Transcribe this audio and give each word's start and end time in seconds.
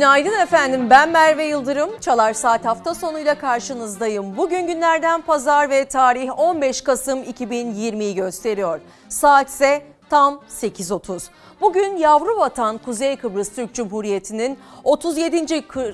Günaydın 0.00 0.40
efendim 0.40 0.90
ben 0.90 1.10
Merve 1.10 1.44
Yıldırım. 1.44 1.90
Çalar 2.00 2.34
Saat 2.34 2.64
hafta 2.64 2.94
sonuyla 2.94 3.38
karşınızdayım. 3.38 4.36
Bugün 4.36 4.66
günlerden 4.66 5.22
pazar 5.22 5.70
ve 5.70 5.84
tarih 5.84 6.38
15 6.38 6.80
Kasım 6.80 7.22
2020'yi 7.22 8.14
gösteriyor. 8.14 8.80
Saat 9.08 9.48
ise 9.48 9.82
tam 10.10 10.40
8.30. 10.48 11.28
Bugün 11.60 11.96
yavru 11.96 12.38
vatan 12.38 12.78
Kuzey 12.78 13.16
Kıbrıs 13.16 13.52
Türk 13.54 13.74
Cumhuriyeti'nin 13.74 14.58
37. 14.84 15.36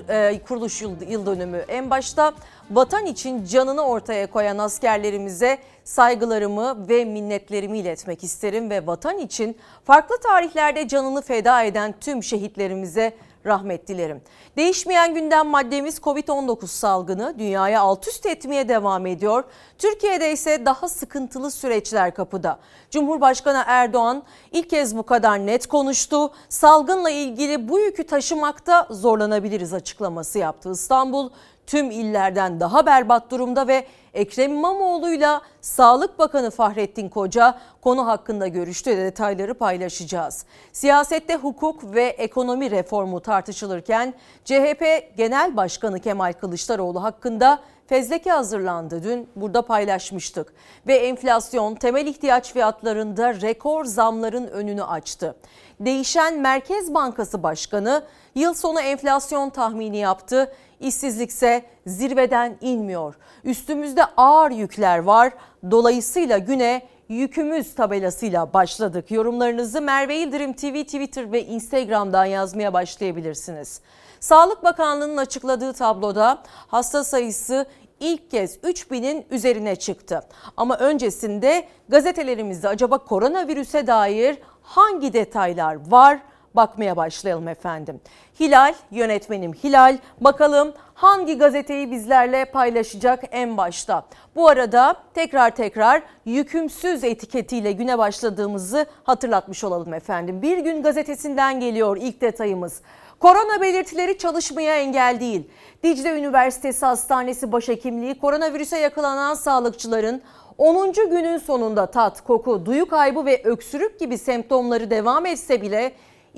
E, 0.09 0.39
kuruluş 0.47 0.81
yıl 0.81 1.25
dönümü. 1.25 1.57
En 1.57 1.89
başta 1.89 2.33
vatan 2.71 3.05
için 3.05 3.45
canını 3.45 3.81
ortaya 3.81 4.27
koyan 4.27 4.57
askerlerimize 4.57 5.57
saygılarımı 5.83 6.89
ve 6.89 7.05
minnetlerimi 7.05 7.79
iletmek 7.79 8.23
isterim 8.23 8.69
ve 8.69 8.87
vatan 8.87 9.17
için 9.17 9.57
farklı 9.85 10.17
tarihlerde 10.17 10.87
canını 10.87 11.21
feda 11.21 11.63
eden 11.63 11.95
tüm 12.01 12.23
şehitlerimize 12.23 13.13
rahmet 13.47 13.87
dilerim. 13.87 14.21
Değişmeyen 14.57 15.13
gündem 15.13 15.47
maddemiz 15.47 15.97
Covid-19 15.97 16.67
salgını 16.67 17.35
dünyaya 17.39 17.81
alt 17.81 18.07
üst 18.07 18.25
etmeye 18.25 18.69
devam 18.69 19.05
ediyor. 19.05 19.43
Türkiye'de 19.77 20.31
ise 20.31 20.65
daha 20.65 20.89
sıkıntılı 20.89 21.51
süreçler 21.51 22.13
kapıda. 22.13 22.59
Cumhurbaşkanı 22.91 23.63
Erdoğan 23.67 24.23
ilk 24.51 24.69
kez 24.69 24.97
bu 24.97 25.03
kadar 25.03 25.45
net 25.45 25.67
konuştu. 25.67 26.31
Salgınla 26.49 27.09
ilgili 27.09 27.69
bu 27.69 27.79
yükü 27.79 28.03
taşımakta 28.03 28.87
zorlanabiliriz 28.89 29.73
açıklaması 29.73 30.39
yaptı. 30.39 30.71
İstanbul 30.71 31.29
tüm 31.67 31.91
illerden 31.91 32.59
daha 32.59 32.85
berbat 32.85 33.31
durumda 33.31 33.67
ve 33.67 33.87
Ekrem 34.17 34.51
İmamoğlu'yla 34.51 35.41
Sağlık 35.61 36.19
Bakanı 36.19 36.51
Fahrettin 36.51 37.09
Koca 37.09 37.57
konu 37.81 38.07
hakkında 38.07 38.47
görüştü. 38.47 38.97
Detayları 38.97 39.53
paylaşacağız. 39.53 40.45
Siyasette 40.71 41.35
hukuk 41.35 41.95
ve 41.95 42.03
ekonomi 42.03 42.71
reformu 42.71 43.19
tartışılırken 43.19 44.13
CHP 44.45 44.83
Genel 45.17 45.57
Başkanı 45.57 45.99
Kemal 45.99 46.33
Kılıçdaroğlu 46.33 47.03
hakkında 47.03 47.59
fezleke 47.87 48.29
hazırlandı. 48.29 49.03
Dün 49.03 49.29
burada 49.35 49.61
paylaşmıştık. 49.61 50.53
Ve 50.87 50.95
enflasyon 50.95 51.75
temel 51.75 52.07
ihtiyaç 52.07 52.53
fiyatlarında 52.53 53.41
rekor 53.41 53.85
zamların 53.85 54.47
önünü 54.47 54.83
açtı. 54.83 55.35
Değişen 55.79 56.39
Merkez 56.39 56.93
Bankası 56.93 57.43
Başkanı 57.43 58.03
yıl 58.35 58.53
sonu 58.53 58.81
enflasyon 58.81 59.49
tahmini 59.49 59.97
yaptı. 59.97 60.53
İşsizlikse 60.79 61.63
zirveden 61.85 62.57
inmiyor. 62.61 63.15
Üstümüzde 63.43 64.05
ağır 64.17 64.51
yükler 64.51 64.99
var. 64.99 65.33
Dolayısıyla 65.71 66.37
güne 66.37 66.81
yükümüz 67.09 67.75
tabelasıyla 67.75 68.53
başladık. 68.53 69.11
Yorumlarınızı 69.11 69.81
Merve 69.81 70.17
İldirim 70.17 70.53
TV, 70.53 70.83
Twitter 70.83 71.31
ve 71.31 71.45
Instagram'dan 71.45 72.25
yazmaya 72.25 72.73
başlayabilirsiniz. 72.73 73.81
Sağlık 74.19 74.63
Bakanlığı'nın 74.63 75.17
açıkladığı 75.17 75.73
tabloda 75.73 76.43
hasta 76.67 77.03
sayısı 77.03 77.65
ilk 77.99 78.31
kez 78.31 78.57
3000'in 78.57 79.25
üzerine 79.31 79.75
çıktı. 79.75 80.21
Ama 80.57 80.77
öncesinde 80.77 81.67
gazetelerimizde 81.89 82.67
acaba 82.67 82.97
koronavirüse 82.97 83.87
dair 83.87 84.37
hangi 84.61 85.13
detaylar 85.13 85.91
var? 85.91 86.19
bakmaya 86.57 86.97
başlayalım 86.97 87.47
efendim. 87.47 88.01
Hilal 88.39 88.73
yönetmenim 88.91 89.53
Hilal 89.53 89.97
bakalım 90.21 90.73
hangi 90.93 91.37
gazeteyi 91.37 91.91
bizlerle 91.91 92.45
paylaşacak 92.45 93.23
en 93.31 93.57
başta. 93.57 94.05
Bu 94.35 94.49
arada 94.49 94.95
tekrar 95.13 95.55
tekrar 95.55 96.01
yükümsüz 96.25 97.03
etiketiyle 97.03 97.71
güne 97.71 97.97
başladığımızı 97.97 98.85
hatırlatmış 99.03 99.63
olalım 99.63 99.93
efendim. 99.93 100.41
Bir 100.41 100.57
gün 100.57 100.83
gazetesinden 100.83 101.59
geliyor 101.59 101.97
ilk 102.01 102.21
detayımız. 102.21 102.81
Korona 103.19 103.61
belirtileri 103.61 104.17
çalışmaya 104.17 104.75
engel 104.75 105.17
değil. 105.19 105.49
Dicle 105.83 106.19
Üniversitesi 106.19 106.85
Hastanesi 106.85 107.51
Başhekimliği 107.51 108.19
koronavirüse 108.19 108.79
yakalanan 108.79 109.33
sağlıkçıların 109.33 110.21
10. 110.57 110.93
günün 110.93 111.37
sonunda 111.37 111.85
tat, 111.85 112.23
koku, 112.23 112.65
duyu 112.65 112.87
kaybı 112.87 113.25
ve 113.25 113.41
öksürük 113.43 113.99
gibi 113.99 114.17
semptomları 114.17 114.89
devam 114.89 115.25
etse 115.25 115.61
bile 115.61 115.91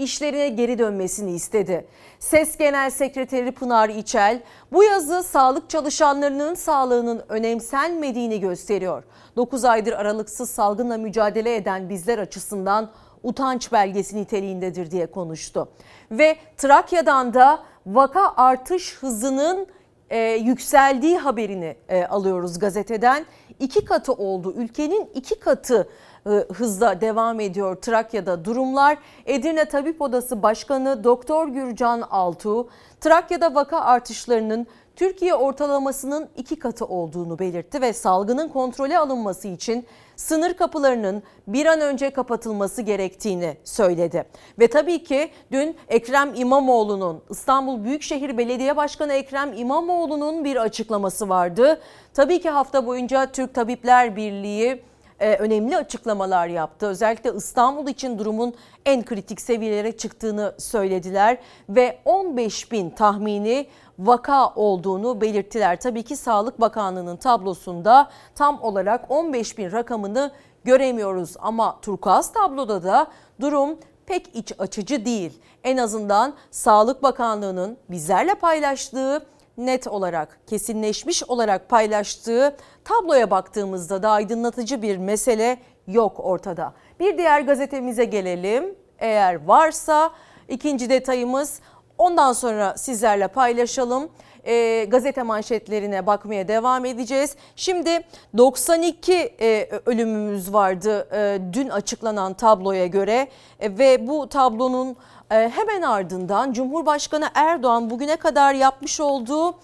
işlerine 0.03 0.49
geri 0.49 0.79
dönmesini 0.79 1.31
istedi. 1.31 1.87
SES 2.19 2.57
Genel 2.57 2.89
Sekreteri 2.89 3.51
Pınar 3.51 3.89
İçel 3.89 4.41
bu 4.71 4.83
yazı 4.83 5.23
sağlık 5.23 5.69
çalışanlarının 5.69 6.53
sağlığının 6.53 7.23
önemsenmediğini 7.29 8.39
gösteriyor. 8.39 9.03
9 9.35 9.65
aydır 9.65 9.93
aralıksız 9.93 10.49
salgınla 10.49 10.97
mücadele 10.97 11.55
eden 11.55 11.89
bizler 11.89 12.19
açısından 12.19 12.91
utanç 13.23 13.71
belgesi 13.71 14.17
niteliğindedir 14.17 14.91
diye 14.91 15.05
konuştu. 15.05 15.69
Ve 16.11 16.37
Trakya'dan 16.57 17.33
da 17.33 17.63
vaka 17.85 18.33
artış 18.37 18.97
hızının 18.97 19.67
e, 20.09 20.19
yükseldiği 20.19 21.17
haberini 21.17 21.75
e, 21.89 22.05
alıyoruz 22.05 22.59
gazeteden. 22.59 23.25
İki 23.59 23.85
katı 23.85 24.13
oldu. 24.13 24.53
Ülkenin 24.57 25.09
iki 25.13 25.39
katı 25.39 25.89
hızla 26.25 27.01
devam 27.01 27.39
ediyor 27.39 27.75
Trakya'da 27.75 28.45
durumlar. 28.45 28.97
Edirne 29.25 29.65
Tabip 29.65 30.01
Odası 30.01 30.43
Başkanı 30.43 31.03
Doktor 31.03 31.47
Gürcan 31.47 32.01
Altuğ, 32.01 32.67
Trakya'da 33.01 33.55
vaka 33.55 33.79
artışlarının 33.79 34.67
Türkiye 34.95 35.35
ortalamasının 35.35 36.29
iki 36.37 36.59
katı 36.59 36.85
olduğunu 36.85 37.39
belirtti 37.39 37.81
ve 37.81 37.93
salgının 37.93 38.49
kontrole 38.49 38.99
alınması 38.99 39.47
için 39.47 39.85
sınır 40.15 40.53
kapılarının 40.53 41.23
bir 41.47 41.65
an 41.65 41.81
önce 41.81 42.09
kapatılması 42.09 42.81
gerektiğini 42.81 43.57
söyledi. 43.63 44.25
Ve 44.59 44.67
tabii 44.67 45.03
ki 45.03 45.31
dün 45.51 45.75
Ekrem 45.87 46.33
İmamoğlu'nun 46.35 47.21
İstanbul 47.29 47.83
Büyükşehir 47.83 48.37
Belediye 48.37 48.77
Başkanı 48.77 49.13
Ekrem 49.13 49.53
İmamoğlu'nun 49.53 50.45
bir 50.45 50.55
açıklaması 50.55 51.29
vardı. 51.29 51.81
Tabii 52.13 52.41
ki 52.41 52.49
hafta 52.49 52.85
boyunca 52.85 53.31
Türk 53.31 53.53
Tabipler 53.53 54.15
Birliği 54.15 54.88
e, 55.19 55.35
önemli 55.35 55.77
açıklamalar 55.77 56.47
yaptı. 56.47 56.87
Özellikle 56.87 57.33
İstanbul 57.35 57.87
için 57.87 58.19
durumun 58.19 58.53
en 58.85 59.05
kritik 59.05 59.41
seviyelere 59.41 59.97
çıktığını 59.97 60.55
söylediler 60.57 61.37
ve 61.69 61.97
15 62.05 62.71
bin 62.71 62.89
tahmini 62.89 63.67
vaka 63.99 64.53
olduğunu 64.55 65.21
belirttiler. 65.21 65.79
Tabii 65.79 66.03
ki 66.03 66.17
Sağlık 66.17 66.61
Bakanlığı'nın 66.61 67.17
tablosunda 67.17 68.09
tam 68.35 68.61
olarak 68.61 69.11
15 69.11 69.57
bin 69.57 69.71
rakamını 69.71 70.31
göremiyoruz 70.63 71.35
ama 71.39 71.81
turkuaz 71.81 72.33
tabloda 72.33 72.83
da 72.83 73.07
durum 73.41 73.77
pek 74.05 74.35
iç 74.35 74.53
açıcı 74.59 75.05
değil. 75.05 75.41
En 75.63 75.77
azından 75.77 76.33
Sağlık 76.51 77.03
Bakanlığı'nın 77.03 77.77
bizlerle 77.89 78.35
paylaştığı 78.35 79.25
net 79.59 79.87
olarak 79.87 80.39
kesinleşmiş 80.47 81.23
olarak 81.23 81.69
paylaştığı 81.69 82.55
tabloya 82.85 83.31
baktığımızda 83.31 84.03
da 84.03 84.09
aydınlatıcı 84.09 84.81
bir 84.81 84.97
mesele 84.97 85.57
yok 85.87 86.19
ortada. 86.19 86.73
Bir 86.99 87.17
diğer 87.17 87.41
gazetemize 87.41 88.05
gelelim. 88.05 88.75
Eğer 88.99 89.45
varsa 89.45 90.11
ikinci 90.47 90.89
detayımız 90.89 91.59
ondan 91.97 92.33
sonra 92.33 92.77
sizlerle 92.77 93.27
paylaşalım. 93.27 94.09
E, 94.43 94.85
gazete 94.85 95.23
manşetlerine 95.23 96.05
bakmaya 96.07 96.47
devam 96.47 96.85
edeceğiz. 96.85 97.35
Şimdi 97.55 98.01
92 98.37 99.13
e, 99.41 99.69
ölümümüz 99.85 100.53
vardı 100.53 101.07
e, 101.13 101.39
dün 101.53 101.69
açıklanan 101.69 102.33
tabloya 102.33 102.85
göre 102.87 103.27
e, 103.59 103.77
ve 103.77 104.07
bu 104.07 104.29
tablonun 104.29 104.95
hemen 105.29 105.81
ardından 105.81 106.53
Cumhurbaşkanı 106.53 107.29
Erdoğan 107.33 107.89
bugüne 107.89 108.15
kadar 108.15 108.53
yapmış 108.53 108.99
olduğu 108.99 109.55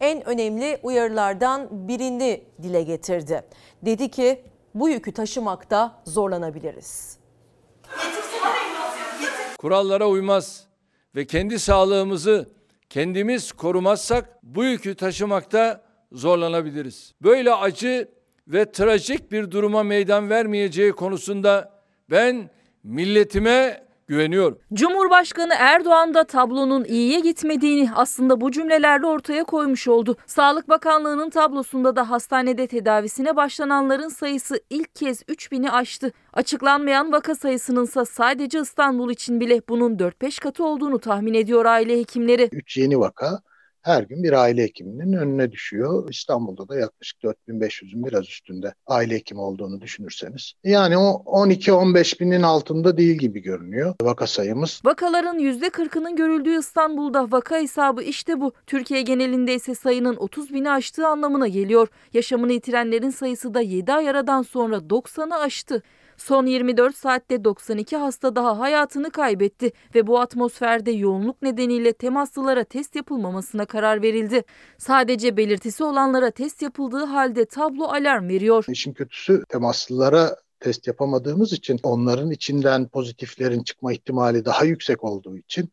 en 0.00 0.28
önemli 0.28 0.78
uyarılardan 0.82 1.68
birini 1.70 2.44
dile 2.62 2.82
getirdi. 2.82 3.42
Dedi 3.82 4.10
ki 4.10 4.42
bu 4.74 4.88
yükü 4.88 5.12
taşımakta 5.12 6.02
zorlanabiliriz. 6.04 7.18
Kurallara 9.58 10.08
uymaz 10.08 10.66
ve 11.14 11.26
kendi 11.26 11.58
sağlığımızı 11.58 12.48
kendimiz 12.90 13.52
korumazsak 13.52 14.38
bu 14.42 14.64
yükü 14.64 14.94
taşımakta 14.94 15.80
zorlanabiliriz. 16.12 17.14
Böyle 17.22 17.54
acı 17.54 18.08
ve 18.48 18.72
trajik 18.72 19.32
bir 19.32 19.50
duruma 19.50 19.82
meydan 19.82 20.30
vermeyeceği 20.30 20.92
konusunda 20.92 21.72
ben 22.10 22.50
milletime 22.82 23.84
güveniyorum. 24.06 24.58
Cumhurbaşkanı 24.72 25.54
Erdoğan 25.58 26.14
da 26.14 26.24
tablonun 26.24 26.84
iyiye 26.84 27.20
gitmediğini 27.20 27.90
aslında 27.94 28.40
bu 28.40 28.50
cümlelerle 28.50 29.06
ortaya 29.06 29.44
koymuş 29.44 29.88
oldu. 29.88 30.16
Sağlık 30.26 30.68
Bakanlığı'nın 30.68 31.30
tablosunda 31.30 31.96
da 31.96 32.10
hastanede 32.10 32.66
tedavisine 32.66 33.36
başlananların 33.36 34.08
sayısı 34.08 34.60
ilk 34.70 34.94
kez 34.94 35.22
3000'i 35.22 35.70
aştı. 35.70 36.12
Açıklanmayan 36.32 37.12
vaka 37.12 37.34
sayısının 37.34 37.84
ise 37.84 38.04
sadece 38.04 38.60
İstanbul 38.60 39.10
için 39.10 39.40
bile 39.40 39.60
bunun 39.68 39.96
4-5 39.98 40.40
katı 40.40 40.64
olduğunu 40.64 40.98
tahmin 40.98 41.34
ediyor 41.34 41.64
aile 41.64 41.98
hekimleri. 41.98 42.48
3 42.52 42.76
yeni 42.76 43.00
vaka 43.00 43.40
her 43.84 44.02
gün 44.02 44.22
bir 44.22 44.32
aile 44.32 44.62
hekiminin 44.62 45.12
önüne 45.12 45.52
düşüyor. 45.52 46.10
İstanbul'da 46.10 46.68
da 46.68 46.78
yaklaşık 46.78 47.22
4500'ün 47.22 48.06
biraz 48.06 48.28
üstünde 48.28 48.74
aile 48.86 49.14
hekimi 49.14 49.40
olduğunu 49.40 49.80
düşünürseniz. 49.80 50.52
Yani 50.64 50.98
o 50.98 51.22
12-15 51.26 52.20
binin 52.20 52.42
altında 52.42 52.96
değil 52.96 53.18
gibi 53.18 53.40
görünüyor 53.42 53.94
vaka 54.02 54.26
sayımız. 54.26 54.80
Vakaların 54.84 55.38
%40'ının 55.38 56.16
görüldüğü 56.16 56.58
İstanbul'da 56.58 57.32
vaka 57.32 57.56
hesabı 57.56 58.02
işte 58.02 58.40
bu. 58.40 58.52
Türkiye 58.66 59.02
genelinde 59.02 59.54
ise 59.54 59.74
sayının 59.74 60.16
30 60.16 60.54
bini 60.54 60.70
aştığı 60.70 61.06
anlamına 61.06 61.48
geliyor. 61.48 61.88
Yaşamını 62.12 62.52
yitirenlerin 62.52 63.10
sayısı 63.10 63.54
da 63.54 63.60
7 63.60 63.92
ay 63.92 64.08
aradan 64.08 64.42
sonra 64.42 64.76
90'ı 64.76 65.34
aştı. 65.34 65.82
Son 66.16 66.46
24 66.46 66.96
saatte 66.96 67.44
92 67.44 67.96
hasta 67.96 68.36
daha 68.36 68.58
hayatını 68.58 69.10
kaybetti 69.10 69.72
ve 69.94 70.06
bu 70.06 70.20
atmosferde 70.20 70.90
yoğunluk 70.90 71.42
nedeniyle 71.42 71.92
temaslılara 71.92 72.64
test 72.64 72.96
yapılmamasına 72.96 73.66
karar 73.66 74.02
verildi. 74.02 74.42
Sadece 74.78 75.36
belirtisi 75.36 75.84
olanlara 75.84 76.30
test 76.30 76.62
yapıldığı 76.62 77.04
halde 77.04 77.44
tablo 77.44 77.84
alarm 77.84 78.28
veriyor. 78.28 78.64
İşin 78.68 78.92
kötüsü 78.92 79.44
temaslılara 79.48 80.36
test 80.60 80.86
yapamadığımız 80.86 81.52
için 81.52 81.80
onların 81.82 82.30
içinden 82.30 82.88
pozitiflerin 82.88 83.62
çıkma 83.62 83.92
ihtimali 83.92 84.44
daha 84.44 84.64
yüksek 84.64 85.04
olduğu 85.04 85.36
için 85.36 85.70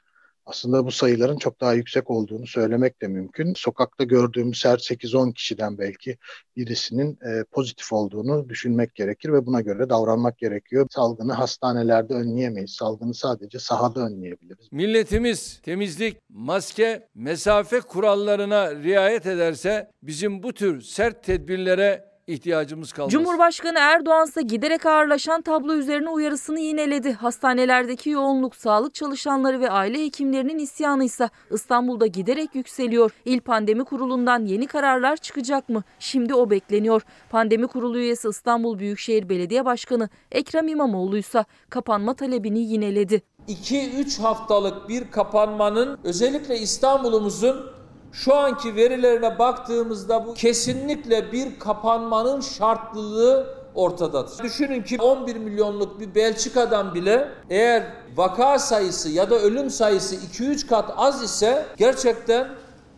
aslında 0.51 0.85
bu 0.85 0.91
sayıların 0.91 1.37
çok 1.37 1.61
daha 1.61 1.73
yüksek 1.73 2.09
olduğunu 2.09 2.47
söylemek 2.47 3.01
de 3.01 3.07
mümkün. 3.07 3.53
Sokakta 3.53 4.03
gördüğümüz 4.03 4.65
her 4.65 4.77
8-10 4.77 5.33
kişiden 5.33 5.77
belki 5.77 6.17
birisinin 6.55 7.11
e, 7.11 7.43
pozitif 7.51 7.93
olduğunu 7.93 8.49
düşünmek 8.49 8.95
gerekir 8.95 9.33
ve 9.33 9.45
buna 9.45 9.61
göre 9.61 9.89
davranmak 9.89 10.37
gerekiyor. 10.37 10.87
Salgını 10.89 11.33
hastanelerde 11.33 12.13
önleyemeyiz. 12.13 12.71
Salgını 12.71 13.13
sadece 13.13 13.59
sahada 13.59 13.99
önleyebiliriz. 13.99 14.67
Milletimiz 14.71 15.59
temizlik, 15.63 16.17
maske, 16.29 17.07
mesafe 17.15 17.79
kurallarına 17.79 18.75
riayet 18.75 19.25
ederse 19.25 19.91
bizim 20.03 20.43
bu 20.43 20.53
tür 20.53 20.81
sert 20.81 21.23
tedbirlere 21.23 22.10
ihtiyacımız 22.31 22.91
kalmaz. 22.91 23.11
Cumhurbaşkanı 23.11 23.79
Erdoğan 23.79 24.27
ise 24.27 24.41
giderek 24.41 24.85
ağırlaşan 24.85 25.41
tablo 25.41 25.73
üzerine 25.73 26.09
uyarısını 26.09 26.59
yineledi. 26.59 27.13
Hastanelerdeki 27.13 28.09
yoğunluk, 28.09 28.55
sağlık 28.55 28.93
çalışanları 28.93 29.59
ve 29.59 29.69
aile 29.69 30.05
hekimlerinin 30.05 30.59
isyanı 30.59 31.03
ise 31.03 31.29
İstanbul'da 31.51 32.07
giderek 32.07 32.55
yükseliyor. 32.55 33.11
İl 33.25 33.41
Pandemi 33.41 33.83
Kurulu'ndan 33.83 34.45
yeni 34.45 34.67
kararlar 34.67 35.17
çıkacak 35.17 35.69
mı? 35.69 35.83
Şimdi 35.99 36.33
o 36.33 36.49
bekleniyor. 36.49 37.01
Pandemi 37.29 37.67
Kurulu 37.67 37.97
üyesi 37.97 38.27
İstanbul 38.27 38.79
Büyükşehir 38.79 39.29
Belediye 39.29 39.65
Başkanı 39.65 40.09
Ekrem 40.31 40.67
İmamoğlu 40.67 41.17
ise 41.17 41.45
kapanma 41.69 42.13
talebini 42.13 42.59
yineledi. 42.59 43.21
2-3 43.47 44.21
haftalık 44.21 44.89
bir 44.89 45.11
kapanmanın 45.11 45.99
özellikle 46.03 46.57
İstanbul'umuzun 46.57 47.80
şu 48.11 48.35
anki 48.35 48.75
verilerine 48.75 49.39
baktığımızda 49.39 50.25
bu 50.25 50.33
kesinlikle 50.33 51.31
bir 51.31 51.59
kapanmanın 51.59 52.41
şartlılığı 52.41 53.61
ortadadır. 53.75 54.43
Düşünün 54.43 54.83
ki 54.83 54.97
11 55.01 55.35
milyonluk 55.35 55.99
bir 55.99 56.15
Belçika'dan 56.15 56.93
bile 56.93 57.31
eğer 57.49 57.83
vaka 58.15 58.59
sayısı 58.59 59.09
ya 59.09 59.29
da 59.29 59.35
ölüm 59.35 59.69
sayısı 59.69 60.15
2-3 60.15 60.67
kat 60.67 60.93
az 60.97 61.23
ise 61.23 61.65
gerçekten 61.77 62.47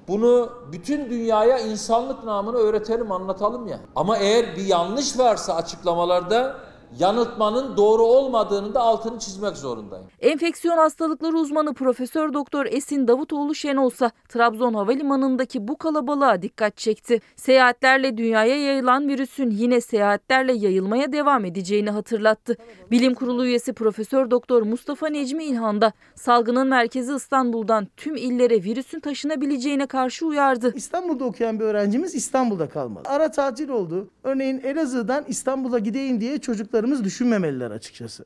bunu 0.07 0.49
bütün 0.71 1.09
dünyaya 1.09 1.59
insanlık 1.59 2.23
namına 2.23 2.57
öğretelim, 2.57 3.11
anlatalım 3.11 3.67
ya. 3.67 3.79
Ama 3.95 4.17
eğer 4.17 4.55
bir 4.55 4.65
yanlış 4.65 5.19
varsa 5.19 5.55
açıklamalarda 5.55 6.55
yanıltmanın 6.99 7.77
doğru 7.77 8.03
olmadığını 8.03 8.73
da 8.73 8.79
altını 8.81 9.19
çizmek 9.19 9.57
zorundayım. 9.57 10.05
Enfeksiyon 10.21 10.77
hastalıkları 10.77 11.37
uzmanı 11.37 11.73
Profesör 11.73 12.33
Doktor 12.33 12.65
Esin 12.65 13.07
Davutoğlu 13.07 13.55
Şenolsa 13.55 14.11
Trabzon 14.29 14.73
Havalimanı'ndaki 14.73 15.67
bu 15.67 15.77
kalabalığa 15.77 16.41
dikkat 16.41 16.77
çekti. 16.77 17.21
Seyahatlerle 17.35 18.17
dünyaya 18.17 18.65
yayılan 18.65 19.07
virüsün 19.07 19.49
yine 19.49 19.81
seyahatlerle 19.81 20.53
yayılmaya 20.53 21.11
devam 21.11 21.45
edeceğini 21.45 21.89
hatırlattı. 21.89 22.57
Bilim 22.91 23.13
Kurulu 23.13 23.45
üyesi 23.45 23.73
Profesör 23.73 24.31
Doktor 24.31 24.61
Mustafa 24.61 25.07
Necmi 25.07 25.43
İlhan 25.43 25.81
da 25.81 25.93
salgının 26.15 26.67
merkezi 26.67 27.13
İstanbul'dan 27.15 27.87
tüm 27.97 28.15
illere 28.15 28.63
virüsün 28.63 28.99
taşınabileceğine 28.99 29.85
karşı 29.85 30.25
uyardı. 30.25 30.73
İstanbul'da 30.75 31.25
okuyan 31.25 31.59
bir 31.59 31.65
öğrencimiz 31.65 32.15
İstanbul'da 32.15 32.69
kalmalı. 32.69 33.03
Ara 33.05 33.31
tatil 33.31 33.69
oldu. 33.69 34.07
Örneğin 34.23 34.61
Elazığ'dan 34.63 35.23
İstanbul'a 35.27 35.79
gideyim 35.79 36.21
diye 36.21 36.37
çocuklarımız 36.83 37.03
düşünmemeliler 37.03 37.71
açıkçası. 37.71 38.25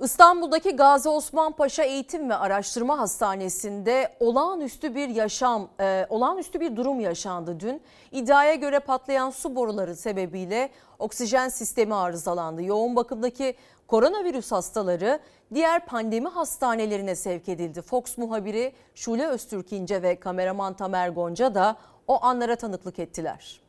İstanbul'daki 0.00 0.76
Gazi 0.76 1.08
Osman 1.08 1.52
Paşa 1.52 1.82
Eğitim 1.82 2.30
ve 2.30 2.34
Araştırma 2.34 2.98
Hastanesi'nde 2.98 4.16
olağanüstü 4.20 4.94
bir 4.94 5.08
yaşam, 5.08 5.68
e, 5.80 6.06
olağanüstü 6.08 6.60
bir 6.60 6.76
durum 6.76 7.00
yaşandı 7.00 7.60
dün. 7.60 7.82
İddiaya 8.12 8.54
göre 8.54 8.78
patlayan 8.78 9.30
su 9.30 9.54
boruları 9.54 9.96
sebebiyle 9.96 10.70
oksijen 10.98 11.48
sistemi 11.48 11.94
arızalandı. 11.94 12.62
Yoğun 12.62 12.96
bakımdaki 12.96 13.54
koronavirüs 13.86 14.52
hastaları 14.52 15.20
diğer 15.54 15.86
pandemi 15.86 16.28
hastanelerine 16.28 17.14
sevk 17.14 17.48
edildi. 17.48 17.82
Fox 17.82 18.18
muhabiri 18.18 18.72
Şule 18.94 19.26
Öztürk 19.26 19.72
İnce 19.72 20.02
ve 20.02 20.20
kameraman 20.20 20.74
Tamer 20.74 21.08
Gonca 21.08 21.54
da 21.54 21.76
o 22.06 22.24
anlara 22.24 22.56
tanıklık 22.56 22.98
ettiler. 22.98 23.63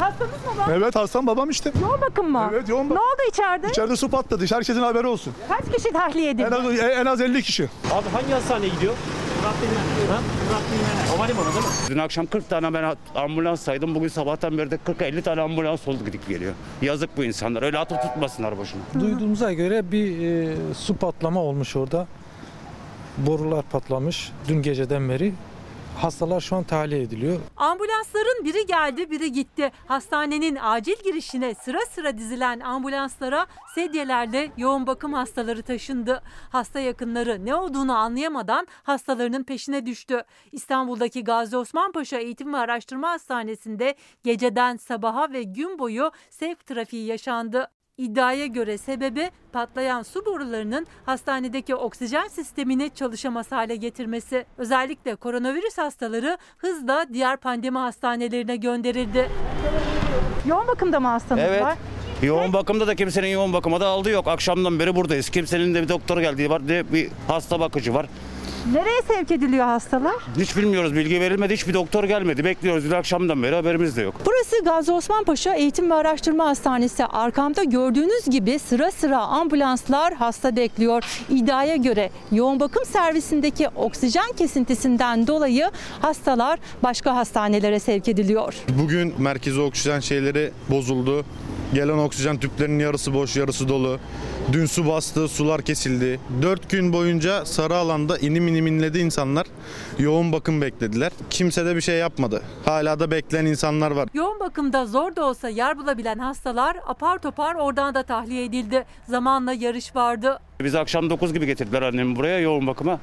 Hastanız 0.00 0.32
mı 0.32 0.58
var? 0.62 0.68
Evet 0.76 0.96
hastam 0.96 1.26
babam 1.26 1.50
işte. 1.50 1.72
Yoğun 1.82 2.00
bakım 2.00 2.30
mı? 2.32 2.50
Evet 2.52 2.68
yoğun 2.68 2.88
Ne 2.88 2.92
oldu 2.92 3.22
içeride? 3.28 3.68
İçeride 3.68 3.96
su 3.96 4.08
patladı. 4.08 4.44
Herkesin 4.50 4.80
haberi 4.82 5.06
olsun. 5.06 5.32
Kaç 5.48 5.76
kişi 5.76 5.92
tahliye 5.92 6.30
En 6.30 6.34
edildi? 6.34 6.54
az, 6.54 6.78
en 6.80 7.06
az 7.06 7.20
50 7.20 7.42
kişi. 7.42 7.64
Abi 7.64 8.08
hangi 8.12 8.32
hastaneye 8.32 8.68
gidiyor? 8.68 8.94
Murat 9.42 9.54
Bilmen. 9.62 10.14
Ha? 10.14 10.20
Murat 10.48 10.62
Bilmen. 10.72 11.16
Havalimanı 11.16 11.46
değil 11.54 11.64
mi? 11.66 11.70
Dün 11.88 11.98
akşam 11.98 12.26
40 12.26 12.48
tane 12.50 12.74
ben 12.74 12.94
ambulans 13.14 13.60
saydım. 13.60 13.94
Bugün 13.94 14.08
sabahtan 14.08 14.58
beri 14.58 14.70
de 14.70 14.78
40-50 14.86 15.22
tane 15.22 15.40
ambulans 15.40 15.88
oldu 15.88 16.04
gidip 16.04 16.28
geliyor. 16.28 16.52
Yazık 16.82 17.16
bu 17.16 17.24
insanlar. 17.24 17.62
Öyle 17.62 17.78
atıp 17.78 18.02
tutmasınlar 18.02 18.58
boşuna. 18.58 18.80
Duyduğumuza 19.00 19.52
göre 19.52 19.92
bir 19.92 20.28
e, 20.28 20.54
su 20.74 20.96
patlama 20.96 21.40
olmuş 21.40 21.76
orada. 21.76 22.06
Borular 23.18 23.62
patlamış 23.62 24.32
dün 24.48 24.62
geceden 24.62 25.08
beri. 25.08 25.32
Hastalar 26.02 26.40
şu 26.40 26.56
an 26.56 26.64
tahliye 26.64 27.02
ediliyor. 27.02 27.40
Ambulansların 27.56 28.44
biri 28.44 28.66
geldi 28.66 29.10
biri 29.10 29.32
gitti. 29.32 29.72
Hastanenin 29.86 30.58
acil 30.60 30.96
girişine 31.04 31.54
sıra 31.54 31.78
sıra 31.90 32.18
dizilen 32.18 32.60
ambulanslara 32.60 33.46
sedyelerle 33.74 34.50
yoğun 34.56 34.86
bakım 34.86 35.12
hastaları 35.12 35.62
taşındı. 35.62 36.22
Hasta 36.50 36.80
yakınları 36.80 37.46
ne 37.46 37.54
olduğunu 37.54 37.96
anlayamadan 37.96 38.66
hastalarının 38.82 39.42
peşine 39.44 39.86
düştü. 39.86 40.22
İstanbul'daki 40.52 41.24
Gazi 41.24 41.56
Osman 41.56 41.92
Paşa 41.92 42.16
Eğitim 42.16 42.52
ve 42.52 42.56
Araştırma 42.56 43.10
Hastanesi'nde 43.10 43.94
geceden 44.24 44.76
sabaha 44.76 45.32
ve 45.32 45.42
gün 45.42 45.78
boyu 45.78 46.10
sevk 46.30 46.66
trafiği 46.66 47.06
yaşandı. 47.06 47.70
İddiaya 48.02 48.46
göre 48.46 48.78
sebebi 48.78 49.30
patlayan 49.52 50.02
su 50.02 50.26
borularının 50.26 50.86
hastanedeki 51.06 51.74
oksijen 51.74 52.28
sistemini 52.28 52.90
çalışamaz 52.94 53.52
hale 53.52 53.76
getirmesi. 53.76 54.44
Özellikle 54.58 55.14
koronavirüs 55.14 55.78
hastaları 55.78 56.38
hızla 56.58 57.06
diğer 57.12 57.36
pandemi 57.36 57.78
hastanelerine 57.78 58.56
gönderildi. 58.56 59.30
Yoğun 60.46 60.66
bakımda 60.66 61.00
mı 61.00 61.08
hastanız 61.08 61.44
Evet. 61.46 61.62
var? 61.62 61.76
Yoğun 62.22 62.52
bakımda 62.52 62.86
da 62.86 62.94
kimsenin 62.94 63.28
yoğun 63.28 63.52
bakıma 63.52 63.80
da 63.80 63.86
aldığı 63.86 64.10
yok. 64.10 64.28
Akşamdan 64.28 64.78
beri 64.78 64.96
buradayız. 64.96 65.30
Kimsenin 65.30 65.74
de 65.74 65.82
bir 65.82 65.88
doktor 65.88 66.20
geldiği 66.20 66.50
var, 66.50 66.62
ne 66.68 66.92
bir 66.92 67.08
hasta 67.28 67.60
bakıcı 67.60 67.94
var. 67.94 68.06
Nereye 68.66 69.02
sevk 69.08 69.30
ediliyor 69.30 69.64
hastalar? 69.64 70.14
Hiç 70.38 70.56
bilmiyoruz. 70.56 70.94
Bilgi 70.94 71.20
verilmedi. 71.20 71.52
Hiçbir 71.54 71.74
doktor 71.74 72.04
gelmedi. 72.04 72.44
Bekliyoruz. 72.44 72.84
Dün 72.84 72.90
akşamdan 72.90 73.42
beri 73.42 73.54
haberimiz 73.54 73.96
de 73.96 74.02
yok. 74.02 74.14
Burası 74.26 74.64
Gazi 74.64 74.92
Osman 74.92 75.24
Paşa 75.24 75.54
Eğitim 75.54 75.90
ve 75.90 75.94
Araştırma 75.94 76.46
Hastanesi. 76.46 77.04
Arkamda 77.04 77.64
gördüğünüz 77.64 78.24
gibi 78.30 78.58
sıra 78.58 78.90
sıra 78.90 79.18
ambulanslar 79.18 80.14
hasta 80.14 80.56
bekliyor. 80.56 81.04
İddiaya 81.30 81.76
göre 81.76 82.10
yoğun 82.32 82.60
bakım 82.60 82.84
servisindeki 82.84 83.68
oksijen 83.68 84.32
kesintisinden 84.36 85.26
dolayı 85.26 85.70
hastalar 86.00 86.58
başka 86.82 87.16
hastanelere 87.16 87.80
sevk 87.80 88.08
ediliyor. 88.08 88.54
Bugün 88.82 89.14
merkezi 89.18 89.60
oksijen 89.60 90.00
şeyleri 90.00 90.50
bozuldu. 90.70 91.24
Gelen 91.74 91.98
oksijen 91.98 92.38
tüplerinin 92.38 92.78
yarısı 92.78 93.14
boş, 93.14 93.36
yarısı 93.36 93.68
dolu. 93.68 93.98
Dün 94.52 94.66
su 94.66 94.86
bastı, 94.86 95.28
sular 95.28 95.62
kesildi. 95.62 96.20
4 96.42 96.70
gün 96.70 96.92
boyunca 96.92 97.44
sarı 97.44 97.76
alanda 97.76 98.18
inim 98.18 98.48
inim 98.48 98.66
inledi 98.66 98.98
insanlar. 98.98 99.46
Yoğun 99.98 100.32
bakım 100.32 100.60
beklediler. 100.60 101.12
Kimse 101.30 101.66
de 101.66 101.76
bir 101.76 101.80
şey 101.80 101.98
yapmadı. 101.98 102.42
Hala 102.64 103.00
da 103.00 103.10
bekleyen 103.10 103.46
insanlar 103.46 103.90
var. 103.90 104.08
Yoğun 104.14 104.40
bakımda 104.40 104.86
zor 104.86 105.16
da 105.16 105.24
olsa 105.24 105.48
yer 105.48 105.78
bulabilen 105.78 106.18
hastalar 106.18 106.76
apar 106.86 107.18
topar 107.18 107.54
oradan 107.54 107.94
da 107.94 108.02
tahliye 108.02 108.44
edildi. 108.44 108.84
Zamanla 109.08 109.52
yarış 109.52 109.96
vardı. 109.96 110.38
Bizi 110.60 110.78
akşam 110.78 111.10
9 111.10 111.32
gibi 111.32 111.46
getirdiler 111.46 111.82
annemi 111.82 112.16
buraya 112.16 112.38
yoğun 112.38 112.66
bakıma. 112.66 113.00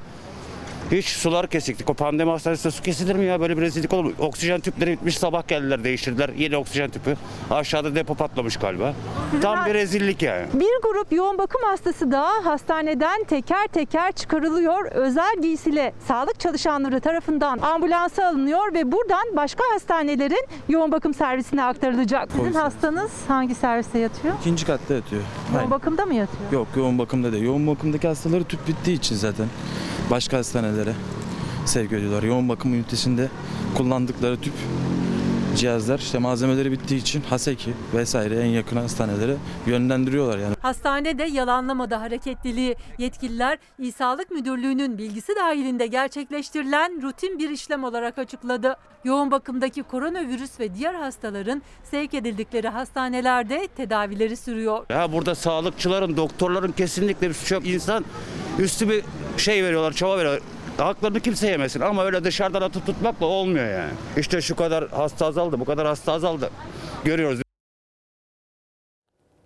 Hiç 0.92 1.06
sular 1.08 1.46
kesiktik. 1.46 1.90
O 1.90 1.94
pandemi 1.94 2.30
hastanesinde 2.30 2.70
su 2.70 2.82
kesilir 2.82 3.14
mi 3.16 3.24
ya? 3.24 3.40
Böyle 3.40 3.56
bir 3.56 3.62
rezillik 3.62 3.92
olur 3.92 4.04
mu? 4.04 4.12
Oksijen 4.18 4.60
tüpleri 4.60 4.92
bitmiş 4.92 5.18
sabah 5.18 5.48
geldiler 5.48 5.84
değiştirdiler. 5.84 6.28
Yeni 6.28 6.56
oksijen 6.56 6.90
tüpü. 6.90 7.16
Aşağıda 7.50 7.94
depo 7.94 8.14
patlamış 8.14 8.56
galiba. 8.56 8.94
Tam 9.42 9.66
bir 9.66 9.74
rezillik 9.74 10.22
yani. 10.22 10.46
Bir 10.54 10.82
grup 10.82 11.12
yoğun 11.12 11.38
bakım 11.38 11.60
hastası 11.64 12.10
da 12.12 12.26
hastaneden 12.44 13.24
teker 13.24 13.66
teker 13.66 14.12
çıkarılıyor. 14.12 14.86
Özel 14.90 15.36
giysili 15.42 15.92
sağlık 16.08 16.40
çalışanları 16.40 17.00
tarafından 17.00 17.58
ambulansa 17.58 18.26
alınıyor 18.28 18.74
ve 18.74 18.92
buradan 18.92 19.36
başka 19.36 19.64
hastanelerin 19.74 20.46
yoğun 20.68 20.92
bakım 20.92 21.14
servisine 21.14 21.64
aktarılacak. 21.64 22.28
Sizin 22.36 22.52
hastanız 22.52 23.10
hangi 23.28 23.54
serviste 23.54 23.98
yatıyor? 23.98 24.34
İkinci 24.40 24.66
katta 24.66 24.94
yatıyor. 24.94 25.22
Yoğun 25.48 25.58
Aynen. 25.58 25.70
bakımda 25.70 26.06
mı 26.06 26.14
yatıyor? 26.14 26.52
Yok 26.52 26.66
yoğun 26.76 26.98
bakımda 26.98 27.32
değil. 27.32 27.44
Yoğun 27.44 27.66
bakımdaki 27.66 28.08
hastaları 28.08 28.44
tüp 28.44 28.68
bittiği 28.68 28.96
için 28.96 29.16
zaten 29.16 29.46
başka 30.10 30.36
hastanelere 30.76 30.94
sevk 31.66 31.92
ediyorlar. 31.92 32.22
Yoğun 32.22 32.48
bakım 32.48 32.74
ünitesinde 32.74 33.28
kullandıkları 33.76 34.40
tüp 34.40 34.52
cihazlar 35.56 35.98
işte 35.98 36.18
malzemeleri 36.18 36.72
bittiği 36.72 37.00
için 37.00 37.22
Haseki 37.30 37.70
vesaire 37.94 38.40
en 38.40 38.46
yakın 38.46 38.76
hastanelere 38.76 39.36
yönlendiriyorlar 39.66 40.38
yani. 40.38 40.56
Hastanede 40.60 41.22
yalanlamadı 41.22 41.94
hareketliliği. 41.94 42.76
Yetkililer 42.98 43.58
İl 43.78 43.92
Sağlık 43.92 44.30
Müdürlüğü'nün 44.30 44.98
bilgisi 44.98 45.32
dahilinde 45.36 45.86
gerçekleştirilen 45.86 47.02
rutin 47.02 47.38
bir 47.38 47.50
işlem 47.50 47.84
olarak 47.84 48.18
açıkladı. 48.18 48.76
Yoğun 49.04 49.30
bakımdaki 49.30 49.82
koronavirüs 49.82 50.60
ve 50.60 50.74
diğer 50.74 50.94
hastaların 50.94 51.62
sevk 51.90 52.14
edildikleri 52.14 52.68
hastanelerde 52.68 53.68
tedavileri 53.76 54.36
sürüyor. 54.36 54.86
Ya 54.90 55.12
burada 55.12 55.34
sağlıkçıların, 55.34 56.16
doktorların 56.16 56.72
kesinlikle 56.72 57.28
bir 57.28 57.34
suçu 57.34 57.54
yok. 57.54 57.66
İnsan 57.66 58.04
üstü 58.58 58.88
bir 58.88 59.04
şey 59.36 59.64
veriyorlar, 59.64 59.92
çaba 59.92 60.18
veriyorlar. 60.18 60.42
Haklarını 60.78 61.20
kimse 61.20 61.48
yemesin 61.48 61.80
ama 61.80 62.04
öyle 62.04 62.24
dışarıdan 62.24 62.62
atıp 62.62 62.86
tutmakla 62.86 63.26
olmuyor 63.26 63.68
yani. 63.68 63.92
İşte 64.16 64.40
şu 64.40 64.56
kadar 64.56 64.88
hasta 64.88 65.26
azaldı, 65.26 65.60
bu 65.60 65.64
kadar 65.64 65.86
hasta 65.86 66.12
azaldı. 66.12 66.50
Görüyoruz. 67.04 67.40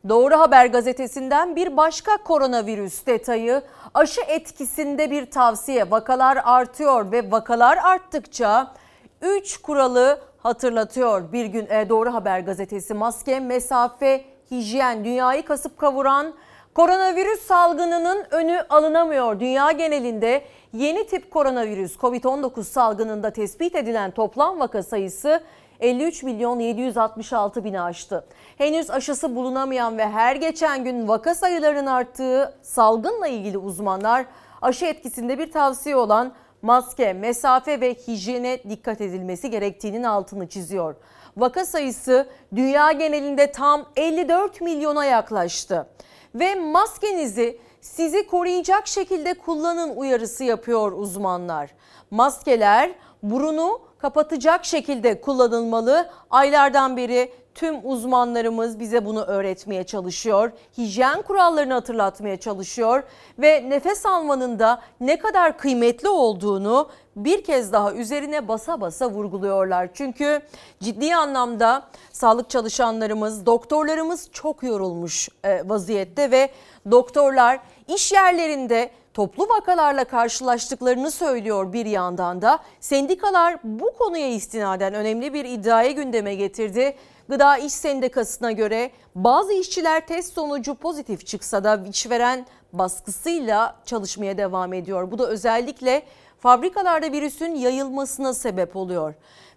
Doğru 0.09 0.39
Haber 0.39 0.67
gazetesinden 0.67 1.57
bir 1.57 1.77
başka 1.77 2.17
koronavirüs 2.17 3.07
detayı 3.07 3.63
aşı 3.95 4.21
etkisinde 4.21 5.11
bir 5.11 5.31
tavsiye. 5.31 5.91
Vakalar 5.91 6.39
artıyor 6.45 7.13
ve 7.13 7.31
vakalar 7.31 7.77
arttıkça 7.77 8.75
3 9.23 9.57
kuralı 9.57 10.21
hatırlatıyor. 10.39 11.33
Bir 11.33 11.45
gün 11.45 11.67
e, 11.71 11.89
Doğru 11.89 12.15
Haber 12.15 12.41
gazetesi 12.41 12.95
maske, 12.95 13.41
mesafe, 13.41 14.25
hijyen 14.51 15.05
dünyayı 15.05 15.45
kasıp 15.45 15.79
kavuran 15.79 16.35
koronavirüs 16.75 17.41
salgınının 17.41 18.25
önü 18.31 18.61
alınamıyor. 18.69 19.41
Dünya 19.41 19.73
genelinde 19.73 20.43
yeni 20.73 21.07
tip 21.07 21.31
koronavirüs 21.31 21.97
COVID-19 21.97 22.65
salgınında 22.65 23.31
tespit 23.31 23.75
edilen 23.75 24.11
toplam 24.11 24.61
vaka 24.61 24.83
sayısı 24.83 25.41
53 25.81 26.23
milyon 26.23 26.59
766 26.59 27.65
bini 27.65 27.81
aştı. 27.81 28.25
Henüz 28.59 28.91
aşısı 28.91 29.37
bulunamayan 29.37 29.99
ve 29.99 30.09
her 30.09 30.37
geçen 30.37 30.85
gün 30.85 31.09
vaka 31.09 31.35
sayılarının 31.35 31.87
arttığı 31.87 32.55
salgınla 32.63 33.29
ilgili 33.29 33.59
uzmanlar 33.59 34.27
aşı 34.63 34.87
etkisinde 34.87 35.39
bir 35.39 35.53
tavsiye 35.53 35.97
olan 35.97 36.33
maske, 36.63 37.13
mesafe 37.13 37.81
ve 37.81 37.95
hijyene 37.95 38.59
dikkat 38.69 39.01
edilmesi 39.01 39.51
gerektiğinin 39.51 40.03
altını 40.03 40.49
çiziyor. 40.49 40.95
Vaka 41.37 41.65
sayısı 41.65 42.27
dünya 42.57 42.93
genelinde 42.93 43.53
tam 43.53 43.87
54 43.97 44.61
milyona 44.61 45.05
yaklaştı. 45.05 45.87
Ve 46.35 46.55
maskenizi 46.55 47.59
sizi 47.81 48.27
koruyacak 48.27 48.87
şekilde 48.87 49.35
kullanın 49.35 49.97
uyarısı 49.97 50.45
yapıyor 50.45 50.93
uzmanlar. 50.93 51.71
Maskeler 52.11 52.93
burunu 53.23 53.81
kapatacak 53.99 54.65
şekilde 54.65 55.21
kullanılmalı. 55.21 56.11
Aylardan 56.31 56.97
beri 56.97 57.33
tüm 57.55 57.91
uzmanlarımız 57.91 58.81
bize 58.81 59.05
bunu 59.05 59.23
öğretmeye 59.23 59.85
çalışıyor. 59.85 60.53
Hijyen 60.79 61.23
kurallarını 61.23 61.73
hatırlatmaya 61.73 62.37
çalışıyor 62.37 63.03
ve 63.39 63.71
nefes 63.71 64.07
almanın 64.07 64.59
da 64.59 64.83
ne 65.01 65.19
kadar 65.19 65.59
kıymetli 65.59 66.09
olduğunu 66.09 66.89
bir 67.17 67.45
kez 67.45 67.73
daha 67.73 67.93
üzerine 67.93 68.49
basa 68.49 68.81
basa 68.81 69.11
vurguluyorlar. 69.11 69.89
Çünkü 69.95 70.41
ciddi 70.81 71.15
anlamda 71.15 71.83
sağlık 72.13 72.51
çalışanlarımız, 72.51 73.47
doktorlarımız 73.47 74.29
çok 74.33 74.63
yorulmuş 74.63 75.29
e, 75.45 75.69
vaziyette 75.69 76.31
ve 76.31 76.51
doktorlar 76.91 77.61
iş 77.89 78.13
yerlerinde 78.13 78.91
toplu 79.15 79.49
vakalarla 79.49 80.05
karşılaştıklarını 80.05 81.11
söylüyor 81.11 81.73
bir 81.73 81.87
yandan 81.87 82.43
da. 82.43 82.59
Sendikalar 82.81 83.57
bu 83.65 83.95
konuya 83.99 84.29
istinaden 84.29 84.95
önemli 84.95 85.35
bir 85.35 85.45
iddiayı 85.45 85.97
gündeme 85.97 86.35
getirdi. 86.35 86.97
Gıda 87.31 87.59
İş 87.59 87.73
Sendikası'na 87.73 88.53
göre 88.53 88.91
bazı 89.15 89.53
işçiler 89.53 90.07
test 90.07 90.33
sonucu 90.35 90.75
pozitif 90.75 91.27
çıksa 91.27 91.65
da 91.65 91.85
işveren 91.91 92.47
baskısıyla 92.73 93.77
çalışmaya 93.85 94.39
devam 94.39 94.73
ediyor. 94.73 95.11
Bu 95.11 95.19
da 95.19 95.27
özellikle 95.27 96.03
fabrikalarda 96.39 97.13
virüsün 97.13 97.55
yayılmasına 97.55 98.35
sebep 98.35 98.77
oluyor. 98.77 99.15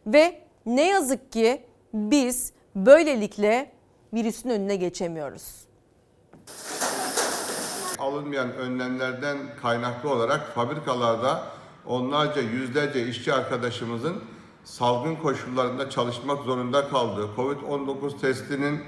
Ve 0.08 0.42
ne 0.66 0.88
yazık 0.88 1.32
ki 1.32 1.66
biz 1.94 2.54
böylelikle 2.76 3.72
virüsün 4.14 4.50
önüne 4.50 4.76
geçemiyoruz. 4.76 5.66
alınmayan 8.00 8.54
önlemlerden 8.54 9.38
kaynaklı 9.62 10.10
olarak 10.10 10.56
fabrikalarda 10.56 11.44
onlarca 11.86 12.42
yüzlerce 12.42 13.08
işçi 13.08 13.34
arkadaşımızın 13.34 14.33
salgın 14.64 15.16
koşullarında 15.16 15.90
çalışmak 15.90 16.44
zorunda 16.44 16.90
kaldığı, 16.90 17.28
Covid-19 17.38 18.20
testinin 18.22 18.80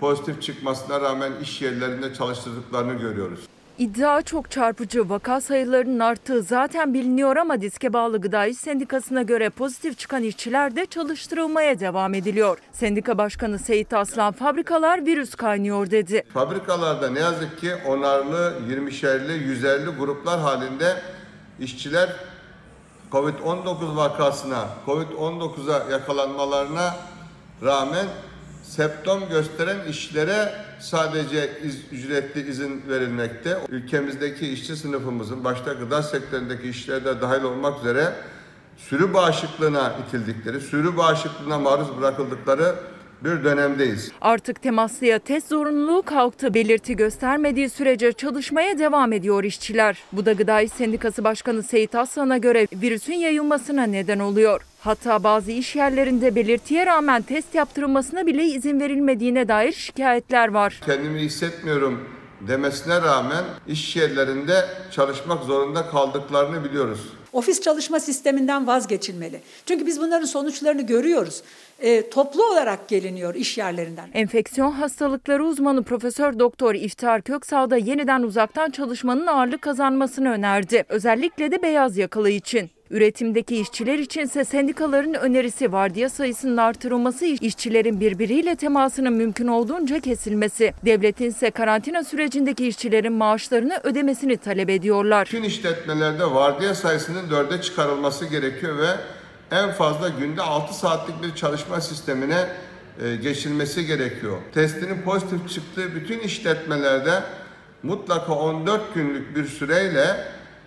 pozitif 0.00 0.42
çıkmasına 0.42 1.00
rağmen 1.00 1.32
iş 1.42 1.62
yerlerinde 1.62 2.14
çalıştırdıklarını 2.14 2.92
görüyoruz. 2.94 3.40
İddia 3.78 4.22
çok 4.22 4.50
çarpıcı. 4.50 5.08
Vaka 5.08 5.40
sayılarının 5.40 5.98
arttığı 5.98 6.42
zaten 6.42 6.94
biliniyor 6.94 7.36
ama 7.36 7.60
diske 7.60 7.92
bağlı 7.92 8.20
Gıda 8.20 8.46
İş 8.46 8.58
Sendikası'na 8.58 9.22
göre 9.22 9.50
pozitif 9.50 9.98
çıkan 9.98 10.22
işçiler 10.22 10.76
de 10.76 10.86
çalıştırılmaya 10.86 11.80
devam 11.80 12.14
ediliyor. 12.14 12.58
Sendika 12.72 13.18
Başkanı 13.18 13.58
Seyit 13.58 13.92
Aslan 13.92 14.32
fabrikalar 14.32 15.06
virüs 15.06 15.34
kaynıyor 15.34 15.90
dedi. 15.90 16.22
Fabrikalarda 16.34 17.10
ne 17.10 17.20
yazık 17.20 17.60
ki 17.60 17.70
onarlı, 17.88 18.54
20'şerli, 18.70 19.32
150 19.32 19.90
gruplar 19.90 20.40
halinde 20.40 20.96
işçiler 21.60 22.16
Covid-19 23.12 23.96
vakasına, 23.96 24.68
Covid-19'a 24.86 25.90
yakalanmalarına 25.90 26.96
rağmen 27.62 28.06
septom 28.62 29.28
gösteren 29.28 29.76
işlere 29.88 30.52
sadece 30.80 31.60
iz- 31.62 31.92
ücretli 31.92 32.48
izin 32.50 32.82
verilmekte. 32.88 33.58
Ülkemizdeki 33.68 34.48
işçi 34.52 34.76
sınıfımızın 34.76 35.44
başta 35.44 35.72
gıda 35.72 36.02
sektöründeki 36.02 36.68
işçiler 36.68 37.04
de 37.04 37.20
dahil 37.20 37.42
olmak 37.42 37.80
üzere 37.80 38.12
sürü 38.76 39.14
bağışıklığına 39.14 39.92
itildikleri, 40.06 40.60
sürü 40.60 40.96
bağışıklığına 40.96 41.58
maruz 41.58 41.98
bırakıldıkları 42.00 42.74
bir 43.24 43.44
dönemdeyiz. 43.44 44.12
Artık 44.20 44.62
temaslıya 44.62 45.18
test 45.18 45.48
zorunluluğu 45.48 46.02
kalktı. 46.02 46.54
Belirti 46.54 46.96
göstermediği 46.96 47.70
sürece 47.70 48.12
çalışmaya 48.12 48.78
devam 48.78 49.12
ediyor 49.12 49.44
işçiler. 49.44 49.98
Bu 50.12 50.26
da 50.26 50.32
Gıda 50.32 50.60
İş 50.60 50.72
Sendikası 50.72 51.24
Başkanı 51.24 51.62
Seyit 51.62 51.94
Aslan'a 51.94 52.38
göre 52.38 52.66
virüsün 52.72 53.14
yayılmasına 53.14 53.82
neden 53.82 54.18
oluyor. 54.18 54.62
Hatta 54.80 55.24
bazı 55.24 55.50
iş 55.50 55.76
yerlerinde 55.76 56.34
belirtiye 56.34 56.86
rağmen 56.86 57.22
test 57.22 57.54
yaptırılmasına 57.54 58.26
bile 58.26 58.44
izin 58.44 58.80
verilmediğine 58.80 59.48
dair 59.48 59.72
şikayetler 59.72 60.48
var. 60.48 60.80
Kendimi 60.86 61.20
hissetmiyorum 61.20 62.08
demesine 62.40 63.02
rağmen 63.02 63.44
iş 63.66 63.96
yerlerinde 63.96 64.64
çalışmak 64.90 65.44
zorunda 65.44 65.86
kaldıklarını 65.86 66.64
biliyoruz. 66.64 67.19
Ofis 67.32 67.60
çalışma 67.60 68.00
sisteminden 68.00 68.66
vazgeçilmeli. 68.66 69.40
Çünkü 69.66 69.86
biz 69.86 70.00
bunların 70.00 70.26
sonuçlarını 70.26 70.82
görüyoruz. 70.82 71.42
E, 71.80 72.10
toplu 72.10 72.52
olarak 72.52 72.88
geliniyor 72.88 73.34
iş 73.34 73.58
yerlerinden. 73.58 74.10
Enfeksiyon 74.14 74.72
hastalıkları 74.72 75.44
uzmanı 75.44 75.82
Profesör 75.82 76.38
Doktor 76.38 76.74
İftar 76.74 77.22
Köksal 77.22 77.70
da 77.70 77.76
yeniden 77.76 78.22
uzaktan 78.22 78.70
çalışmanın 78.70 79.26
ağırlık 79.26 79.62
kazanmasını 79.62 80.30
önerdi. 80.30 80.84
Özellikle 80.88 81.50
de 81.50 81.62
beyaz 81.62 81.96
yakalı 81.96 82.30
için. 82.30 82.70
Üretimdeki 82.90 83.60
işçiler 83.60 83.98
içinse 83.98 84.44
sendikaların 84.44 85.14
önerisi 85.14 85.72
vardiya 85.72 86.08
sayısının 86.08 86.56
artırılması, 86.56 87.24
işçilerin 87.24 88.00
birbiriyle 88.00 88.56
temasının 88.56 89.12
mümkün 89.12 89.46
olduğunca 89.46 90.00
kesilmesi. 90.00 90.74
Devletin 90.84 91.30
ise 91.30 91.50
karantina 91.50 92.04
sürecindeki 92.04 92.68
işçilerin 92.68 93.12
maaşlarını 93.12 93.80
ödemesini 93.82 94.36
talep 94.36 94.70
ediyorlar. 94.70 95.26
Bütün 95.26 95.42
işletmelerde 95.42 96.24
vardiya 96.24 96.74
sayısının 96.74 97.30
dörde 97.30 97.62
çıkarılması 97.62 98.26
gerekiyor 98.26 98.78
ve 98.78 98.90
en 99.50 99.70
fazla 99.70 100.08
günde 100.08 100.42
6 100.42 100.74
saatlik 100.74 101.22
bir 101.22 101.34
çalışma 101.34 101.80
sistemine 101.80 102.46
e, 103.04 103.16
geçilmesi 103.16 103.86
gerekiyor. 103.86 104.38
Testinin 104.54 105.02
pozitif 105.02 105.48
çıktığı 105.48 105.94
bütün 105.94 106.18
işletmelerde 106.18 107.22
mutlaka 107.82 108.32
14 108.32 108.94
günlük 108.94 109.36
bir 109.36 109.44
süreyle 109.44 110.16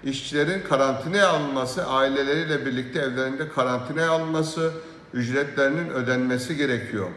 işçilerin 0.04 0.62
karantinaya 0.62 1.30
alınması, 1.30 1.86
aileleriyle 1.86 2.66
birlikte 2.66 3.00
evlerinde 3.00 3.50
karantinaya 3.50 4.12
alınması, 4.12 4.72
ücretlerinin 5.14 5.90
ödenmesi 5.90 6.56
gerekiyor. 6.56 7.10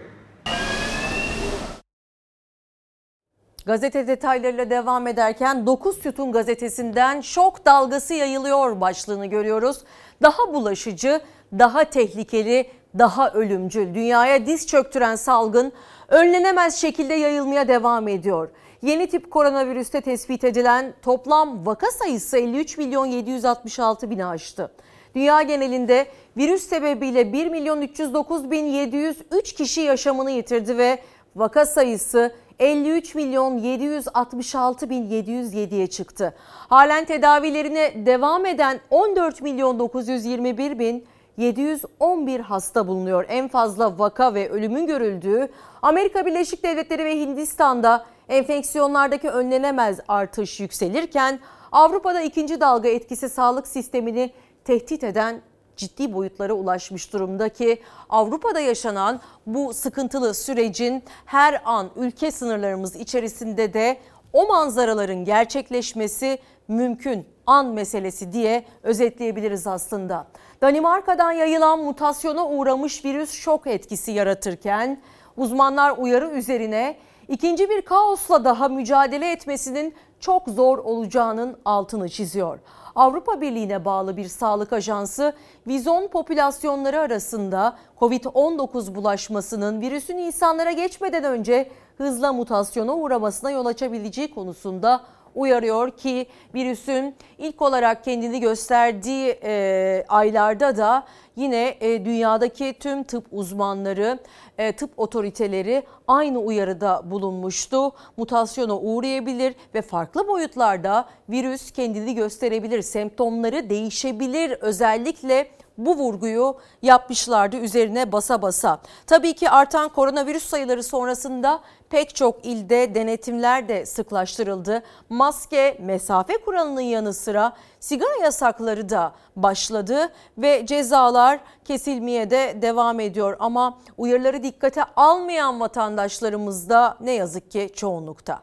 Gazete 3.67 4.07
detaylarıyla 4.07 4.71
devam 4.71 5.07
ederken 5.07 5.67
9 5.67 5.99
Sütun 5.99 6.33
gazetesinden 6.33 7.21
şok 7.21 7.67
dalgası 7.67 8.15
yayılıyor 8.15 8.81
başlığını 8.81 9.27
görüyoruz. 9.27 9.79
Daha 10.23 10.55
bulaşıcı, 10.55 11.21
daha 11.59 11.85
tehlikeli, 11.85 12.71
daha 12.99 13.31
ölümcül. 13.31 13.95
Dünyaya 13.95 14.47
diz 14.47 14.67
çöktüren 14.67 15.17
salgın 15.17 15.73
önlenemez 16.09 16.77
şekilde 16.77 17.15
yayılmaya 17.15 17.69
devam 17.69 18.09
ediyor. 18.09 18.49
Yeni 18.87 19.07
tip 19.07 19.31
koronavirüste 19.31 20.01
tespit 20.01 20.45
edilen 20.45 20.95
toplam 21.03 21.67
vaka 21.67 21.87
sayısı 21.87 22.39
53 22.39 22.79
milyon 22.79 23.07
766 23.07 24.11
bini 24.11 24.27
aştı. 24.27 24.73
Dünya 25.15 25.43
genelinde 25.43 26.07
virüs 26.37 26.63
sebebiyle 26.63 27.33
1 27.33 27.47
milyon 27.47 27.83
309 27.83 28.51
bin 28.51 28.65
703 28.65 29.53
kişi 29.53 29.81
yaşamını 29.81 30.31
yitirdi 30.31 30.79
ve 30.79 30.99
vaka 31.37 31.67
sayısı 31.67 32.35
53 32.59 33.15
milyon 33.15 33.59
766 33.59 34.91
bin 34.91 35.11
707'ye 35.11 35.87
çıktı. 35.87 36.35
Halen 36.69 37.05
tedavilerine 37.05 38.07
devam 38.07 38.47
eden 38.47 38.81
14 38.91 39.43
milyon 39.43 39.79
921 39.79 40.79
bin 40.79 41.07
711 41.37 42.41
hasta 42.41 42.89
bulunuyor. 42.89 43.25
En 43.29 43.49
fazla 43.49 43.99
vaka 43.99 44.35
ve 44.35 44.51
ölümün 44.51 44.87
görüldüğü 44.87 45.49
Amerika 45.83 46.27
Birleşik 46.27 46.63
Devletleri 46.63 47.05
ve 47.05 47.21
Hindistan'da 47.21 48.07
enfeksiyonlardaki 48.29 49.31
önlenemez 49.31 50.01
artış 50.09 50.61
yükselirken 50.61 51.41
Avrupa'da 51.73 52.21
ikinci 52.21 52.61
dalga 52.61 52.89
etkisi 52.89 53.29
sağlık 53.29 53.69
sistemini 53.69 54.33
tehdit 54.65 55.05
eden 55.05 55.41
ciddi 55.77 56.15
boyutlara 56.15 56.53
ulaşmış 56.53 57.13
durumda 57.13 57.49
ki 57.49 57.83
Avrupa'da 58.11 58.61
yaşanan 58.61 59.21
bu 59.47 59.75
sıkıntılı 59.75 60.35
sürecin 60.35 61.03
her 61.25 61.63
an 61.65 61.91
ülke 61.97 62.31
sınırlarımız 62.31 62.97
içerisinde 62.97 63.73
de 63.75 63.99
o 64.33 64.47
manzaraların 64.47 65.25
gerçekleşmesi 65.25 66.39
mümkün 66.69 67.27
an 67.47 67.67
meselesi 67.67 68.33
diye 68.33 68.65
özetleyebiliriz 68.83 69.67
aslında. 69.67 70.27
Danimarka'dan 70.63 71.33
yayılan 71.33 71.79
mutasyona 71.79 72.47
uğramış 72.49 73.05
virüs 73.05 73.31
şok 73.31 73.67
etkisi 73.67 74.13
yaratırken 74.13 75.01
uzmanlar 75.37 75.99
uyarı 75.99 76.31
üzerine 76.31 76.97
ikinci 77.29 77.71
bir 77.71 77.83
kaosla 77.83 78.45
daha 78.45 78.69
mücadele 78.69 79.33
etmesinin 79.33 79.95
çok 80.21 80.49
zor 80.49 80.79
olacağının 80.79 81.57
altını 81.65 82.09
çiziyor. 82.09 82.59
Avrupa 82.95 83.41
Birliği'ne 83.41 83.85
bağlı 83.85 84.17
bir 84.17 84.29
sağlık 84.29 84.73
ajansı 84.73 85.33
vizon 85.67 86.09
popülasyonları 86.09 87.01
arasında 87.01 87.77
Covid-19 88.01 88.95
bulaşmasının 88.95 89.81
virüsün 89.81 90.17
insanlara 90.17 90.73
geçmeden 90.73 91.25
önce 91.25 91.71
hızla 91.99 92.33
mutasyona 92.33 92.95
uğramasına 92.95 93.51
yol 93.51 93.67
açabileceği 93.67 94.35
konusunda 94.35 95.01
uyarıyor 95.37 95.91
ki 95.91 96.27
virüsün 96.55 97.15
ilk 97.39 97.63
olarak 97.63 98.05
kendini 98.05 98.41
gösterdiği 98.41 99.39
e, 99.43 100.05
aylarda 100.09 100.77
da 100.77 101.07
yine 101.37 101.77
e, 101.81 102.05
dünyadaki 102.05 102.75
tüm 102.81 103.03
tıp 103.03 103.27
uzmanları, 103.33 104.19
e, 104.59 104.73
tıp 104.73 104.91
otoriteleri 104.97 105.83
aynı 106.09 106.39
uyarıda 106.39 107.03
bulunmuştu. 107.05 107.93
Mutasyona 108.17 108.79
uğrayabilir 108.79 109.55
ve 109.75 109.83
farklı 109.83 110.29
boyutlarda 110.29 111.09
virüs 111.29 111.71
kendini 111.71 112.15
gösterebilir, 112.15 112.83
semptomları 112.83 113.71
değişebilir. 113.71 114.51
Özellikle 114.51 115.49
bu 115.79 115.97
vurguyu 115.97 116.57
yapmışlardı 116.83 117.57
üzerine 117.57 118.13
basa 118.13 118.43
basa. 118.43 118.81
Tabii 119.07 119.35
ki 119.35 119.51
artan 119.51 119.89
koronavirüs 119.89 120.43
sayıları 120.49 120.83
sonrasında 120.83 121.61
pek 121.91 122.15
çok 122.15 122.45
ilde 122.47 122.95
denetimler 122.95 123.69
de 123.69 123.87
sıklaştırıldı. 123.87 124.83
Maske, 125.09 125.79
mesafe 125.81 126.37
kuralının 126.45 126.81
yanı 126.81 127.15
sıra 127.15 127.53
sigara 127.81 128.17
yasakları 128.23 128.89
da 128.89 129.13
başladı 129.37 130.13
ve 130.39 130.67
cezalar 130.67 131.41
kesilmeye 131.65 132.31
de 132.31 132.59
devam 132.63 133.01
ediyor. 133.01 133.37
Ama 133.41 133.79
uyarıları 133.99 134.43
dikkate 134.43 134.85
almayan 134.97 135.61
vatandaşlarımız 135.61 136.69
da 136.69 136.97
ne 137.01 137.13
yazık 137.13 137.51
ki 137.51 137.71
çoğunlukta. 137.77 138.43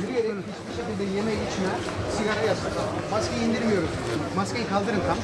Yürüyerek 0.00 0.30
hiçbir 0.30 0.82
şekilde 0.82 1.16
yeme 1.16 1.32
içme, 1.32 1.68
sigara 2.16 2.40
yasak. 2.46 2.72
Maskeyi 3.10 3.42
indirmiyoruz. 3.42 3.90
Maskeyi 4.38 4.66
kaldırın 4.66 5.00
tam. 5.06 5.18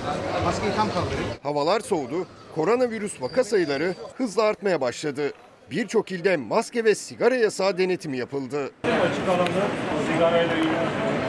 Maskeyi 0.44 0.74
tam 0.76 0.88
kaldırın. 0.88 1.24
Havalar 1.42 1.80
soğudu, 1.80 2.26
koronavirüs 2.54 3.22
vaka 3.22 3.44
sayıları 3.44 3.94
hızla 4.18 4.42
artmaya 4.42 4.80
başladı. 4.80 5.32
Birçok 5.70 6.12
ilde 6.12 6.36
maske 6.36 6.84
ve 6.84 6.94
sigara 6.94 7.34
yasağı 7.34 7.78
denetimi 7.78 8.16
yapıldı. 8.16 8.70
Açık 8.84 9.28
alanda 9.28 9.66
sigarayla 10.12 10.54
yürüyen 10.54 10.84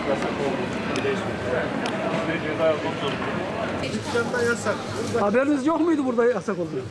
yasak 0.09 0.31
oldu. 0.31 0.65
Bir 3.83 3.91
ceza 3.91 4.41
yazmak 4.43 4.75
zorunda. 5.11 5.25
Haberiniz 5.25 5.65
yok 5.65 5.81
muydu 5.81 6.05
burada 6.05 6.25
yasak 6.25 6.55
olduğu? 6.59 6.83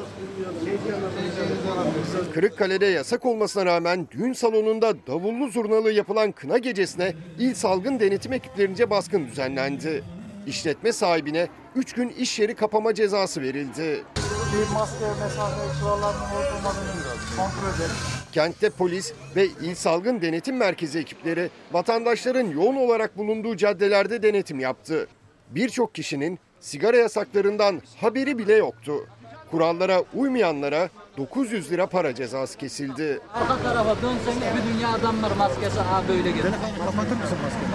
Kırıkkale'de 2.35 2.87
yasak 2.87 3.27
olmasına 3.27 3.67
rağmen 3.67 4.09
düğün 4.11 4.33
salonunda 4.33 5.07
davullu 5.07 5.49
zurnalı 5.49 5.93
yapılan 5.93 6.33
kına 6.33 6.59
gecesine 6.59 7.15
il 7.39 7.55
salgın 7.55 8.01
denetim 8.01 8.33
ekiplerince 8.33 8.91
baskın 8.91 9.27
düzenlendi. 9.27 10.05
İşletme 10.47 10.93
sahibine 10.93 11.49
3 11.75 11.93
gün 11.93 12.09
iş 12.09 12.39
yeri 12.39 12.55
kapama 12.55 12.95
cezası 12.95 13.43
verildi. 13.43 14.05
Bir 14.55 14.73
maske 14.75 15.05
mesafe 15.21 15.81
kurallarının 15.81 16.21
olup 16.21 16.59
olmadığını 16.59 17.15
kontrol 17.37 17.75
edelim. 17.77 17.97
Kentte 18.33 18.71
polis 18.71 19.13
ve 19.37 19.47
il 19.47 19.75
salgın 19.75 20.21
denetim 20.23 20.57
merkezi 20.57 20.99
ekipleri 20.99 21.51
vatandaşların 21.73 22.47
yoğun 22.47 22.77
olarak 22.77 23.19
bulunduğu 23.19 23.57
caddelerde 23.57 24.23
denetim 24.23 24.61
yaptı. 24.61 25.09
Birçok 25.51 25.95
kişinin 25.95 26.39
sigara 26.61 26.97
yasaklarından 26.97 27.83
haberi 28.01 28.39
bile 28.39 28.55
yoktu. 28.55 29.07
Kurallara 29.55 30.03
uymayanlara 30.15 30.89
900 31.19 31.71
lira 31.71 31.87
para 31.87 32.15
cezası 32.15 32.59
kesildi. 32.59 33.21
Arka 33.35 33.63
tarafa 33.63 33.97
dönsen 34.03 34.35
bir 34.57 34.75
dünya 34.75 34.89
adam 34.89 35.23
var 35.23 35.31
maskesi 35.39 35.81
abi 35.81 36.09
böyle 36.09 36.31
gelir. 36.31 36.53
Kapatır 36.79 37.17
mısın 37.17 37.39
maskeyi? 37.43 37.71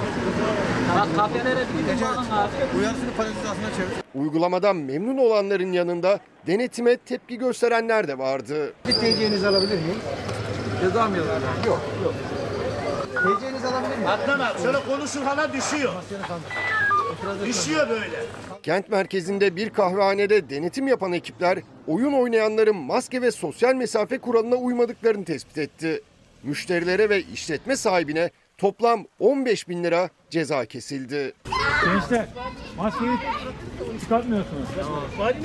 Bak 1.00 1.08
kafelere 1.16 1.60
bir 1.60 1.80
gidin 1.80 2.08
bakın 2.08 2.32
abi. 2.32 2.78
Uyarısını 2.80 3.12
para 3.18 3.28
cezasına 3.28 3.70
çevir. 3.78 4.04
Uygulamadan 4.16 4.76
memnun 4.76 5.18
olanların 5.18 5.72
yanında 5.72 6.20
denetime 6.48 6.98
tepki 6.98 7.38
gösterenler 7.38 8.08
de 8.08 8.18
vardı. 8.18 8.74
Bir 8.88 8.94
TC'nizi 8.94 9.48
alabilir 9.48 9.78
miyim? 9.78 10.00
Ceza 10.82 11.08
mı 11.10 11.18
yazıyorlar? 11.18 11.50
Yok, 11.68 11.82
yok. 12.04 12.14
TC'nizi 13.14 13.68
alabilir 13.68 13.98
miyim? 13.98 14.08
Adnan 14.08 14.40
abi 14.40 14.62
şöyle 14.62 14.78
konuşur 14.90 15.22
hala 15.22 15.54
düşüyor. 15.54 15.94
Düşüyor 17.46 17.90
böyle. 17.90 18.26
Kent 18.64 18.90
merkezinde 18.90 19.56
bir 19.56 19.70
kahvehanede 19.70 20.50
denetim 20.50 20.88
yapan 20.88 21.14
ekipler 21.14 21.60
oyun 21.88 22.14
oynayanların 22.14 22.76
maske 22.76 23.22
ve 23.22 23.32
sosyal 23.32 23.76
mesafe 23.76 24.18
kuralına 24.18 24.56
uymadıklarını 24.56 25.26
tespit 25.26 25.58
etti. 25.58 26.02
Müşterilere 26.44 27.10
ve 27.10 27.22
işletme 27.22 27.76
sahibine 27.76 28.30
toplam 28.58 29.06
15 29.20 29.70
bin 29.70 29.84
lira 29.84 30.10
ceza 30.30 30.66
kesildi. 30.66 31.34
Gençler 31.86 32.28
maskeyi 32.78 33.12
çıkartmıyorsunuz. 34.02 34.68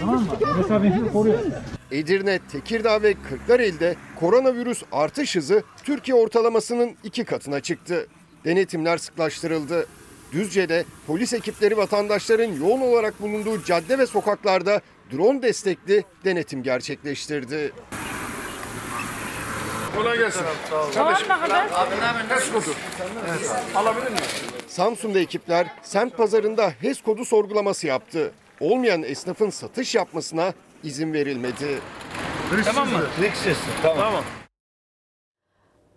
Tamam 0.00 0.22
mı? 0.22 0.28
Mesafenizi 0.56 1.12
koruyun. 1.12 1.54
Edirne, 1.92 2.38
Tekirdağ 2.52 3.02
ve 3.02 3.14
Kırklareli'de 3.28 3.96
koronavirüs 4.20 4.82
artış 4.92 5.36
hızı 5.36 5.62
Türkiye 5.84 6.14
ortalamasının 6.16 6.96
iki 7.04 7.24
katına 7.24 7.60
çıktı. 7.60 8.06
Denetimler 8.44 8.98
sıklaştırıldı. 8.98 9.86
Düzce'de 10.34 10.84
polis 11.06 11.32
ekipleri 11.32 11.76
vatandaşların 11.76 12.52
yoğun 12.52 12.80
olarak 12.80 13.20
bulunduğu 13.22 13.64
cadde 13.64 13.98
ve 13.98 14.06
sokaklarda 14.06 14.80
drone 15.12 15.42
destekli 15.42 16.04
denetim 16.24 16.62
gerçekleştirdi. 16.62 17.72
Kolay 19.96 20.18
gelsin. 20.18 20.42
Kadar? 21.40 21.68
Test 22.28 22.52
kodu. 22.52 22.74
Alabilir 23.74 24.10
miyim? 24.10 24.24
Samsun'da 24.68 25.18
ekipler 25.18 25.66
semt 25.82 26.16
pazarında 26.16 26.72
HES 26.80 27.02
kodu 27.02 27.24
sorgulaması 27.24 27.86
yaptı. 27.86 28.32
Olmayan 28.60 29.02
esnafın 29.02 29.50
satış 29.50 29.94
yapmasına 29.94 30.52
izin 30.82 31.12
verilmedi. 31.12 31.80
Tamam 32.64 32.88
mı? 32.88 33.06
Tamam. 33.82 33.98
tamam. 33.98 34.24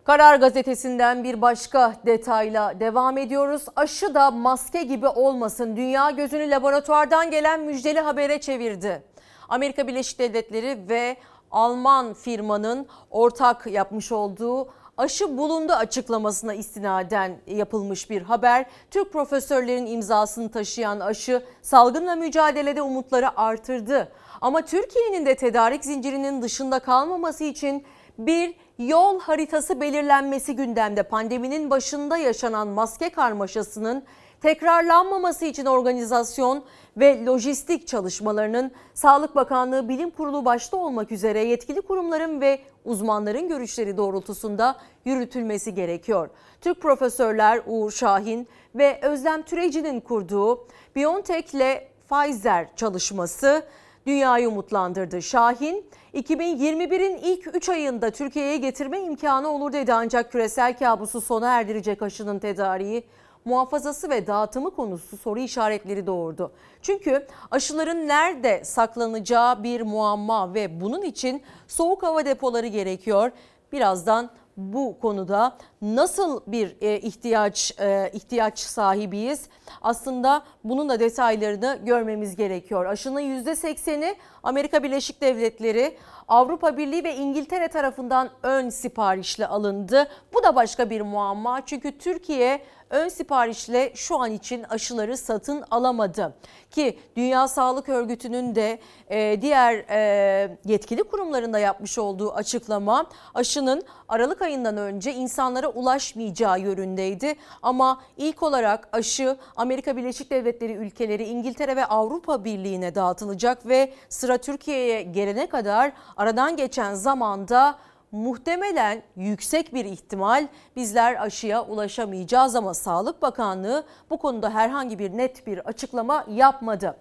Karar 0.08 0.36
gazetesinden 0.36 1.24
bir 1.24 1.42
başka 1.42 1.94
detayla 2.06 2.80
devam 2.80 3.18
ediyoruz. 3.18 3.66
Aşı 3.76 4.14
da 4.14 4.32
maske 4.32 4.84
gibi 4.84 5.08
olmasın. 5.08 5.76
Dünya 5.76 6.12
gözünü 6.12 6.50
laboratuvardan 6.50 7.32
gelen 7.32 7.60
müjdeli 7.60 8.00
habere 8.00 8.42
çevirdi. 8.42 9.04
Amerika 9.50 9.88
Birleşik 9.88 10.20
Devletleri 10.20 10.90
ve 10.90 11.18
Alman 11.52 12.14
firmanın 12.14 12.88
ortak 13.12 13.68
yapmış 13.68 14.12
olduğu 14.12 14.70
aşı 14.98 15.38
bulundu 15.38 15.74
açıklamasına 15.74 16.54
istinaden 16.54 17.38
yapılmış 17.48 18.10
bir 18.10 18.22
haber. 18.22 18.66
Türk 18.92 19.14
profesörlerin 19.14 19.86
imzasını 19.86 20.52
taşıyan 20.52 21.00
aşı 21.00 21.44
salgınla 21.62 22.16
mücadelede 22.16 22.82
umutları 22.82 23.40
artırdı. 23.40 24.12
Ama 24.42 24.62
Türkiye'nin 24.62 25.26
de 25.26 25.36
tedarik 25.36 25.86
zincirinin 25.86 26.42
dışında 26.42 26.80
kalmaması 26.80 27.44
için 27.44 27.86
bir 28.18 28.54
yol 28.80 29.20
haritası 29.20 29.82
belirlenmesi 29.82 30.56
gündemde. 30.56 31.04
Pandeminin 31.04 31.70
başında 31.70 32.18
yaşanan 32.18 32.68
maske 32.68 33.10
karmaşasının 33.10 34.04
tekrarlanmaması 34.42 35.46
için 35.46 35.66
organizasyon 35.66 36.64
ve 36.98 37.26
lojistik 37.26 37.88
çalışmalarının 37.88 38.72
Sağlık 38.94 39.36
Bakanlığı 39.36 39.90
Bilim 39.90 40.10
Kurulu 40.10 40.46
başta 40.46 40.78
olmak 40.78 41.12
üzere 41.12 41.44
yetkili 41.44 41.82
kurumların 41.82 42.42
ve 42.42 42.60
uzmanların 42.86 43.48
görüşleri 43.48 43.98
doğrultusunda 43.98 44.76
yürütülmesi 45.06 45.74
gerekiyor. 45.74 46.30
Türk 46.62 46.82
profesörler 46.82 47.62
Uğur 47.68 47.92
Şahin 47.92 48.48
ve 48.76 49.00
Özlem 49.02 49.44
Türeci'nin 49.44 50.00
kurduğu 50.00 50.68
BioNTech 50.96 51.56
ile 51.56 51.88
Pfizer 52.10 52.76
çalışması 52.76 53.64
dünyayı 54.08 54.50
umutlandırdı. 54.50 55.22
Şahin 55.22 55.86
2021'in 56.14 57.18
ilk 57.18 57.56
3 57.56 57.70
ayında 57.70 58.12
Türkiye'ye 58.12 58.58
getirme 58.58 59.02
imkanı 59.02 59.50
olur 59.50 59.74
dedi 59.74 59.94
ancak 59.94 60.32
küresel 60.32 60.78
kabusu 60.78 61.22
sona 61.22 61.48
erdirecek 61.48 62.02
aşının 62.02 62.40
tedariği 62.40 63.04
muhafazası 63.46 64.10
ve 64.10 64.28
dağıtımı 64.28 64.72
konusu 64.72 65.18
soru 65.18 65.40
işaretleri 65.40 66.08
doğurdu. 66.08 66.52
Çünkü 66.82 67.28
aşıların 67.52 68.08
nerede 68.08 68.64
saklanacağı 68.64 69.64
bir 69.64 69.82
muamma 69.82 70.54
ve 70.54 70.82
bunun 70.82 71.02
için 71.02 71.42
soğuk 71.68 72.04
hava 72.04 72.26
depoları 72.26 72.68
gerekiyor. 72.68 73.32
Birazdan 73.72 74.30
bu 74.58 74.98
konuda 75.02 75.58
nasıl 75.82 76.42
bir 76.48 76.76
e, 76.82 77.00
ihtiyaç 77.00 77.74
e, 77.80 78.12
ihtiyaç 78.14 78.60
sahibiyiz? 78.60 79.50
Aslında 79.82 80.44
bunun 80.64 80.90
da 80.90 81.00
detaylarını 81.00 81.80
görmemiz 81.86 82.36
gerekiyor. 82.36 82.86
Aşının 82.86 83.22
%80'i 83.22 84.16
Amerika 84.48 84.84
Birleşik 84.84 85.22
Devletleri, 85.22 85.98
Avrupa 86.28 86.78
Birliği 86.78 87.04
ve 87.04 87.16
İngiltere 87.16 87.68
tarafından 87.68 88.30
ön 88.44 88.70
siparişle 88.70 89.48
alındı. 89.48 90.08
Bu 90.34 90.44
da 90.44 90.56
başka 90.56 90.90
bir 90.90 91.02
muamma 91.02 91.66
çünkü 91.66 91.98
Türkiye 91.98 92.62
ön 92.90 93.08
siparişle 93.08 93.92
şu 93.96 94.20
an 94.20 94.32
için 94.32 94.64
aşıları 94.64 95.18
satın 95.18 95.64
alamadı. 95.72 96.36
Ki 96.72 97.00
Dünya 97.16 97.48
Sağlık 97.48 97.90
Örgütü'nün 97.90 98.56
de 98.56 98.80
e, 99.10 99.42
diğer 99.42 99.74
e, 99.90 100.58
yetkili 100.66 101.04
kurumlarında 101.04 101.60
yapmış 101.60 101.98
olduğu 101.98 102.34
açıklama 102.34 103.10
aşının 103.34 103.84
Aralık 104.08 104.42
ayından 104.42 104.78
önce 104.78 105.14
insanlara 105.14 105.68
ulaşmayacağı 105.68 106.60
yönündeydi. 106.60 107.36
Ama 107.62 108.02
ilk 108.18 108.44
olarak 108.44 108.90
aşı 108.92 109.38
Amerika 109.56 109.98
Birleşik 109.98 110.32
Devletleri 110.32 110.74
ülkeleri 110.74 111.24
İngiltere 111.24 111.76
ve 111.76 111.86
Avrupa 111.86 112.46
Birliği'ne 112.46 112.96
dağıtılacak 112.96 113.66
ve 113.66 113.94
sıra 114.10 114.37
Türkiye'ye 114.38 115.02
gelene 115.02 115.48
kadar 115.48 115.92
aradan 116.18 116.58
geçen 116.58 116.94
zamanda 116.94 117.78
muhtemelen 118.12 119.04
yüksek 119.16 119.74
bir 119.74 119.86
ihtimal 119.86 120.48
bizler 120.76 121.26
aşıya 121.26 121.66
ulaşamayacağız 121.66 122.56
ama 122.56 122.74
Sağlık 122.74 123.22
Bakanlığı 123.22 123.84
bu 124.10 124.18
konuda 124.18 124.50
herhangi 124.50 125.00
bir 125.00 125.18
net 125.18 125.48
bir 125.48 125.58
açıklama 125.68 126.26
yapmadı. 126.30 126.98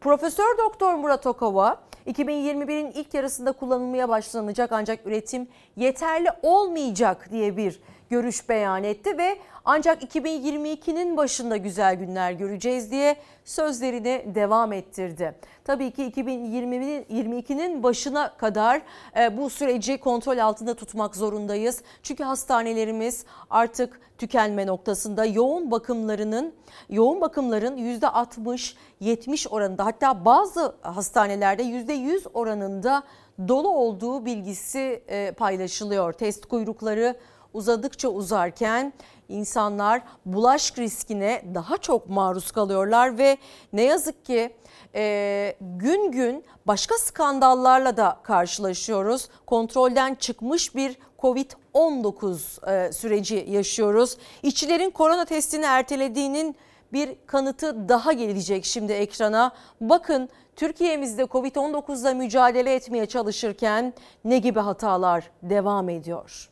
Profesör 0.00 0.58
Doktor 0.58 0.94
Murat 0.94 1.26
Okova 1.26 1.76
2021'in 2.06 2.90
ilk 2.90 3.14
yarısında 3.14 3.52
kullanılmaya 3.52 4.08
başlanacak 4.08 4.72
ancak 4.72 5.06
üretim 5.06 5.48
yeterli 5.76 6.28
olmayacak 6.42 7.28
diye 7.30 7.56
bir 7.56 7.80
görüş 8.10 8.48
beyan 8.48 8.84
etti 8.84 9.18
ve 9.18 9.38
ancak 9.70 10.02
2022'nin 10.02 11.16
başında 11.16 11.56
güzel 11.56 11.94
günler 11.94 12.32
göreceğiz 12.32 12.90
diye 12.90 13.16
sözlerini 13.44 14.22
devam 14.34 14.72
ettirdi. 14.72 15.34
Tabii 15.64 15.90
ki 15.90 16.02
2022'nin 16.02 17.82
başına 17.82 18.36
kadar 18.36 18.82
e, 19.16 19.36
bu 19.36 19.50
süreci 19.50 19.98
kontrol 19.98 20.38
altında 20.38 20.74
tutmak 20.74 21.16
zorundayız. 21.16 21.82
Çünkü 22.02 22.24
hastanelerimiz 22.24 23.24
artık 23.50 24.00
tükenme 24.18 24.66
noktasında 24.66 25.24
yoğun 25.24 25.70
bakımlarının 25.70 26.54
yoğun 26.90 27.20
bakımların 27.20 27.76
%60-70 27.76 29.48
oranında 29.48 29.84
hatta 29.84 30.24
bazı 30.24 30.76
hastanelerde 30.82 31.62
%100 31.62 32.28
oranında 32.34 33.02
dolu 33.48 33.68
olduğu 33.68 34.24
bilgisi 34.24 35.02
e, 35.08 35.32
paylaşılıyor. 35.32 36.12
Test 36.12 36.46
kuyrukları 36.46 37.16
uzadıkça 37.52 38.08
uzarken 38.08 38.92
insanlar 39.28 40.02
bulaş 40.26 40.78
riskine 40.78 41.42
daha 41.54 41.78
çok 41.78 42.08
maruz 42.08 42.50
kalıyorlar 42.50 43.18
ve 43.18 43.38
ne 43.72 43.82
yazık 43.82 44.24
ki 44.24 44.56
e, 44.94 45.54
gün 45.60 46.12
gün 46.12 46.44
başka 46.66 46.98
skandallarla 46.98 47.96
da 47.96 48.20
karşılaşıyoruz. 48.22 49.28
Kontrolden 49.46 50.14
çıkmış 50.14 50.74
bir 50.74 50.96
Covid-19 51.18 52.70
e, 52.70 52.92
süreci 52.92 53.46
yaşıyoruz. 53.48 54.16
İşçilerin 54.42 54.90
korona 54.90 55.24
testini 55.24 55.64
ertelediğinin 55.64 56.56
bir 56.92 57.16
kanıtı 57.26 57.88
daha 57.88 58.12
gelecek 58.12 58.64
şimdi 58.64 58.92
ekrana. 58.92 59.52
Bakın 59.80 60.28
Türkiye'mizde 60.56 61.22
Covid-19'la 61.22 62.14
mücadele 62.14 62.74
etmeye 62.74 63.06
çalışırken 63.06 63.94
ne 64.24 64.38
gibi 64.38 64.60
hatalar 64.60 65.30
devam 65.42 65.88
ediyor? 65.88 66.50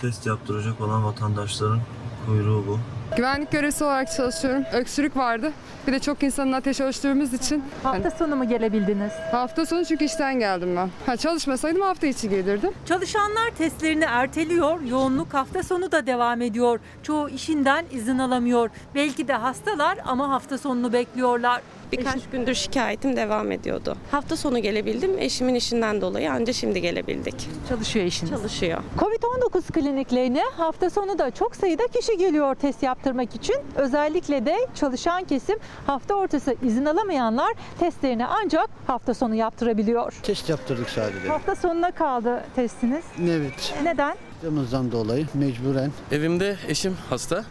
Test 0.00 0.26
yaptıracak 0.26 0.80
olan 0.80 1.04
vatandaşların 1.04 1.80
kuyruğu 2.26 2.64
bu. 2.68 2.78
Güvenlik 3.16 3.50
görevlisi 3.50 3.84
olarak 3.84 4.12
çalışıyorum. 4.12 4.64
Öksürük 4.72 5.16
vardı. 5.16 5.52
Bir 5.86 5.92
de 5.92 5.98
çok 5.98 6.22
insanın 6.22 6.52
ateş 6.52 6.80
ölçtüğümüz 6.80 7.32
için. 7.34 7.64
Hafta 7.82 8.10
sonu 8.10 8.36
mu 8.36 8.48
gelebildiniz? 8.48 9.12
Hafta 9.32 9.66
sonu 9.66 9.84
çünkü 9.84 10.04
işten 10.04 10.38
geldim 10.38 10.76
ben. 10.76 10.90
Ha, 11.06 11.16
çalışmasaydım 11.16 11.80
hafta 11.82 12.06
içi 12.06 12.28
gelirdim. 12.28 12.70
Çalışanlar 12.86 13.50
testlerini 13.58 14.04
erteliyor, 14.04 14.80
yoğunluk 14.80 15.34
hafta 15.34 15.62
sonu 15.62 15.92
da 15.92 16.06
devam 16.06 16.42
ediyor. 16.42 16.80
Çoğu 17.02 17.28
işinden 17.28 17.84
izin 17.90 18.18
alamıyor. 18.18 18.70
Belki 18.94 19.28
de 19.28 19.32
hastalar 19.34 19.98
ama 20.06 20.30
hafta 20.30 20.58
sonunu 20.58 20.92
bekliyorlar. 20.92 21.60
Birkaç 21.98 22.20
gündür 22.32 22.54
şikayetim 22.54 23.16
devam 23.16 23.52
ediyordu. 23.52 23.96
Hafta 24.10 24.36
sonu 24.36 24.58
gelebildim. 24.58 25.18
Eşimin 25.18 25.54
işinden 25.54 26.00
dolayı 26.00 26.32
anca 26.32 26.52
şimdi 26.52 26.80
gelebildik. 26.80 27.48
Çalışıyor 27.68 28.06
eşiniz. 28.06 28.30
Çalışıyor. 28.32 28.82
Covid-19 28.98 29.72
kliniklerine 29.72 30.42
hafta 30.56 30.90
sonu 30.90 31.18
da 31.18 31.30
çok 31.30 31.56
sayıda 31.56 31.86
kişi 31.86 32.18
geliyor 32.18 32.54
test 32.54 32.82
yaptırmak 32.82 33.34
için. 33.34 33.56
Özellikle 33.76 34.46
de 34.46 34.56
çalışan 34.74 35.24
kesim 35.24 35.56
hafta 35.86 36.14
ortası 36.14 36.56
izin 36.62 36.84
alamayanlar 36.84 37.52
testlerini 37.78 38.26
ancak 38.26 38.70
hafta 38.86 39.14
sonu 39.14 39.34
yaptırabiliyor. 39.34 40.12
Test 40.22 40.48
yaptırdık 40.48 40.90
sadece. 40.90 41.28
Hafta 41.28 41.54
sonuna 41.56 41.90
kaldı 41.90 42.44
testiniz. 42.56 43.04
Evet. 43.30 43.74
Neden? 43.82 44.16
Temizden 44.40 44.92
dolayı 44.92 45.26
mecburen. 45.34 45.90
Evimde 46.12 46.56
eşim 46.68 46.96
hasta. 47.10 47.44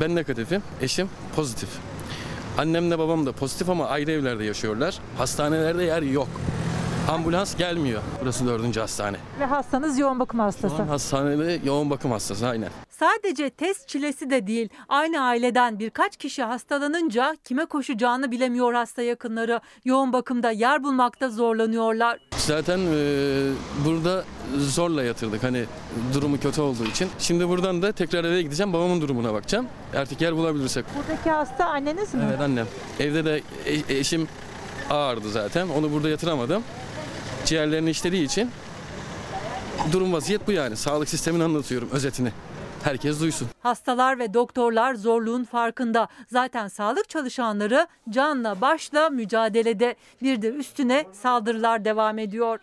Ben 0.00 0.14
negatifim. 0.16 0.62
Eşim 0.80 1.08
pozitif. 1.36 1.68
Annemle 2.58 2.98
babam 2.98 3.26
da 3.26 3.32
pozitif 3.32 3.68
ama 3.70 3.86
ayrı 3.86 4.10
evlerde 4.10 4.44
yaşıyorlar. 4.44 4.98
Hastanelerde 5.18 5.84
yer 5.84 6.02
yok. 6.02 6.28
Ambulans 7.08 7.56
gelmiyor. 7.56 8.02
Burası 8.22 8.46
dördüncü 8.46 8.80
hastane. 8.80 9.16
Ve 9.40 9.44
hastanız 9.44 9.98
yoğun 9.98 10.20
bakım 10.20 10.38
Şu 10.40 10.44
hastası. 10.44 10.82
an 10.82 10.86
hastanede 10.88 11.60
yoğun 11.64 11.90
bakım 11.90 12.10
hastası 12.10 12.48
aynen. 12.48 12.68
Sadece 12.90 13.50
test 13.50 13.88
çilesi 13.88 14.30
de 14.30 14.46
değil. 14.46 14.68
Aynı 14.88 15.20
aileden 15.22 15.78
birkaç 15.78 16.16
kişi 16.16 16.42
hastalanınca 16.42 17.36
kime 17.44 17.64
koşacağını 17.64 18.30
bilemiyor 18.30 18.74
hasta 18.74 19.02
yakınları. 19.02 19.60
Yoğun 19.84 20.12
bakımda 20.12 20.50
yer 20.50 20.84
bulmakta 20.84 21.28
zorlanıyorlar. 21.30 22.18
Zaten 22.36 22.78
e, 22.78 23.50
burada 23.86 24.24
zorla 24.58 25.02
yatırdık 25.02 25.42
hani 25.44 25.64
durumu 26.14 26.40
kötü 26.40 26.60
olduğu 26.60 26.84
için. 26.84 27.08
Şimdi 27.18 27.48
buradan 27.48 27.82
da 27.82 27.92
tekrar 27.92 28.24
eve 28.24 28.42
gideceğim 28.42 28.72
babamın 28.72 29.00
durumuna 29.00 29.32
bakacağım. 29.34 29.66
Artık 29.96 30.20
yer 30.20 30.36
bulabilirsek. 30.36 30.84
Buradaki 30.98 31.30
hasta 31.30 31.66
anneniz 31.66 32.14
mi? 32.14 32.22
Evet 32.28 32.40
annem. 32.40 32.66
Evde 33.00 33.24
de 33.24 33.42
e- 33.66 33.98
eşim 33.98 34.28
ağırdı 34.90 35.30
zaten. 35.30 35.68
Onu 35.68 35.92
burada 35.92 36.08
yatıramadım. 36.08 36.62
Ciğerlerini 37.44 37.90
işlediği 37.90 38.24
için 38.24 38.50
durum 39.92 40.12
vaziyet 40.12 40.46
bu 40.46 40.52
yani. 40.52 40.76
Sağlık 40.76 41.08
sistemini 41.08 41.44
anlatıyorum 41.44 41.88
özetini. 41.92 42.32
Herkes 42.84 43.20
duysun. 43.20 43.48
Hastalar 43.60 44.18
ve 44.18 44.34
doktorlar 44.34 44.94
zorluğun 44.94 45.44
farkında. 45.44 46.08
Zaten 46.32 46.68
sağlık 46.68 47.08
çalışanları 47.08 47.86
canla 48.10 48.60
başla 48.60 49.10
mücadelede. 49.10 49.96
Bir 50.22 50.42
de 50.42 50.48
üstüne 50.48 51.04
saldırılar 51.12 51.84
devam 51.84 52.18
ediyor. 52.18 52.60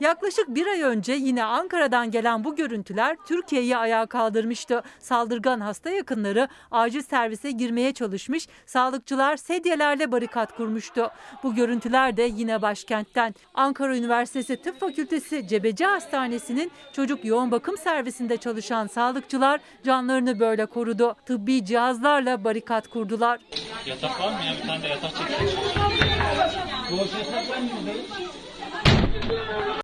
Yaklaşık 0.00 0.48
bir 0.48 0.66
ay 0.66 0.82
önce 0.82 1.12
yine 1.12 1.44
Ankara'dan 1.44 2.10
gelen 2.10 2.44
bu 2.44 2.56
görüntüler 2.56 3.16
Türkiye'yi 3.26 3.76
ayağa 3.76 4.06
kaldırmıştı. 4.06 4.82
Saldırgan 4.98 5.60
hasta 5.60 5.90
yakınları 5.90 6.48
acil 6.70 7.02
servise 7.02 7.50
girmeye 7.50 7.92
çalışmış, 7.92 8.48
sağlıkçılar 8.66 9.36
sedyelerle 9.36 10.12
barikat 10.12 10.56
kurmuştu. 10.56 11.10
Bu 11.42 11.54
görüntüler 11.54 12.16
de 12.16 12.22
yine 12.22 12.62
başkentten. 12.62 13.34
Ankara 13.54 13.96
Üniversitesi 13.96 14.56
Tıp 14.62 14.80
Fakültesi 14.80 15.48
Cebeci 15.48 15.84
Hastanesi'nin 15.84 16.70
çocuk 16.92 17.24
yoğun 17.24 17.50
bakım 17.50 17.76
servisinde 17.76 18.36
çalışan 18.36 18.86
sağlıkçılar 18.86 19.60
canlarını 19.84 20.40
böyle 20.40 20.66
korudu. 20.66 21.16
Tıbbi 21.26 21.64
cihazlarla 21.64 22.44
barikat 22.44 22.88
kurdular. 22.88 23.40
Yatak 23.86 24.20
var 24.20 24.32
mı 24.32 24.38
ya? 24.46 24.52
Bir 24.62 24.68
tane 24.68 24.82
de 24.82 24.88
yatak 24.88 25.10
çekelim. 25.16 25.48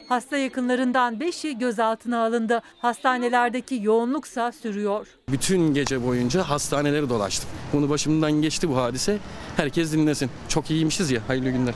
Hasta 0.08 0.36
yakınlarından 0.36 1.14
5'i 1.14 1.58
gözaltına 1.58 2.24
alındı. 2.24 2.62
Hastanelerdeki 2.78 3.80
yoğunluksa 3.82 4.52
sürüyor. 4.52 5.06
Bütün 5.28 5.74
gece 5.74 6.06
boyunca 6.06 6.42
hastaneleri 6.42 7.08
dolaştım. 7.08 7.50
Bunu 7.72 7.90
başımdan 7.90 8.32
geçti 8.32 8.68
bu 8.68 8.76
hadise. 8.76 9.18
Herkes 9.56 9.92
dinlesin. 9.92 10.30
Çok 10.48 10.70
iyiymişiz 10.70 11.10
ya. 11.10 11.20
Hayırlı 11.28 11.50
günler. 11.50 11.74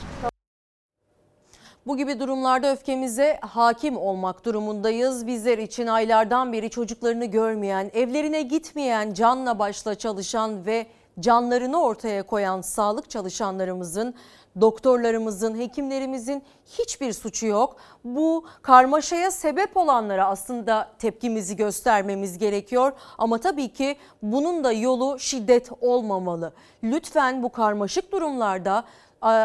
Bu 1.87 1.97
gibi 1.97 2.19
durumlarda 2.19 2.71
öfkemize 2.71 3.39
hakim 3.41 3.97
olmak 3.97 4.45
durumundayız. 4.45 5.27
Bizler 5.27 5.57
için 5.57 5.87
aylardan 5.87 6.53
beri 6.53 6.69
çocuklarını 6.69 7.25
görmeyen, 7.25 7.91
evlerine 7.93 8.41
gitmeyen, 8.41 9.13
canla 9.13 9.59
başla 9.59 9.95
çalışan 9.95 10.65
ve 10.65 10.87
canlarını 11.19 11.81
ortaya 11.81 12.23
koyan 12.23 12.61
sağlık 12.61 13.09
çalışanlarımızın, 13.09 14.13
doktorlarımızın, 14.61 15.59
hekimlerimizin 15.59 16.43
hiçbir 16.65 17.13
suçu 17.13 17.45
yok. 17.47 17.75
Bu 18.03 18.45
karmaşaya 18.61 19.31
sebep 19.31 19.77
olanlara 19.77 20.27
aslında 20.27 20.91
tepkimizi 20.99 21.55
göstermemiz 21.55 22.37
gerekiyor. 22.37 22.91
Ama 23.17 23.37
tabii 23.37 23.73
ki 23.73 23.97
bunun 24.21 24.63
da 24.63 24.71
yolu 24.71 25.19
şiddet 25.19 25.69
olmamalı. 25.81 26.53
Lütfen 26.83 27.43
bu 27.43 27.51
karmaşık 27.51 28.11
durumlarda 28.11 28.83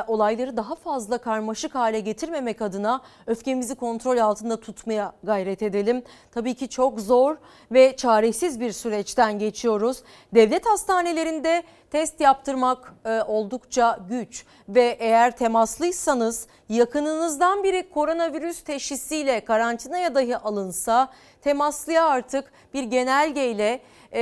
olayları 0.06 0.56
daha 0.56 0.74
fazla 0.74 1.18
karmaşık 1.18 1.74
hale 1.74 2.00
getirmemek 2.00 2.62
adına 2.62 3.00
öfkemizi 3.26 3.74
kontrol 3.74 4.18
altında 4.18 4.60
tutmaya 4.60 5.12
gayret 5.22 5.62
edelim. 5.62 6.02
Tabii 6.30 6.54
ki 6.54 6.68
çok 6.68 7.00
zor 7.00 7.36
ve 7.72 7.96
çaresiz 7.96 8.60
bir 8.60 8.72
süreçten 8.72 9.38
geçiyoruz. 9.38 10.02
Devlet 10.34 10.66
hastanelerinde 10.66 11.62
test 11.90 12.20
yaptırmak 12.20 12.94
e, 13.04 13.22
oldukça 13.22 13.98
güç 14.08 14.44
ve 14.68 14.96
eğer 15.00 15.36
temaslıysanız 15.36 16.46
yakınınızdan 16.68 17.64
biri 17.64 17.90
koronavirüs 17.90 18.60
teşhisiyle 18.60 19.44
karantinaya 19.44 20.14
dahi 20.14 20.36
alınsa 20.36 21.08
temaslıya 21.42 22.06
artık 22.06 22.52
bir 22.74 22.82
genelgeyle 22.82 23.80
e, 24.12 24.20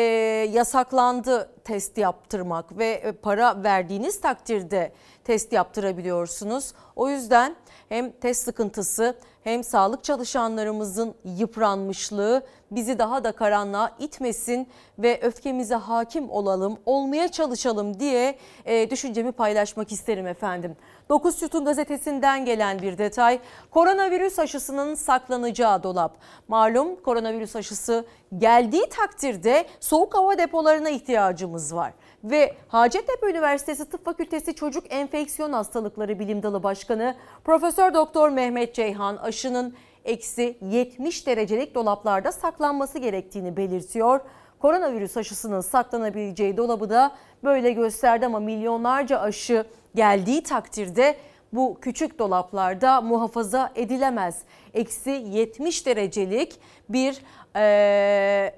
yasaklandı 0.52 1.50
test 1.64 1.98
yaptırmak 1.98 2.78
ve 2.78 2.86
e, 2.86 3.12
para 3.12 3.62
verdiğiniz 3.62 4.20
takdirde 4.20 4.92
test 5.30 5.52
yaptırabiliyorsunuz. 5.52 6.72
O 6.96 7.08
yüzden 7.08 7.56
hem 7.88 8.10
test 8.10 8.44
sıkıntısı 8.44 9.16
hem 9.44 9.64
sağlık 9.64 10.04
çalışanlarımızın 10.04 11.14
yıpranmışlığı 11.24 12.42
bizi 12.70 12.98
daha 12.98 13.24
da 13.24 13.32
karanlığa 13.32 13.96
itmesin 13.98 14.68
ve 14.98 15.20
öfkemize 15.22 15.74
hakim 15.74 16.30
olalım, 16.30 16.78
olmaya 16.86 17.28
çalışalım 17.28 18.00
diye 18.00 18.38
e, 18.64 18.90
düşüncemi 18.90 19.32
paylaşmak 19.32 19.92
isterim 19.92 20.26
efendim. 20.26 20.76
9 21.08 21.34
Sütun 21.34 21.64
gazetesinden 21.64 22.44
gelen 22.44 22.82
bir 22.82 22.98
detay. 22.98 23.40
Koronavirüs 23.70 24.38
aşısının 24.38 24.94
saklanacağı 24.94 25.82
dolap. 25.82 26.16
Malum 26.48 26.96
koronavirüs 26.96 27.56
aşısı 27.56 28.04
geldiği 28.38 28.88
takdirde 28.88 29.66
soğuk 29.80 30.14
hava 30.14 30.38
depolarına 30.38 30.90
ihtiyacımız 30.90 31.74
var. 31.74 31.92
Ve 32.24 32.54
Hacettepe 32.68 33.30
Üniversitesi 33.30 33.90
Tıp 33.90 34.04
Fakültesi 34.04 34.54
Çocuk 34.54 34.84
Enfeksiyon 34.90 35.52
Hastalıkları 35.52 36.18
Bilim 36.18 36.42
Dalı 36.42 36.62
Başkanı 36.62 37.14
Profesör 37.44 37.94
Doktor 37.94 38.28
Mehmet 38.28 38.74
Ceyhan 38.74 39.16
aşının 39.16 39.74
eksi 40.04 40.58
70 40.62 41.26
derecelik 41.26 41.74
dolaplarda 41.74 42.32
saklanması 42.32 42.98
gerektiğini 42.98 43.56
belirtiyor. 43.56 44.20
Koronavirüs 44.58 45.16
aşısının 45.16 45.60
saklanabileceği 45.60 46.56
dolabı 46.56 46.90
da 46.90 47.12
böyle 47.44 47.72
gösterdi 47.72 48.26
ama 48.26 48.40
milyonlarca 48.40 49.20
aşı 49.20 49.64
geldiği 49.94 50.42
takdirde 50.42 51.16
bu 51.52 51.78
küçük 51.80 52.18
dolaplarda 52.18 53.00
muhafaza 53.00 53.72
edilemez. 53.74 54.42
Eksi 54.74 55.10
70 55.10 55.86
derecelik 55.86 56.60
bir 56.88 57.22
ee, 57.56 58.52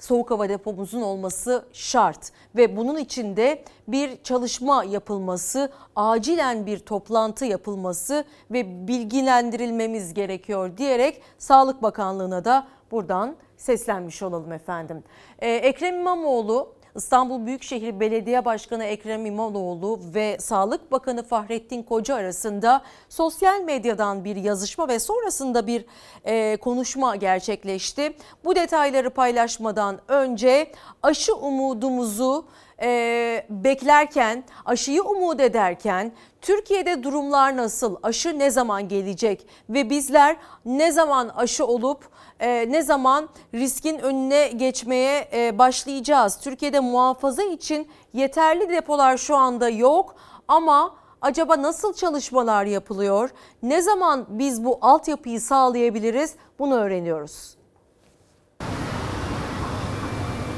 soğuk 0.00 0.30
hava 0.30 0.48
depomuzun 0.48 1.02
olması 1.02 1.64
şart 1.72 2.32
ve 2.56 2.76
bunun 2.76 2.98
için 2.98 3.36
de 3.36 3.62
bir 3.88 4.22
çalışma 4.22 4.84
yapılması, 4.84 5.72
acilen 5.96 6.66
bir 6.66 6.78
toplantı 6.78 7.44
yapılması 7.44 8.24
ve 8.50 8.88
bilgilendirilmemiz 8.88 10.14
gerekiyor 10.14 10.76
diyerek 10.76 11.22
Sağlık 11.38 11.82
Bakanlığı'na 11.82 12.44
da 12.44 12.68
buradan 12.90 13.36
seslenmiş 13.56 14.22
olalım 14.22 14.52
efendim. 14.52 15.04
Ee, 15.38 15.50
Ekrem 15.50 15.94
İmamoğlu 15.94 16.77
İstanbul 16.98 17.46
Büyükşehir 17.46 18.00
Belediye 18.00 18.44
Başkanı 18.44 18.84
Ekrem 18.84 19.26
İmamoğlu 19.26 20.00
ve 20.14 20.36
Sağlık 20.40 20.92
Bakanı 20.92 21.22
Fahrettin 21.22 21.82
Koca 21.82 22.14
arasında 22.14 22.82
sosyal 23.08 23.60
medyadan 23.60 24.24
bir 24.24 24.36
yazışma 24.36 24.88
ve 24.88 24.98
sonrasında 24.98 25.66
bir 25.66 25.84
e, 26.24 26.56
konuşma 26.56 27.16
gerçekleşti. 27.16 28.12
Bu 28.44 28.56
detayları 28.56 29.10
paylaşmadan 29.10 29.98
önce 30.08 30.72
aşı 31.02 31.34
umudumuzu 31.34 32.44
e, 32.82 33.46
beklerken, 33.50 34.44
aşıyı 34.64 35.02
umut 35.02 35.40
ederken 35.40 36.12
Türkiye'de 36.40 37.02
durumlar 37.02 37.56
nasıl? 37.56 37.96
Aşı 38.02 38.38
ne 38.38 38.50
zaman 38.50 38.88
gelecek? 38.88 39.46
Ve 39.70 39.90
bizler 39.90 40.36
ne 40.64 40.92
zaman 40.92 41.28
aşı 41.28 41.66
olup 41.66 42.08
e, 42.40 42.72
ne 42.72 42.82
zaman 42.82 43.28
riskin 43.54 43.98
önüne 43.98 44.48
geçmeye 44.48 45.28
e, 45.32 45.58
başlayacağız? 45.58 46.40
Türkiye'de 46.40 46.80
muhafaza 46.80 47.42
için 47.42 47.88
yeterli 48.12 48.68
depolar 48.68 49.16
şu 49.16 49.36
anda 49.36 49.68
yok 49.68 50.16
ama 50.48 50.94
acaba 51.20 51.62
nasıl 51.62 51.94
çalışmalar 51.94 52.64
yapılıyor? 52.64 53.30
Ne 53.62 53.82
zaman 53.82 54.26
biz 54.30 54.64
bu 54.64 54.78
altyapıyı 54.80 55.40
sağlayabiliriz? 55.40 56.34
Bunu 56.58 56.74
öğreniyoruz. 56.74 57.58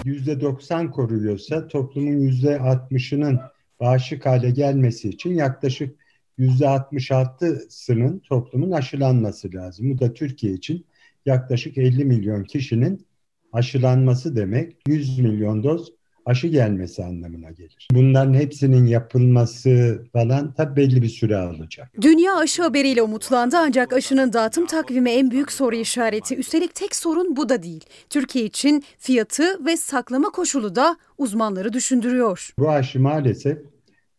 %90 0.05 0.91
koruyorsa 0.91 1.69
toplumun 1.69 2.29
%60'ının 2.29 3.41
bağışık 3.81 4.27
hale 4.27 4.51
gelmesi 4.51 5.09
için 5.09 5.35
yaklaşık 5.35 5.97
%66'sının 6.39 8.23
toplumun 8.29 8.71
aşılanması 8.71 9.55
lazım. 9.55 9.91
Bu 9.91 9.99
da 9.99 10.13
Türkiye 10.13 10.53
için 10.53 10.87
yaklaşık 11.27 11.79
50 11.79 12.05
milyon 12.05 12.45
kişinin 12.45 13.07
aşılanması 13.53 14.37
demek 14.37 14.77
100 14.89 15.19
milyon 15.19 15.63
doz 15.63 15.93
aşı 16.27 16.47
gelmesi 16.47 17.05
anlamına 17.05 17.51
gelir. 17.51 17.89
Bunların 17.93 18.35
hepsinin 18.35 18.87
yapılması 18.87 20.03
falan 20.13 20.53
tabii 20.53 20.77
belli 20.77 21.03
bir 21.03 21.09
süre 21.09 21.37
alacak. 21.37 21.91
Dünya 22.01 22.37
aşı 22.37 22.63
haberiyle 22.63 23.03
umutlandı 23.03 23.57
ancak 23.59 23.93
aşının 23.93 24.33
dağıtım 24.33 24.67
takvimi 24.67 25.11
en 25.11 25.31
büyük 25.31 25.53
soru 25.53 25.77
işareti. 25.77 26.37
Üstelik 26.37 26.75
tek 26.75 26.97
sorun 26.97 27.37
bu 27.37 27.49
da 27.49 27.63
değil. 27.63 27.85
Türkiye 28.11 28.45
için 28.45 28.85
fiyatı 28.99 29.67
ve 29.67 29.77
saklama 29.77 30.29
koşulu 30.29 30.75
da 30.75 30.97
uzmanları 31.19 31.73
düşündürüyor. 31.73 32.51
Bu 32.59 32.71
aşı 32.71 33.01
maalesef 33.01 33.59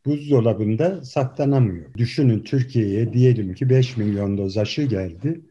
buzdolabında 0.06 1.04
saklanamıyor. 1.04 1.94
Düşünün 1.98 2.40
Türkiye'ye 2.40 3.14
diyelim 3.14 3.54
ki 3.54 3.70
5 3.70 3.98
milyon 3.98 4.38
doz 4.38 4.58
aşı 4.58 4.82
geldi. 4.82 5.42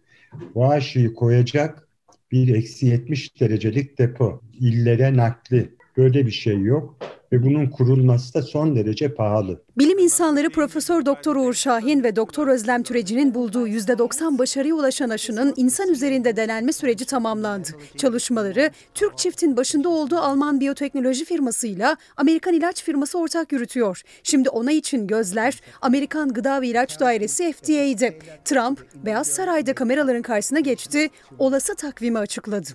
Aşıyı 0.57 1.15
koyacak 1.15 1.89
bir 2.33 2.55
eksi 2.55 2.87
70 2.87 3.41
derecelik 3.41 3.99
depo, 3.99 4.43
illere 4.61 5.17
nakli 5.17 5.75
böyle 5.97 6.27
bir 6.27 6.31
şey 6.31 6.61
yok 6.61 6.97
ve 7.33 7.43
bunun 7.43 7.67
kurulması 7.67 8.35
da 8.35 8.43
son 8.43 8.77
derece 8.77 9.15
pahalı. 9.15 9.63
Bilim 9.79 9.99
insanları 9.99 10.51
Profesör 10.51 11.07
Doktor 11.07 11.37
Uğur 11.37 11.55
Şahin 11.55 12.03
ve 12.03 12.17
Doktor 12.17 12.49
Özlem 12.49 12.83
Türeci'nin 12.83 13.35
bulduğu 13.35 13.69
%90 13.69 14.39
başarıya 14.39 14.75
ulaşan 14.75 15.11
aşının 15.11 15.55
insan 15.57 15.89
üzerinde 15.89 16.37
denenme 16.37 16.73
süreci 16.73 17.05
tamamlandı. 17.05 17.69
Çalışmaları 17.97 18.71
Türk 18.95 19.19
çiftin 19.19 19.57
başında 19.57 19.89
olduğu 19.89 20.19
Alman 20.19 20.61
biyoteknoloji 20.61 21.25
firmasıyla 21.25 21.97
Amerikan 22.17 22.55
ilaç 22.55 22.85
firması 22.85 23.19
ortak 23.19 23.53
yürütüyor. 23.53 24.03
Şimdi 24.23 24.49
ona 24.49 24.73
için 24.73 25.07
gözler 25.07 25.61
Amerikan 25.83 26.29
Gıda 26.29 26.63
ve 26.63 26.67
İlaç 26.67 27.01
Dairesi 27.01 27.53
FDA'de. 27.53 28.19
Trump 28.45 28.87
Beyaz 28.95 29.27
Saray'da 29.27 29.75
kameraların 29.75 30.23
karşısına 30.23 30.61
geçti, 30.61 31.09
olası 31.39 31.75
takvimi 31.75 32.19
açıkladı. 32.19 32.69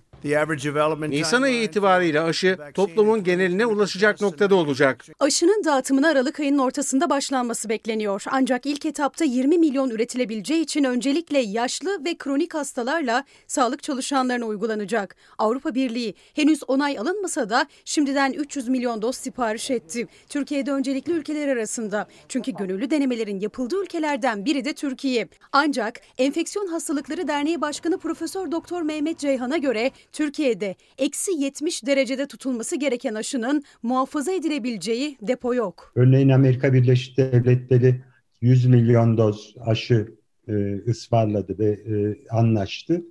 Nisan 1.11 1.41
ayı 1.41 1.63
itibariyle 1.63 2.21
aşı 2.21 2.57
toplumun 2.73 3.23
geneline 3.23 3.65
ulaşacak 3.65 4.21
noktada 4.21 4.55
olacak. 4.55 5.05
Aşının 5.19 5.63
dağıtımına 5.65 6.07
Aralık 6.07 6.39
ayının 6.39 6.57
ortasında 6.57 7.09
başlanması 7.09 7.69
bekleniyor. 7.69 8.23
Ancak 8.31 8.65
ilk 8.65 8.85
etapta 8.85 9.25
20 9.25 9.57
milyon 9.57 9.89
üretilebileceği 9.89 10.63
için 10.63 10.83
öncelikle 10.83 11.39
yaşlı 11.39 12.05
ve 12.05 12.17
kronik 12.17 12.53
hastalarla 12.53 13.23
sağlık 13.47 13.83
çalışanlarına 13.83 14.45
uygulanacak. 14.45 15.15
Avrupa 15.37 15.75
Birliği 15.75 16.15
henüz 16.33 16.59
onay 16.67 16.99
alınmasa 16.99 17.49
da 17.49 17.65
şimdiden 17.85 18.33
300 18.33 18.67
milyon 18.67 19.01
doz 19.01 19.15
sipariş 19.15 19.71
etti. 19.71 20.07
Türkiye'de 20.29 20.71
öncelikli 20.71 21.11
ülkeler 21.11 21.47
arasında. 21.47 22.07
Çünkü 22.29 22.51
gönüllü 22.51 22.89
denemelerin 22.89 23.39
yapıldığı 23.39 23.83
ülkelerden 23.83 24.45
biri 24.45 24.65
de 24.65 24.73
Türkiye. 24.73 25.27
Ancak 25.51 26.01
Enfeksiyon 26.17 26.67
Hastalıkları 26.67 27.27
Derneği 27.27 27.61
Başkanı 27.61 27.97
Profesör 27.97 28.51
Doktor 28.51 28.81
Mehmet 28.81 29.19
Ceyhan'a 29.19 29.57
göre 29.57 29.91
Türkiye'de 30.15 30.75
eksi 30.97 31.31
70 31.31 31.85
derecede 31.85 32.27
tutulması 32.27 32.75
gereken 32.75 33.13
aşının 33.13 33.63
muhafaza 33.83 34.31
edilebileceği 34.31 35.17
depo 35.21 35.53
yok. 35.53 35.91
Örneğin 35.95 36.29
Amerika 36.29 36.73
Birleşik 36.73 37.17
Devletleri 37.17 38.01
100 38.41 38.65
milyon 38.65 39.17
doz 39.17 39.55
aşı 39.65 40.13
e, 40.47 40.53
ısmarladı 40.87 41.59
ve 41.59 41.69
e, 41.69 42.27
anlaştı. 42.29 43.01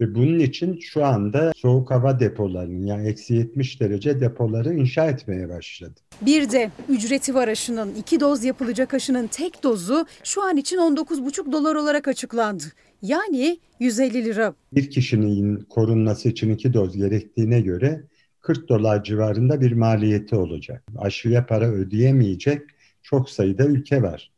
Ve 0.00 0.14
bunun 0.14 0.38
için 0.38 0.78
şu 0.80 1.04
anda 1.04 1.52
soğuk 1.56 1.90
hava 1.90 2.20
depolarının 2.20 2.86
yani 2.86 3.08
eksi 3.08 3.34
70 3.34 3.80
derece 3.80 4.20
depoları 4.20 4.74
inşa 4.74 5.06
etmeye 5.06 5.48
başladı. 5.48 6.00
Bir 6.20 6.50
de 6.50 6.70
ücreti 6.88 7.34
var 7.34 7.48
aşının. 7.48 7.94
iki 7.94 8.20
doz 8.20 8.44
yapılacak 8.44 8.94
aşının 8.94 9.26
tek 9.26 9.62
dozu 9.62 10.06
şu 10.24 10.42
an 10.42 10.56
için 10.56 10.76
19,5 10.76 11.52
dolar 11.52 11.74
olarak 11.74 12.08
açıklandı. 12.08 12.64
Yani 13.02 13.58
150 13.80 14.24
lira. 14.24 14.54
Bir 14.72 14.90
kişinin 14.90 15.56
korunması 15.56 16.28
için 16.28 16.50
iki 16.50 16.72
doz 16.74 16.96
gerektiğine 16.96 17.60
göre 17.60 18.02
40 18.40 18.68
dolar 18.68 19.04
civarında 19.04 19.60
bir 19.60 19.72
maliyeti 19.72 20.36
olacak. 20.36 20.84
Aşıya 20.98 21.46
para 21.46 21.68
ödeyemeyecek 21.68 22.62
çok 23.02 23.30
sayıda 23.30 23.64
ülke 23.64 24.02
var. 24.02 24.30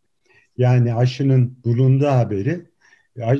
Yani 0.58 0.94
aşının 0.94 1.56
bulunduğu 1.64 2.06
haberi 2.06 2.66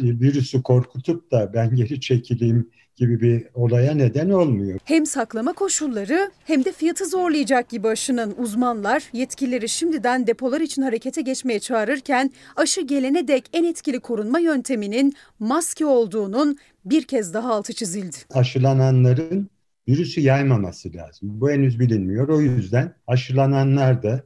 virüsü 0.03 0.63
korkutup 0.63 1.33
da 1.33 1.55
ben 1.55 1.77
geri 1.77 2.01
çekileyim 2.01 2.71
gibi 2.97 3.21
bir 3.21 3.47
olaya 3.55 3.95
neden 3.95 4.31
olmuyor. 4.31 4.79
Hem 4.85 5.07
saklama 5.07 5.53
koşulları 5.53 6.31
hem 6.45 6.65
de 6.65 6.73
fiyatı 6.73 7.07
zorlayacak 7.07 7.69
gibi 7.69 7.89
aşının 7.89 8.35
uzmanlar 8.39 9.03
yetkilileri 9.13 9.69
şimdiden 9.69 10.27
depolar 10.27 10.61
için 10.61 10.83
harekete 10.83 11.23
geçmeye 11.23 11.61
çağırırken 11.61 12.31
aşı 12.57 12.81
gelene 12.81 13.29
dek 13.29 13.45
en 13.53 13.65
etkili 13.65 14.01
korunma 14.01 14.39
yönteminin 14.39 15.15
maske 15.39 15.87
olduğunun 15.87 16.57
bir 16.85 17.03
kez 17.03 17.35
daha 17.35 17.55
altı 17.55 17.73
çizildi. 17.73 18.17
Aşılananların 18.35 19.49
virüsü 19.89 20.21
yaymaması 20.21 20.95
lazım. 20.95 21.41
Bu 21.41 21.51
henüz 21.51 21.81
bilinmiyor. 21.81 22.29
O 22.29 22.41
yüzden 22.41 22.95
aşılananlar 23.07 24.03
da 24.03 24.23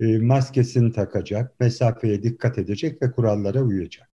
e, 0.00 0.18
maskesini 0.18 0.92
takacak, 0.92 1.60
mesafeye 1.60 2.22
dikkat 2.22 2.58
edecek 2.58 3.02
ve 3.02 3.12
kurallara 3.12 3.62
uyacak. 3.62 4.09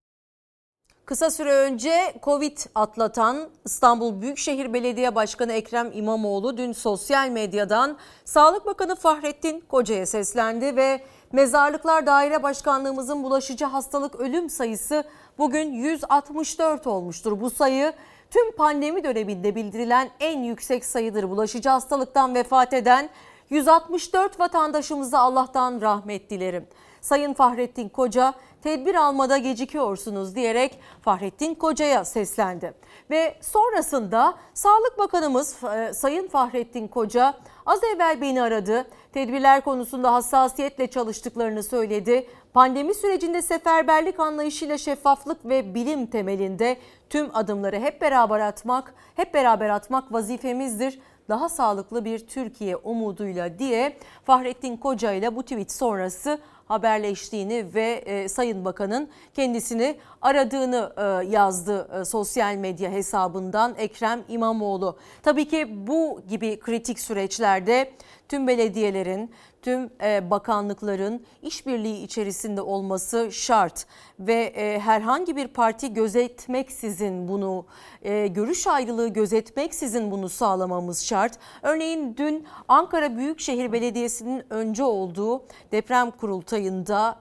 Kısa 1.07 1.29
süre 1.29 1.53
önce 1.53 2.13
Covid 2.23 2.57
atlatan 2.75 3.49
İstanbul 3.65 4.21
Büyükşehir 4.21 4.73
Belediye 4.73 5.15
Başkanı 5.15 5.53
Ekrem 5.53 5.91
İmamoğlu 5.93 6.57
dün 6.57 6.71
sosyal 6.71 7.29
medyadan 7.29 7.97
Sağlık 8.25 8.65
Bakanı 8.65 8.95
Fahrettin 8.95 9.63
Koca'ya 9.69 10.05
seslendi 10.05 10.75
ve 10.75 11.01
Mezarlıklar 11.31 12.05
Daire 12.05 12.43
Başkanlığımızın 12.43 13.23
bulaşıcı 13.23 13.65
hastalık 13.65 14.15
ölüm 14.15 14.49
sayısı 14.49 15.03
bugün 15.37 15.73
164 15.73 16.87
olmuştur. 16.87 17.41
Bu 17.41 17.49
sayı 17.49 17.93
tüm 18.31 18.55
pandemi 18.55 19.03
döneminde 19.03 19.55
bildirilen 19.55 20.09
en 20.19 20.39
yüksek 20.39 20.85
sayıdır. 20.85 21.29
Bulaşıcı 21.29 21.69
hastalıktan 21.69 22.35
vefat 22.35 22.73
eden 22.73 23.09
164 23.49 24.39
vatandaşımıza 24.39 25.19
Allah'tan 25.19 25.81
rahmet 25.81 26.29
dilerim. 26.29 26.67
Sayın 27.01 27.33
Fahrettin 27.33 27.89
Koca 27.89 28.33
tedbir 28.67 28.95
almada 28.95 29.37
gecikiyorsunuz 29.37 30.35
diyerek 30.35 30.79
Fahrettin 31.01 31.55
Koca'ya 31.55 32.05
seslendi. 32.05 32.73
Ve 33.09 33.35
sonrasında 33.41 34.33
Sağlık 34.53 34.97
Bakanımız 34.97 35.63
e, 35.63 35.93
Sayın 35.93 36.27
Fahrettin 36.27 36.87
Koca 36.87 37.33
az 37.65 37.79
evvel 37.83 38.21
beni 38.21 38.41
aradı. 38.41 38.87
Tedbirler 39.13 39.61
konusunda 39.61 40.13
hassasiyetle 40.13 40.87
çalıştıklarını 40.87 41.63
söyledi. 41.63 42.27
Pandemi 42.53 42.93
sürecinde 42.93 43.41
seferberlik 43.41 44.19
anlayışıyla 44.19 44.77
şeffaflık 44.77 45.45
ve 45.45 45.73
bilim 45.73 46.05
temelinde 46.05 46.77
tüm 47.09 47.29
adımları 47.33 47.79
hep 47.79 48.01
beraber 48.01 48.39
atmak, 48.39 48.93
hep 49.15 49.33
beraber 49.33 49.69
atmak 49.69 50.13
vazifemizdir 50.13 50.99
daha 51.29 51.49
sağlıklı 51.49 52.05
bir 52.05 52.27
Türkiye 52.27 52.75
umuduyla 52.75 53.59
diye 53.59 53.97
Fahrettin 54.23 54.77
Koca 54.77 55.11
ile 55.11 55.35
bu 55.35 55.43
tweet 55.43 55.71
sonrası 55.71 56.39
haberleştiğini 56.67 57.65
ve 57.73 58.03
e, 58.05 58.29
Sayın 58.29 58.65
Bakan'ın 58.65 59.09
kendisini 59.33 59.97
aradığını 60.21 60.93
e, 60.97 61.27
yazdı 61.27 62.01
e, 62.01 62.05
sosyal 62.05 62.55
medya 62.55 62.91
hesabından 62.91 63.75
Ekrem 63.77 64.23
İmamoğlu. 64.27 64.97
Tabii 65.23 65.47
ki 65.47 65.87
bu 65.87 66.21
gibi 66.29 66.59
kritik 66.59 66.99
süreçlerde 66.99 67.91
tüm 68.29 68.47
belediyelerin, 68.47 69.31
tüm 69.67 69.89
e, 70.03 70.29
bakanlıkların 70.29 71.25
işbirliği 71.41 72.03
içerisinde 72.03 72.61
olması 72.61 73.29
şart 73.31 73.85
ve 74.19 74.33
e, 74.33 74.79
herhangi 74.79 75.35
bir 75.35 75.47
parti 75.47 75.93
gözetmeksizin 75.93 77.27
bunu 77.27 77.65
e, 78.01 78.27
görüş 78.27 78.67
ayrılığı 78.67 79.07
gözetmeksizin 79.07 80.11
bunu 80.11 80.29
sağlamamız 80.29 81.05
şart. 81.05 81.39
Örneğin 81.61 82.17
dün 82.17 82.47
Ankara 82.67 83.17
Büyükşehir 83.17 83.71
Belediyesi'nin 83.71 84.43
önce 84.49 84.83
olduğu 84.83 85.43
deprem 85.71 86.11
kurultayında 86.11 87.19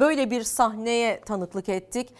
böyle 0.00 0.30
bir 0.30 0.42
sahneye 0.42 1.20
tanıklık 1.20 1.68
ettik. 1.68 2.14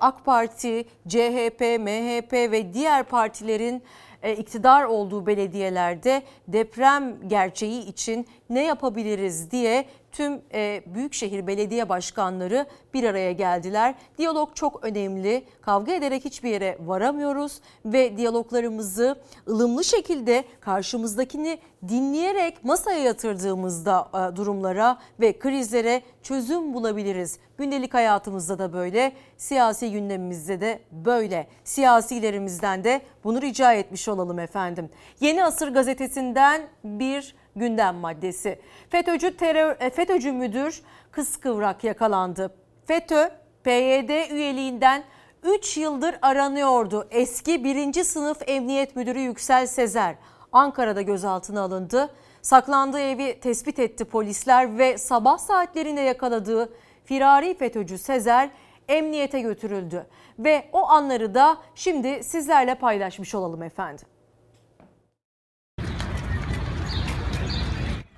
AK 0.00 0.24
Parti, 0.24 0.84
CHP, 1.08 1.60
MHP 1.60 2.32
ve 2.32 2.74
diğer 2.74 3.04
partilerin 3.04 3.82
e, 4.22 4.36
iktidar 4.36 4.84
olduğu 4.84 5.26
belediyelerde 5.26 6.22
deprem 6.48 7.28
gerçeği 7.28 7.86
için 7.86 8.26
ne 8.50 8.64
yapabiliriz 8.64 9.50
diye 9.50 9.84
tüm 10.12 10.40
e, 10.54 10.82
büyükşehir 10.86 11.46
belediye 11.46 11.88
başkanları 11.88 12.66
bir 12.94 13.04
araya 13.04 13.32
geldiler. 13.32 13.94
Diyalog 14.18 14.54
çok 14.54 14.84
önemli. 14.84 15.44
Kavga 15.60 15.92
ederek 15.92 16.24
hiçbir 16.24 16.50
yere 16.50 16.78
varamıyoruz 16.80 17.60
ve 17.84 18.16
diyaloglarımızı 18.16 19.16
ılımlı 19.48 19.84
şekilde 19.84 20.44
karşımızdakini 20.60 21.58
dinleyerek 21.88 22.64
masaya 22.64 22.98
yatırdığımızda 22.98 24.08
e, 24.14 24.36
durumlara 24.36 24.98
ve 25.20 25.38
krizlere 25.38 26.02
çözüm 26.22 26.74
bulabiliriz. 26.74 27.38
Gündelik 27.58 27.94
hayatımızda 27.94 28.58
da 28.58 28.72
böyle, 28.72 29.12
siyasi 29.36 29.92
gündemimizde 29.92 30.60
de 30.60 30.80
böyle. 30.92 31.46
Siyasilerimizden 31.64 32.84
de 32.84 33.00
bunu 33.24 33.42
rica 33.42 33.72
etmiş 33.72 34.08
olalım 34.08 34.38
efendim. 34.38 34.90
Yeni 35.20 35.44
Asır 35.44 35.68
gazetesinden 35.68 36.62
bir 36.84 37.34
gündem 37.56 37.96
maddesi. 37.96 38.58
FETÖ'cü 38.90 39.36
terör 39.36 39.76
e, 39.80 39.90
FETÖ'cü 39.90 40.32
müdür 40.32 40.82
kıskıvrak 41.10 41.84
yakalandı. 41.84 42.54
FETÖ 42.86 43.30
PYD 43.64 44.30
üyeliğinden 44.30 45.04
3 45.42 45.76
yıldır 45.76 46.14
aranıyordu. 46.22 47.08
Eski 47.10 47.64
1. 47.64 48.04
sınıf 48.04 48.42
emniyet 48.46 48.96
müdürü 48.96 49.18
Yüksel 49.18 49.66
Sezer 49.66 50.16
Ankara'da 50.52 51.02
gözaltına 51.02 51.60
alındı. 51.60 52.14
Saklandığı 52.42 53.00
evi 53.00 53.40
tespit 53.40 53.78
etti 53.78 54.04
polisler 54.04 54.78
ve 54.78 54.98
sabah 54.98 55.38
saatlerinde 55.38 56.00
yakaladığı 56.00 56.72
firari 57.04 57.54
FETÖ'cü 57.54 57.98
Sezer 57.98 58.50
emniyete 58.88 59.40
götürüldü. 59.40 60.06
Ve 60.38 60.68
o 60.72 60.88
anları 60.88 61.34
da 61.34 61.56
şimdi 61.74 62.24
sizlerle 62.24 62.74
paylaşmış 62.74 63.34
olalım 63.34 63.62
efendim. 63.62 64.06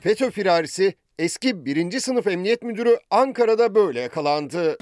FETÖ 0.02 0.30
firarisi 0.30 0.94
eski 1.18 1.64
birinci 1.64 2.00
sınıf 2.00 2.26
emniyet 2.26 2.62
müdürü 2.62 2.98
Ankara'da 3.10 3.74
böyle 3.74 4.00
yakalandı. 4.00 4.78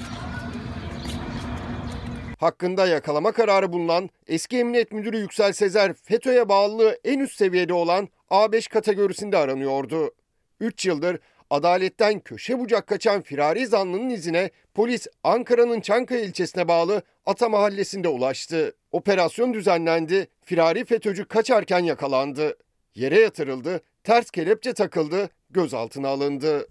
Hakkında 2.38 2.86
yakalama 2.86 3.32
kararı 3.32 3.72
bulunan 3.72 4.10
eski 4.26 4.58
emniyet 4.58 4.92
müdürü 4.92 5.18
Yüksel 5.18 5.52
Sezer 5.52 5.92
FETÖ'ye 5.92 6.48
bağlılığı 6.48 6.98
en 7.04 7.18
üst 7.18 7.36
seviyede 7.36 7.72
olan 7.72 8.08
A5 8.30 8.70
kategorisinde 8.70 9.36
aranıyordu. 9.36 10.14
3 10.60 10.86
yıldır 10.86 11.18
adaletten 11.50 12.20
köşe 12.20 12.58
bucak 12.58 12.86
kaçan 12.86 13.22
firari 13.22 13.66
zanlının 13.66 14.10
izine 14.10 14.50
polis 14.74 15.06
Ankara'nın 15.24 15.80
Çankaya 15.80 16.20
ilçesine 16.20 16.68
bağlı 16.68 17.02
Ata 17.26 17.48
Mahallesi'nde 17.48 18.08
ulaştı. 18.08 18.74
Operasyon 18.92 19.54
düzenlendi, 19.54 20.28
firari 20.42 20.84
FETÖ'cü 20.84 21.24
kaçarken 21.24 21.84
yakalandı. 21.84 22.56
Yere 22.94 23.20
yatırıldı, 23.20 23.80
ters 24.04 24.30
kelepçe 24.30 24.72
takıldı, 24.72 25.30
gözaltına 25.50 26.08
alındı. 26.08 26.68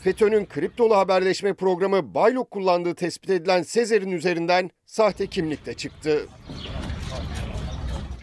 FETÖ'nün 0.00 0.46
kriptolu 0.46 0.96
haberleşme 0.96 1.54
programı 1.54 2.14
Baylok 2.14 2.50
kullandığı 2.50 2.94
tespit 2.94 3.30
edilen 3.30 3.62
Sezer'in 3.62 4.12
üzerinden 4.12 4.70
sahte 4.86 5.26
kimlik 5.26 5.66
de 5.66 5.74
çıktı. 5.74 6.26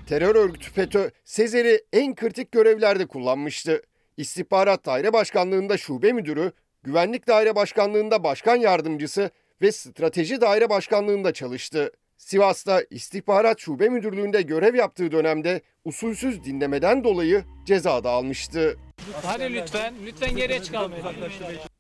Terör 0.08 0.36
örgütü 0.36 0.72
FETÖ, 0.72 1.10
Sezer'i 1.24 1.84
en 1.94 2.16
kritik 2.16 2.52
görevlerde 2.52 3.06
kullanmıştı. 3.06 3.82
İstihbarat 4.18 4.86
Daire 4.86 5.14
Başkanlığı'nda 5.14 5.78
şube 5.78 6.12
müdürü, 6.14 6.52
Güvenlik 6.84 7.28
Daire 7.28 7.56
Başkanlığı'nda 7.56 8.24
başkan 8.24 8.56
yardımcısı 8.56 9.32
ve 9.62 9.72
Strateji 9.72 10.42
Daire 10.42 10.70
Başkanlığı'nda 10.70 11.34
çalıştı. 11.34 11.92
Sivas'ta 12.24 12.84
İstihbarat 12.90 13.60
Şube 13.60 13.90
Müdürlüğü'nde 13.90 14.42
görev 14.42 14.76
yaptığı 14.76 15.12
dönemde 15.12 15.62
usulsüz 15.86 16.44
dinlemeden 16.44 17.04
dolayı 17.04 17.44
ceza 17.66 18.04
da 18.04 18.10
almıştı. 18.10 18.78
Hadi 19.24 19.54
lütfen, 19.54 19.94
lütfen 20.06 20.36
geriye 20.36 20.62
çıkalım. 20.62 20.92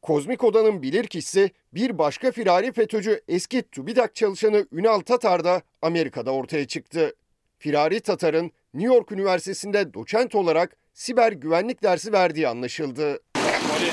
Kozmik 0.02 0.44
Oda'nın 0.44 0.82
bilirkişisi 0.82 1.52
bir 1.74 1.98
başka 1.98 2.32
firari 2.32 2.72
FETÖ'cü 2.72 3.22
eski 3.28 3.62
TÜBİTAK 3.62 4.16
çalışanı 4.16 4.68
Ünal 4.72 5.00
Tatar 5.00 5.44
da 5.44 5.62
Amerika'da 5.82 6.32
ortaya 6.32 6.68
çıktı. 6.68 7.16
Firari 7.60 8.00
Tatar'ın 8.00 8.52
New 8.74 8.96
York 8.96 9.12
Üniversitesi'nde 9.12 9.94
doçent 9.94 10.36
olarak 10.36 10.76
siber 10.94 11.32
güvenlik 11.32 11.84
dersi 11.84 12.14
verdiği 12.14 12.48
anlaşıldı. 12.48 13.20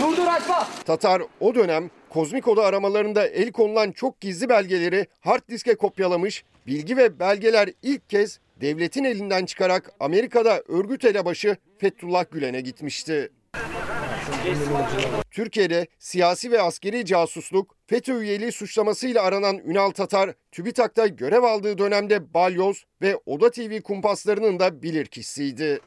Durdur 0.01 0.27
açma. 0.27 0.69
Tatar 0.85 1.23
o 1.41 1.55
dönem 1.55 1.91
Kozmik 2.11 2.49
Oda 2.49 2.65
aramalarında 2.65 3.27
el 3.27 3.53
konulan 3.53 3.93
çok 3.93 4.21
gizli 4.21 4.49
belgeleri 4.49 5.07
hard 5.21 5.43
diske 5.49 5.75
kopyalamış, 5.75 6.45
bilgi 6.67 6.97
ve 6.97 7.19
belgeler 7.19 7.71
ilk 7.83 8.11
kez 8.11 8.41
devletin 8.61 9.05
elinden 9.05 9.45
çıkarak 9.45 9.93
Amerika'da 10.01 10.63
örgüt 10.69 11.05
elebaşı 11.05 11.57
Fethullah 11.79 12.25
Gülen'e 12.31 12.61
gitmişti. 12.61 13.31
Türkiye'de 15.31 15.87
siyasi 15.99 16.51
ve 16.51 16.63
askeri 16.63 17.05
casusluk, 17.05 17.77
FETÖ 17.87 18.21
üyeliği 18.21 18.53
suçlamasıyla 18.53 19.23
aranan 19.23 19.59
Ünal 19.59 19.91
Tatar, 19.91 20.31
TÜBİTAK'ta 20.53 21.07
görev 21.07 21.43
aldığı 21.43 21.79
dönemde 21.79 22.35
balyoz 22.35 22.85
ve 23.03 23.19
Oda 23.27 23.51
TV 23.51 23.81
kumpaslarının 23.81 24.59
da 24.59 24.83
bilirkişisiydi. 24.83 25.81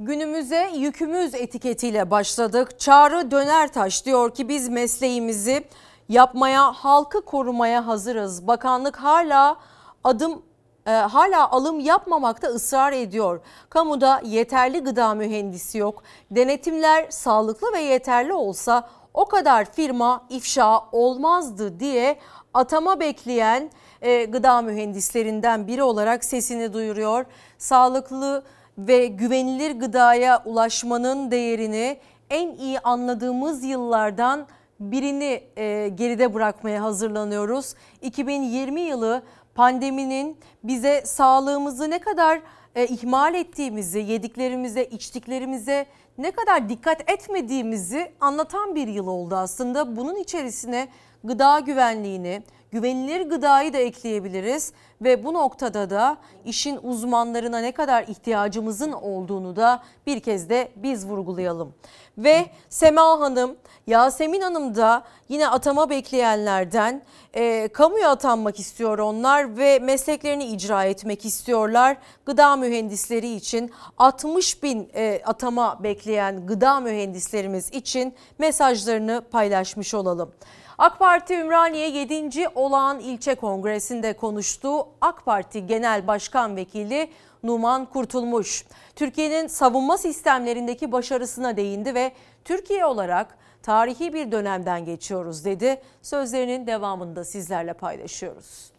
Günümüze 0.00 0.70
yükümüz 0.74 1.34
etiketiyle 1.34 2.10
başladık. 2.10 2.80
Çağrı 2.80 3.30
Dönertaş 3.30 4.06
diyor 4.06 4.34
ki 4.34 4.48
biz 4.48 4.68
mesleğimizi 4.68 5.64
yapmaya, 6.08 6.72
halkı 6.72 7.24
korumaya 7.24 7.86
hazırız. 7.86 8.46
Bakanlık 8.46 8.96
hala 8.96 9.56
adım 10.04 10.42
e, 10.86 10.90
hala 10.90 11.50
alım 11.50 11.80
yapmamakta 11.80 12.48
ısrar 12.48 12.92
ediyor. 12.92 13.40
Kamuda 13.70 14.20
yeterli 14.24 14.80
gıda 14.80 15.14
mühendisi 15.14 15.78
yok. 15.78 16.02
Denetimler 16.30 17.06
sağlıklı 17.10 17.72
ve 17.72 17.80
yeterli 17.80 18.32
olsa 18.32 18.88
o 19.14 19.24
kadar 19.24 19.72
firma 19.72 20.24
ifşa 20.30 20.80
olmazdı 20.92 21.80
diye 21.80 22.18
atama 22.54 23.00
bekleyen 23.00 23.70
e, 24.02 24.24
gıda 24.24 24.62
mühendislerinden 24.62 25.66
biri 25.66 25.82
olarak 25.82 26.24
sesini 26.24 26.72
duyuruyor. 26.72 27.24
Sağlıklı 27.58 28.44
ve 28.78 29.06
güvenilir 29.06 29.70
gıdaya 29.70 30.42
ulaşmanın 30.44 31.30
değerini 31.30 31.98
en 32.30 32.56
iyi 32.56 32.80
anladığımız 32.80 33.64
yıllardan 33.64 34.46
birini 34.80 35.42
e, 35.56 35.88
geride 35.88 36.34
bırakmaya 36.34 36.82
hazırlanıyoruz. 36.82 37.74
2020 38.02 38.80
yılı 38.80 39.22
pandeminin 39.54 40.36
bize 40.64 41.02
sağlığımızı 41.04 41.90
ne 41.90 41.98
kadar 41.98 42.40
e, 42.74 42.86
ihmal 42.86 43.34
ettiğimizi, 43.34 43.98
yediklerimize, 43.98 44.84
içtiklerimize 44.84 45.86
ne 46.18 46.30
kadar 46.30 46.68
dikkat 46.68 47.10
etmediğimizi 47.10 48.12
anlatan 48.20 48.74
bir 48.74 48.88
yıl 48.88 49.06
oldu 49.06 49.36
aslında. 49.36 49.96
Bunun 49.96 50.16
içerisine 50.16 50.88
gıda 51.24 51.60
güvenliğini, 51.60 52.42
güvenilir 52.70 53.20
gıdayı 53.20 53.72
da 53.72 53.78
ekleyebiliriz 53.78 54.72
ve 55.02 55.24
bu 55.24 55.34
noktada 55.34 55.90
da 55.90 56.16
işin 56.44 56.78
uzmanlarına 56.82 57.58
ne 57.58 57.72
kadar 57.72 58.02
ihtiyacımızın 58.02 58.92
olduğunu 58.92 59.56
da 59.56 59.82
bir 60.06 60.20
kez 60.20 60.48
de 60.48 60.68
biz 60.76 61.06
vurgulayalım. 61.06 61.74
Ve 62.18 62.46
Sema 62.68 63.20
Hanım, 63.20 63.56
Yasemin 63.86 64.40
Hanım 64.40 64.76
da 64.76 65.04
yine 65.28 65.48
atama 65.48 65.90
bekleyenlerden 65.90 67.02
e, 67.34 67.68
kamuya 67.68 68.10
atanmak 68.10 68.60
istiyor 68.60 68.98
onlar 68.98 69.56
ve 69.56 69.78
mesleklerini 69.78 70.44
icra 70.44 70.84
etmek 70.84 71.24
istiyorlar. 71.24 71.96
Gıda 72.26 72.56
mühendisleri 72.56 73.34
için 73.34 73.70
60 73.98 74.62
bin 74.62 74.90
e, 74.94 75.22
atama 75.24 75.82
bekleyen 75.82 76.46
gıda 76.46 76.80
mühendislerimiz 76.80 77.70
için 77.72 78.14
mesajlarını 78.38 79.22
paylaşmış 79.30 79.94
olalım. 79.94 80.32
AK 80.78 80.98
Parti 80.98 81.34
Ümraniye 81.34 81.88
7. 81.88 82.48
olağan 82.54 83.00
ilçe 83.00 83.34
kongresinde 83.34 84.12
konuştu. 84.12 84.68
AK 85.00 85.24
Parti 85.24 85.66
Genel 85.66 86.06
Başkan 86.06 86.56
Vekili 86.56 87.10
Numan 87.42 87.86
Kurtulmuş. 87.86 88.64
Türkiye'nin 88.96 89.46
savunma 89.46 89.98
sistemlerindeki 89.98 90.92
başarısına 90.92 91.56
değindi 91.56 91.94
ve 91.94 92.12
Türkiye 92.44 92.84
olarak 92.84 93.38
tarihi 93.62 94.14
bir 94.14 94.32
dönemden 94.32 94.84
geçiyoruz 94.84 95.44
dedi. 95.44 95.80
Sözlerinin 96.02 96.66
devamını 96.66 97.16
da 97.16 97.24
sizlerle 97.24 97.72
paylaşıyoruz. 97.72 98.70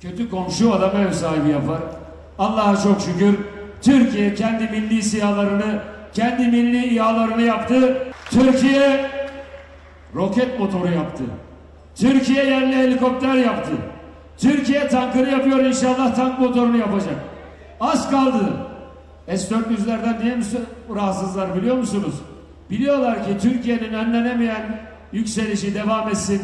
Kötü 0.00 0.30
komşu 0.30 0.72
adamı 0.72 0.98
ev 0.98 1.12
sahibi 1.12 1.48
yapar. 1.48 1.80
Allah'a 2.38 2.82
çok 2.82 3.00
şükür 3.00 3.38
Türkiye 3.82 4.34
kendi 4.34 4.64
milli 4.64 5.02
sihalarını, 5.02 5.82
kendi 6.14 6.46
milli 6.46 6.94
İHA'larını 6.94 7.42
yaptı. 7.42 8.06
Türkiye 8.30 9.10
roket 10.14 10.60
motoru 10.60 10.92
yaptı. 10.92 11.24
Türkiye 11.94 12.44
yerli 12.44 12.76
helikopter 12.76 13.34
yaptı. 13.34 13.72
Türkiye 14.38 14.88
tankını 14.88 15.30
yapıyor 15.30 15.58
inşallah 15.58 16.14
tank 16.14 16.38
motorunu 16.38 16.76
yapacak. 16.76 17.14
Az 17.80 18.10
kaldı. 18.10 18.44
S-400'lerden 19.28 20.20
niye 20.20 20.38
rahatsızlar 20.94 21.54
biliyor 21.54 21.76
musunuz? 21.76 22.14
Biliyorlar 22.70 23.24
ki 23.24 23.38
Türkiye'nin 23.42 23.92
önlenemeyen 23.92 24.80
yükselişi 25.12 25.74
devam 25.74 26.08
etsin. 26.08 26.42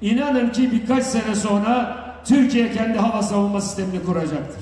İnanın 0.00 0.50
ki 0.50 0.72
birkaç 0.72 1.04
sene 1.04 1.34
sonra 1.34 1.96
Türkiye 2.24 2.72
kendi 2.72 2.98
hava 2.98 3.22
savunma 3.22 3.60
sistemini 3.60 4.04
kuracaktır. 4.04 4.60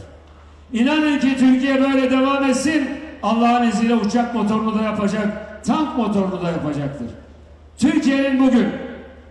İnanın 0.72 1.18
ki 1.18 1.36
Türkiye 1.38 1.80
böyle 1.80 2.10
devam 2.10 2.44
etsin. 2.44 2.88
Allah'ın 3.22 3.68
izniyle 3.68 3.94
uçak 3.94 4.34
motorunu 4.34 4.78
da 4.78 4.82
yapacak, 4.82 5.26
tank 5.64 5.96
motorunu 5.96 6.42
da 6.42 6.50
yapacaktır. 6.50 7.06
Türkiye'nin 7.78 8.40
bugün 8.40 8.68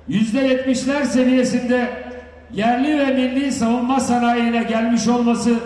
yüzde 0.07 0.39
yetmişler 0.39 1.03
seviyesinde 1.03 1.89
yerli 2.53 2.99
ve 2.99 3.05
milli 3.05 3.51
savunma 3.51 3.99
sanayine 3.99 4.63
gelmiş 4.63 5.07
olması 5.07 5.59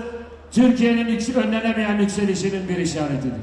Türkiye'nin 0.52 1.36
önlenemeyen 1.36 2.00
yükselişinin 2.00 2.70
bir 2.70 2.78
işaretidir. 2.78 3.42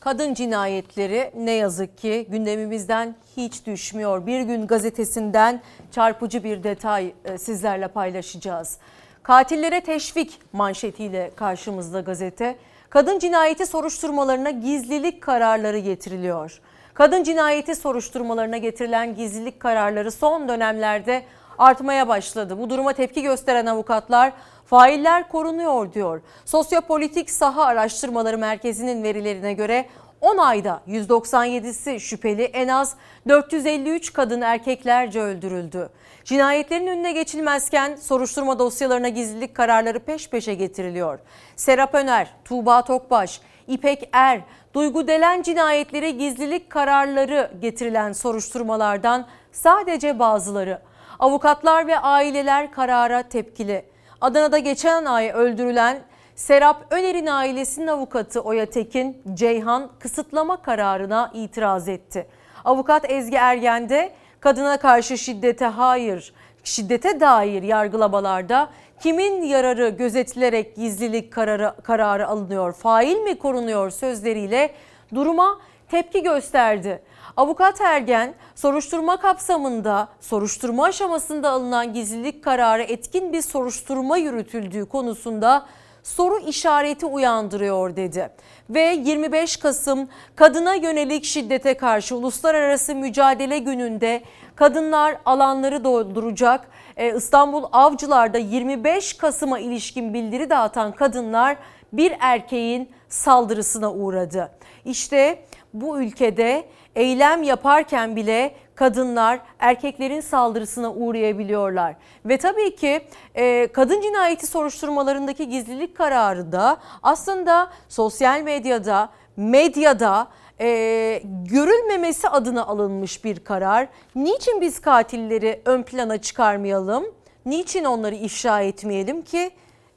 Kadın 0.00 0.34
cinayetleri 0.34 1.30
ne 1.36 1.50
yazık 1.50 1.98
ki 1.98 2.26
gündemimizden 2.30 3.14
hiç 3.36 3.66
düşmüyor. 3.66 4.26
Bir 4.26 4.40
gün 4.40 4.66
gazetesinden 4.66 5.60
çarpıcı 5.90 6.44
bir 6.44 6.62
detay 6.62 7.12
e, 7.24 7.38
sizlerle 7.38 7.88
paylaşacağız. 7.88 8.78
Katillere 9.22 9.80
teşvik 9.80 10.38
manşetiyle 10.52 11.30
karşımızda 11.36 12.00
gazete. 12.00 12.56
Kadın 12.90 13.18
cinayeti 13.18 13.66
soruşturmalarına 13.66 14.50
gizlilik 14.50 15.20
kararları 15.22 15.78
getiriliyor. 15.78 16.60
Kadın 16.94 17.22
cinayeti 17.22 17.74
soruşturmalarına 17.74 18.56
getirilen 18.56 19.14
gizlilik 19.14 19.60
kararları 19.60 20.12
son 20.12 20.48
dönemlerde 20.48 21.22
artmaya 21.58 22.08
başladı. 22.08 22.58
Bu 22.58 22.70
duruma 22.70 22.92
tepki 22.92 23.22
gösteren 23.22 23.66
avukatlar 23.66 24.32
failler 24.66 25.28
korunuyor 25.28 25.92
diyor. 25.92 26.20
Sosyopolitik 26.44 27.30
Saha 27.30 27.64
Araştırmaları 27.64 28.38
Merkezi'nin 28.38 29.02
verilerine 29.02 29.52
göre 29.52 29.86
10 30.20 30.38
ayda 30.38 30.80
197'si 30.88 32.00
şüpheli 32.00 32.42
en 32.42 32.68
az 32.68 32.94
453 33.28 34.12
kadın 34.12 34.40
erkeklerce 34.40 35.20
öldürüldü. 35.20 35.88
Cinayetlerin 36.24 36.86
önüne 36.86 37.12
geçilmezken 37.12 37.96
soruşturma 37.96 38.58
dosyalarına 38.58 39.08
gizlilik 39.08 39.54
kararları 39.54 39.98
peş 39.98 40.30
peşe 40.30 40.54
getiriliyor. 40.54 41.18
Serap 41.56 41.94
Öner, 41.94 42.34
Tuğba 42.44 42.84
Tokbaş, 42.84 43.40
İpek 43.66 44.08
Er, 44.12 44.40
Duygu 44.74 45.08
Delen 45.08 45.42
cinayetleri 45.42 46.18
gizlilik 46.18 46.70
kararları 46.70 47.50
getirilen 47.60 48.12
soruşturmalardan 48.12 49.26
sadece 49.52 50.18
bazıları. 50.18 50.80
Avukatlar 51.18 51.86
ve 51.86 51.98
aileler 51.98 52.72
karara 52.72 53.22
tepkili. 53.22 53.84
Adana'da 54.20 54.58
geçen 54.58 55.04
ay 55.04 55.30
öldürülen 55.30 56.02
Serap 56.34 56.86
Öner'in 56.90 57.26
ailesinin 57.26 57.86
avukatı 57.86 58.40
Oya 58.40 58.66
Tekin, 58.66 59.22
Ceyhan 59.34 59.90
kısıtlama 59.98 60.62
kararına 60.62 61.30
itiraz 61.34 61.88
etti. 61.88 62.26
Avukat 62.64 63.10
Ezgi 63.10 63.36
Ergen 63.36 63.88
de 63.88 64.12
kadına 64.40 64.76
karşı 64.76 65.18
şiddete 65.18 65.66
hayır, 65.66 66.34
şiddete 66.64 67.20
dair 67.20 67.62
yargılamalarda 67.62 68.68
kimin 69.04 69.42
yararı 69.42 69.88
gözetilerek 69.88 70.76
gizlilik 70.76 71.32
kararı, 71.32 71.74
kararı 71.82 72.28
alınıyor, 72.28 72.72
fail 72.72 73.16
mi 73.16 73.38
korunuyor 73.38 73.90
sözleriyle 73.90 74.74
duruma 75.14 75.60
tepki 75.88 76.22
gösterdi. 76.22 77.02
Avukat 77.36 77.80
Ergen 77.80 78.34
soruşturma 78.54 79.16
kapsamında 79.16 80.08
soruşturma 80.20 80.84
aşamasında 80.84 81.50
alınan 81.50 81.92
gizlilik 81.94 82.44
kararı 82.44 82.82
etkin 82.82 83.32
bir 83.32 83.42
soruşturma 83.42 84.16
yürütüldüğü 84.16 84.86
konusunda 84.86 85.66
soru 86.02 86.38
işareti 86.38 87.06
uyandırıyor 87.06 87.96
dedi. 87.96 88.30
Ve 88.70 88.80
25 89.04 89.56
Kasım 89.56 90.08
kadına 90.36 90.74
yönelik 90.74 91.24
şiddete 91.24 91.76
karşı 91.76 92.16
uluslararası 92.16 92.94
mücadele 92.94 93.58
gününde 93.58 94.22
kadınlar 94.56 95.16
alanları 95.24 95.84
dolduracak. 95.84 96.68
Ee, 96.96 97.16
İstanbul 97.16 97.64
Avcılar'da 97.72 98.38
25 98.38 99.12
Kasım'a 99.12 99.58
ilişkin 99.58 100.14
bildiri 100.14 100.50
dağıtan 100.50 100.92
kadınlar 100.92 101.56
bir 101.92 102.12
erkeğin 102.20 102.90
saldırısına 103.08 103.92
uğradı. 103.92 104.50
İşte 104.84 105.44
bu 105.74 106.00
ülkede 106.00 106.64
eylem 106.96 107.42
yaparken 107.42 108.16
bile 108.16 108.54
kadınlar 108.74 109.40
erkeklerin 109.58 110.20
saldırısına 110.20 110.92
uğrayabiliyorlar. 110.92 111.96
Ve 112.24 112.36
tabii 112.36 112.76
ki 112.76 113.06
e, 113.34 113.66
kadın 113.72 114.00
cinayeti 114.00 114.46
soruşturmalarındaki 114.46 115.48
gizlilik 115.48 115.96
kararı 115.96 116.52
da 116.52 116.76
aslında 117.02 117.70
sosyal 117.88 118.40
medyada, 118.40 119.08
medyada 119.36 120.28
e, 120.60 121.22
görülmemesi 121.44 122.28
adına 122.28 122.66
alınmış 122.66 123.24
bir 123.24 123.44
karar. 123.44 123.88
Niçin 124.14 124.60
biz 124.60 124.78
katilleri 124.78 125.62
ön 125.64 125.82
plana 125.82 126.18
çıkarmayalım? 126.18 127.04
Niçin 127.46 127.84
onları 127.84 128.14
ifşa 128.14 128.60
etmeyelim 128.60 129.22
ki? 129.22 129.50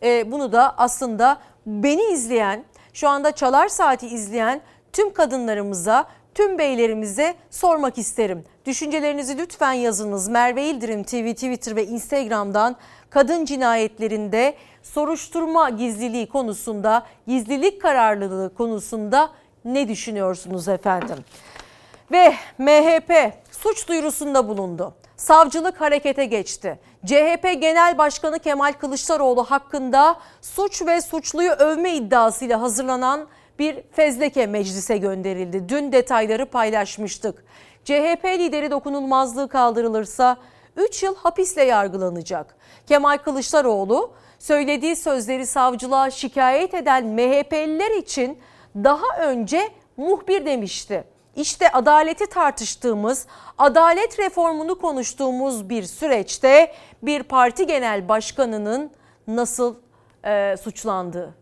E, 0.03 0.31
bunu 0.31 0.51
da 0.51 0.77
aslında 0.77 1.37
beni 1.65 2.03
izleyen, 2.03 2.63
şu 2.93 3.09
anda 3.09 3.31
Çalar 3.31 3.67
Saati 3.67 4.07
izleyen 4.07 4.61
tüm 4.93 5.13
kadınlarımıza, 5.13 6.05
tüm 6.35 6.57
beylerimize 6.57 7.35
sormak 7.49 7.97
isterim. 7.97 8.43
Düşüncelerinizi 8.65 9.37
lütfen 9.37 9.73
yazınız. 9.73 10.27
Merve 10.27 10.63
İldirim 10.63 11.03
TV, 11.03 11.33
Twitter 11.33 11.75
ve 11.75 11.85
Instagram'dan 11.85 12.75
kadın 13.09 13.45
cinayetlerinde 13.45 14.55
soruşturma 14.83 15.69
gizliliği 15.69 16.29
konusunda, 16.29 17.05
gizlilik 17.27 17.81
kararlılığı 17.81 18.53
konusunda 18.53 19.29
ne 19.73 19.87
düşünüyorsunuz 19.87 20.67
efendim? 20.67 21.17
Ve 22.11 22.33
MHP 22.57 23.33
suç 23.51 23.87
duyurusunda 23.87 24.47
bulundu. 24.47 24.93
Savcılık 25.17 25.81
harekete 25.81 26.25
geçti. 26.25 26.79
CHP 27.05 27.43
Genel 27.61 27.97
Başkanı 27.97 28.39
Kemal 28.39 28.73
Kılıçdaroğlu 28.73 29.43
hakkında 29.43 30.15
suç 30.41 30.81
ve 30.81 31.01
suçluyu 31.01 31.51
övme 31.51 31.93
iddiasıyla 31.93 32.61
hazırlanan 32.61 33.27
bir 33.59 33.81
fezleke 33.91 34.45
meclise 34.45 34.97
gönderildi. 34.97 35.69
Dün 35.69 35.91
detayları 35.91 36.45
paylaşmıştık. 36.45 37.45
CHP 37.83 38.25
lideri 38.25 38.71
dokunulmazlığı 38.71 39.49
kaldırılırsa 39.49 40.37
3 40.77 41.03
yıl 41.03 41.15
hapisle 41.15 41.63
yargılanacak. 41.63 42.55
Kemal 42.87 43.17
Kılıçdaroğlu 43.17 44.11
söylediği 44.39 44.95
sözleri 44.95 45.45
savcılığa 45.45 46.11
şikayet 46.11 46.73
eden 46.73 47.05
MHP'liler 47.05 47.97
için 47.97 48.37
daha 48.83 49.27
önce 49.27 49.69
muhbir 49.97 50.45
demişti. 50.45 51.03
İşte 51.35 51.71
adaleti 51.71 52.25
tartıştığımız, 52.29 53.27
adalet 53.57 54.19
reformunu 54.19 54.77
konuştuğumuz 54.77 55.69
bir 55.69 55.83
süreçte 55.83 56.73
bir 57.03 57.23
parti 57.23 57.67
genel 57.67 58.09
başkanının 58.09 58.91
nasıl 59.27 59.75
e, 60.25 60.55
suçlandığı. 60.63 61.33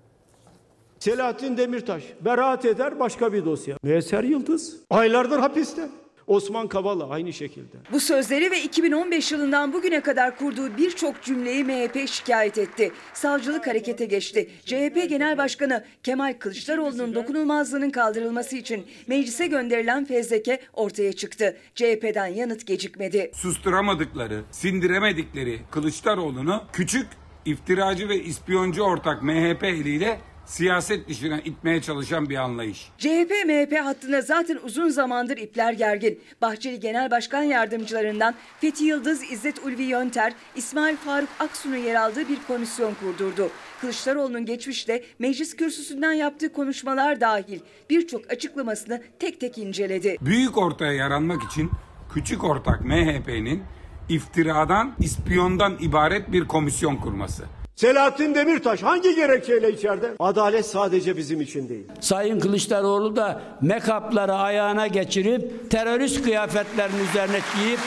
Selahattin 1.00 1.58
Demirtaş 1.58 2.04
beraat 2.22 2.66
eder 2.66 3.00
başka 3.00 3.34
bir 3.34 3.46
dosya. 3.46 3.78
Müesser 3.84 4.24
Yıldız 4.24 4.76
aylardır 4.90 5.40
hapiste. 5.40 5.90
Osman 6.28 6.68
Kavala 6.68 7.10
aynı 7.10 7.34
şekilde. 7.34 7.78
Bu 7.92 8.00
sözleri 8.00 8.52
ve 8.52 8.62
2015 8.62 9.32
yılından 9.32 9.74
bugüne 9.74 10.02
kadar 10.02 10.38
kurduğu 10.38 10.78
birçok 10.78 11.22
cümleyi 11.22 11.64
MHP 11.64 12.10
şikayet 12.10 12.58
etti. 12.58 12.92
Savcılık 13.14 13.68
harekete 13.68 14.06
geçti. 14.06 14.50
CHP 14.66 15.10
Genel 15.10 15.38
Başkanı 15.38 15.84
Kemal 16.04 16.34
Kılıçdaroğlu'nun 16.40 17.16
dokunulmazlığının 17.16 17.90
kaldırılması 17.90 18.56
için 18.58 18.86
meclise 19.08 19.48
gönderilen 19.48 20.06
fezleke 20.06 20.60
ortaya 20.74 21.14
çıktı. 21.14 21.58
CHP'den 21.76 22.28
yanıt 22.28 22.68
gecikmedi. 22.68 23.32
Susturamadıkları, 23.34 24.44
sindiremedikleri 24.52 25.60
Kılıçdaroğlu'nu 25.72 26.64
küçük 26.74 27.08
iftiracı 27.46 28.10
ve 28.10 28.24
ispiyoncu 28.24 28.82
ortak 28.84 29.24
MHP 29.24 29.64
eliyle 29.64 30.20
siyaset 30.46 31.10
dışına 31.10 31.40
itmeye 31.40 31.82
çalışan 31.82 32.30
bir 32.30 32.36
anlayış. 32.36 32.90
CHP 32.98 33.32
MHP 33.46 33.80
hattına 33.80 34.22
zaten 34.22 34.60
uzun 34.64 34.90
zamandır 34.90 35.38
ipler 35.38 35.74
gergin. 35.74 36.20
Bahçeli 36.42 36.80
Genel 36.80 37.12
Başkan 37.12 37.44
Yardımcılarından 37.44 38.36
Fethi 38.62 38.84
Yıldız, 38.84 39.32
İzzet 39.32 39.66
Ulvi 39.66 39.84
Yönter, 39.84 40.34
İsmail 40.56 40.96
Faruk 40.96 41.30
Aksu'nun 41.40 41.78
yer 41.78 41.96
aldığı 41.96 42.30
bir 42.30 42.38
komisyon 42.48 42.94
kurdurdu. 42.94 43.50
Kılıçdaroğlu'nun 43.82 44.46
geçmişte 44.46 45.04
meclis 45.20 45.56
kürsüsünden 45.56 46.14
yaptığı 46.14 46.54
konuşmalar 46.54 47.22
dahil 47.22 47.60
birçok 47.90 48.32
açıklamasını 48.32 49.02
tek 49.20 49.40
tek 49.40 49.58
inceledi. 49.58 50.18
Büyük 50.22 50.58
ortaya 50.58 50.94
yaranmak 50.94 51.44
için 51.44 51.72
küçük 52.14 52.44
ortak 52.44 52.86
MHP'nin 52.86 53.64
iftiradan, 54.10 54.96
ispiyondan 55.00 55.78
ibaret 55.82 56.32
bir 56.32 56.48
komisyon 56.48 56.96
kurması. 56.96 57.44
Selahattin 57.76 58.36
Demirtaş 58.36 58.84
hangi 58.84 59.16
gerekçeyle 59.16 59.72
içeride? 59.72 60.12
Adalet 60.20 60.66
sadece 60.66 61.18
bizim 61.18 61.42
için 61.42 61.70
değil. 61.70 61.84
Sayın 62.02 62.40
Kılıçdaroğlu 62.40 63.16
da 63.16 63.42
mekapları 63.62 64.34
ayağına 64.34 64.88
geçirip 64.88 65.72
terörist 65.72 66.24
kıyafetlerini 66.24 67.02
üzerine 67.10 67.40
giyip 67.56 67.80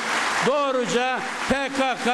doğruca 0.46 1.18
PKK, 1.48 2.06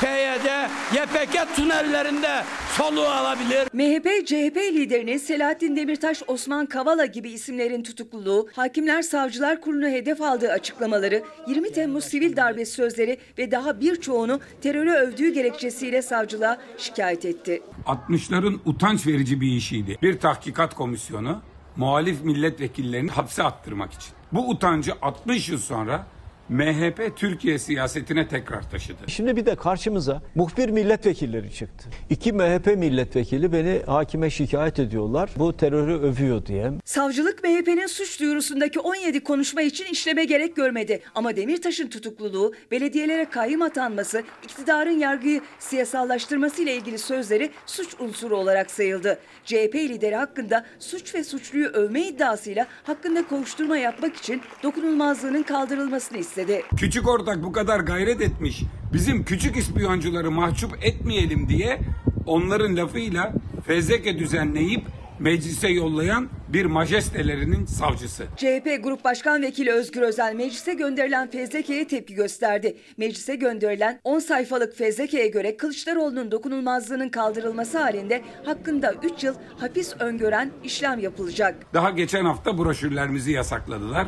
PYD, 0.00 0.48
YPG 0.94 1.56
tünellerinde 1.56 2.42
soluğu 2.76 3.06
alabilir. 3.06 3.68
MHP, 3.72 4.26
CHP 4.26 4.56
liderinin 4.56 5.18
Selahattin 5.18 5.76
Demirtaş, 5.76 6.22
Osman 6.26 6.66
Kavala 6.66 7.06
gibi 7.06 7.30
isimlerin 7.30 7.82
tutukluluğu, 7.82 8.48
Hakimler 8.52 9.02
Savcılar 9.02 9.60
Kurulu'nu 9.60 9.88
hedef 9.88 10.22
aldığı 10.22 10.52
açıklamaları, 10.52 11.22
20 11.46 11.72
Temmuz 11.72 12.04
sivil 12.04 12.36
darbe 12.36 12.64
sözleri 12.64 13.18
ve 13.38 13.50
daha 13.50 13.80
birçoğunu 13.80 14.40
terörü 14.62 14.90
övdüğü 14.90 15.28
gerekçesiyle 15.28 16.02
savcılığa 16.02 16.58
şikayet 16.78 17.19
etti. 17.24 17.62
60'ların 17.86 18.58
utanç 18.64 19.06
verici 19.06 19.40
bir 19.40 19.52
işiydi. 19.52 19.98
Bir 20.02 20.18
tahkikat 20.18 20.74
komisyonu 20.74 21.42
muhalif 21.76 22.24
milletvekillerini 22.24 23.10
hapse 23.10 23.42
attırmak 23.42 23.92
için. 23.92 24.12
Bu 24.32 24.48
utancı 24.48 24.92
60 25.02 25.48
yıl 25.48 25.58
sonra 25.58 26.06
MHP 26.50 27.16
Türkiye 27.16 27.58
siyasetine 27.58 28.28
tekrar 28.28 28.70
taşıdı. 28.70 28.98
Şimdi 29.06 29.36
bir 29.36 29.46
de 29.46 29.54
karşımıza 29.54 30.22
muhbir 30.34 30.68
milletvekilleri 30.68 31.52
çıktı. 31.52 31.88
İki 32.10 32.32
MHP 32.32 32.66
milletvekili 32.66 33.52
beni 33.52 33.82
hakime 33.86 34.30
şikayet 34.30 34.78
ediyorlar. 34.78 35.30
Bu 35.36 35.56
terörü 35.56 35.94
övüyor 35.94 36.46
diye. 36.46 36.70
Savcılık 36.84 37.44
MHP'nin 37.44 37.86
suç 37.86 38.20
duyurusundaki 38.20 38.80
17 38.80 39.24
konuşma 39.24 39.62
için 39.62 39.84
işleme 39.84 40.24
gerek 40.24 40.56
görmedi. 40.56 41.00
Ama 41.14 41.36
Demirtaş'ın 41.36 41.88
tutukluluğu, 41.88 42.54
belediyelere 42.70 43.24
kayyum 43.24 43.62
atanması, 43.62 44.22
iktidarın 44.44 44.98
yargıyı 44.98 45.40
siyasallaştırması 45.58 46.62
ile 46.62 46.76
ilgili 46.76 46.98
sözleri 46.98 47.50
suç 47.66 47.88
unsuru 48.00 48.36
olarak 48.36 48.70
sayıldı. 48.70 49.18
CHP 49.44 49.74
lideri 49.74 50.16
hakkında 50.16 50.66
suç 50.78 51.14
ve 51.14 51.24
suçluyu 51.24 51.66
övme 51.66 52.06
iddiasıyla 52.06 52.66
hakkında 52.82 53.26
kovuşturma 53.26 53.76
yapmak 53.76 54.16
için 54.16 54.42
dokunulmazlığının 54.62 55.42
kaldırılmasını 55.42 56.18
istedi. 56.18 56.39
Küçük 56.76 57.08
ortak 57.08 57.42
bu 57.42 57.52
kadar 57.52 57.80
gayret 57.80 58.20
etmiş. 58.20 58.62
Bizim 58.92 59.24
küçük 59.24 59.56
ispiyoncuları 59.56 60.30
mahcup 60.30 60.84
etmeyelim 60.84 61.48
diye 61.48 61.80
onların 62.26 62.76
lafıyla 62.76 63.32
fezleke 63.66 64.18
düzenleyip 64.18 64.82
meclise 65.20 65.68
yollayan 65.68 66.28
bir 66.48 66.64
majestelerinin 66.64 67.66
savcısı. 67.66 68.24
CHP 68.36 68.84
Grup 68.84 69.04
Başkan 69.04 69.42
Vekili 69.42 69.72
Özgür 69.72 70.02
Özel 70.02 70.34
meclise 70.34 70.74
gönderilen 70.74 71.30
fezlekeye 71.30 71.88
tepki 71.88 72.14
gösterdi. 72.14 72.76
Meclise 72.96 73.34
gönderilen 73.36 74.00
10 74.04 74.18
sayfalık 74.18 74.76
fezlekeye 74.76 75.28
göre 75.28 75.56
Kılıçdaroğlu'nun 75.56 76.30
dokunulmazlığının 76.30 77.08
kaldırılması 77.08 77.78
halinde 77.78 78.22
hakkında 78.44 78.94
3 79.14 79.24
yıl 79.24 79.34
hapis 79.58 79.94
öngören 80.00 80.50
işlem 80.64 80.98
yapılacak. 80.98 81.74
Daha 81.74 81.90
geçen 81.90 82.24
hafta 82.24 82.58
broşürlerimizi 82.58 83.32
yasakladılar. 83.32 84.06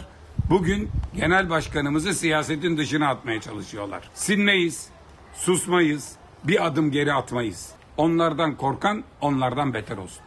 Bugün 0.51 0.91
genel 1.17 1.51
başkanımızı 1.51 2.15
siyasetin 2.15 2.77
dışına 2.77 3.09
atmaya 3.09 3.41
çalışıyorlar. 3.41 4.11
Sinmeyiz, 4.15 4.89
susmayız, 5.35 6.13
bir 6.45 6.67
adım 6.67 6.91
geri 6.91 7.13
atmayız. 7.13 7.73
Onlardan 7.97 8.57
korkan 8.57 9.05
onlardan 9.21 9.75
beter 9.75 9.97
olsun. 9.97 10.23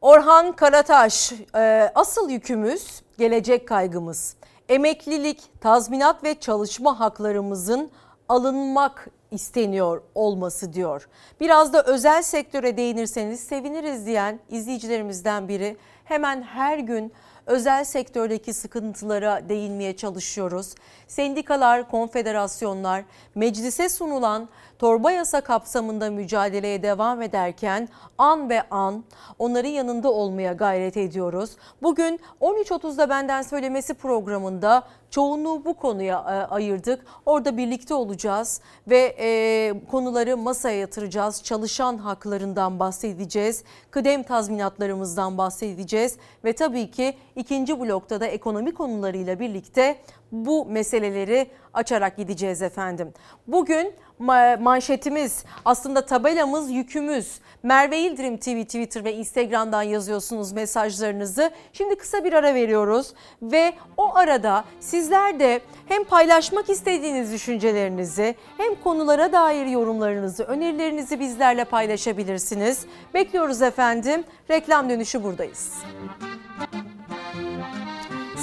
Orhan 0.00 0.52
Karataş, 0.52 1.32
e, 1.54 1.92
asıl 1.94 2.30
yükümüz 2.30 3.02
gelecek 3.18 3.68
kaygımız. 3.68 4.36
Emeklilik, 4.68 5.42
tazminat 5.60 6.24
ve 6.24 6.40
çalışma 6.40 7.00
haklarımızın 7.00 7.90
alınmak 8.28 9.08
isteniyor 9.30 10.02
olması 10.14 10.72
diyor. 10.72 11.08
Biraz 11.40 11.72
da 11.72 11.82
özel 11.82 12.22
sektöre 12.22 12.76
değinirseniz 12.76 13.40
seviniriz 13.40 14.06
diyen 14.06 14.40
izleyicilerimizden 14.48 15.48
biri 15.48 15.76
hemen 16.04 16.42
her 16.42 16.78
gün 16.78 17.12
özel 17.48 17.84
sektördeki 17.84 18.52
sıkıntılara 18.52 19.48
değinmeye 19.48 19.96
çalışıyoruz. 19.96 20.74
Sendikalar, 21.06 21.90
konfederasyonlar, 21.90 23.04
meclise 23.34 23.88
sunulan 23.88 24.48
torba 24.78 25.10
yasa 25.10 25.40
kapsamında 25.40 26.10
mücadeleye 26.10 26.82
devam 26.82 27.22
ederken 27.22 27.88
an 28.18 28.50
ve 28.50 28.62
an 28.70 29.04
onların 29.38 29.68
yanında 29.68 30.12
olmaya 30.12 30.52
gayret 30.52 30.96
ediyoruz. 30.96 31.50
Bugün 31.82 32.20
13.30'da 32.40 33.08
benden 33.08 33.42
söylemesi 33.42 33.94
programında 33.94 34.82
çoğunluğu 35.10 35.64
bu 35.64 35.74
konuya 35.74 36.18
e, 36.18 36.54
ayırdık. 36.54 37.04
Orada 37.26 37.56
birlikte 37.56 37.94
olacağız 37.94 38.60
ve 38.88 39.16
e, 39.18 39.72
konuları 39.90 40.36
masaya 40.36 40.78
yatıracağız. 40.78 41.42
Çalışan 41.42 41.98
haklarından 41.98 42.78
bahsedeceğiz. 42.78 43.64
Kıdem 43.90 44.22
tazminatlarımızdan 44.22 45.38
bahsedeceğiz 45.38 46.16
ve 46.44 46.52
tabii 46.52 46.90
ki 46.90 47.14
ikinci 47.36 47.80
blokta 47.80 48.20
da 48.20 48.26
ekonomi 48.26 48.74
konularıyla 48.74 49.40
birlikte 49.40 49.98
bu 50.32 50.64
meseleleri 50.66 51.50
açarak 51.74 52.16
gideceğiz 52.16 52.62
efendim. 52.62 53.12
Bugün 53.46 53.92
ma- 54.20 54.62
manşetimiz 54.62 55.44
aslında 55.64 56.06
tabelamız 56.06 56.70
yükümüz. 56.70 57.40
Merve 57.62 57.96
Yıldırım 57.96 58.36
TV 58.36 58.62
Twitter 58.64 59.04
ve 59.04 59.14
Instagram'dan 59.14 59.82
yazıyorsunuz 59.82 60.52
mesajlarınızı. 60.52 61.50
Şimdi 61.72 61.96
kısa 61.96 62.24
bir 62.24 62.32
ara 62.32 62.54
veriyoruz 62.54 63.14
ve 63.42 63.72
o 63.96 64.16
arada 64.16 64.64
sizler 64.80 65.40
de 65.40 65.60
hem 65.86 66.04
paylaşmak 66.04 66.70
istediğiniz 66.70 67.32
düşüncelerinizi 67.32 68.34
hem 68.56 68.74
konulara 68.74 69.32
dair 69.32 69.66
yorumlarınızı, 69.66 70.44
önerilerinizi 70.44 71.20
bizlerle 71.20 71.64
paylaşabilirsiniz. 71.64 72.86
Bekliyoruz 73.14 73.62
efendim. 73.62 74.24
Reklam 74.50 74.90
dönüşü 74.90 75.22
buradayız. 75.22 75.74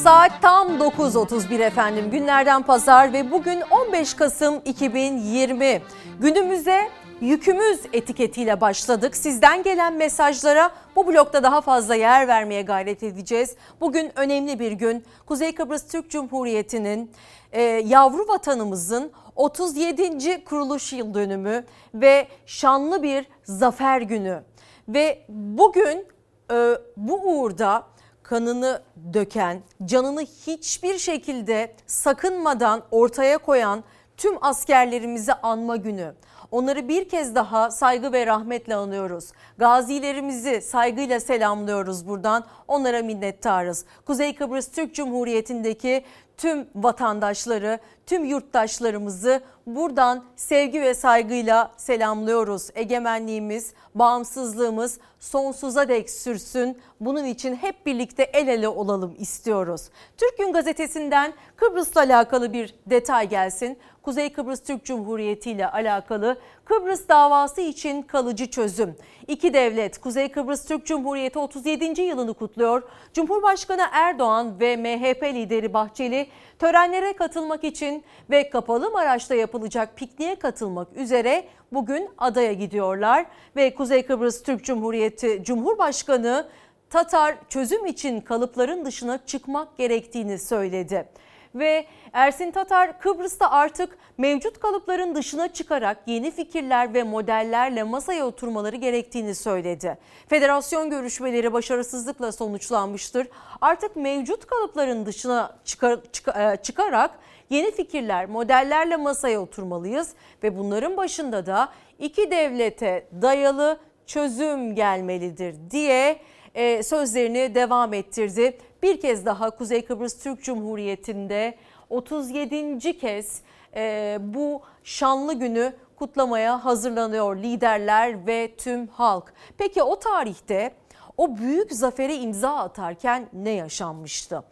Saat 0.04 0.42
tam 0.42 0.68
9.31 0.68 1.64
efendim 1.64 2.12
günlerden 2.12 2.64
pazar 2.64 3.14
ve 3.14 3.32
bugün 3.32 3.62
15 3.62 4.14
Kasım 4.14 4.62
2020 4.66 5.82
günümüze 6.20 6.90
yükümüz 7.22 7.80
etiketiyle 7.94 8.62
başladık. 8.62 9.16
Sizden 9.16 9.64
gelen 9.64 9.94
mesajlara 9.94 10.72
bu 10.96 11.08
blokta 11.08 11.44
daha 11.44 11.62
fazla 11.62 11.96
yer 11.96 12.28
vermeye 12.28 12.62
gayret 12.62 13.04
edeceğiz. 13.04 13.56
Bugün 13.82 14.12
önemli 14.16 14.60
bir 14.60 14.72
gün. 14.72 15.06
Kuzey 15.26 15.56
Kıbrıs 15.56 15.88
Türk 15.88 16.10
Cumhuriyeti'nin 16.10 17.12
e, 17.52 17.62
yavru 17.62 18.28
vatanımızın 18.28 19.12
37. 19.36 20.44
kuruluş 20.44 20.94
yıl 20.94 21.14
dönümü 21.14 21.64
ve 21.94 22.28
şanlı 22.46 23.04
bir 23.04 23.26
zafer 23.44 24.02
günü. 24.02 24.44
Ve 24.88 25.26
bugün 25.30 26.08
e, 26.52 26.78
bu 26.98 27.22
uğurda 27.24 27.95
kanını 28.30 28.82
döken, 29.14 29.62
canını 29.86 30.22
hiçbir 30.22 30.98
şekilde 30.98 31.74
sakınmadan 31.88 32.84
ortaya 32.92 33.38
koyan 33.38 33.84
tüm 34.18 34.46
askerlerimizi 34.46 35.34
anma 35.34 35.76
günü. 35.76 36.14
Onları 36.52 36.88
bir 36.88 37.10
kez 37.10 37.36
daha 37.36 37.72
saygı 37.72 38.14
ve 38.14 38.26
rahmetle 38.26 38.76
anıyoruz. 38.76 39.32
Gazilerimizi 39.58 40.62
saygıyla 40.62 41.20
selamlıyoruz 41.20 42.08
buradan. 42.08 42.46
Onlara 42.68 43.02
minnettarız. 43.02 43.86
Kuzey 44.06 44.36
Kıbrıs 44.36 44.72
Türk 44.72 44.96
Cumhuriyeti'ndeki 44.96 46.04
tüm 46.38 46.68
vatandaşları, 46.76 47.80
tüm 48.06 48.26
yurttaşlarımızı 48.26 49.42
buradan 49.68 50.24
sevgi 50.36 50.82
ve 50.82 50.94
saygıyla 50.94 51.72
selamlıyoruz. 51.78 52.70
Egemenliğimiz, 52.76 53.74
bağımsızlığımız 53.96 55.00
sonsuza 55.20 55.90
dek 55.90 56.10
sürsün. 56.10 56.78
Bunun 57.00 57.26
için 57.26 57.56
hep 57.56 57.86
birlikte 57.86 58.24
el 58.24 58.48
ele 58.48 58.68
olalım 58.68 59.16
istiyoruz. 59.20 59.90
Türk 60.18 60.38
Gün 60.38 60.54
Gazetesi'nden 60.54 61.34
Kıbrıs'la 61.56 62.02
alakalı 62.02 62.54
bir 62.54 62.76
detay 62.86 63.30
gelsin. 63.30 63.78
Kuzey 64.06 64.34
Kıbrıs 64.34 64.64
Türk 64.64 64.86
Cumhuriyeti 64.86 65.52
ile 65.52 65.72
alakalı 65.72 66.38
Kıbrıs 66.66 67.08
davası 67.10 67.62
için 67.62 68.02
kalıcı 68.02 68.52
çözüm. 68.52 68.96
İki 69.28 69.54
devlet 69.54 69.98
Kuzey 69.98 70.32
Kıbrıs 70.32 70.66
Türk 70.66 70.86
Cumhuriyeti 70.86 71.40
37. 71.40 72.02
yılını 72.02 72.34
kutluyor. 72.34 72.84
Cumhurbaşkanı 73.14 73.82
Erdoğan 73.92 74.60
ve 74.60 74.78
MHP 74.78 75.24
lideri 75.24 75.74
Bahçeli 75.74 76.28
törenlere 76.60 77.14
katılmak 77.14 77.64
için 77.64 78.04
ve 78.30 78.50
Kapalı 78.50 78.92
Maraş'ta 78.92 79.36
yapılacak 79.36 79.96
pikniğe 79.96 80.36
katılmak 80.36 80.88
üzere 80.96 81.48
bugün 81.72 82.10
adaya 82.18 82.54
gidiyorlar 82.54 83.26
ve 83.56 83.76
Kuzey 83.76 84.06
Kıbrıs 84.06 84.44
Türk 84.44 84.64
Cumhuriyeti 84.64 85.44
Cumhurbaşkanı 85.44 86.48
Tatar 86.90 87.36
çözüm 87.50 87.86
için 87.86 88.22
kalıpların 88.22 88.86
dışına 88.86 89.26
çıkmak 89.26 89.78
gerektiğini 89.78 90.40
söyledi 90.40 91.08
ve 91.56 91.86
Ersin 92.14 92.52
Tatar 92.52 93.00
Kıbrıs'ta 93.00 93.52
artık 93.52 93.98
mevcut 94.18 94.60
kalıpların 94.60 95.16
dışına 95.16 95.54
çıkarak 95.54 95.98
yeni 96.06 96.32
fikirler 96.32 96.94
ve 96.94 97.04
modellerle 97.04 97.84
masaya 97.84 98.26
oturmaları 98.26 98.76
gerektiğini 98.76 99.36
söyledi. 99.36 99.98
Federasyon 100.28 100.90
görüşmeleri 100.90 101.54
başarısızlıkla 101.54 102.32
sonuçlanmıştır. 102.32 103.28
Artık 103.62 103.96
mevcut 103.96 104.46
kalıpların 104.46 105.06
dışına 105.06 105.58
çıkar, 105.66 106.00
çık- 106.12 106.64
çıkarak 106.64 107.12
yeni 107.50 107.72
fikirler, 107.72 108.26
modellerle 108.26 108.96
masaya 108.96 109.42
oturmalıyız 109.42 110.14
ve 110.44 110.58
bunların 110.58 110.98
başında 110.98 111.46
da 111.46 111.70
iki 112.00 112.32
devlete 112.32 113.08
dayalı 113.22 113.80
çözüm 114.06 114.76
gelmelidir 114.76 115.56
diye 115.72 116.20
e, 116.56 116.84
sözlerini 116.84 117.56
devam 117.56 117.94
ettirdi. 117.94 118.58
Bir 118.86 119.02
kez 119.02 119.26
daha 119.26 119.50
Kuzey 119.50 119.86
Kıbrıs 119.86 120.24
Türk 120.24 120.44
Cumhuriyeti'nde 120.44 121.58
37. 121.90 122.98
kez 122.98 123.42
e, 123.76 124.18
bu 124.22 124.62
şanlı 124.84 125.34
günü 125.34 125.74
kutlamaya 125.96 126.66
hazırlanıyor 126.66 127.36
liderler 127.36 128.28
ve 128.28 128.56
tüm 128.58 128.88
halk. 128.88 129.34
Peki 129.58 129.84
o 129.84 130.00
tarihte 130.00 130.74
o 131.18 131.38
büyük 131.38 131.72
zafere 131.72 132.16
imza 132.16 132.56
atarken 132.56 133.30
ne 133.34 133.50
yaşanmıştı? 133.50 134.44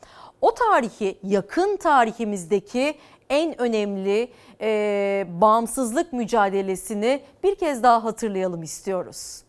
O 0.41 0.53
tarihi 0.53 1.17
yakın 1.23 1.77
tarihimizdeki 1.77 2.97
en 3.29 3.61
önemli 3.61 4.31
e, 4.61 5.27
bağımsızlık 5.29 6.13
mücadelesini 6.13 7.21
bir 7.43 7.55
kez 7.55 7.83
daha 7.83 8.03
hatırlayalım 8.03 8.63
istiyoruz. 8.63 9.43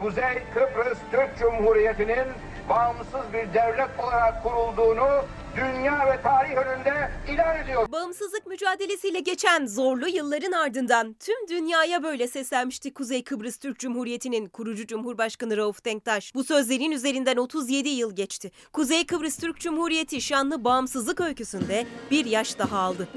Kuzey 0.00 0.42
Kıbrıs 0.54 0.98
Türk 1.12 1.38
Cumhuriyeti'nin 1.38 2.26
bağımsız 2.68 3.32
bir 3.32 3.54
devlet 3.54 3.90
olarak 3.98 4.42
kurulduğunu 4.42 5.24
dünya 5.56 6.06
ve 6.06 6.22
tarih 6.22 6.56
önünde 6.56 7.10
ilan 7.32 7.56
ediyor. 7.64 7.92
Bağımsızlık 7.92 8.46
mücadelesiyle 8.46 9.20
geçen 9.20 9.66
zorlu 9.66 10.08
yılların 10.08 10.52
ardından 10.52 11.16
tüm 11.20 11.48
dünyaya 11.48 12.02
böyle 12.02 12.28
seslenmişti 12.28 12.94
Kuzey 12.94 13.24
Kıbrıs 13.24 13.56
Türk 13.56 13.78
Cumhuriyeti'nin 13.78 14.46
kurucu 14.46 14.86
Cumhurbaşkanı 14.86 15.56
Rauf 15.56 15.84
Denktaş. 15.84 16.34
Bu 16.34 16.44
sözlerin 16.44 16.90
üzerinden 16.90 17.36
37 17.36 17.88
yıl 17.88 18.16
geçti. 18.16 18.50
Kuzey 18.72 19.06
Kıbrıs 19.06 19.36
Türk 19.36 19.60
Cumhuriyeti 19.60 20.20
şanlı 20.20 20.64
bağımsızlık 20.64 21.20
öyküsünde 21.20 21.86
bir 22.10 22.24
yaş 22.24 22.58
daha 22.58 22.78
aldı. 22.78 23.08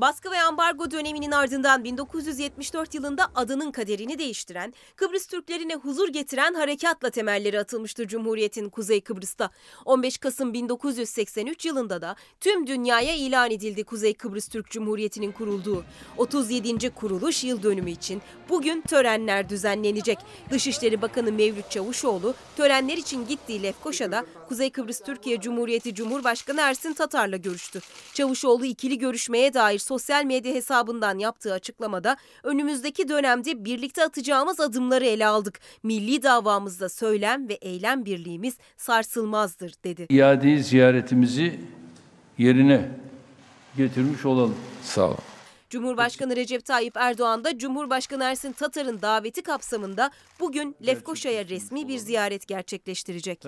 Baskı 0.00 0.30
ve 0.30 0.42
ambargo 0.42 0.90
döneminin 0.90 1.30
ardından 1.30 1.84
1974 1.84 2.94
yılında 2.94 3.28
adının 3.34 3.70
kaderini 3.70 4.18
değiştiren, 4.18 4.74
Kıbrıs 4.96 5.26
Türklerine 5.26 5.74
huzur 5.74 6.08
getiren 6.08 6.54
harekatla 6.54 7.10
temelleri 7.10 7.60
atılmıştır 7.60 8.08
Cumhuriyet'in 8.08 8.68
Kuzey 8.68 9.00
Kıbrıs'ta. 9.00 9.50
15 9.84 10.18
Kasım 10.18 10.52
1983 10.52 11.64
yılında 11.64 12.02
da 12.02 12.16
tüm 12.40 12.66
dünyaya 12.66 13.14
ilan 13.14 13.50
edildi 13.50 13.84
Kuzey 13.84 14.14
Kıbrıs 14.14 14.48
Türk 14.48 14.70
Cumhuriyeti'nin 14.70 15.32
kurulduğu. 15.32 15.84
37. 16.16 16.90
kuruluş 16.90 17.44
yıl 17.44 17.62
dönümü 17.62 17.90
için 17.90 18.22
bugün 18.48 18.80
törenler 18.80 19.48
düzenlenecek. 19.48 20.18
Dışişleri 20.50 21.02
Bakanı 21.02 21.32
Mevlüt 21.32 21.70
Çavuşoğlu 21.70 22.34
törenler 22.56 22.96
için 22.96 23.26
gittiği 23.26 23.62
Lefkoşa'da 23.62 24.26
Kuzey 24.48 24.70
Kıbrıs 24.70 25.00
Türkiye 25.00 25.40
Cumhuriyeti 25.40 25.94
Cumhurbaşkanı 25.94 26.60
Ersin 26.60 26.92
Tatar'la 26.92 27.36
görüştü. 27.36 27.80
Çavuşoğlu 28.14 28.64
ikili 28.64 28.98
görüşmeye 28.98 29.54
dair 29.54 29.78
sosyal 29.90 30.24
medya 30.24 30.54
hesabından 30.54 31.18
yaptığı 31.18 31.52
açıklamada 31.52 32.16
önümüzdeki 32.42 33.08
dönemde 33.08 33.64
birlikte 33.64 34.04
atacağımız 34.04 34.60
adımları 34.60 35.04
ele 35.04 35.26
aldık. 35.26 35.60
Milli 35.82 36.22
davamızda 36.22 36.88
söylem 36.88 37.48
ve 37.48 37.54
eylem 37.54 38.04
birliğimiz 38.04 38.58
sarsılmazdır 38.76 39.72
dedi. 39.84 40.06
İadeyi 40.10 40.62
ziyaretimizi 40.62 41.60
yerine 42.38 42.88
getirmiş 43.76 44.24
olalım. 44.24 44.56
Sağ 44.82 45.06
olun. 45.06 45.18
Cumhurbaşkanı 45.70 46.36
Recep 46.36 46.64
Tayyip 46.64 46.96
Erdoğan 46.96 47.44
da 47.44 47.58
Cumhurbaşkanı 47.58 48.24
Ersin 48.24 48.52
Tatar'ın 48.52 49.02
daveti 49.02 49.42
kapsamında 49.42 50.10
bugün 50.40 50.76
Lefkoşa'ya 50.86 51.48
resmi 51.48 51.88
bir 51.88 51.98
ziyaret 51.98 52.46
gerçekleştirecek. 52.46 53.44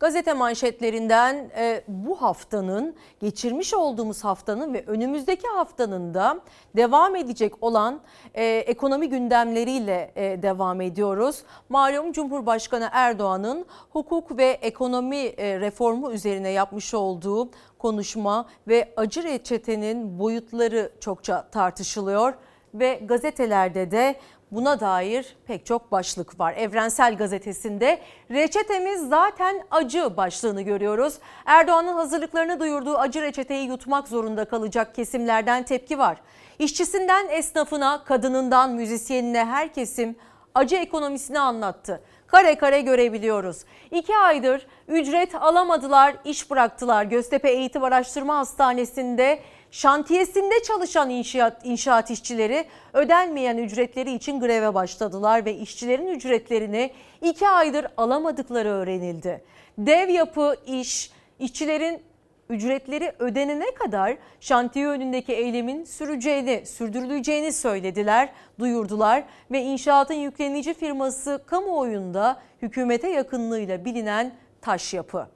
Gazete 0.00 0.32
manşetlerinden 0.32 1.50
e, 1.56 1.82
bu 1.88 2.22
haftanın 2.22 2.94
geçirmiş 3.20 3.74
olduğumuz 3.74 4.24
haftanın 4.24 4.74
ve 4.74 4.84
önümüzdeki 4.86 5.46
haftanın 5.48 6.14
da 6.14 6.40
devam 6.76 7.16
edecek 7.16 7.52
olan 7.60 8.00
e, 8.34 8.44
ekonomi 8.44 9.08
gündemleriyle 9.08 10.12
e, 10.16 10.42
devam 10.42 10.80
ediyoruz. 10.80 11.42
Malum 11.68 12.12
Cumhurbaşkanı 12.12 12.88
Erdoğan'ın 12.92 13.66
hukuk 13.90 14.38
ve 14.38 14.46
ekonomi 14.46 15.16
e, 15.16 15.60
reformu 15.60 16.12
üzerine 16.12 16.50
yapmış 16.50 16.94
olduğu 16.94 17.50
konuşma 17.78 18.46
ve 18.68 18.92
acı 18.96 19.22
reçetenin 19.22 20.18
boyutları 20.18 20.92
çokça 21.00 21.50
tartışılıyor 21.50 22.34
ve 22.74 23.00
gazetelerde 23.04 23.90
de 23.90 24.16
Buna 24.50 24.80
dair 24.80 25.36
pek 25.46 25.66
çok 25.66 25.92
başlık 25.92 26.40
var. 26.40 26.54
Evrensel 26.56 27.16
Gazetesi'nde 27.16 28.00
reçetemiz 28.30 29.08
zaten 29.08 29.62
acı 29.70 30.16
başlığını 30.16 30.62
görüyoruz. 30.62 31.14
Erdoğan'ın 31.46 31.94
hazırlıklarını 31.94 32.60
duyurduğu 32.60 32.98
acı 32.98 33.22
reçeteyi 33.22 33.68
yutmak 33.68 34.08
zorunda 34.08 34.44
kalacak 34.44 34.94
kesimlerden 34.94 35.62
tepki 35.62 35.98
var. 35.98 36.20
İşçisinden 36.58 37.28
esnafına, 37.28 38.04
kadınından 38.04 38.70
müzisyenine 38.70 39.44
her 39.44 39.74
kesim 39.74 40.16
acı 40.54 40.76
ekonomisini 40.76 41.38
anlattı. 41.40 42.02
Kare 42.26 42.58
kare 42.58 42.80
görebiliyoruz. 42.80 43.64
İki 43.90 44.16
aydır 44.16 44.66
ücret 44.88 45.34
alamadılar, 45.34 46.14
iş 46.24 46.50
bıraktılar. 46.50 47.04
Göztepe 47.04 47.50
Eğitim 47.50 47.84
Araştırma 47.84 48.36
Hastanesi'nde 48.38 49.40
Şantiyesinde 49.70 50.62
çalışan 50.62 51.10
inşaat, 51.10 51.66
inşaat 51.66 52.10
işçileri 52.10 52.64
ödenmeyen 52.92 53.56
ücretleri 53.56 54.12
için 54.12 54.40
greve 54.40 54.74
başladılar 54.74 55.44
ve 55.44 55.54
işçilerin 55.54 56.06
ücretlerini 56.06 56.90
iki 57.22 57.48
aydır 57.48 57.86
alamadıkları 57.96 58.68
öğrenildi. 58.68 59.44
Dev 59.78 60.08
yapı 60.08 60.56
iş, 60.66 61.10
işçilerin 61.38 62.02
ücretleri 62.48 63.12
ödenene 63.18 63.74
kadar 63.74 64.16
şantiye 64.40 64.88
önündeki 64.88 65.32
eylemin 65.32 65.84
süreceğini, 65.84 66.66
sürdürüleceğini 66.66 67.52
söylediler, 67.52 68.32
duyurdular 68.58 69.24
ve 69.50 69.62
inşaatın 69.62 70.14
yüklenici 70.14 70.74
firması 70.74 71.42
kamuoyunda 71.46 72.42
hükümete 72.62 73.08
yakınlığıyla 73.08 73.84
bilinen 73.84 74.34
taş 74.60 74.94
yapı. 74.94 75.26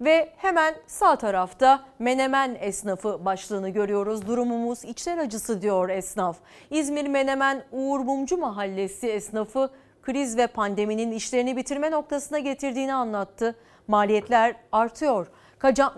Ve 0.00 0.32
hemen 0.36 0.74
sağ 0.86 1.16
tarafta 1.16 1.84
Menemen 1.98 2.56
esnafı 2.60 3.24
başlığını 3.24 3.68
görüyoruz. 3.68 4.26
Durumumuz 4.26 4.84
içler 4.84 5.18
acısı 5.18 5.62
diyor 5.62 5.88
esnaf. 5.88 6.36
İzmir 6.70 7.06
Menemen 7.06 7.64
Uğur 7.72 8.00
Mumcu 8.00 8.38
Mahallesi 8.38 9.08
esnafı 9.08 9.70
kriz 10.02 10.36
ve 10.36 10.46
pandeminin 10.46 11.12
işlerini 11.12 11.56
bitirme 11.56 11.90
noktasına 11.90 12.38
getirdiğini 12.38 12.94
anlattı. 12.94 13.56
Maliyetler 13.88 14.56
artıyor. 14.72 15.26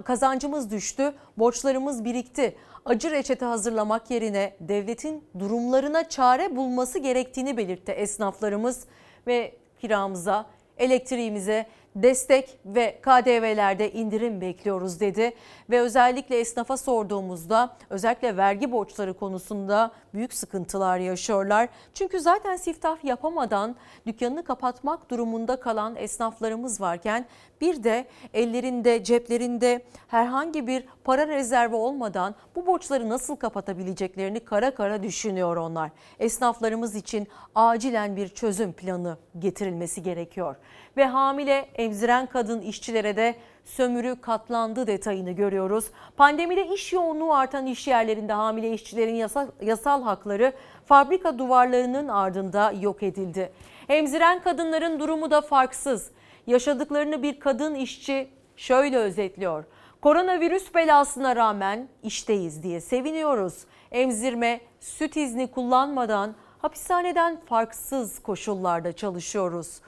Kazancımız 0.04 0.70
düştü, 0.70 1.14
borçlarımız 1.36 2.04
birikti. 2.04 2.56
Acı 2.84 3.10
reçete 3.10 3.44
hazırlamak 3.44 4.10
yerine 4.10 4.56
devletin 4.60 5.24
durumlarına 5.38 6.08
çare 6.08 6.56
bulması 6.56 6.98
gerektiğini 6.98 7.56
belirtti 7.56 7.92
esnaflarımız 7.92 8.84
ve 9.26 9.54
kiramıza, 9.80 10.46
elektriğimize, 10.78 11.66
destek 11.96 12.58
ve 12.64 13.00
KDV'lerde 13.02 13.92
indirim 13.92 14.40
bekliyoruz 14.40 15.00
dedi. 15.00 15.34
Ve 15.70 15.80
özellikle 15.80 16.38
esnafa 16.38 16.76
sorduğumuzda 16.76 17.76
özellikle 17.90 18.36
vergi 18.36 18.72
borçları 18.72 19.14
konusunda 19.14 19.90
büyük 20.14 20.34
sıkıntılar 20.34 20.98
yaşıyorlar. 20.98 21.68
Çünkü 21.94 22.20
zaten 22.20 22.56
siftah 22.56 23.04
yapamadan 23.04 23.76
dükkanını 24.06 24.44
kapatmak 24.44 25.10
durumunda 25.10 25.60
kalan 25.60 25.96
esnaflarımız 25.96 26.80
varken 26.80 27.26
bir 27.60 27.84
de 27.84 28.06
ellerinde 28.34 29.04
ceplerinde 29.04 29.84
herhangi 30.08 30.66
bir 30.66 30.84
para 31.04 31.28
rezervi 31.28 31.74
olmadan 31.74 32.34
bu 32.56 32.66
borçları 32.66 33.08
nasıl 33.08 33.36
kapatabileceklerini 33.36 34.40
kara 34.40 34.74
kara 34.74 35.02
düşünüyor 35.02 35.56
onlar. 35.56 35.90
Esnaflarımız 36.18 36.94
için 36.94 37.28
acilen 37.54 38.16
bir 38.16 38.28
çözüm 38.28 38.72
planı 38.72 39.18
getirilmesi 39.38 40.02
gerekiyor. 40.02 40.56
Ve 40.96 41.06
hamile 41.06 41.68
emziren 41.74 42.26
kadın 42.26 42.60
işçilere 42.60 43.16
de 43.16 43.34
sömürü 43.64 44.20
katlandı 44.20 44.86
detayını 44.86 45.30
görüyoruz. 45.30 45.90
Pandemide 46.16 46.66
iş 46.66 46.92
yoğunluğu 46.92 47.34
artan 47.34 47.66
iş 47.66 47.86
yerlerinde 47.86 48.32
hamile 48.32 48.72
işçilerin 48.72 49.14
yasal, 49.14 49.48
yasal 49.62 50.02
hakları 50.02 50.52
fabrika 50.86 51.38
duvarlarının 51.38 52.08
ardında 52.08 52.72
yok 52.80 53.02
edildi. 53.02 53.52
Emziren 53.88 54.42
kadınların 54.42 55.00
durumu 55.00 55.30
da 55.30 55.40
farksız. 55.40 56.10
Yaşadıklarını 56.46 57.22
bir 57.22 57.40
kadın 57.40 57.74
işçi 57.74 58.28
şöyle 58.56 58.98
özetliyor. 58.98 59.64
Koronavirüs 60.02 60.74
belasına 60.74 61.36
rağmen 61.36 61.88
işteyiz 62.02 62.62
diye 62.62 62.80
seviniyoruz. 62.80 63.64
Emzirme, 63.92 64.60
süt 64.80 65.16
izni 65.16 65.50
kullanmadan 65.50 66.34
hapishaneden 66.58 67.40
farksız 67.40 68.18
koşullarda 68.18 68.92
çalışıyoruz 68.92 69.80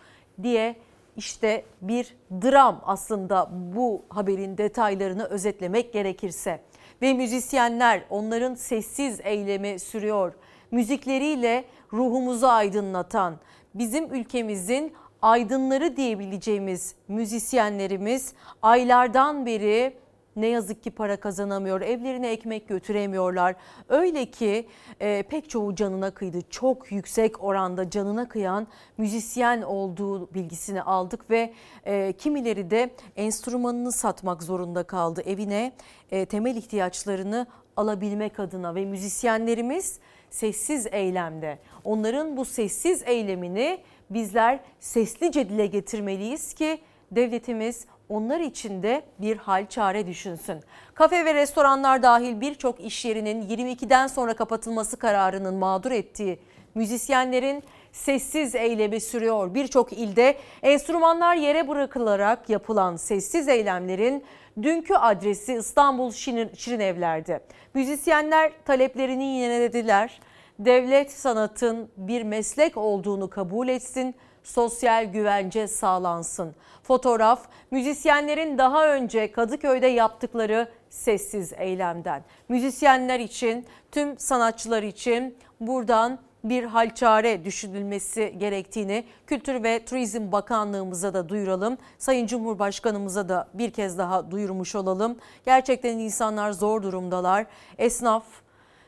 diye 0.43 0.77
işte 1.19 1.64
bir 1.81 2.16
dram 2.43 2.81
aslında 2.85 3.51
bu 3.53 4.03
haberin 4.09 4.59
detaylarını 4.59 5.25
özetlemek 5.25 5.93
gerekirse. 5.93 6.61
Ve 7.03 7.14
müzisyenler 7.14 8.03
onların 8.11 8.55
sessiz 8.55 9.21
eylemi 9.25 9.79
sürüyor. 9.79 10.33
Müzikleriyle 10.71 11.64
ruhumuzu 11.93 12.47
aydınlatan, 12.47 13.37
bizim 13.75 14.14
ülkemizin 14.14 14.93
aydınları 15.23 15.97
diyebileceğimiz 15.97 16.95
müzisyenlerimiz 17.09 18.33
aylardan 18.62 19.47
beri 19.47 19.97
ne 20.41 20.47
yazık 20.47 20.82
ki 20.82 20.91
para 20.91 21.16
kazanamıyor, 21.16 21.80
evlerine 21.80 22.30
ekmek 22.30 22.68
götüremiyorlar. 22.68 23.57
Öyle 23.89 24.26
ki 24.26 24.68
e, 25.01 25.22
pek 25.22 25.51
çoğu 25.51 25.74
canına 25.74 26.11
kıydı. 26.11 26.39
Çok 26.51 26.93
yüksek 26.93 27.45
oranda 27.45 27.91
canına 27.91 28.28
kıyan 28.28 28.66
müzisyen 28.99 29.62
olduğu 29.62 30.34
bilgisini 30.34 30.82
aldık 30.82 31.30
ve 31.30 31.53
e, 31.84 32.12
kimileri 32.12 32.70
de 32.70 32.91
enstrümanını 33.16 33.93
satmak 33.93 34.43
zorunda 34.43 34.82
kaldı. 34.82 35.22
Evine 35.26 35.72
e, 36.11 36.26
temel 36.26 36.57
ihtiyaçlarını 36.57 37.47
alabilmek 37.76 38.41
adına 38.41 38.74
ve 38.74 38.84
müzisyenlerimiz 38.84 39.99
sessiz 40.30 40.86
eylemde. 40.93 41.59
Onların 41.84 42.36
bu 42.36 42.45
sessiz 42.45 43.03
eylemini 43.07 43.80
bizler 44.11 44.61
seslice 44.80 45.49
dile 45.49 45.66
getirmeliyiz 45.66 46.55
ki 46.55 46.80
devletimiz 47.11 47.86
onlar 48.09 48.41
için 48.41 48.83
de 48.83 49.03
bir 49.19 49.37
hal 49.37 49.67
çare 49.67 50.07
düşünsün. 50.07 50.61
Kafe 50.95 51.25
ve 51.25 51.35
restoranlar 51.35 52.03
dahil 52.03 52.41
birçok 52.41 52.81
iş 52.81 53.05
yerinin 53.05 53.43
22'den 53.43 54.07
sonra 54.07 54.35
kapatılması 54.35 54.97
kararının 54.97 55.55
mağdur 55.55 55.91
ettiği 55.91 56.39
müzisyenlerin 56.75 57.63
sessiz 57.93 58.55
eylemi 58.55 59.01
sürüyor. 59.01 59.55
Birçok 59.55 59.93
ilde 59.93 60.37
enstrümanlar 60.63 61.37
yere 61.37 61.69
bırakılarak 61.69 62.49
yapılan 62.49 62.97
sessiz 62.97 63.49
eylemlerin 63.49 64.25
dünkü 64.63 64.95
adresi 64.95 65.55
İstanbul 65.55 66.13
Şirin, 66.13 66.51
Şirin 66.57 66.81
Evler'di. 66.81 67.41
Müzisyenler 67.75 68.53
taleplerini 68.65 69.25
yinelediler. 69.25 70.21
Devlet 70.59 71.13
sanatın 71.13 71.89
bir 71.97 72.23
meslek 72.23 72.77
olduğunu 72.77 73.31
kabul 73.31 73.69
etsin 73.69 74.15
sosyal 74.45 75.05
güvence 75.05 75.68
sağlansın. 75.68 76.55
Fotoğraf 76.82 77.41
müzisyenlerin 77.70 78.59
daha 78.59 78.89
önce 78.95 79.32
Kadıköy'de 79.32 79.86
yaptıkları 79.86 80.68
sessiz 80.91 81.53
eylemden. 81.57 82.22
Müzisyenler 82.49 83.20
için, 83.20 83.66
tüm 83.93 84.18
sanatçılar 84.18 84.82
için 84.82 85.36
buradan 85.61 86.18
bir 86.45 86.64
hal 86.64 86.95
çare 86.95 87.45
düşünülmesi 87.45 88.34
gerektiğini 88.39 89.05
Kültür 89.26 89.62
ve 89.62 89.84
Turizm 89.84 90.32
Bakanlığımıza 90.32 91.14
da 91.14 91.28
duyuralım. 91.28 91.78
Sayın 91.99 92.26
Cumhurbaşkanımıza 92.26 93.28
da 93.28 93.49
bir 93.55 93.70
kez 93.70 93.99
daha 93.99 94.30
duyurmuş 94.30 94.74
olalım. 94.74 95.18
Gerçekten 95.45 95.99
insanlar 95.99 96.53
zor 96.53 96.82
durumdalar. 96.82 97.47
Esnaf, 97.78 98.24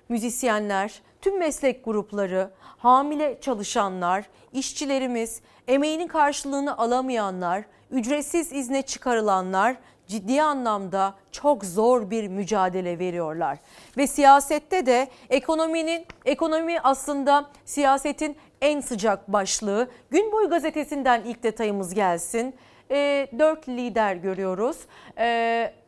müzisyenler, 0.09 1.03
tüm 1.21 1.39
meslek 1.39 1.85
grupları, 1.85 2.51
hamile 2.61 3.39
çalışanlar, 3.41 4.25
işçilerimiz, 4.53 5.41
emeğinin 5.69 6.09
karşılığını 6.09 6.79
alamayanlar, 6.79 7.65
ücretsiz 7.91 8.53
izne 8.53 8.83
çıkarılanlar 8.83 9.77
ciddi 10.11 10.43
anlamda 10.43 11.15
çok 11.33 11.65
zor 11.65 12.11
bir 12.11 12.29
mücadele 12.29 12.99
veriyorlar. 12.99 13.59
Ve 13.97 14.07
siyasette 14.07 14.87
de 14.87 15.09
ekonominin 15.31 16.07
ekonomi 16.25 16.81
aslında 16.81 17.51
siyasetin 17.65 18.37
en 18.61 18.81
sıcak 18.81 19.33
başlığı. 19.33 19.89
Gün 20.11 20.33
boyu 20.33 20.51
gazetesinden 20.51 21.23
ilk 21.25 21.43
detayımız 21.43 21.95
gelsin. 21.95 22.55
E, 22.91 23.27
dört 23.39 23.69
lider 23.69 24.15
görüyoruz. 24.15 24.77
E, 25.19 25.27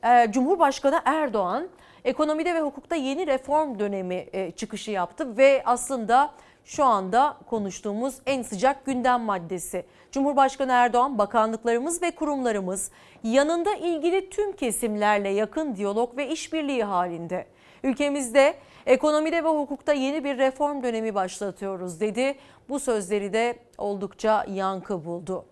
e, 0.05 0.27
Cumhurbaşkanı 0.31 1.03
Erdoğan 1.05 1.69
ekonomide 2.05 2.55
ve 2.55 2.61
hukukta 2.61 2.97
yeni 2.97 3.27
reform 3.27 3.79
dönemi 3.79 4.27
e, 4.33 4.51
çıkışı 4.51 4.91
yaptı 4.91 5.37
ve 5.37 5.63
aslında 5.67 6.35
şu 6.65 6.85
anda 6.85 7.37
konuştuğumuz 7.47 8.15
en 8.27 8.43
sıcak 8.43 8.87
gündem 8.87 9.21
maddesi. 9.21 9.87
Cumhurbaşkanı 10.13 10.73
Erdoğan, 10.73 11.19
bakanlıklarımız 11.19 12.03
ve 12.03 12.11
kurumlarımız 12.11 12.91
yanında 13.25 13.75
ilgili 13.75 14.31
tüm 14.31 14.53
kesimlerle 14.53 15.29
yakın 15.29 15.77
diyalog 15.77 16.17
ve 16.17 16.29
işbirliği 16.29 16.85
halinde. 16.85 17.47
Ülkemizde 17.83 18.55
ekonomide 18.87 19.45
ve 19.45 19.49
hukukta 19.49 19.93
yeni 19.93 20.25
bir 20.25 20.39
reform 20.39 20.83
dönemi 20.83 21.15
başlatıyoruz 21.15 22.01
dedi. 22.01 22.35
Bu 22.69 22.81
sözleri 22.81 23.33
de 23.33 23.57
oldukça 23.79 24.45
yankı 24.49 25.05
buldu 25.05 25.45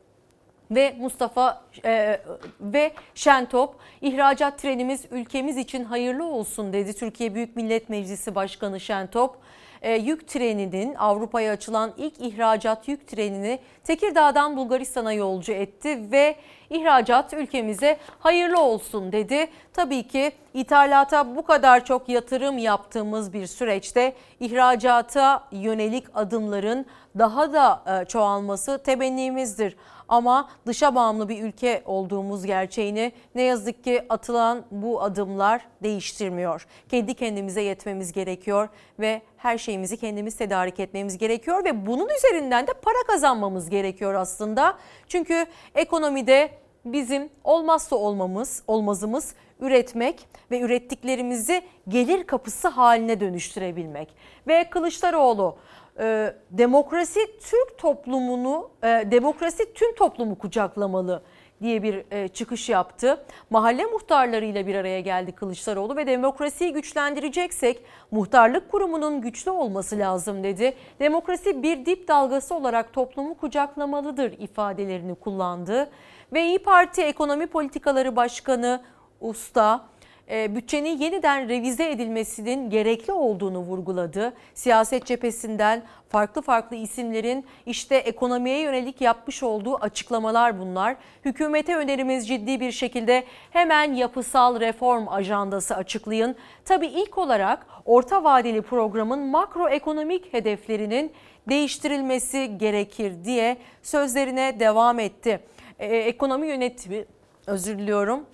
ve 0.70 0.96
Mustafa 1.00 1.62
e, 1.84 2.20
ve 2.60 2.92
Şentop 3.14 3.74
ihracat 4.00 4.58
trenimiz 4.58 5.04
ülkemiz 5.10 5.56
için 5.56 5.84
hayırlı 5.84 6.24
olsun 6.24 6.72
dedi 6.72 6.92
Türkiye 6.92 7.34
Büyük 7.34 7.56
Millet 7.56 7.88
Meclisi 7.88 8.34
Başkanı 8.34 8.80
Şentop. 8.80 9.36
E, 9.82 9.94
yük 9.94 10.28
treninin 10.28 10.94
Avrupa'ya 10.94 11.52
açılan 11.52 11.92
ilk 11.96 12.20
ihracat 12.20 12.88
yük 12.88 13.08
trenini 13.08 13.58
Tekirdağ'dan 13.84 14.56
Bulgaristan'a 14.56 15.12
yolcu 15.12 15.52
etti 15.52 16.12
ve 16.12 16.36
ihracat 16.70 17.34
ülkemize 17.34 17.96
hayırlı 18.18 18.60
olsun 18.60 19.12
dedi. 19.12 19.48
Tabii 19.72 20.02
ki 20.02 20.32
ithalata 20.54 21.36
bu 21.36 21.44
kadar 21.46 21.84
çok 21.84 22.08
yatırım 22.08 22.58
yaptığımız 22.58 23.32
bir 23.32 23.46
süreçte 23.46 24.14
ihracata 24.40 25.44
yönelik 25.52 26.04
adımların 26.14 26.86
daha 27.18 27.52
da 27.52 27.82
e, 27.86 28.04
çoğalması 28.04 28.82
temennimizdir. 28.82 29.76
Ama 30.10 30.48
dışa 30.66 30.94
bağımlı 30.94 31.28
bir 31.28 31.42
ülke 31.42 31.82
olduğumuz 31.84 32.46
gerçeğini 32.46 33.12
ne 33.34 33.42
yazık 33.42 33.84
ki 33.84 34.02
atılan 34.08 34.64
bu 34.70 35.02
adımlar 35.02 35.66
değiştirmiyor. 35.82 36.66
Kendi 36.88 37.14
kendimize 37.14 37.62
yetmemiz 37.62 38.12
gerekiyor 38.12 38.68
ve 38.98 39.22
her 39.36 39.58
şeyimizi 39.58 39.96
kendimiz 39.96 40.36
tedarik 40.36 40.80
etmemiz 40.80 41.18
gerekiyor 41.18 41.64
ve 41.64 41.86
bunun 41.86 42.08
üzerinden 42.08 42.66
de 42.66 42.72
para 42.72 43.06
kazanmamız 43.06 43.70
gerekiyor 43.70 44.14
aslında. 44.14 44.78
Çünkü 45.08 45.46
ekonomide 45.74 46.50
bizim 46.84 47.28
olmazsa 47.44 47.96
olmamız, 47.96 48.62
olmazımız 48.66 49.34
üretmek 49.60 50.28
ve 50.50 50.60
ürettiklerimizi 50.60 51.62
gelir 51.88 52.26
kapısı 52.26 52.68
haline 52.68 53.20
dönüştürebilmek. 53.20 54.08
Ve 54.48 54.70
Kılıçdaroğlu 54.70 55.56
e, 56.00 56.34
demokrasi 56.50 57.20
Türk 57.40 57.78
toplumunu, 57.78 58.70
e, 58.82 58.86
demokrasi 58.86 59.74
tüm 59.74 59.94
toplumu 59.94 60.38
kucaklamalı 60.38 61.22
diye 61.62 61.82
bir 61.82 62.04
e, 62.10 62.28
çıkış 62.28 62.68
yaptı. 62.68 63.24
Mahalle 63.50 63.84
muhtarlarıyla 63.84 64.66
bir 64.66 64.74
araya 64.74 65.00
geldi 65.00 65.32
Kılıçdaroğlu 65.32 65.96
ve 65.96 66.06
demokrasiyi 66.06 66.72
güçlendireceksek 66.72 67.84
muhtarlık 68.10 68.70
kurumunun 68.70 69.20
güçlü 69.20 69.50
olması 69.50 69.98
lazım 69.98 70.44
dedi. 70.44 70.74
Demokrasi 71.00 71.62
bir 71.62 71.86
dip 71.86 72.08
dalgası 72.08 72.54
olarak 72.54 72.92
toplumu 72.92 73.34
kucaklamalıdır 73.34 74.32
ifadelerini 74.32 75.14
kullandı. 75.14 75.90
Ve 76.32 76.46
İyi 76.46 76.58
Parti 76.58 77.02
Ekonomi 77.02 77.46
Politikaları 77.46 78.16
Başkanı 78.16 78.82
Usta 79.20 79.84
bütçenin 80.30 80.98
yeniden 80.98 81.48
revize 81.48 81.90
edilmesinin 81.90 82.70
gerekli 82.70 83.12
olduğunu 83.12 83.58
vurguladı. 83.58 84.32
Siyaset 84.54 85.06
cephesinden 85.06 85.82
farklı 86.08 86.42
farklı 86.42 86.76
isimlerin 86.76 87.46
işte 87.66 87.96
ekonomiye 87.96 88.60
yönelik 88.60 89.00
yapmış 89.00 89.42
olduğu 89.42 89.76
açıklamalar 89.76 90.60
bunlar. 90.60 90.96
Hükümete 91.24 91.76
önerimiz 91.76 92.28
ciddi 92.28 92.60
bir 92.60 92.72
şekilde 92.72 93.24
hemen 93.50 93.92
yapısal 93.92 94.60
reform 94.60 95.08
ajandası 95.08 95.76
açıklayın. 95.76 96.36
Tabii 96.64 96.86
ilk 96.86 97.18
olarak 97.18 97.66
orta 97.84 98.24
vadeli 98.24 98.62
programın 98.62 99.18
makroekonomik 99.18 100.32
hedeflerinin 100.32 101.12
değiştirilmesi 101.48 102.58
gerekir 102.58 103.24
diye 103.24 103.56
sözlerine 103.82 104.60
devam 104.60 104.98
etti. 104.98 105.40
Ee, 105.78 105.86
ekonomi 105.96 106.46
yönetimi 106.46 107.04
özür 107.46 107.78
diliyorum. 107.78 108.26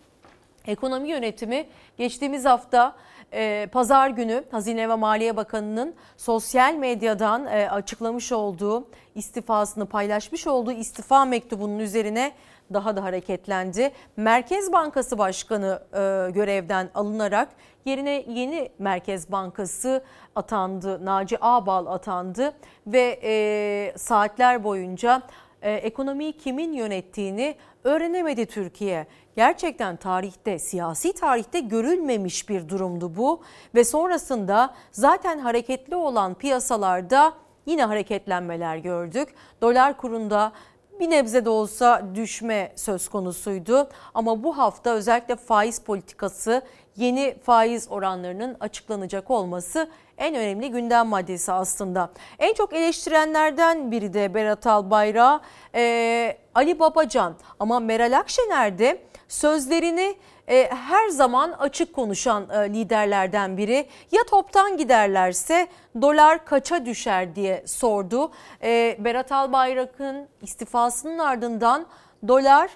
Ekonomi 0.66 1.08
yönetimi 1.08 1.66
geçtiğimiz 1.98 2.44
hafta 2.44 2.96
e, 3.32 3.68
pazar 3.72 4.10
günü 4.10 4.44
Hazine 4.50 4.88
ve 4.88 4.94
Maliye 4.94 5.36
Bakanı'nın 5.36 5.94
sosyal 6.16 6.74
medyadan 6.74 7.46
e, 7.46 7.70
açıklamış 7.70 8.32
olduğu 8.32 8.88
istifasını 9.14 9.86
paylaşmış 9.86 10.46
olduğu 10.46 10.72
istifa 10.72 11.24
mektubunun 11.24 11.78
üzerine 11.78 12.32
daha 12.72 12.96
da 12.96 13.04
hareketlendi. 13.04 13.92
Merkez 14.16 14.72
Bankası 14.72 15.18
Başkanı 15.18 15.82
e, 15.92 16.30
görevden 16.30 16.90
alınarak 16.94 17.48
yerine 17.84 18.24
yeni 18.28 18.68
Merkez 18.78 19.32
Bankası 19.32 20.04
atandı. 20.34 21.04
Naci 21.04 21.38
Ağbal 21.40 21.86
atandı 21.86 22.52
ve 22.86 23.20
e, 23.22 23.92
saatler 23.98 24.64
boyunca 24.64 25.22
e, 25.62 25.72
ekonomiyi 25.72 26.32
kimin 26.32 26.72
yönettiğini 26.72 27.56
öğrenemedi 27.84 28.46
Türkiye. 28.46 29.06
Gerçekten 29.37 29.97
tarihte, 29.97 30.59
siyasi 30.59 31.12
tarihte 31.12 31.61
görülmemiş 31.61 32.49
bir 32.49 32.68
durumdu 32.68 33.16
bu 33.16 33.43
ve 33.74 33.84
sonrasında 33.84 34.74
zaten 34.93 35.39
hareketli 35.39 35.97
olan 35.97 36.34
piyasalarda 36.34 37.32
yine 37.66 37.84
hareketlenmeler 37.84 38.76
gördük. 38.76 39.28
Dolar 39.62 39.97
kurunda 39.97 40.53
bir 41.01 41.11
nebze 41.11 41.45
de 41.45 41.51
olsa 41.51 42.03
düşme 42.14 42.72
söz 42.76 43.09
konusuydu. 43.09 43.89
Ama 44.14 44.43
bu 44.43 44.59
hafta 44.59 44.91
özellikle 44.91 45.37
faiz 45.37 45.80
politikası 45.80 46.62
yeni 46.97 47.37
faiz 47.43 47.87
oranlarının 47.91 48.57
açıklanacak 48.61 49.30
olması 49.30 49.91
en 50.18 50.34
önemli 50.34 50.70
gündem 50.70 51.07
maddesi 51.07 51.53
aslında. 51.53 52.11
En 52.39 52.55
çok 52.55 52.72
eleştirenlerden 52.72 53.91
biri 53.91 54.12
de 54.12 54.34
Berat 54.34 54.66
Albayrak, 54.66 55.41
e, 55.74 56.37
Ali 56.55 56.78
Babacan 56.78 57.34
ama 57.61 57.80
Meral 57.80 58.18
Akşener 58.18 58.78
de 58.78 59.03
sözlerini 59.28 60.16
e, 60.48 60.70
her 60.70 61.08
zaman 61.08 61.52
açık 61.52 61.94
konuşan 61.94 62.50
e, 62.50 62.74
liderlerden 62.74 63.56
biri. 63.56 63.86
Ya 64.12 64.22
toptan 64.30 64.76
giderlerse 64.76 65.68
dolar 66.02 66.44
kaça 66.44 66.86
düşer 66.86 67.36
diye 67.36 67.62
sordu. 67.66 68.30
E, 68.62 68.96
Berat 68.98 69.32
Albayrak'ın 69.32 70.28
istifasının 70.42 71.18
ardından 71.18 71.86
dolar 72.28 72.70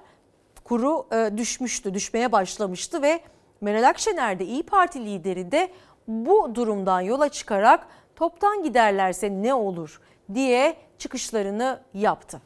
kuru 0.64 1.06
e, 1.12 1.38
düşmüştü, 1.38 1.94
düşmeye 1.94 2.32
başlamıştı 2.32 3.02
ve 3.02 3.20
Meral 3.60 3.88
Akşener 3.88 4.38
de 4.38 4.44
İyi 4.44 4.62
Parti 4.62 5.04
lideri 5.04 5.52
de 5.52 5.70
bu 6.08 6.54
durumdan 6.54 7.00
yola 7.00 7.28
çıkarak 7.28 7.86
toptan 8.16 8.62
giderlerse 8.62 9.30
ne 9.30 9.54
olur 9.54 10.00
diye 10.34 10.76
çıkışlarını 10.98 11.80
yaptı. 11.94 12.40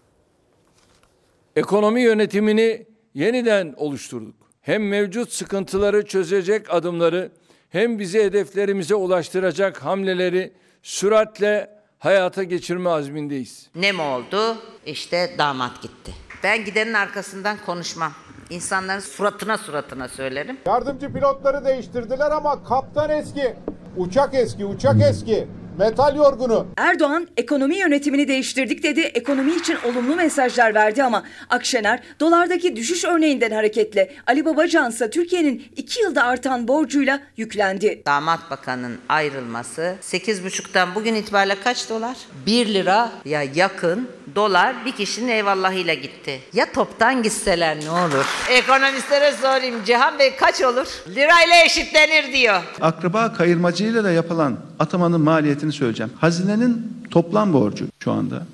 Ekonomi 1.56 2.00
yönetimini 2.00 2.86
yeniden 3.14 3.74
oluşturduk. 3.76 4.34
Hem 4.60 4.88
mevcut 4.88 5.32
sıkıntıları 5.32 6.06
çözecek 6.06 6.74
adımları 6.74 7.32
hem 7.70 7.98
bizi 7.98 8.24
hedeflerimize 8.24 8.94
ulaştıracak 8.94 9.84
hamleleri 9.84 10.52
süratle 10.82 11.70
hayata 11.98 12.42
geçirme 12.42 12.90
azmindeyiz. 12.90 13.70
Ne 13.74 13.92
mi 13.92 14.02
oldu? 14.02 14.56
İşte 14.86 15.34
damat 15.38 15.82
gitti. 15.82 16.12
Ben 16.42 16.64
gidenin 16.64 16.94
arkasından 16.94 17.56
konuşmam. 17.66 18.12
İnsanların 18.50 19.00
suratına 19.00 19.58
suratına 19.58 20.08
söylerim. 20.08 20.58
Yardımcı 20.66 21.12
pilotları 21.12 21.64
değiştirdiler 21.64 22.30
ama 22.30 22.64
kaptan 22.64 23.10
eski, 23.10 23.54
uçak 23.96 24.34
eski, 24.34 24.64
uçak 24.64 24.96
eski. 25.10 25.48
Metal 25.78 26.16
yorgunu. 26.16 26.66
Erdoğan 26.76 27.28
ekonomi 27.36 27.76
yönetimini 27.76 28.28
değiştirdik 28.28 28.82
dedi. 28.82 29.00
Ekonomi 29.00 29.52
için 29.54 29.76
olumlu 29.84 30.16
mesajlar 30.16 30.74
verdi 30.74 31.02
ama 31.02 31.22
Akşener 31.50 32.00
dolardaki 32.20 32.76
düşüş 32.76 33.04
örneğinden 33.04 33.50
hareketle 33.50 34.14
Ali 34.26 34.44
Babacan 34.44 34.90
ise 34.90 35.10
Türkiye'nin 35.10 35.64
2 35.76 36.00
yılda 36.00 36.22
artan 36.24 36.68
borcuyla 36.68 37.20
yüklendi. 37.36 38.02
Damat 38.06 38.50
bakanın 38.50 38.98
ayrılması 39.08 39.94
8,5'tan 40.02 40.94
bugün 40.94 41.14
itibariyle 41.14 41.56
kaç 41.64 41.90
dolar? 41.90 42.16
1 42.46 42.66
lira 42.74 43.10
ya 43.24 43.42
yakın 43.54 44.08
dolar 44.34 44.74
bir 44.86 44.92
kişinin 44.92 45.28
eyvallahıyla 45.28 45.94
gitti. 45.94 46.40
Ya 46.52 46.72
toptan 46.72 47.22
gitseler 47.22 47.76
ne 47.84 47.90
olur? 47.90 48.26
Ekonomistlere 48.50 49.32
sorayım 49.32 49.84
Cihan 49.84 50.18
Bey 50.18 50.36
kaç 50.36 50.62
olur? 50.62 50.86
Lirayla 51.08 51.64
eşitlenir 51.66 52.32
diyor. 52.32 52.62
Akraba 52.80 53.32
kayırmacıyla 53.32 54.04
da 54.04 54.10
yapılan 54.10 54.58
atamanın 54.78 55.20
maliyetini 55.64 55.72
söyleyeceğim. 55.72 56.12
Hazinenin 56.16 56.82
toplam 57.10 57.52
borcu 57.52 57.86
şu 57.98 58.12
anda 58.12 58.46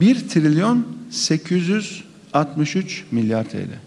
1 0.00 0.28
trilyon 0.28 0.86
863 1.10 3.04
milyar 3.10 3.44
TL. 3.44 3.78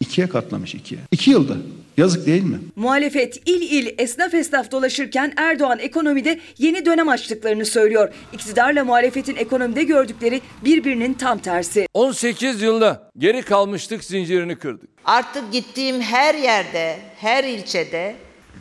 İkiye 0.00 0.26
katlamış 0.28 0.74
ikiye. 0.74 1.00
İki 1.10 1.30
yılda. 1.30 1.56
Yazık 1.96 2.26
değil 2.26 2.42
mi? 2.42 2.58
Muhalefet 2.76 3.42
il 3.46 3.62
il 3.62 3.94
esnaf 3.98 4.34
esnaf 4.34 4.70
dolaşırken 4.70 5.32
Erdoğan 5.36 5.78
ekonomide 5.78 6.40
yeni 6.58 6.86
dönem 6.86 7.08
açtıklarını 7.08 7.64
söylüyor. 7.64 8.12
İktidarla 8.32 8.84
muhalefetin 8.84 9.36
ekonomide 9.36 9.82
gördükleri 9.82 10.40
birbirinin 10.64 11.14
tam 11.14 11.38
tersi. 11.38 11.88
18 11.94 12.62
yılda 12.62 13.10
geri 13.18 13.42
kalmışlık 13.42 14.04
zincirini 14.04 14.56
kırdık. 14.56 14.88
Artık 15.04 15.52
gittiğim 15.52 16.00
her 16.00 16.34
yerde, 16.34 16.96
her 17.16 17.44
ilçede 17.44 18.14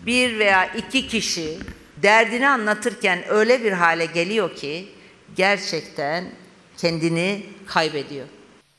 bir 0.05 0.39
veya 0.39 0.65
iki 0.65 1.07
kişi 1.07 1.57
derdini 2.05 2.49
anlatırken 2.49 3.19
öyle 3.29 3.63
bir 3.63 3.71
hale 3.71 4.05
geliyor 4.05 4.55
ki 4.55 4.85
gerçekten 5.35 6.25
kendini 6.77 7.41
kaybediyor. 7.67 8.25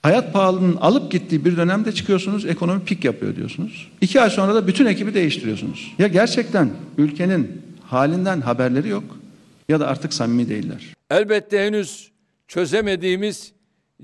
Hayat 0.03 0.33
pahalılığının 0.33 0.77
alıp 0.77 1.13
gittiği 1.13 1.45
bir 1.45 1.57
dönemde 1.57 1.93
çıkıyorsunuz 1.93 2.47
ekonomi 2.47 2.85
pik 2.85 3.05
yapıyor 3.05 3.37
diyorsunuz. 3.37 3.93
İki 4.01 4.21
ay 4.21 4.31
sonra 4.31 4.55
da 4.55 4.67
bütün 4.67 4.87
ekibi 4.87 5.15
değiştiriyorsunuz. 5.15 5.95
Ya 5.99 6.07
gerçekten 6.07 6.71
ülkenin 6.99 7.63
halinden 7.83 8.41
haberleri 8.41 8.89
yok 8.89 9.05
ya 9.69 9.81
da 9.81 9.89
artık 9.89 10.15
samimi 10.15 10.49
değiller. 10.49 10.95
Elbette 11.11 11.67
henüz 11.67 12.11
çözemediğimiz 12.49 13.53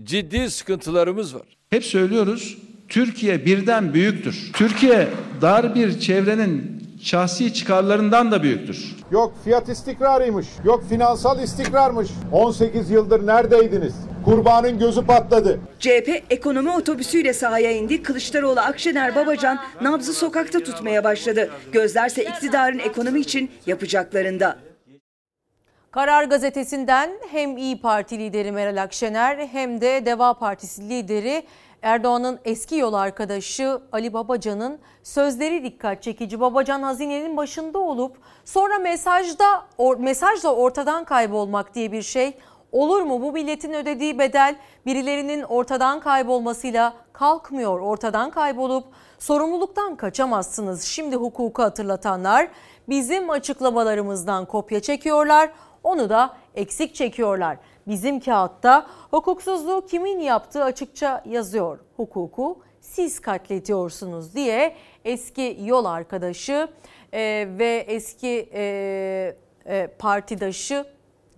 ciddi 0.03 0.51
sıkıntılarımız 0.51 1.35
var. 1.35 1.57
Hep 1.71 1.85
söylüyoruz 1.85 2.59
Türkiye 2.89 3.47
birden 3.47 3.95
büyüktür. 3.95 4.51
Türkiye 4.53 5.09
dar 5.41 5.75
bir 5.75 6.01
çevrenin 6.01 6.82
şahsi 7.03 7.55
çıkarlarından 7.55 8.31
da 8.33 8.43
büyüktür. 8.43 8.97
Yok 9.11 9.35
fiyat 9.45 9.69
istikrarıymış. 9.69 10.47
Yok 10.65 10.85
finansal 10.89 11.43
istikrarmış. 11.43 12.09
18 12.33 12.91
yıldır 12.91 13.27
neredeydiniz? 13.27 13.95
Kurbanın 14.25 14.79
gözü 14.79 15.07
patladı. 15.07 15.61
CHP 15.79 16.23
ekonomi 16.31 16.71
otobüsüyle 16.71 17.33
sahaya 17.33 17.73
indi. 17.73 18.03
Kılıçdaroğlu, 18.03 18.61
Akşener, 18.61 19.17
Babacan 19.17 19.59
nabzı 19.81 20.13
sokakta 20.13 20.61
tutmaya 20.61 21.05
başladı. 21.05 21.51
Gözlerse 21.73 22.25
iktidarın 22.25 22.79
ekonomi 22.79 23.21
için 23.21 23.51
yapacaklarında. 23.67 24.59
Karar 25.91 26.25
gazetesinden 26.25 27.11
hem 27.33 27.57
İyi 27.57 27.81
Parti 27.81 28.19
lideri 28.19 28.53
Meral 28.53 28.83
Akşener 28.83 29.49
hem 29.53 29.81
de 29.81 30.03
Deva 30.07 30.35
Partisi 30.35 30.89
lideri 30.89 31.43
Erdoğan'ın 31.83 32.41
eski 32.45 32.77
yol 32.77 32.93
arkadaşı 32.93 33.81
Ali 33.93 34.13
Babacan'ın 34.13 34.79
sözleri 35.03 35.65
dikkat 35.65 36.03
çekici. 36.03 36.41
Babacan 36.41 36.83
hazinenin 36.83 37.37
başında 37.37 37.79
olup 37.79 38.17
sonra 38.45 38.79
mesajda 38.79 39.63
or, 39.79 39.97
mesajla 39.97 40.55
ortadan 40.55 41.05
kaybolmak 41.05 41.75
diye 41.75 41.93
bir 41.93 42.03
şey 42.03 42.39
olur 42.73 43.03
mu? 43.03 43.23
Bu 43.23 43.33
milletin 43.33 43.73
ödediği 43.73 44.19
bedel 44.19 44.57
birilerinin 44.87 45.43
ortadan 45.43 46.01
kaybolmasıyla 46.01 46.93
kalkmıyor. 47.13 47.81
Ortadan 47.81 48.31
kaybolup 48.31 48.85
sorumluluktan 49.19 49.97
kaçamazsınız. 49.97 50.83
Şimdi 50.83 51.17
hukuku 51.17 51.63
hatırlatanlar 51.63 52.49
bizim 52.89 53.31
açıklamalarımızdan 53.31 54.47
kopya 54.47 54.81
çekiyorlar. 54.81 55.51
Onu 55.83 56.11
da 56.11 56.37
eksik 56.55 56.95
çekiyorlar. 56.95 57.57
Bizim 57.87 58.21
kağıtta 58.21 58.87
hukuksuzluğu 59.11 59.87
kimin 59.87 60.21
yaptığı 60.21 60.65
açıkça 60.65 61.23
yazıyor. 61.27 61.79
Hukuku 61.97 62.63
siz 62.81 63.21
katlediyorsunuz 63.21 64.35
diye 64.35 64.77
eski 65.05 65.59
yol 65.65 65.85
arkadaşı 65.85 66.69
e, 67.13 67.49
ve 67.59 67.85
eski 67.89 68.49
e, 68.53 69.37
e, 69.67 69.87
partidaşı 69.87 70.87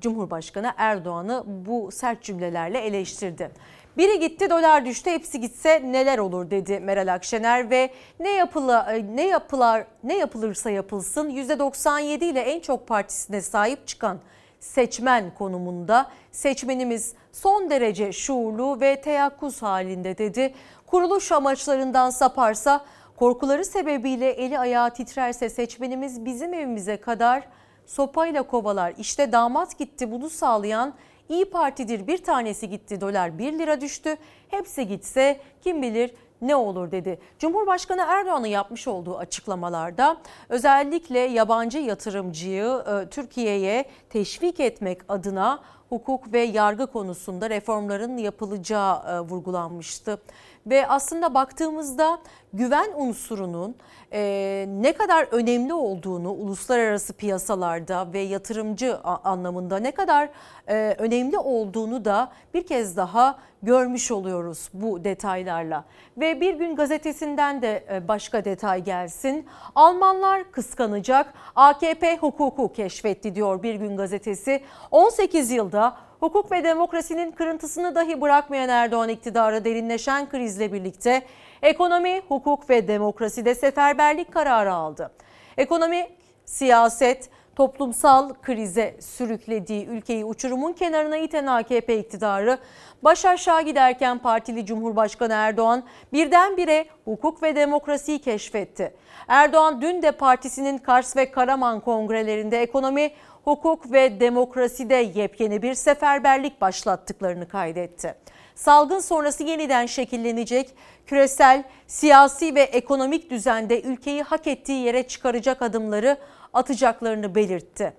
Cumhurbaşkanı 0.01 0.72
Erdoğan'ı 0.76 1.45
bu 1.47 1.90
sert 1.92 2.22
cümlelerle 2.22 2.78
eleştirdi. 2.78 3.51
Biri 3.97 4.20
gitti 4.20 4.51
dolar 4.51 4.86
düştü 4.86 5.11
hepsi 5.11 5.40
gitse 5.40 5.82
neler 5.84 6.18
olur 6.18 6.51
dedi 6.51 6.80
Meral 6.80 7.14
Akşener 7.14 7.70
ve 7.70 7.90
ne 8.20 8.30
yapıla, 8.30 8.92
ne 9.14 9.26
yapılar 9.26 9.84
ne 10.05 10.18
yapılırsa 10.18 10.70
yapılsın 10.70 11.30
%97 11.30 12.24
ile 12.24 12.40
en 12.40 12.61
çok 12.61 12.88
partisine 12.88 13.40
sahip 13.40 13.86
çıkan 13.86 14.18
seçmen 14.64 15.34
konumunda 15.34 16.10
seçmenimiz 16.32 17.14
son 17.32 17.70
derece 17.70 18.12
şuurlu 18.12 18.80
ve 18.80 19.00
teyakkuz 19.00 19.62
halinde 19.62 20.18
dedi. 20.18 20.54
Kuruluş 20.86 21.32
amaçlarından 21.32 22.10
saparsa 22.10 22.84
korkuları 23.16 23.64
sebebiyle 23.64 24.30
eli 24.30 24.58
ayağı 24.58 24.90
titrerse 24.90 25.50
seçmenimiz 25.50 26.24
bizim 26.24 26.54
evimize 26.54 26.96
kadar 26.96 27.48
sopayla 27.86 28.42
kovalar. 28.42 28.94
İşte 28.98 29.32
damat 29.32 29.78
gitti 29.78 30.10
bunu 30.10 30.30
sağlayan 30.30 30.94
İyi 31.28 31.44
Parti'dir 31.44 32.06
bir 32.06 32.18
tanesi 32.18 32.68
gitti 32.68 33.00
dolar 33.00 33.38
1 33.38 33.58
lira 33.58 33.80
düştü. 33.80 34.16
Hepsi 34.48 34.88
gitse 34.88 35.40
kim 35.60 35.82
bilir 35.82 36.14
ne 36.47 36.57
olur 36.57 36.90
dedi. 36.90 37.18
Cumhurbaşkanı 37.38 38.05
Erdoğan'ın 38.09 38.47
yapmış 38.47 38.88
olduğu 38.88 39.18
açıklamalarda 39.18 40.16
özellikle 40.49 41.18
yabancı 41.18 41.78
yatırımcıyı 41.78 42.64
e, 42.64 43.09
Türkiye'ye 43.09 43.84
teşvik 44.11 44.61
etmek 44.61 44.99
adına 45.09 45.61
hukuk 45.88 46.32
ve 46.32 46.40
yargı 46.40 46.86
konusunda 46.86 47.51
reformların 47.51 48.16
yapılacağı 48.16 49.03
e, 49.09 49.20
vurgulanmıştı. 49.20 50.18
Ve 50.66 50.88
aslında 50.88 51.34
baktığımızda 51.34 52.18
güven 52.53 52.90
unsurunun 52.97 53.76
e, 54.14 54.64
ne 54.68 54.92
kadar 54.92 55.26
önemli 55.30 55.74
olduğunu 55.74 56.30
uluslararası 56.30 57.12
piyasalarda 57.12 58.12
ve 58.12 58.18
yatırımcı 58.18 58.98
anlamında 59.02 59.76
ne 59.76 59.90
kadar 59.90 60.28
e, 60.68 60.94
önemli 60.98 61.38
olduğunu 61.38 62.04
da 62.04 62.32
bir 62.54 62.66
kez 62.66 62.96
daha 62.96 63.38
görmüş 63.62 64.10
oluyoruz 64.10 64.68
bu 64.74 65.04
detaylarla. 65.04 65.84
Ve 66.16 66.40
bir 66.40 66.54
gün 66.54 66.76
gazetesinden 66.76 67.62
de 67.62 67.84
e, 67.92 68.08
başka 68.08 68.44
detay 68.44 68.84
gelsin. 68.84 69.46
Almanlar 69.74 70.50
kıskanacak 70.50 71.34
AKP 71.56 72.16
hukuku 72.16 72.72
keşfetti 72.72 73.34
diyor 73.34 73.62
bir 73.62 73.74
gün 73.74 73.96
gazetesi. 73.96 74.62
18 74.90 75.50
yılda 75.50 75.96
hukuk 76.20 76.52
ve 76.52 76.64
demokrasinin 76.64 77.32
kırıntısını 77.32 77.94
dahi 77.94 78.20
bırakmayan 78.20 78.68
Erdoğan 78.68 79.08
iktidarı 79.08 79.64
derinleşen 79.64 80.28
krizle 80.28 80.72
birlikte 80.72 81.22
ekonomi, 81.62 82.22
hukuk 82.28 82.70
ve 82.70 82.88
demokraside 82.88 83.55
seferberlik 83.55 84.32
kararı 84.32 84.72
aldı. 84.72 85.11
Ekonomi, 85.57 86.09
siyaset, 86.44 87.30
toplumsal 87.57 88.34
krize 88.42 88.96
sürüklediği 89.00 89.86
ülkeyi 89.86 90.24
uçurumun 90.24 90.72
kenarına 90.72 91.16
iten 91.16 91.46
AKP 91.46 91.98
iktidarı 91.98 92.59
baş 93.02 93.24
aşağı 93.24 93.62
giderken 93.62 94.18
partili 94.18 94.66
Cumhurbaşkanı 94.66 95.32
Erdoğan 95.32 95.84
birdenbire 96.12 96.86
hukuk 97.05 97.42
ve 97.42 97.57
demokrasiyi 97.57 98.18
keşfetti. 98.18 98.94
Erdoğan 99.28 99.82
dün 99.82 100.02
de 100.02 100.12
partisinin 100.12 100.78
Kars 100.78 101.16
ve 101.16 101.30
Karaman 101.30 101.80
kongrelerinde 101.80 102.62
ekonomi, 102.62 103.11
hukuk 103.44 103.92
ve 103.92 104.20
demokraside 104.20 104.94
yepyeni 104.94 105.62
bir 105.62 105.74
seferberlik 105.74 106.61
başlattıklarını 106.61 107.48
kaydetti. 107.48 108.14
Salgın 108.55 109.00
sonrası 109.00 109.44
yeniden 109.44 109.86
şekillenecek 109.86 110.74
küresel, 111.07 111.64
siyasi 111.86 112.55
ve 112.55 112.62
ekonomik 112.62 113.30
düzende 113.30 113.82
ülkeyi 113.82 114.22
hak 114.22 114.46
ettiği 114.46 114.84
yere 114.84 115.09
çıkaracak 115.09 115.62
adımları 115.62 116.18
atacaklarını 116.52 117.34
belirtti. 117.34 117.92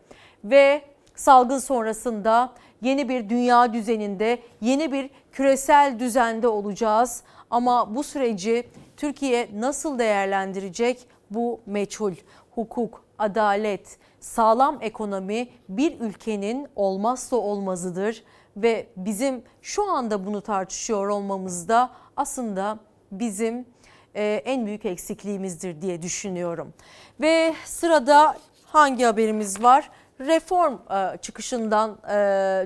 Ve 0.43 0.81
salgın 1.15 1.59
sonrasında 1.59 2.53
yeni 2.81 3.09
bir 3.09 3.29
dünya 3.29 3.73
düzeninde, 3.73 4.39
yeni 4.61 4.91
bir 4.91 5.09
küresel 5.31 5.99
düzende 5.99 6.47
olacağız. 6.47 7.23
Ama 7.49 7.95
bu 7.95 8.03
süreci 8.03 8.67
Türkiye 8.97 9.49
nasıl 9.55 9.99
değerlendirecek 9.99 11.07
bu 11.31 11.59
meçhul. 11.65 12.13
Hukuk, 12.51 13.03
adalet, 13.19 13.97
sağlam 14.19 14.77
ekonomi 14.81 15.47
bir 15.69 15.99
ülkenin 15.99 16.67
olmazsa 16.75 17.35
olmazıdır 17.35 18.23
ve 18.57 18.87
bizim 18.97 19.43
şu 19.61 19.91
anda 19.91 20.25
bunu 20.25 20.41
tartışıyor 20.41 21.07
olmamız 21.07 21.69
da 21.69 21.89
aslında 22.17 22.79
bizim 23.11 23.65
en 24.15 24.65
büyük 24.65 24.85
eksikliğimizdir 24.85 25.81
diye 25.81 26.01
düşünüyorum. 26.01 26.73
Ve 27.21 27.53
sırada 27.65 28.37
hangi 28.65 29.03
haberimiz 29.03 29.63
var? 29.63 29.89
Reform 30.19 30.77
çıkışından 31.21 31.97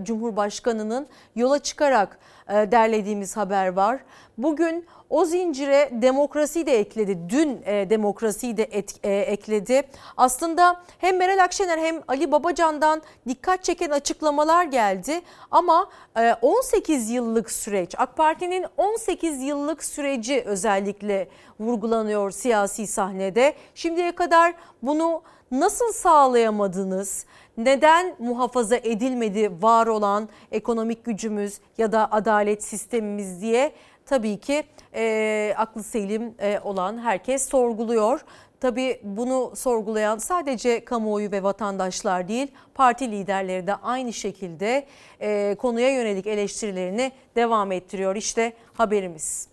Cumhurbaşkanı'nın 0.03 1.07
yola 1.35 1.59
çıkarak 1.59 2.19
derlediğimiz 2.47 3.37
haber 3.37 3.67
var. 3.67 3.99
Bugün 4.37 4.85
o 5.09 5.25
zincire 5.25 5.89
demokrasiyi 5.91 6.65
de 6.65 6.79
ekledi. 6.79 7.17
Dün 7.29 7.61
e, 7.65 7.89
demokrasiyi 7.89 8.57
de 8.57 8.63
et, 8.63 8.95
e, 9.03 9.13
ekledi. 9.13 9.83
Aslında 10.17 10.81
hem 10.97 11.17
Meral 11.17 11.43
Akşener 11.43 11.77
hem 11.77 12.01
Ali 12.07 12.31
Babacan'dan 12.31 13.01
dikkat 13.27 13.63
çeken 13.63 13.89
açıklamalar 13.89 14.63
geldi. 14.63 15.21
Ama 15.51 15.89
e, 16.19 16.33
18 16.41 17.09
yıllık 17.09 17.51
süreç, 17.51 17.95
AK 17.97 18.17
Parti'nin 18.17 18.65
18 18.77 19.41
yıllık 19.41 19.83
süreci 19.83 20.43
özellikle 20.45 21.27
vurgulanıyor 21.59 22.31
siyasi 22.31 22.87
sahnede. 22.87 23.53
Şimdiye 23.75 24.11
kadar 24.11 24.53
bunu 24.81 25.21
nasıl 25.51 25.93
sağlayamadınız? 25.93 27.25
Neden 27.57 28.15
muhafaza 28.19 28.75
edilmedi 28.75 29.51
var 29.61 29.87
olan 29.87 30.29
ekonomik 30.51 31.05
gücümüz 31.05 31.59
ya 31.77 31.91
da 31.91 32.11
adalet 32.11 32.63
sistemimiz 32.63 33.41
diye 33.41 33.71
tabii 34.05 34.37
ki 34.37 34.63
e, 34.95 35.53
aklı 35.57 35.83
selim 35.83 36.33
e, 36.39 36.59
olan 36.59 36.97
herkes 36.97 37.49
sorguluyor. 37.49 38.25
Tabii 38.59 38.99
bunu 39.03 39.51
sorgulayan 39.55 40.17
sadece 40.17 40.85
kamuoyu 40.85 41.31
ve 41.31 41.43
vatandaşlar 41.43 42.27
değil, 42.27 42.47
parti 42.73 43.11
liderleri 43.11 43.67
de 43.67 43.75
aynı 43.75 44.13
şekilde 44.13 44.85
e, 45.21 45.55
konuya 45.59 45.89
yönelik 45.89 46.27
eleştirilerini 46.27 47.11
devam 47.35 47.71
ettiriyor. 47.71 48.15
İşte 48.15 48.53
haberimiz. 48.73 49.47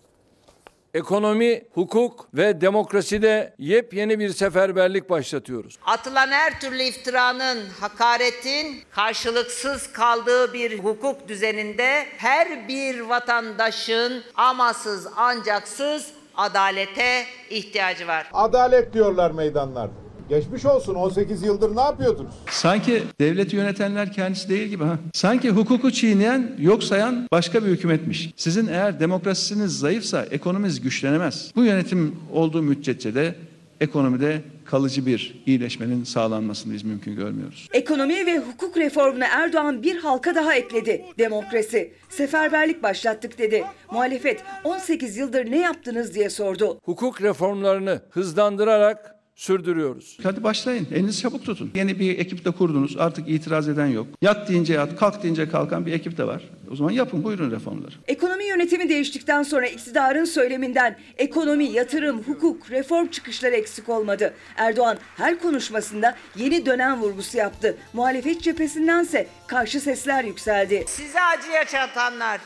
Ekonomi, 0.97 1.63
hukuk 1.73 2.27
ve 2.33 2.61
demokraside 2.61 3.53
yepyeni 3.59 4.19
bir 4.19 4.29
seferberlik 4.29 5.09
başlatıyoruz. 5.09 5.77
Atılan 5.85 6.27
her 6.27 6.59
türlü 6.59 6.83
iftiranın, 6.83 7.57
hakaretin 7.79 8.81
karşılıksız 8.91 9.91
kaldığı 9.91 10.53
bir 10.53 10.79
hukuk 10.79 11.27
düzeninde 11.27 12.05
her 12.17 12.67
bir 12.67 12.99
vatandaşın 12.99 14.23
amasız 14.35 15.07
ancaksız 15.17 16.11
adalete 16.35 17.23
ihtiyacı 17.49 18.07
var. 18.07 18.29
Adalet 18.33 18.93
diyorlar 18.93 19.31
meydanlarda. 19.31 20.06
Geçmiş 20.29 20.65
olsun 20.65 20.95
18 20.95 21.43
yıldır 21.43 21.75
ne 21.75 21.81
yapıyordunuz? 21.81 22.31
Sanki 22.49 23.03
devleti 23.19 23.55
yönetenler 23.55 24.13
kendisi 24.13 24.49
değil 24.49 24.67
gibi 24.67 24.83
ha. 24.83 24.99
Sanki 25.13 25.49
hukuku 25.49 25.91
çiğneyen, 25.91 26.55
yok 26.59 26.83
sayan 26.83 27.27
başka 27.31 27.65
bir 27.65 27.69
hükümetmiş. 27.69 28.29
Sizin 28.35 28.67
eğer 28.67 28.99
demokrasiniz 28.99 29.79
zayıfsa 29.79 30.25
ekonominiz 30.31 30.81
güçlenemez. 30.81 31.51
Bu 31.55 31.63
yönetim 31.63 32.15
olduğu 32.33 32.61
müddetçe 32.61 33.15
de 33.15 33.35
ekonomide 33.81 34.41
kalıcı 34.65 35.05
bir 35.05 35.43
iyileşmenin 35.45 36.03
sağlanmasını 36.03 36.73
biz 36.73 36.83
mümkün 36.83 37.15
görmüyoruz. 37.15 37.67
Ekonomi 37.73 38.25
ve 38.25 38.37
hukuk 38.39 38.77
reformuna 38.77 39.25
Erdoğan 39.27 39.83
bir 39.83 39.97
halka 39.97 40.35
daha 40.35 40.55
ekledi. 40.55 41.05
Demokrasi. 41.17 41.93
Seferberlik 42.09 42.83
başlattık 42.83 43.37
dedi. 43.37 43.63
Muhalefet 43.91 44.43
18 44.63 45.17
yıldır 45.17 45.51
ne 45.51 45.59
yaptınız 45.59 46.15
diye 46.15 46.29
sordu. 46.29 46.79
Hukuk 46.83 47.21
reformlarını 47.21 48.01
hızlandırarak 48.09 49.16
sürdürüyoruz. 49.37 50.17
Hadi 50.23 50.43
başlayın. 50.43 50.87
Elinizi 50.91 51.21
çabuk 51.21 51.45
tutun. 51.45 51.71
Yeni 51.75 51.99
bir 51.99 52.19
ekip 52.19 52.45
de 52.45 52.51
kurdunuz. 52.51 52.97
Artık 52.97 53.29
itiraz 53.29 53.69
eden 53.69 53.85
yok. 53.85 54.07
Yat 54.21 54.49
deyince 54.49 54.73
yat, 54.73 54.95
kalk 54.95 55.23
deyince 55.23 55.49
kalkan 55.49 55.85
bir 55.85 55.93
ekip 55.93 56.17
de 56.17 56.27
var. 56.27 56.41
O 56.71 56.75
zaman 56.75 56.91
yapın 56.91 57.23
buyurun 57.23 57.51
reformları. 57.51 57.95
Ekonomi 58.07 58.45
yönetimi 58.45 58.89
değiştikten 58.89 59.43
sonra 59.43 59.67
iktidarın 59.67 60.25
söyleminden 60.25 60.97
ekonomi, 61.17 61.65
yatırım, 61.65 62.23
hukuk, 62.23 62.71
reform 62.71 63.07
çıkışları 63.07 63.55
eksik 63.55 63.89
olmadı. 63.89 64.33
Erdoğan 64.55 64.97
her 65.17 65.39
konuşmasında 65.39 66.15
yeni 66.35 66.65
dönem 66.65 67.01
vurgusu 67.01 67.37
yaptı. 67.37 67.77
Muhalefet 67.93 68.41
cephesindense 68.41 69.27
karşı 69.47 69.79
sesler 69.79 70.23
yükseldi. 70.23 70.83
Size 70.87 71.21
acı 71.21 71.51
yaşatanlar, 71.51 72.41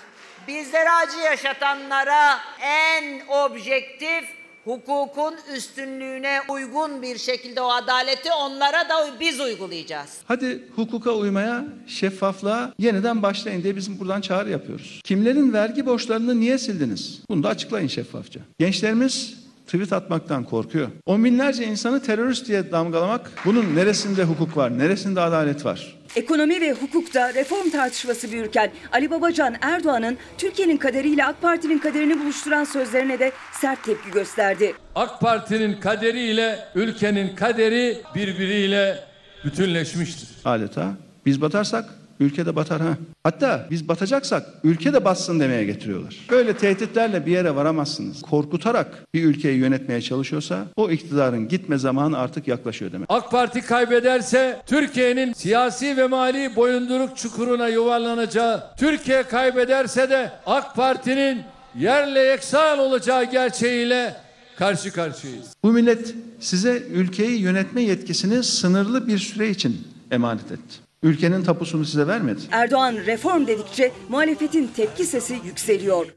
bizlere 0.47 0.89
acı 0.91 1.17
yaşatanlara 1.17 2.37
en 2.61 3.21
objektif 3.27 4.40
hukukun 4.65 5.33
üstünlüğüne 5.55 6.39
uygun 6.49 7.01
bir 7.01 7.17
şekilde 7.17 7.61
o 7.61 7.71
adaleti 7.71 8.29
onlara 8.31 8.89
da 8.89 9.19
biz 9.19 9.39
uygulayacağız. 9.39 10.17
Hadi 10.25 10.63
hukuka 10.75 11.11
uymaya, 11.11 11.65
şeffaflığa 11.87 12.73
yeniden 12.79 13.23
başlayın 13.23 13.63
diye 13.63 13.75
bizim 13.75 13.99
buradan 13.99 14.21
çağrı 14.21 14.49
yapıyoruz. 14.49 15.01
Kimlerin 15.03 15.53
vergi 15.53 15.85
borçlarını 15.85 16.39
niye 16.39 16.57
sildiniz? 16.57 17.21
Bunu 17.29 17.43
da 17.43 17.49
açıklayın 17.49 17.87
şeffafça. 17.87 18.39
Gençlerimiz 18.59 19.41
tweet 19.65 19.93
atmaktan 19.93 20.43
korkuyor. 20.43 20.87
On 21.05 21.23
binlerce 21.23 21.65
insanı 21.65 22.03
terörist 22.03 22.47
diye 22.47 22.71
damgalamak 22.71 23.31
bunun 23.45 23.75
neresinde 23.75 24.23
hukuk 24.23 24.57
var, 24.57 24.77
neresinde 24.77 25.21
adalet 25.21 25.65
var? 25.65 26.00
Ekonomi 26.15 26.61
ve 26.61 26.71
hukukta 26.71 27.33
reform 27.33 27.69
tartışması 27.69 28.31
büyürken 28.31 28.71
Ali 28.91 29.11
Babacan 29.11 29.55
Erdoğan'ın 29.61 30.17
Türkiye'nin 30.37 30.77
kaderiyle 30.77 31.25
AK 31.25 31.41
Parti'nin 31.41 31.77
kaderini 31.79 32.19
buluşturan 32.19 32.63
sözlerine 32.63 33.19
de 33.19 33.31
sert 33.51 33.83
tepki 33.83 34.11
gösterdi. 34.11 34.73
AK 34.95 35.19
Parti'nin 35.21 35.79
kaderiyle 35.79 36.59
ülkenin 36.75 37.35
kaderi 37.35 37.97
birbiriyle 38.15 38.99
bütünleşmiştir. 39.45 40.29
Adeta 40.45 40.93
biz 41.25 41.41
batarsak 41.41 41.85
ülke 42.21 42.45
de 42.45 42.55
batar 42.55 42.81
ha. 42.81 42.97
Hatta 43.23 43.67
biz 43.71 43.87
batacaksak 43.87 44.45
ülke 44.63 44.93
de 44.93 45.05
batsın 45.05 45.39
demeye 45.39 45.65
getiriyorlar. 45.65 46.17
Böyle 46.29 46.57
tehditlerle 46.57 47.25
bir 47.25 47.31
yere 47.31 47.55
varamazsınız. 47.55 48.21
Korkutarak 48.21 49.05
bir 49.13 49.23
ülkeyi 49.23 49.57
yönetmeye 49.57 50.01
çalışıyorsa 50.01 50.65
o 50.75 50.89
iktidarın 50.89 51.47
gitme 51.47 51.77
zamanı 51.77 52.17
artık 52.17 52.47
yaklaşıyor 52.47 52.91
demek. 52.91 53.05
AK 53.09 53.31
Parti 53.31 53.61
kaybederse 53.61 54.61
Türkiye'nin 54.65 55.33
siyasi 55.33 55.97
ve 55.97 56.07
mali 56.07 56.55
boyunduruk 56.55 57.17
çukuruna 57.17 57.67
yuvarlanacağı, 57.67 58.63
Türkiye 58.77 59.23
kaybederse 59.23 60.09
de 60.09 60.31
AK 60.45 60.75
Parti'nin 60.75 61.41
yerle 61.79 62.19
yeksan 62.19 62.79
olacağı 62.79 63.31
gerçeğiyle 63.31 64.15
karşı 64.57 64.91
karşıyayız. 64.93 65.45
Bu 65.63 65.71
millet 65.71 66.15
size 66.39 66.83
ülkeyi 66.93 67.41
yönetme 67.41 67.81
yetkisini 67.81 68.43
sınırlı 68.43 69.07
bir 69.07 69.17
süre 69.17 69.49
için 69.49 69.87
emanet 70.11 70.51
etti. 70.51 70.90
Ülkenin 71.03 71.43
tapusunu 71.43 71.85
size 71.85 72.07
vermedi. 72.07 72.41
Erdoğan 72.51 72.95
reform 72.95 73.47
dedikçe 73.47 73.91
muhalefetin 74.09 74.67
tepki 74.67 75.03
sesi 75.03 75.33
yükseliyor. 75.33 76.15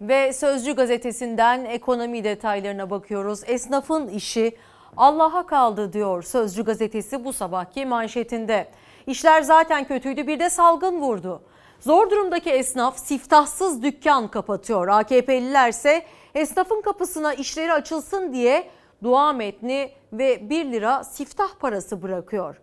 Ve 0.00 0.32
Sözcü 0.32 0.72
gazetesinden 0.72 1.64
ekonomi 1.64 2.24
detaylarına 2.24 2.90
bakıyoruz. 2.90 3.40
Esnafın 3.46 4.08
işi 4.08 4.56
Allah'a 4.96 5.46
kaldı 5.46 5.92
diyor 5.92 6.22
Sözcü 6.22 6.64
gazetesi 6.64 7.24
bu 7.24 7.32
sabahki 7.32 7.86
manşetinde. 7.86 8.68
İşler 9.06 9.42
zaten 9.42 9.84
kötüydü 9.84 10.26
bir 10.26 10.38
de 10.38 10.50
salgın 10.50 11.00
vurdu. 11.00 11.42
Zor 11.80 12.10
durumdaki 12.10 12.50
esnaf 12.50 12.98
siftahsız 12.98 13.82
dükkan 13.82 14.28
kapatıyor. 14.28 14.88
AKP'liler 14.88 15.68
ise 15.68 16.02
esnafın 16.34 16.80
kapısına 16.80 17.34
işleri 17.34 17.72
açılsın 17.72 18.32
diye 18.32 18.70
dua 19.02 19.32
metni 19.32 19.90
ve 20.12 20.50
1 20.50 20.72
lira 20.72 21.04
siftah 21.04 21.54
parası 21.60 22.02
bırakıyor. 22.02 22.56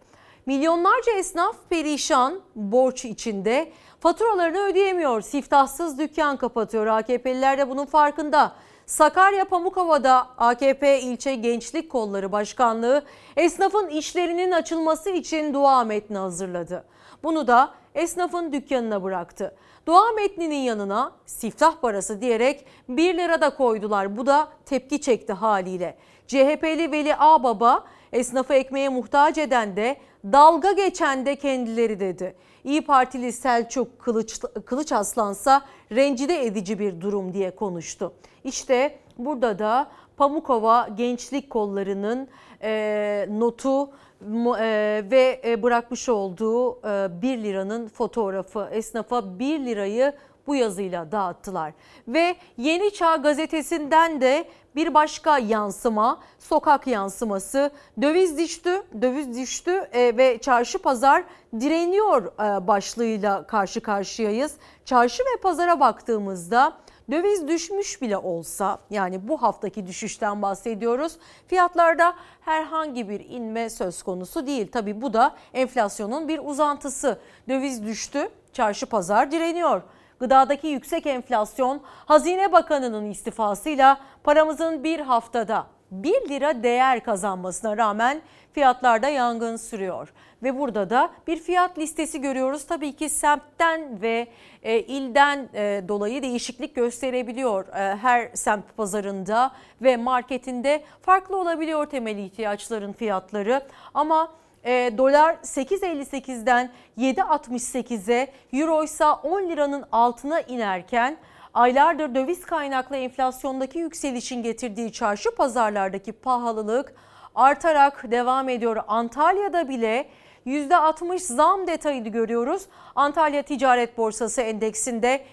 Milyonlarca 0.48 1.12
esnaf 1.12 1.56
perişan, 1.70 2.40
borç 2.56 3.06
içinde. 3.06 3.72
Faturalarını 4.00 4.60
ödeyemiyor. 4.60 5.22
Siftahsız 5.22 6.00
dükkan 6.00 6.38
kapatıyor. 6.38 6.88
AKP'liler 6.88 7.58
de 7.58 7.70
bunun 7.70 7.86
farkında. 7.86 8.56
Sakarya 8.86 9.46
Pamukova'da 9.46 10.28
AKP 10.38 11.02
ilçe 11.02 11.36
Gençlik 11.36 11.92
Kolları 11.92 12.32
Başkanlığı 12.32 13.04
esnafın 13.38 13.88
işlerinin 13.88 14.52
açılması 14.52 15.10
için 15.10 15.54
dua 15.54 15.84
metni 15.84 16.18
hazırladı. 16.18 16.84
Bunu 17.24 17.48
da 17.48 17.74
esnafın 17.96 18.52
dükkanına 18.52 19.04
bıraktı. 19.04 19.56
Dua 19.86 20.12
metninin 20.12 20.62
yanına 20.62 21.12
siftah 21.26 21.82
parası 21.82 22.22
diyerek 22.22 22.66
1 22.90 23.18
lira 23.18 23.42
da 23.42 23.50
koydular. 23.50 24.18
Bu 24.18 24.26
da 24.26 24.48
tepki 24.66 25.02
çekti 25.02 25.34
haliyle. 25.34 25.98
CHP'li 26.28 26.92
Veli 26.92 27.16
Ağbaba 27.16 27.84
esnafı 28.14 28.54
ekmeğe 28.54 28.90
muhtaç 28.90 29.38
eden 29.38 29.76
de 29.76 29.98
dalga 30.32 30.72
geçen 30.72 31.26
de 31.26 31.36
kendileri 31.36 32.00
dedi. 32.00 32.36
İyi 32.64 32.86
Partili 32.86 33.32
Selçuk 33.32 34.00
Kılıç, 34.00 34.40
Kılıç 34.66 34.92
Aslansa 34.92 35.62
rencide 35.92 36.46
edici 36.46 36.80
bir 36.80 37.02
durum 37.02 37.34
diye 37.34 37.56
konuştu. 37.56 38.14
İşte 38.44 39.00
burada 39.18 39.60
da 39.60 39.88
Pamukova 40.18 40.88
Gençlik 40.98 41.50
Kolları'nın 41.50 42.28
e, 42.62 43.28
notu 43.30 43.90
e, 43.90 45.04
ve 45.12 45.42
e, 45.46 45.64
bırakmış 45.64 46.10
olduğu 46.10 46.80
e, 46.88 47.22
1 47.22 47.38
liranın 47.38 47.88
fotoğrafı 47.88 48.70
esnafa 48.72 49.40
1 49.40 49.60
lirayı 49.60 50.14
bu 50.48 50.56
yazıyla 50.56 51.12
dağıttılar. 51.12 51.74
Ve 52.08 52.36
Yeni 52.58 52.94
Çağ 52.94 53.16
gazetesinden 53.16 54.22
de 54.22 54.46
bir 54.78 54.94
başka 54.94 55.38
yansıma, 55.38 56.20
sokak 56.40 56.88
yansıması. 56.88 57.72
Döviz 58.02 58.38
düştü, 58.38 58.84
döviz 59.02 59.38
düştü 59.38 59.72
e, 59.72 60.18
ve 60.18 60.38
çarşı 60.38 60.80
pazar 60.80 61.24
direniyor 61.60 62.26
e, 62.26 62.68
başlığıyla 62.68 63.48
karşı 63.48 63.82
karşıyayız. 63.82 64.54
Çarşı 64.86 65.24
ve 65.24 65.42
pazara 65.42 65.80
baktığımızda 65.80 66.74
döviz 67.12 67.48
düşmüş 67.48 68.02
bile 68.02 68.18
olsa 68.18 68.80
yani 68.90 69.28
bu 69.28 69.42
haftaki 69.42 69.88
düşüşten 69.88 70.42
bahsediyoruz. 70.42 71.18
Fiyatlarda 71.48 72.14
herhangi 72.42 73.10
bir 73.10 73.30
inme 73.30 73.70
söz 73.70 74.04
konusu 74.04 74.48
değil. 74.48 74.72
Tabi 74.72 75.02
bu 75.02 75.14
da 75.14 75.36
enflasyonun 75.54 76.28
bir 76.28 76.40
uzantısı. 76.44 77.20
Döviz 77.50 77.84
düştü, 77.84 78.30
çarşı 78.54 78.86
pazar 78.86 79.32
direniyor. 79.32 79.82
Gıdadaki 80.20 80.68
yüksek 80.68 81.06
enflasyon 81.06 81.82
Hazine 82.06 82.52
Bakanı'nın 82.52 83.10
istifasıyla 83.12 83.98
paramızın 84.24 84.84
bir 84.84 85.00
haftada 85.00 85.68
1 85.92 86.30
lira 86.30 86.64
değer 86.64 87.04
kazanmasına 87.04 87.78
rağmen 87.78 88.22
fiyatlarda 88.54 89.10
yangın 89.10 89.56
sürüyor. 89.56 90.14
Ve 90.44 90.60
burada 90.60 90.90
da 90.90 91.10
bir 91.28 91.38
fiyat 91.40 91.78
listesi 91.78 92.22
görüyoruz. 92.22 92.66
Tabii 92.66 92.96
ki 92.96 93.10
semtten 93.10 94.02
ve 94.02 94.28
e, 94.64 94.80
ilden 94.80 95.50
e, 95.54 95.84
dolayı 95.88 96.22
değişiklik 96.22 96.76
gösterebiliyor. 96.76 97.68
E, 97.68 97.96
her 97.96 98.30
semt 98.34 98.78
pazarında 98.78 99.52
ve 99.82 99.98
marketinde 99.98 100.84
farklı 101.02 101.38
olabiliyor 101.38 101.86
temel 101.86 102.18
ihtiyaçların 102.18 102.94
fiyatları. 102.94 103.62
Ama 103.94 104.32
e, 104.68 104.98
dolar 104.98 105.36
8.58'den 105.44 106.72
7.68'e, 106.98 108.28
euro 108.54 108.84
ise 108.84 109.06
10 109.06 109.50
liranın 109.50 109.86
altına 109.92 110.42
inerken 110.42 111.18
aylardır 111.54 112.16
döviz 112.16 112.46
kaynaklı 112.46 112.96
enflasyondaki 112.96 113.80
yükselişin 113.80 114.44
getirdiği 114.44 114.92
çarşı 114.92 115.36
pazarlardaki 115.36 116.12
pahalılık 116.12 116.94
artarak 117.36 118.12
devam 118.12 118.50
ediyor. 118.50 118.78
Antalya'da 118.88 119.70
bile 119.70 120.10
%60 120.46 121.20
zam 121.20 121.68
detayını 121.68 122.10
görüyoruz. 122.10 122.64
Antalya 122.96 123.42
Ticaret 123.44 123.98
Borsası 123.98 124.42
endeksinde 124.42 125.26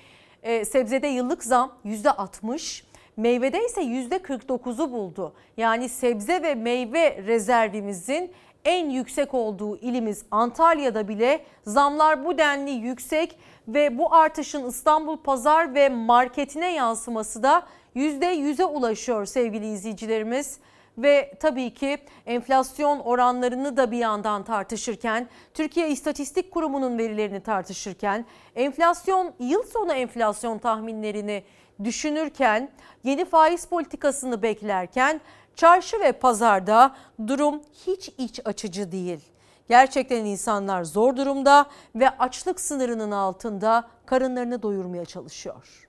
e, 0.42 0.64
sebzede 0.64 1.06
yıllık 1.06 1.44
zam 1.44 1.72
%60, 1.84 2.82
meyvede 3.16 3.64
ise 3.64 3.80
%49'u 3.80 4.92
buldu. 4.92 5.34
Yani 5.56 5.88
sebze 5.88 6.42
ve 6.42 6.54
meyve 6.54 7.22
rezervimizin 7.26 8.32
en 8.64 8.90
yüksek 8.90 9.34
olduğu 9.34 9.76
ilimiz 9.76 10.24
Antalya'da 10.30 11.08
bile 11.08 11.44
zamlar 11.66 12.24
bu 12.24 12.38
denli 12.38 12.70
yüksek 12.70 13.38
ve 13.68 13.98
bu 13.98 14.14
artışın 14.14 14.68
İstanbul 14.68 15.16
pazar 15.16 15.74
ve 15.74 15.88
marketine 15.88 16.74
yansıması 16.74 17.42
da 17.42 17.66
%100'e 17.96 18.64
ulaşıyor 18.64 19.26
sevgili 19.26 19.66
izleyicilerimiz. 19.72 20.58
Ve 20.98 21.34
tabii 21.40 21.74
ki 21.74 21.98
enflasyon 22.26 22.98
oranlarını 22.98 23.76
da 23.76 23.90
bir 23.90 23.98
yandan 23.98 24.44
tartışırken, 24.44 25.28
Türkiye 25.54 25.88
İstatistik 25.88 26.50
Kurumu'nun 26.50 26.98
verilerini 26.98 27.40
tartışırken, 27.40 28.24
enflasyon 28.56 29.32
yıl 29.38 29.62
sonu 29.62 29.92
enflasyon 29.92 30.58
tahminlerini 30.58 31.42
düşünürken, 31.84 32.70
yeni 33.04 33.24
faiz 33.24 33.66
politikasını 33.66 34.42
beklerken 34.42 35.20
çarşı 35.56 36.00
ve 36.00 36.12
pazarda 36.12 36.94
durum 37.26 37.60
hiç 37.86 38.10
iç 38.18 38.40
açıcı 38.44 38.92
değil. 38.92 39.20
Gerçekten 39.68 40.24
insanlar 40.24 40.84
zor 40.84 41.16
durumda 41.16 41.66
ve 41.94 42.10
açlık 42.10 42.60
sınırının 42.60 43.10
altında 43.10 43.88
karınlarını 44.06 44.62
doyurmaya 44.62 45.04
çalışıyor. 45.04 45.88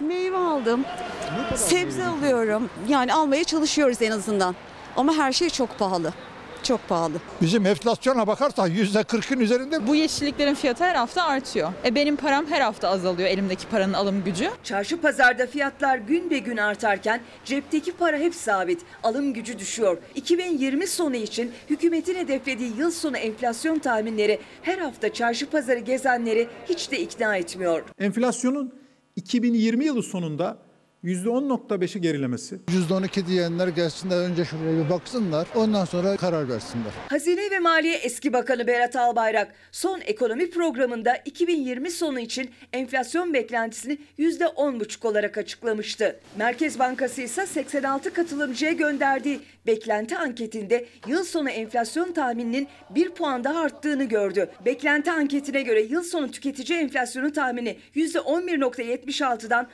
Meyve 0.00 0.36
aldım, 0.36 0.84
sebze 1.54 2.06
alıyorum. 2.06 2.70
Yani 2.88 3.14
almaya 3.14 3.44
çalışıyoruz 3.44 4.02
en 4.02 4.10
azından. 4.10 4.54
Ama 4.96 5.12
her 5.12 5.32
şey 5.32 5.50
çok 5.50 5.78
pahalı. 5.78 6.12
Çok 6.66 6.88
pahalı. 6.88 7.14
Bizim 7.40 7.66
enflasyona 7.66 8.26
bakarsan 8.26 8.66
yüzde 8.66 9.02
kırkın 9.02 9.40
üzerinde. 9.40 9.86
Bu 9.86 9.94
yeşilliklerin 9.94 10.54
fiyatı 10.54 10.84
her 10.84 10.94
hafta 10.94 11.24
artıyor. 11.24 11.72
E 11.84 11.94
benim 11.94 12.16
param 12.16 12.46
her 12.46 12.60
hafta 12.60 12.88
azalıyor 12.88 13.28
elimdeki 13.28 13.68
paranın 13.68 13.92
alım 13.92 14.24
gücü. 14.24 14.50
Çarşı 14.64 15.00
pazarda 15.00 15.46
fiyatlar 15.46 15.98
gün 15.98 16.30
be 16.30 16.38
gün 16.38 16.56
artarken 16.56 17.20
cepteki 17.44 17.92
para 17.92 18.18
hep 18.18 18.34
sabit. 18.34 18.82
Alım 19.02 19.32
gücü 19.32 19.58
düşüyor. 19.58 19.98
2020 20.14 20.86
sonu 20.86 21.16
için 21.16 21.52
hükümetin 21.70 22.14
hedeflediği 22.14 22.76
yıl 22.78 22.90
sonu 22.90 23.16
enflasyon 23.16 23.78
tahminleri 23.78 24.40
her 24.62 24.78
hafta 24.78 25.12
çarşı 25.12 25.50
pazarı 25.50 25.78
gezenleri 25.78 26.48
hiç 26.68 26.90
de 26.90 27.00
ikna 27.00 27.36
etmiyor. 27.36 27.82
Enflasyonun 27.98 28.74
2020 29.16 29.84
yılı 29.84 30.02
sonunda 30.02 30.65
%10.5'i 31.04 32.00
gerilemesi. 32.00 32.58
%12 32.88 33.26
diyenler 33.26 33.68
gelsinler 33.68 34.16
önce 34.16 34.44
şuraya 34.44 34.84
bir 34.84 34.90
baksınlar 34.90 35.48
ondan 35.54 35.84
sonra 35.84 36.16
karar 36.16 36.48
versinler. 36.48 36.92
Hazine 37.08 37.50
ve 37.50 37.58
Maliye 37.58 37.96
Eski 37.96 38.32
Bakanı 38.32 38.66
Berat 38.66 38.96
Albayrak 38.96 39.54
son 39.72 40.00
ekonomi 40.00 40.50
programında 40.50 41.16
2020 41.16 41.90
sonu 41.90 42.20
için 42.20 42.50
enflasyon 42.72 43.34
beklentisini 43.34 43.98
%10,5 44.18 45.06
olarak 45.06 45.38
açıklamıştı. 45.38 46.20
Merkez 46.38 46.78
Bankası 46.78 47.22
ise 47.22 47.46
86 47.46 48.12
katılımcıya 48.12 48.72
gönderdiği 48.72 49.40
beklenti 49.66 50.16
anketinde 50.18 50.86
yıl 51.06 51.24
sonu 51.24 51.50
enflasyon 51.50 52.12
tahmininin 52.12 52.68
1 52.90 53.10
puan 53.10 53.44
daha 53.44 53.60
arttığını 53.60 54.04
gördü. 54.04 54.50
Beklenti 54.64 55.10
anketine 55.10 55.62
göre 55.62 55.82
yıl 55.82 56.02
sonu 56.02 56.30
tüketici 56.30 56.78
enflasyonu 56.78 57.32
tahmini 57.32 57.78
%11.76'dan 57.96 59.66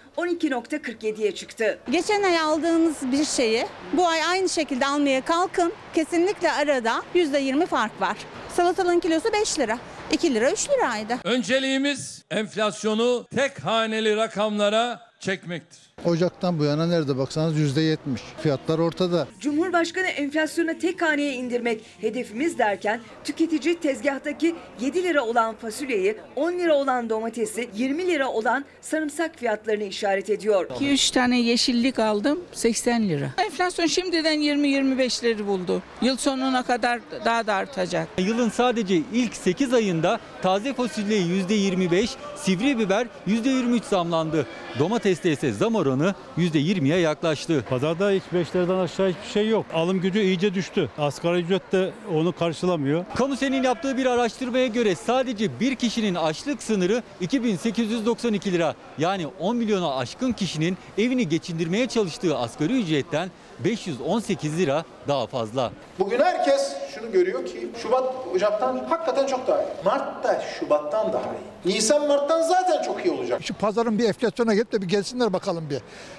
12.47'ye 1.22 1.34
çıktı. 1.34 1.78
Geçen 1.90 2.22
ay 2.22 2.38
aldığınız 2.38 2.96
bir 3.12 3.24
şeyi 3.24 3.66
bu 3.92 4.06
ay 4.08 4.24
aynı 4.24 4.48
şekilde 4.48 4.86
almaya 4.86 5.24
kalkın. 5.24 5.72
Kesinlikle 5.94 6.52
arada 6.52 7.02
%20 7.14 7.66
fark 7.66 8.00
var. 8.00 8.16
Salatalığın 8.56 9.00
kilosu 9.00 9.32
5 9.32 9.58
lira. 9.58 9.78
2 10.12 10.34
lira 10.34 10.52
3 10.52 10.68
liraydı. 10.70 11.14
Önceliğimiz 11.24 12.22
enflasyonu 12.30 13.26
tek 13.34 13.64
haneli 13.64 14.16
rakamlara 14.16 15.00
çekmektir. 15.20 15.91
Ocaktan 16.04 16.58
bu 16.58 16.64
yana 16.64 16.86
nerede 16.86 17.18
baksanız 17.18 17.58
yüzde 17.58 17.80
yetmiş. 17.80 18.22
Fiyatlar 18.42 18.78
ortada. 18.78 19.26
Cumhurbaşkanı 19.40 20.06
enflasyonu 20.06 20.78
tek 20.78 21.02
haneye 21.02 21.32
indirmek 21.32 21.80
hedefimiz 22.00 22.58
derken 22.58 23.00
tüketici 23.24 23.80
tezgahtaki 23.80 24.54
7 24.80 25.02
lira 25.02 25.24
olan 25.24 25.54
fasulyeyi, 25.54 26.16
10 26.36 26.52
lira 26.52 26.74
olan 26.74 27.10
domatesi, 27.10 27.70
20 27.74 28.06
lira 28.06 28.28
olan 28.28 28.64
sarımsak 28.80 29.38
fiyatlarını 29.38 29.84
işaret 29.84 30.30
ediyor. 30.30 30.66
2-3 30.66 31.14
tane 31.14 31.40
yeşillik 31.40 31.98
aldım 31.98 32.40
80 32.52 33.08
lira. 33.08 33.30
Enflasyon 33.38 33.86
şimdiden 33.86 34.38
20-25'leri 34.38 35.46
buldu. 35.46 35.82
Yıl 36.02 36.16
sonuna 36.16 36.62
kadar 36.62 37.00
daha 37.24 37.46
da 37.46 37.54
artacak. 37.54 38.08
Yılın 38.18 38.50
sadece 38.50 39.00
ilk 39.12 39.34
8 39.36 39.74
ayında 39.74 40.20
taze 40.42 40.74
fasulye 40.74 41.18
%25, 41.18 42.08
sivri 42.36 42.78
biber 42.78 43.06
%23 43.26 43.82
zamlandı. 43.90 44.46
Domateste 44.78 45.32
ise 45.32 45.52
zam 45.52 45.74
oranı 45.74 45.91
%20'ye 46.38 46.98
yaklaştı. 46.98 47.64
Pazarda 47.70 48.10
hiç 48.10 48.22
5 48.32 48.56
liradan 48.56 48.78
aşağı 48.78 49.08
hiçbir 49.08 49.30
şey 49.32 49.48
yok. 49.48 49.66
Alım 49.74 50.00
gücü 50.00 50.20
iyice 50.20 50.54
düştü. 50.54 50.90
Asgari 50.98 51.38
ücret 51.40 51.72
de 51.72 51.90
onu 52.14 52.32
karşılamıyor. 52.32 53.04
Kamusenin 53.14 53.62
yaptığı 53.62 53.96
bir 53.96 54.06
araştırmaya 54.06 54.66
göre 54.66 54.94
sadece 54.94 55.60
bir 55.60 55.74
kişinin 55.74 56.14
açlık 56.14 56.62
sınırı 56.62 57.02
2892 57.20 58.52
lira. 58.52 58.74
Yani 58.98 59.26
10 59.40 59.56
milyona 59.56 59.96
aşkın 59.96 60.32
kişinin 60.32 60.76
evini 60.98 61.28
geçindirmeye 61.28 61.86
çalıştığı 61.88 62.36
asgari 62.38 62.80
ücretten 62.82 63.30
518 63.64 64.58
lira 64.58 64.84
daha 65.08 65.26
fazla. 65.26 65.72
Bugün 65.98 66.20
herkes 66.20 66.76
şunu 66.94 67.12
görüyor 67.12 67.46
ki 67.46 67.68
Şubat 67.82 68.14
Ocak'tan 68.34 68.84
hakikaten 68.88 69.26
çok 69.26 69.46
daha 69.48 69.62
iyi. 69.62 69.68
Mart 69.84 70.24
da 70.24 70.42
Şubat'tan 70.60 71.12
daha 71.12 71.22
iyi. 71.22 71.51
Nisan 71.64 72.08
Mart'tan 72.08 72.42
zaten 72.42 72.82
çok 72.82 73.04
iyi 73.06 73.10
olacak. 73.10 73.40
Şu 73.44 73.54
pazarın 73.54 73.98
bir 73.98 74.04
enflasyona 74.04 74.54
gelip 74.54 74.72
de 74.72 74.82
bir 74.82 74.88
gelsinler 74.88 75.32
bakalım 75.32 75.70
bir. 75.70 75.78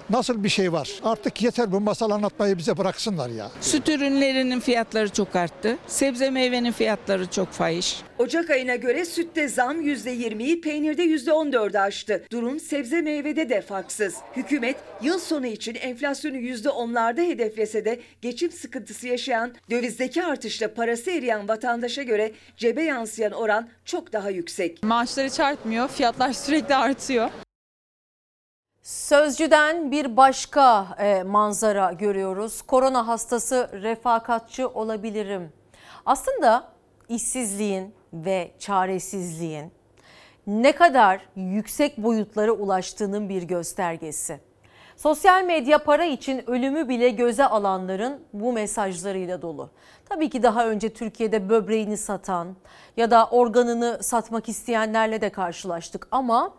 Nasıl 0.09 0.43
bir 0.43 0.49
şey 0.49 0.73
var? 0.73 0.89
Artık 1.03 1.41
yeter 1.41 1.71
bu 1.71 1.79
masal 1.79 2.11
anlatmayı 2.11 2.57
bize 2.57 2.77
bıraksınlar 2.77 3.29
ya. 3.29 3.51
Süt 3.61 3.89
ürünlerinin 3.89 4.59
fiyatları 4.59 5.09
çok 5.09 5.35
arttı. 5.35 5.77
Sebze 5.87 6.29
meyvenin 6.29 6.71
fiyatları 6.71 7.27
çok 7.29 7.51
fahiş. 7.51 8.01
Ocak 8.19 8.49
ayına 8.49 8.75
göre 8.75 9.05
sütte 9.05 9.47
zam 9.47 9.81
%20'yi, 9.81 10.61
peynirde 10.61 11.03
%14'ü 11.05 11.79
aştı. 11.79 12.23
Durum 12.31 12.59
sebze 12.59 13.01
meyvede 13.01 13.49
de 13.49 13.61
farksız. 13.61 14.15
Hükümet 14.35 14.75
yıl 15.01 15.19
sonu 15.19 15.47
için 15.47 15.75
enflasyonu 15.75 16.37
%10'larda 16.37 17.27
hedeflese 17.27 17.85
de 17.85 17.99
geçim 18.21 18.51
sıkıntısı 18.51 19.07
yaşayan, 19.07 19.53
dövizdeki 19.69 20.23
artışla 20.23 20.73
parası 20.73 21.11
eriyen 21.11 21.47
vatandaşa 21.47 22.03
göre 22.03 22.31
cebe 22.57 22.83
yansıyan 22.83 23.31
oran 23.31 23.67
çok 23.85 24.13
daha 24.13 24.29
yüksek. 24.29 24.83
Maaşlar 24.83 25.25
hiç 25.33 25.39
artmıyor, 25.39 25.87
fiyatlar 25.87 26.33
sürekli 26.33 26.75
artıyor. 26.75 27.29
Sözcüden 28.81 29.91
bir 29.91 30.17
başka 30.17 30.87
e, 30.99 31.23
manzara 31.23 31.91
görüyoruz. 31.91 32.61
Korona 32.61 33.07
hastası 33.07 33.69
refakatçi 33.73 34.65
olabilirim. 34.65 35.53
Aslında 36.05 36.69
işsizliğin 37.09 37.95
ve 38.13 38.51
çaresizliğin 38.59 39.71
ne 40.47 40.71
kadar 40.71 41.21
yüksek 41.35 41.97
boyutlara 41.97 42.51
ulaştığının 42.51 43.29
bir 43.29 43.43
göstergesi. 43.43 44.39
Sosyal 44.95 45.43
medya 45.43 45.83
para 45.83 46.05
için 46.05 46.49
ölümü 46.49 46.89
bile 46.89 47.09
göze 47.09 47.45
alanların 47.45 48.21
bu 48.33 48.53
mesajlarıyla 48.53 49.41
dolu. 49.41 49.69
Tabii 50.13 50.29
ki 50.29 50.43
daha 50.43 50.67
önce 50.67 50.93
Türkiye'de 50.93 51.49
böbreğini 51.49 51.97
satan 51.97 52.55
ya 52.97 53.11
da 53.11 53.27
organını 53.31 54.03
satmak 54.03 54.49
isteyenlerle 54.49 55.21
de 55.21 55.29
karşılaştık 55.29 56.07
ama 56.11 56.53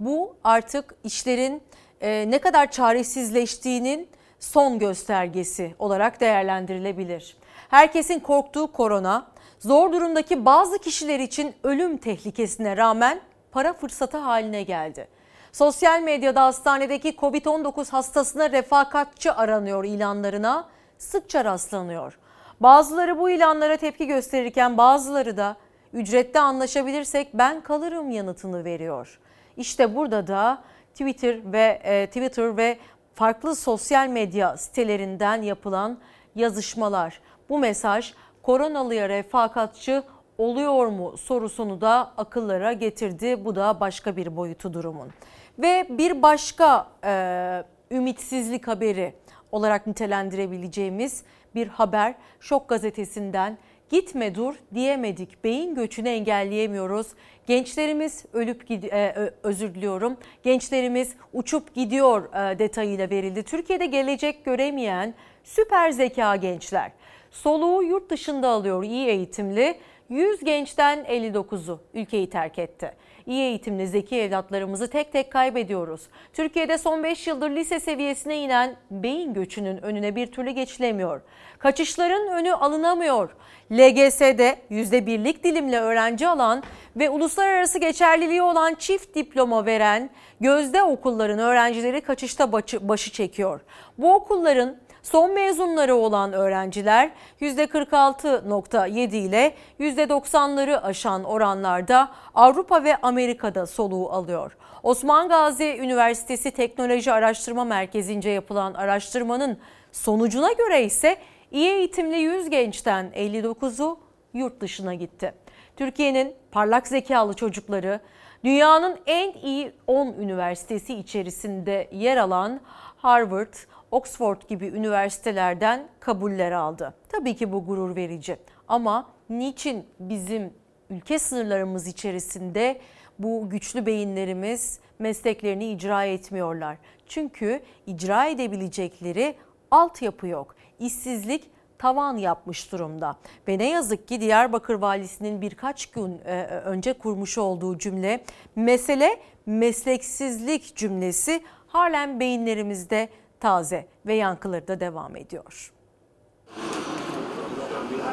bu 0.00 0.36
artık 0.44 0.94
işlerin 1.04 1.62
e, 2.00 2.30
ne 2.30 2.38
kadar 2.38 2.70
çaresizleştiğinin 2.70 4.08
son 4.40 4.78
göstergesi 4.78 5.74
olarak 5.78 6.20
değerlendirilebilir. 6.20 7.36
Herkesin 7.68 8.20
korktuğu 8.20 8.72
korona 8.72 9.26
zor 9.58 9.92
durumdaki 9.92 10.44
bazı 10.44 10.78
kişiler 10.78 11.20
için 11.20 11.54
ölüm 11.62 11.96
tehlikesine 11.96 12.76
rağmen 12.76 13.20
para 13.52 13.72
fırsatı 13.72 14.16
haline 14.18 14.62
geldi. 14.62 15.08
Sosyal 15.52 16.00
medyada 16.00 16.42
hastanedeki 16.42 17.08
Covid-19 17.16 17.90
hastasına 17.90 18.50
refakatçi 18.50 19.32
aranıyor 19.32 19.84
ilanlarına 19.84 20.68
sıkça 20.98 21.44
rastlanıyor. 21.44 22.18
Bazıları 22.64 23.18
bu 23.18 23.30
ilanlara 23.30 23.76
tepki 23.76 24.06
gösterirken 24.06 24.78
bazıları 24.78 25.36
da 25.36 25.56
ücrette 25.92 26.40
anlaşabilirsek 26.40 27.28
ben 27.34 27.60
kalırım 27.60 28.10
yanıtını 28.10 28.64
veriyor. 28.64 29.20
İşte 29.56 29.96
burada 29.96 30.26
da 30.26 30.62
Twitter 30.92 31.52
ve 31.52 31.80
e, 31.84 32.06
Twitter 32.06 32.56
ve 32.56 32.78
farklı 33.14 33.56
sosyal 33.56 34.08
medya 34.08 34.56
sitelerinden 34.56 35.42
yapılan 35.42 35.98
yazışmalar. 36.34 37.20
Bu 37.48 37.58
mesaj 37.58 38.14
koronalıya 38.42 39.08
refakatçi 39.08 40.02
oluyor 40.38 40.86
mu 40.86 41.16
sorusunu 41.16 41.80
da 41.80 42.12
akıllara 42.16 42.72
getirdi. 42.72 43.44
Bu 43.44 43.54
da 43.54 43.80
başka 43.80 44.16
bir 44.16 44.36
boyutu 44.36 44.72
durumun. 44.72 45.10
Ve 45.58 45.86
bir 45.90 46.22
başka 46.22 46.86
e, 47.04 47.64
ümitsizlik 47.90 48.68
haberi 48.68 49.14
olarak 49.52 49.86
nitelendirebileceğimiz 49.86 51.24
bir 51.54 51.66
haber 51.66 52.14
Şok 52.40 52.68
gazetesinden 52.68 53.58
gitme 53.90 54.34
dur 54.34 54.54
diyemedik. 54.74 55.44
Beyin 55.44 55.74
göçünü 55.74 56.08
engelleyemiyoruz. 56.08 57.06
Gençlerimiz 57.46 58.24
ölüp 58.32 58.70
e, 58.70 59.30
özür 59.42 59.74
diliyorum. 59.74 60.16
Gençlerimiz 60.42 61.14
uçup 61.32 61.74
gidiyor 61.74 62.34
e, 62.34 62.58
detayıyla 62.58 63.10
verildi. 63.10 63.42
Türkiye'de 63.42 63.86
gelecek 63.86 64.44
göremeyen 64.44 65.14
süper 65.44 65.90
zeka 65.90 66.36
gençler. 66.36 66.92
Soluğu 67.30 67.82
yurt 67.82 68.10
dışında 68.10 68.48
alıyor 68.48 68.82
iyi 68.82 69.06
eğitimli. 69.06 69.78
100 70.08 70.44
gençten 70.44 70.98
59'u 70.98 71.80
ülkeyi 71.94 72.30
terk 72.30 72.58
etti. 72.58 72.92
İyi 73.26 73.42
eğitimli 73.42 73.88
zeki 73.88 74.16
evlatlarımızı 74.16 74.88
tek 74.88 75.12
tek 75.12 75.32
kaybediyoruz. 75.32 76.02
Türkiye'de 76.32 76.78
son 76.78 77.04
5 77.04 77.26
yıldır 77.26 77.50
lise 77.50 77.80
seviyesine 77.80 78.38
inen 78.38 78.76
beyin 78.90 79.34
göçünün 79.34 79.82
önüne 79.82 80.16
bir 80.16 80.26
türlü 80.26 80.50
geçilemiyor. 80.50 81.20
Kaçışların 81.58 82.28
önü 82.28 82.52
alınamıyor. 82.52 83.30
LGS'de 83.72 84.56
%1'lik 84.70 85.44
dilimle 85.44 85.80
öğrenci 85.80 86.28
alan 86.28 86.62
ve 86.96 87.10
uluslararası 87.10 87.78
geçerliliği 87.78 88.42
olan 88.42 88.74
çift 88.74 89.14
diploma 89.14 89.66
veren 89.66 90.10
gözde 90.40 90.82
okulların 90.82 91.38
öğrencileri 91.38 92.00
kaçışta 92.00 92.52
başı, 92.52 93.12
çekiyor. 93.12 93.60
Bu 93.98 94.14
okulların 94.14 94.76
Son 95.04 95.34
mezunları 95.34 95.94
olan 95.96 96.32
öğrenciler 96.32 97.10
%46.7 97.40 99.16
ile 99.16 99.54
%90'ları 99.80 100.80
aşan 100.80 101.24
oranlarda 101.24 102.08
Avrupa 102.34 102.84
ve 102.84 102.96
Amerika'da 102.96 103.66
soluğu 103.66 104.10
alıyor. 104.10 104.56
Osman 104.82 105.28
Gazi 105.28 105.76
Üniversitesi 105.80 106.50
Teknoloji 106.50 107.12
Araştırma 107.12 107.64
Merkezi'nce 107.64 108.30
yapılan 108.30 108.74
araştırmanın 108.74 109.58
sonucuna 109.92 110.52
göre 110.52 110.84
ise 110.84 111.16
iyi 111.50 111.70
eğitimli 111.70 112.16
100 112.16 112.50
gençten 112.50 113.06
59'u 113.14 113.98
yurt 114.34 114.60
dışına 114.60 114.94
gitti. 114.94 115.34
Türkiye'nin 115.76 116.34
parlak 116.52 116.86
zekalı 116.86 117.34
çocukları 117.34 118.00
dünyanın 118.44 118.98
en 119.06 119.32
iyi 119.32 119.72
10 119.86 120.06
üniversitesi 120.06 120.94
içerisinde 120.94 121.88
yer 121.92 122.16
alan 122.16 122.60
Harvard, 122.96 123.54
Oxford 123.94 124.42
gibi 124.48 124.66
üniversitelerden 124.66 125.88
kabuller 126.00 126.52
aldı. 126.52 126.94
Tabii 127.08 127.36
ki 127.36 127.52
bu 127.52 127.66
gurur 127.66 127.96
verici 127.96 128.36
ama 128.68 129.10
niçin 129.30 129.86
bizim 129.98 130.52
ülke 130.90 131.18
sınırlarımız 131.18 131.86
içerisinde 131.86 132.80
bu 133.18 133.50
güçlü 133.50 133.86
beyinlerimiz 133.86 134.80
mesleklerini 134.98 135.66
icra 135.72 136.04
etmiyorlar? 136.04 136.76
Çünkü 137.06 137.62
icra 137.86 138.26
edebilecekleri 138.26 139.36
altyapı 139.70 140.26
yok. 140.26 140.56
İşsizlik 140.78 141.50
tavan 141.78 142.16
yapmış 142.16 142.72
durumda. 142.72 143.16
Ve 143.48 143.58
ne 143.58 143.70
yazık 143.70 144.08
ki 144.08 144.20
Diyarbakır 144.20 144.74
Valisi'nin 144.74 145.40
birkaç 145.40 145.86
gün 145.86 146.20
e, 146.24 146.46
önce 146.46 146.92
kurmuş 146.92 147.38
olduğu 147.38 147.78
cümle 147.78 148.24
mesele 148.56 149.20
mesleksizlik 149.46 150.76
cümlesi 150.76 151.42
halen 151.66 152.20
beyinlerimizde 152.20 153.08
taze 153.44 153.86
ve 154.06 154.14
yankıları 154.14 154.68
da 154.68 154.80
devam 154.80 155.16
ediyor. 155.16 155.72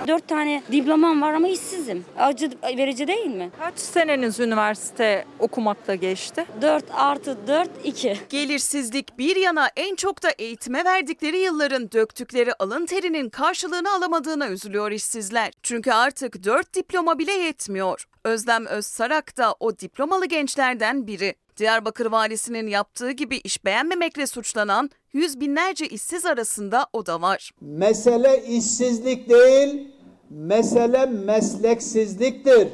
Dört 0.07 0.27
tane 0.27 0.63
diplomam 0.71 1.21
var 1.21 1.33
ama 1.33 1.47
işsizim. 1.47 2.05
Acı 2.17 2.51
verici 2.63 3.07
değil 3.07 3.25
mi? 3.25 3.51
Kaç 3.59 3.79
seneniz 3.79 4.39
üniversite 4.39 5.25
okumakta 5.39 5.95
geçti? 5.95 6.45
4 6.61 6.85
artı 6.93 7.47
4, 7.47 7.69
2. 7.83 8.17
Gelirsizlik 8.29 9.17
bir 9.17 9.35
yana 9.35 9.69
en 9.75 9.95
çok 9.95 10.23
da 10.23 10.29
eğitime 10.29 10.85
verdikleri 10.85 11.37
yılların 11.37 11.91
döktükleri 11.91 12.53
alın 12.53 12.85
terinin 12.85 13.29
karşılığını 13.29 13.93
alamadığına 13.93 14.47
üzülüyor 14.49 14.91
işsizler. 14.91 15.51
Çünkü 15.63 15.91
artık 15.91 16.43
4 16.43 16.73
diploma 16.73 17.19
bile 17.19 17.31
yetmiyor. 17.31 18.07
Özlem 18.23 18.65
Özsarak 18.65 19.37
da 19.37 19.55
o 19.59 19.79
diplomalı 19.79 20.25
gençlerden 20.25 21.07
biri. 21.07 21.35
Diyarbakır 21.57 22.05
valisinin 22.05 22.67
yaptığı 22.67 23.11
gibi 23.11 23.37
iş 23.37 23.65
beğenmemekle 23.65 24.27
suçlanan 24.27 24.89
yüz 25.13 25.39
binlerce 25.39 25.87
işsiz 25.87 26.25
arasında 26.25 26.87
o 26.93 27.05
da 27.05 27.21
var. 27.21 27.51
Mesele 27.61 28.43
işsizlik 28.47 29.29
değil, 29.29 29.87
mesele 30.29 31.05
mesleksizliktir. 31.05 32.67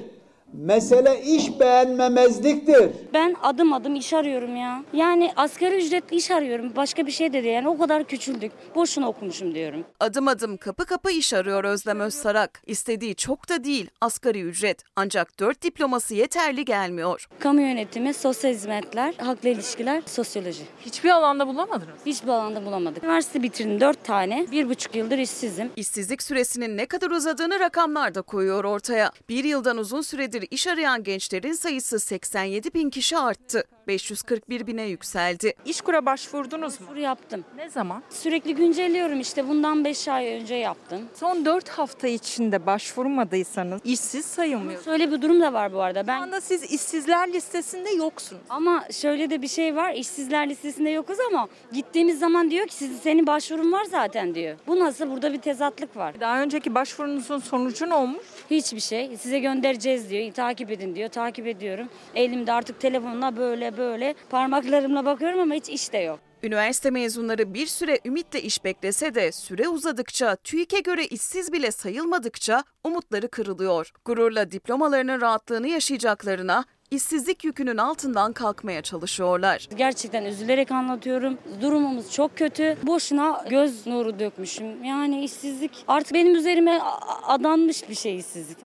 Mesele 0.58 1.22
iş 1.22 1.60
beğenmemezliktir. 1.60 2.90
Ben 3.14 3.36
adım 3.44 3.74
adım 3.74 3.96
iş 3.96 4.14
arıyorum 4.14 4.56
ya. 4.56 4.84
Yani 4.94 5.32
asgari 5.36 5.76
ücretli 5.86 6.16
iş 6.16 6.32
arıyorum. 6.32 6.76
Başka 6.76 7.06
bir 7.08 7.12
şey 7.12 7.34
de 7.34 7.44
değil. 7.44 7.54
Yani 7.56 7.70
o 7.70 7.78
kadar 7.78 8.04
küçüldük. 8.04 8.52
Boşuna 8.76 9.10
okumuşum 9.10 9.56
diyorum. 9.56 9.84
Adım 10.00 10.28
adım 10.28 10.58
kapı 10.58 10.86
kapı 10.86 11.12
iş 11.12 11.34
arıyor 11.34 11.64
Özlem 11.64 12.00
Özsarak. 12.00 12.62
İstediği 12.66 13.16
çok 13.16 13.50
da 13.50 13.64
değil 13.64 13.90
asgari 14.02 14.42
ücret. 14.42 14.84
Ancak 14.96 15.40
4 15.40 15.62
diploması 15.62 16.16
yeterli 16.16 16.66
gelmiyor. 16.66 17.28
Kamu 17.40 17.62
yönetimi, 17.62 18.14
sosyal 18.14 18.52
hizmetler, 18.52 19.14
halkla 19.18 19.50
ilişkiler, 19.50 20.04
sosyoloji. 20.06 20.64
Hiçbir 20.86 21.10
alanda 21.10 21.48
bulamadınız. 21.48 22.06
Hiçbir 22.06 22.30
alanda 22.30 22.66
bulamadık. 22.66 23.04
Üniversite 23.04 23.44
bitirdim 23.44 23.80
4 23.82 24.04
tane. 24.04 24.46
Bir 24.52 24.70
buçuk 24.70 24.96
yıldır 24.96 25.18
işsizim. 25.18 25.70
İşsizlik 25.76 26.24
süresinin 26.24 26.78
ne 26.78 26.86
kadar 26.86 27.12
uzadığını 27.12 27.60
rakamlar 27.60 28.16
da 28.16 28.22
koyuyor 28.22 28.64
ortaya. 28.64 29.12
Bir 29.30 29.44
yıldan 29.44 29.78
uzun 29.78 30.02
süredir 30.02 30.47
iş 30.52 30.68
arayan 30.68 31.04
gençlerin 31.04 31.54
sayısı 31.54 32.00
87 32.00 32.74
bin 32.74 32.90
kişi 32.90 33.18
arttı. 33.18 33.64
541 33.88 34.68
bine 34.68 34.84
yükseldi. 34.84 35.54
İşkur'a 35.66 36.06
başvurdunuz 36.06 36.82
mu? 36.82 36.88
Başvuru 36.88 37.00
yaptım. 37.00 37.46
Ne 37.58 37.70
zaman? 37.70 38.04
Sürekli 38.10 38.56
güncelliyorum 38.56 39.20
işte. 39.20 39.48
Bundan 39.48 39.86
5 39.86 40.08
ay 40.08 40.28
önce 40.28 40.56
yaptım. 40.56 41.02
Son 41.16 41.46
4 41.46 41.70
hafta 41.70 42.08
içinde 42.08 42.66
başvurmadıysanız 42.66 43.82
işsiz 43.86 44.26
sayılmıyor. 44.26 44.84
Şöyle 44.84 45.12
bir 45.12 45.22
durum 45.22 45.42
da 45.42 45.54
var 45.54 45.74
bu 45.74 45.82
arada. 45.82 46.02
Şu 46.02 46.08
Ben 46.08 46.22
anda 46.22 46.42
siz 46.42 46.64
işsizler 46.64 47.34
listesinde 47.34 47.90
yoksunuz. 47.90 48.42
ama 48.50 48.84
şöyle 48.92 49.30
de 49.30 49.42
bir 49.42 49.48
şey 49.48 49.76
var. 49.76 49.94
İşsizler 49.94 50.50
listesinde 50.50 50.90
yokuz 50.90 51.18
ama 51.32 51.48
gittiğimiz 51.74 52.20
zaman 52.20 52.52
diyor 52.52 52.68
ki 52.68 52.74
sizin 52.76 52.98
senin 52.98 53.28
başvurun 53.28 53.72
var 53.72 53.84
zaten 53.86 54.36
diyor. 54.36 54.58
Bu 54.68 54.80
nasıl? 54.80 55.10
Burada 55.12 55.34
bir 55.34 55.42
tezatlık 55.42 55.98
var. 55.98 56.20
Daha 56.20 56.42
önceki 56.42 56.76
başvurunuzun 56.76 57.40
sonucu 57.40 57.90
ne 57.90 57.94
olmuş? 57.94 58.24
Hiçbir 58.50 58.80
şey. 58.80 59.18
Size 59.18 59.40
göndereceğiz 59.40 60.10
diyor. 60.10 60.34
Takip 60.34 60.72
edin 60.72 60.96
diyor. 60.96 61.10
Takip 61.10 61.48
ediyorum. 61.48 61.90
Elimde 62.16 62.54
artık 62.54 62.80
telefonla 62.80 63.38
böyle 63.38 63.78
böyle 63.78 64.16
parmaklarımla 64.30 65.06
bakıyorum 65.06 65.40
ama 65.40 65.54
hiç 65.54 65.70
iş 65.70 65.94
de 65.94 65.98
yok. 65.98 66.20
Üniversite 66.44 66.90
mezunları 66.90 67.54
bir 67.54 67.68
süre 67.68 68.00
ümitle 68.06 68.42
iş 68.42 68.64
beklese 68.64 69.16
de 69.16 69.32
süre 69.32 69.68
uzadıkça, 69.68 70.36
TÜİK'e 70.36 70.80
göre 70.80 71.06
işsiz 71.06 71.54
bile 71.54 71.72
sayılmadıkça 71.72 72.64
umutları 72.84 73.28
kırılıyor. 73.30 73.92
Gururla 74.06 74.52
diplomalarının 74.52 75.22
rahatlığını 75.22 75.68
yaşayacaklarına, 75.68 76.66
işsizlik 76.92 77.44
yükünün 77.44 77.78
altından 77.78 78.34
kalkmaya 78.34 78.82
çalışıyorlar. 78.82 79.70
Gerçekten 79.76 80.26
üzülerek 80.26 80.72
anlatıyorum. 80.72 81.38
Durumumuz 81.62 82.12
çok 82.12 82.38
kötü. 82.38 82.78
Boşuna 82.84 83.46
göz 83.50 83.88
nuru 83.88 84.20
dökmüşüm. 84.20 84.84
Yani 84.84 85.24
işsizlik 85.24 85.86
artık 85.88 86.14
benim 86.14 86.36
üzerime 86.36 86.80
adanmış 87.24 87.90
bir 87.90 87.96
şey 87.96 88.18
işsizlik. 88.18 88.58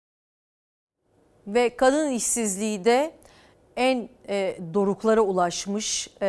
Ve 1.47 1.77
kadın 1.77 2.11
işsizliği 2.11 2.85
de 2.85 3.15
en 3.77 4.09
e, 4.29 4.59
doruklara 4.75 5.21
ulaşmış 5.21 6.09
e, 6.23 6.27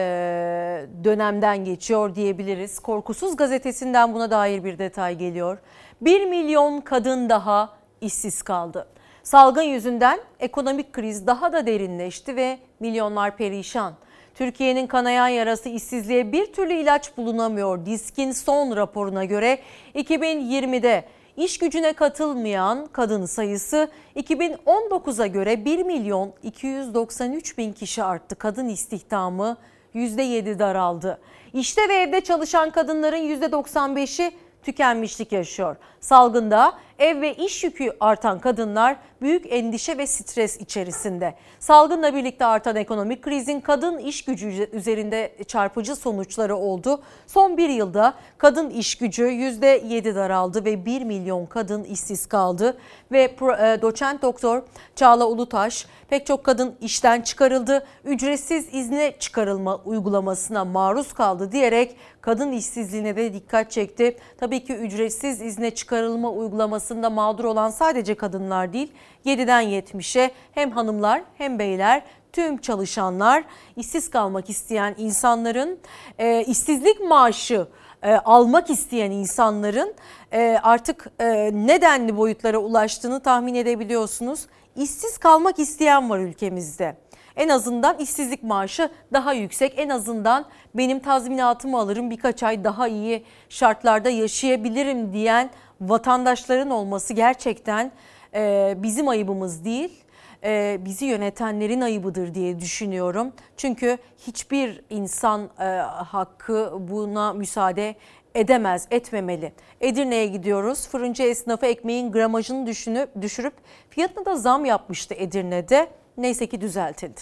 dönemden 1.03 1.65
geçiyor 1.65 2.15
diyebiliriz. 2.15 2.79
Korkusuz 2.79 3.35
gazetesinden 3.35 4.13
buna 4.13 4.31
dair 4.31 4.63
bir 4.63 4.79
detay 4.79 5.17
geliyor. 5.17 5.57
1 6.01 6.25
milyon 6.25 6.81
kadın 6.81 7.29
daha 7.29 7.77
işsiz 8.01 8.41
kaldı. 8.41 8.87
Salgın 9.23 9.61
yüzünden 9.61 10.19
ekonomik 10.39 10.93
kriz 10.93 11.27
daha 11.27 11.53
da 11.53 11.65
derinleşti 11.65 12.35
ve 12.35 12.59
milyonlar 12.79 13.37
perişan. 13.37 13.93
Türkiye'nin 14.35 14.87
kanayan 14.87 15.27
yarası 15.27 15.69
işsizliğe 15.69 16.31
bir 16.31 16.53
türlü 16.53 16.73
ilaç 16.73 17.17
bulunamıyor. 17.17 17.85
Disk'in 17.85 18.31
son 18.31 18.75
raporuna 18.75 19.25
göre 19.25 19.59
2020'de 19.95 21.03
İş 21.37 21.57
gücüne 21.57 21.93
katılmayan 21.93 22.87
kadın 22.91 23.25
sayısı 23.25 23.87
2019'a 24.15 25.27
göre 25.27 25.65
1 25.65 25.83
milyon 25.83 26.33
293 26.43 27.57
bin 27.57 27.73
kişi 27.73 28.03
arttı. 28.03 28.35
Kadın 28.35 28.69
istihdamı 28.69 29.57
%7 29.95 30.59
daraldı. 30.59 31.19
İşte 31.53 31.89
ve 31.89 31.93
evde 31.93 32.21
çalışan 32.21 32.69
kadınların 32.69 33.17
%95'i 33.17 34.31
tükenmişlik 34.63 35.31
yaşıyor. 35.31 35.75
Salgında 36.03 36.73
ev 36.99 37.21
ve 37.21 37.33
iş 37.35 37.63
yükü 37.63 37.91
artan 37.99 38.39
kadınlar 38.39 38.95
büyük 39.21 39.53
endişe 39.53 39.97
ve 39.97 40.07
stres 40.07 40.57
içerisinde. 40.57 41.33
Salgınla 41.59 42.15
birlikte 42.15 42.45
artan 42.45 42.75
ekonomik 42.75 43.21
krizin 43.21 43.59
kadın 43.61 43.97
iş 43.97 44.25
gücü 44.25 44.69
üzerinde 44.71 45.35
çarpıcı 45.47 45.95
sonuçları 45.95 46.55
oldu. 46.55 47.01
Son 47.27 47.57
bir 47.57 47.69
yılda 47.69 48.13
kadın 48.37 48.69
iş 48.69 48.95
gücü 48.95 49.23
%7 49.23 50.15
daraldı 50.15 50.65
ve 50.65 50.85
1 50.85 51.01
milyon 51.01 51.45
kadın 51.45 51.83
işsiz 51.83 52.25
kaldı. 52.25 52.77
Ve 53.11 53.39
doçent 53.81 54.21
doktor 54.21 54.63
Çağla 54.95 55.27
Ulutaş 55.27 55.85
pek 56.09 56.25
çok 56.25 56.43
kadın 56.43 56.75
işten 56.81 57.21
çıkarıldı, 57.21 57.85
ücretsiz 58.05 58.73
izne 58.73 59.15
çıkarılma 59.19 59.75
uygulamasına 59.75 60.65
maruz 60.65 61.13
kaldı 61.13 61.51
diyerek 61.51 61.95
kadın 62.21 62.51
işsizliğine 62.51 63.15
de 63.15 63.33
dikkat 63.33 63.71
çekti. 63.71 64.17
Tabii 64.37 64.63
ki 64.63 64.73
ücretsiz 64.73 65.41
izne 65.41 65.71
çıkarılma 65.71 65.92
uygulaması 66.31 66.93
aslında 66.93 67.09
mağdur 67.09 67.43
olan 67.43 67.69
sadece 67.69 68.15
kadınlar 68.15 68.73
değil 68.73 68.91
7'den 69.25 69.63
70'e 69.63 70.31
hem 70.51 70.71
hanımlar 70.71 71.21
hem 71.37 71.59
beyler 71.59 72.01
tüm 72.33 72.57
çalışanlar 72.57 73.43
işsiz 73.75 74.09
kalmak 74.09 74.49
isteyen 74.49 74.95
insanların 74.97 75.79
e, 76.19 76.43
işsizlik 76.43 77.01
maaşı 77.01 77.67
e, 78.03 78.15
almak 78.15 78.69
isteyen 78.69 79.11
insanların 79.11 79.93
e, 80.31 80.59
artık 80.63 81.07
e, 81.19 81.51
nedenli 81.53 82.17
boyutlara 82.17 82.57
ulaştığını 82.57 83.19
tahmin 83.19 83.55
edebiliyorsunuz. 83.55 84.45
İşsiz 84.75 85.17
kalmak 85.17 85.59
isteyen 85.59 86.09
var 86.09 86.19
ülkemizde. 86.19 86.95
En 87.35 87.49
azından 87.49 87.97
işsizlik 87.97 88.43
maaşı 88.43 88.89
daha 89.13 89.33
yüksek. 89.33 89.73
En 89.77 89.89
azından 89.89 90.45
benim 90.75 90.99
tazminatımı 90.99 91.79
alırım 91.79 92.09
birkaç 92.09 92.43
ay 92.43 92.63
daha 92.63 92.87
iyi 92.87 93.23
şartlarda 93.49 94.09
yaşayabilirim 94.09 95.13
diyen 95.13 95.49
vatandaşların 95.89 96.69
olması 96.69 97.13
gerçekten 97.13 97.91
e, 98.33 98.73
bizim 98.77 99.07
ayıbımız 99.07 99.65
değil 99.65 100.03
e, 100.43 100.77
bizi 100.85 101.05
yönetenlerin 101.05 101.81
ayıbıdır 101.81 102.33
diye 102.33 102.59
düşünüyorum. 102.59 103.33
Çünkü 103.57 103.97
hiçbir 104.27 104.81
insan 104.89 105.49
e, 105.59 105.63
hakkı 105.83 106.73
buna 106.79 107.33
müsaade 107.33 107.95
edemez, 108.35 108.87
etmemeli. 108.91 109.53
Edirne'ye 109.81 110.27
gidiyoruz. 110.27 110.87
Fırıncı 110.87 111.23
esnafı 111.23 111.65
ekmeğin 111.65 112.11
gramajını 112.11 112.65
düşünüp, 112.65 113.21
düşürüp 113.21 113.53
fiyatına 113.89 114.25
da 114.25 114.35
zam 114.35 114.65
yapmıştı 114.65 115.13
Edirne'de. 115.13 115.87
Neyse 116.17 116.47
ki 116.47 116.61
düzeltildi. 116.61 117.21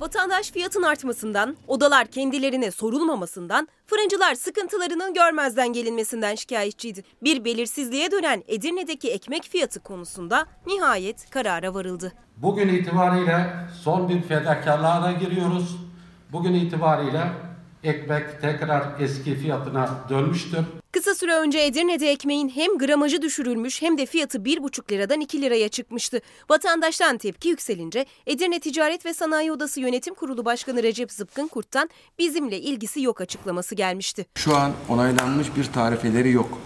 Vatandaş 0.00 0.50
fiyatın 0.50 0.82
artmasından, 0.82 1.56
odalar 1.66 2.06
kendilerine 2.06 2.70
sorulmamasından, 2.70 3.68
fırıncılar 3.86 4.34
sıkıntılarının 4.34 5.14
görmezden 5.14 5.72
gelinmesinden 5.72 6.34
şikayetçiydi. 6.34 7.04
Bir 7.22 7.44
belirsizliğe 7.44 8.10
dönen 8.10 8.42
Edirne'deki 8.48 9.10
ekmek 9.10 9.42
fiyatı 9.42 9.80
konusunda 9.80 10.46
nihayet 10.66 11.30
karara 11.30 11.74
varıldı. 11.74 12.12
Bugün 12.36 12.68
itibariyle 12.68 13.54
son 13.82 14.08
bir 14.08 14.22
fedakarlığa 14.22 15.02
da 15.02 15.12
giriyoruz. 15.12 15.76
Bugün 16.32 16.54
itibariyle 16.54 17.32
ekmek 17.84 18.40
tekrar 18.40 19.00
eski 19.00 19.34
fiyatına 19.34 19.90
dönmüştür. 20.08 20.58
Kısa 20.92 21.14
süre 21.14 21.34
önce 21.34 21.58
Edirne'de 21.58 22.10
ekmeğin 22.10 22.48
hem 22.48 22.78
gramajı 22.78 23.22
düşürülmüş 23.22 23.82
hem 23.82 23.98
de 23.98 24.06
fiyatı 24.06 24.38
1,5 24.38 24.92
liradan 24.92 25.20
2 25.20 25.42
liraya 25.42 25.68
çıkmıştı. 25.68 26.20
Vatandaştan 26.50 27.18
tepki 27.18 27.48
yükselince 27.48 28.06
Edirne 28.26 28.60
Ticaret 28.60 29.06
ve 29.06 29.14
Sanayi 29.14 29.52
Odası 29.52 29.80
Yönetim 29.80 30.14
Kurulu 30.14 30.44
Başkanı 30.44 30.82
Recep 30.82 31.12
Zıpkın 31.12 31.48
Kurt'tan 31.48 31.90
bizimle 32.18 32.60
ilgisi 32.60 33.02
yok 33.02 33.20
açıklaması 33.20 33.74
gelmişti. 33.74 34.26
Şu 34.34 34.56
an 34.56 34.72
onaylanmış 34.88 35.56
bir 35.56 35.64
tarifeleri 35.64 36.30
yok. 36.30 36.58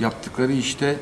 Yaptıkları 0.00 0.52
işte 0.52 0.96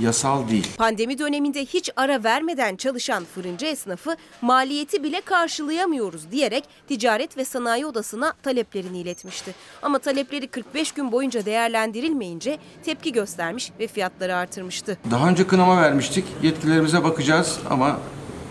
yasal 0.00 0.48
değil. 0.48 0.66
Pandemi 0.78 1.18
döneminde 1.18 1.64
hiç 1.64 1.90
ara 1.96 2.24
vermeden 2.24 2.76
çalışan 2.76 3.24
fırıncı 3.24 3.66
esnafı 3.66 4.16
maliyeti 4.42 5.02
bile 5.02 5.20
karşılayamıyoruz 5.20 6.30
diyerek 6.30 6.64
Ticaret 6.88 7.36
ve 7.36 7.44
Sanayi 7.44 7.86
Odası'na 7.86 8.32
taleplerini 8.42 8.98
iletmişti. 8.98 9.54
Ama 9.82 9.98
talepleri 9.98 10.46
45 10.46 10.92
gün 10.92 11.12
boyunca 11.12 11.44
değerlendirilmeyince 11.44 12.58
tepki 12.84 13.12
göstermiş 13.12 13.70
ve 13.80 13.86
fiyatları 13.86 14.36
artırmıştı. 14.36 14.98
Daha 15.10 15.28
önce 15.28 15.46
kınama 15.46 15.82
vermiştik. 15.82 16.24
Yetkilerimize 16.42 17.04
bakacağız 17.04 17.58
ama 17.70 17.98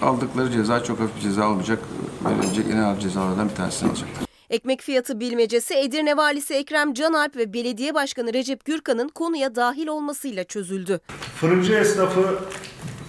aldıkları 0.01 0.51
ceza 0.51 0.84
çok 0.84 0.99
hafif 0.99 1.15
bir 1.15 1.22
ceza 1.22 1.49
olmayacak. 1.49 1.80
Verilecek 2.26 2.65
en 2.73 2.77
ağır 2.77 2.99
cezalardan 2.99 3.49
bir 3.49 3.55
tanesini 3.55 3.89
alacaklar. 3.89 4.31
Ekmek 4.52 4.82
fiyatı 4.82 5.19
bilmecesi 5.19 5.76
Edirne 5.76 6.18
Valisi 6.18 6.53
Ekrem 6.53 6.94
Canalp 6.94 7.36
ve 7.36 7.53
Belediye 7.53 7.94
Başkanı 7.94 8.34
Recep 8.34 8.65
Gürkan'ın 8.65 9.10
konuya 9.10 9.56
dahil 9.56 9.88
olmasıyla 9.88 10.44
çözüldü. 10.44 10.99
Fırıncı 11.36 11.73
esnafı 11.73 12.40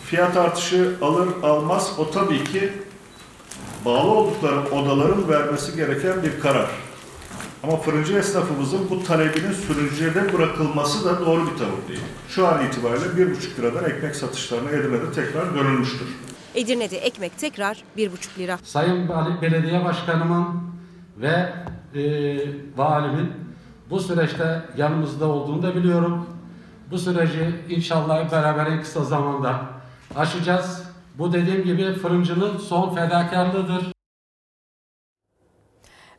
fiyat 0.04 0.36
artışı 0.36 0.96
alır 1.02 1.28
almaz 1.42 1.92
o 1.98 2.10
tabii 2.10 2.44
ki 2.44 2.72
bağlı 3.84 4.10
oldukları 4.10 4.70
odaların 4.70 5.28
vermesi 5.28 5.76
gereken 5.76 6.22
bir 6.22 6.40
karar. 6.40 6.70
Ama 7.62 7.76
fırıncı 7.76 8.18
esnafımızın 8.18 8.90
bu 8.90 9.04
talebinin 9.04 9.52
sürücüye 9.52 10.32
bırakılması 10.32 11.04
da 11.04 11.26
doğru 11.26 11.40
bir 11.50 11.58
tavır 11.58 11.88
değil. 11.88 12.00
Şu 12.28 12.46
an 12.46 12.66
itibariyle 12.66 13.06
1,5 13.06 13.58
liradan 13.58 13.90
ekmek 13.90 14.16
satışlarına 14.16 14.70
Edirne'de 14.70 15.12
tekrar 15.14 15.54
dönülmüştür. 15.54 16.08
Edirne'de 16.54 16.98
ekmek 16.98 17.38
tekrar 17.38 17.84
1,5 17.96 18.38
lira. 18.38 18.58
Sayın 18.62 19.08
Belediye 19.42 19.84
Başkanımın 19.84 20.72
ve 21.16 21.52
e, 21.94 22.02
valimin 22.76 23.32
bu 23.90 24.00
süreçte 24.00 24.62
yanımızda 24.76 25.26
olduğunu 25.26 25.62
da 25.62 25.74
biliyorum. 25.74 26.26
Bu 26.90 26.98
süreci 26.98 27.54
inşallah 27.68 28.32
beraber 28.32 28.66
en 28.66 28.80
kısa 28.80 29.04
zamanda 29.04 29.60
aşacağız. 30.16 30.82
Bu 31.18 31.32
dediğim 31.32 31.64
gibi 31.64 31.94
fırıncının 31.94 32.58
son 32.58 32.94
fedakarlığıdır. 32.94 33.92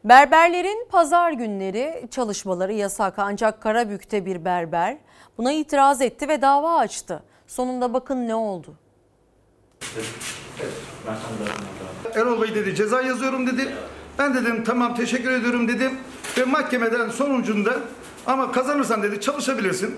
Berberlerin 0.03 0.87
pazar 0.91 1.31
günleri 1.31 2.07
çalışmaları 2.11 2.73
yasak 2.73 3.19
ancak 3.19 3.61
Karabük'te 3.61 4.25
bir 4.25 4.45
berber 4.45 4.97
buna 5.37 5.51
itiraz 5.51 6.01
etti 6.01 6.27
ve 6.27 6.41
dava 6.41 6.77
açtı. 6.77 7.23
Sonunda 7.47 7.93
bakın 7.93 8.27
ne 8.27 8.35
oldu. 8.35 8.73
Erol 12.15 12.41
Bey 12.41 12.55
dedi 12.55 12.75
ceza 12.75 13.01
yazıyorum 13.01 13.47
dedi. 13.47 13.75
Ben 14.19 14.33
dedim 14.33 14.63
tamam 14.63 14.95
teşekkür 14.95 15.31
ediyorum 15.31 15.67
dedim. 15.67 15.91
Ve 16.37 16.43
mahkemeden 16.45 17.09
sonucunda 17.09 17.73
ama 18.25 18.51
kazanırsan 18.51 19.03
dedi 19.03 19.21
çalışabilirsin. 19.21 19.95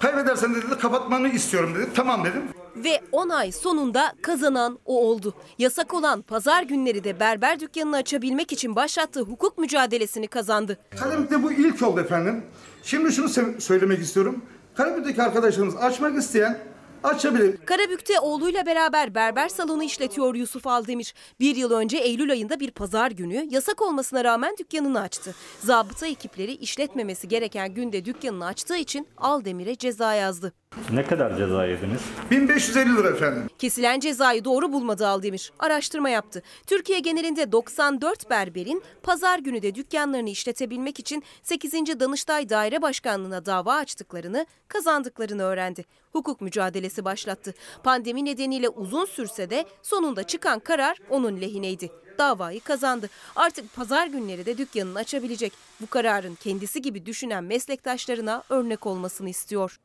Kaybedersen 0.00 0.54
dedi 0.54 0.66
kapatmanı 0.80 1.28
istiyorum 1.28 1.74
dedi. 1.74 1.86
Tamam 1.94 2.24
dedim. 2.24 2.42
Ve 2.76 3.00
10 3.12 3.28
ay 3.28 3.52
sonunda 3.52 4.12
kazanan 4.22 4.78
o 4.84 5.08
oldu. 5.08 5.34
Yasak 5.58 5.94
olan 5.94 6.22
pazar 6.22 6.62
günleri 6.62 7.04
de 7.04 7.20
berber 7.20 7.60
dükkanını 7.60 7.96
açabilmek 7.96 8.52
için 8.52 8.76
başlattığı 8.76 9.20
hukuk 9.20 9.58
mücadelesini 9.58 10.26
kazandı. 10.28 10.78
Karabük'te 11.00 11.42
bu 11.42 11.52
ilk 11.52 11.82
oldu 11.82 12.00
efendim. 12.00 12.42
Şimdi 12.82 13.12
şunu 13.12 13.28
söylemek 13.60 14.00
istiyorum. 14.00 14.42
Karabük'teki 14.74 15.22
arkadaşlarımız 15.22 15.76
açmak 15.76 16.18
isteyen 16.18 16.58
açabilir. 17.04 17.56
Karabük'te 17.56 18.20
oğluyla 18.20 18.66
beraber 18.66 19.14
berber 19.14 19.48
salonu 19.48 19.82
işletiyor 19.82 20.34
Yusuf 20.34 20.66
Aldemir. 20.66 21.14
Bir 21.40 21.56
yıl 21.56 21.70
önce 21.70 21.96
Eylül 21.96 22.30
ayında 22.30 22.60
bir 22.60 22.70
pazar 22.70 23.10
günü 23.10 23.46
yasak 23.50 23.82
olmasına 23.82 24.24
rağmen 24.24 24.56
dükkanını 24.58 25.00
açtı. 25.00 25.34
Zabıta 25.60 26.06
ekipleri 26.06 26.52
işletmemesi 26.52 27.28
gereken 27.28 27.74
günde 27.74 28.04
dükkanını 28.04 28.46
açtığı 28.46 28.76
için 28.76 29.08
Aldemir'e 29.16 29.76
ceza 29.76 30.14
yazdı. 30.14 30.52
Ne 30.92 31.06
kadar 31.06 31.36
ceza 31.36 31.66
yediniz? 31.66 32.00
1550 32.30 32.96
lira 32.96 33.08
efendim. 33.08 33.48
Kesilen 33.58 34.00
cezayı 34.00 34.44
doğru 34.44 34.72
bulmadı 34.72 35.06
Aldemir. 35.06 35.52
Araştırma 35.58 36.08
yaptı. 36.08 36.42
Türkiye 36.66 36.98
genelinde 36.98 37.52
94 37.52 38.30
berberin 38.30 38.82
pazar 39.02 39.38
günü 39.38 39.62
de 39.62 39.74
dükkanlarını 39.74 40.30
işletebilmek 40.30 40.98
için 41.00 41.22
8. 41.42 41.72
Danıştay 42.00 42.48
Daire 42.48 42.82
Başkanlığı'na 42.82 43.46
dava 43.46 43.74
açtıklarını, 43.74 44.46
kazandıklarını 44.68 45.42
öğrendi. 45.42 45.84
Hukuk 46.12 46.40
mücadelesi 46.40 47.04
başlattı. 47.04 47.54
Pandemi 47.82 48.24
nedeniyle 48.24 48.68
uzun 48.68 49.04
sürse 49.04 49.50
de 49.50 49.64
sonunda 49.82 50.22
çıkan 50.22 50.60
karar 50.60 50.98
onun 51.10 51.40
lehineydi. 51.40 51.90
Davayı 52.18 52.60
kazandı. 52.60 53.10
Artık 53.36 53.76
pazar 53.76 54.06
günleri 54.06 54.46
de 54.46 54.58
dükkanını 54.58 54.98
açabilecek. 54.98 55.52
Bu 55.80 55.86
kararın 55.86 56.34
kendisi 56.34 56.82
gibi 56.82 57.06
düşünen 57.06 57.44
meslektaşlarına 57.44 58.42
örnek 58.48 58.86
olmasını 58.86 59.28
istiyor. 59.28 59.78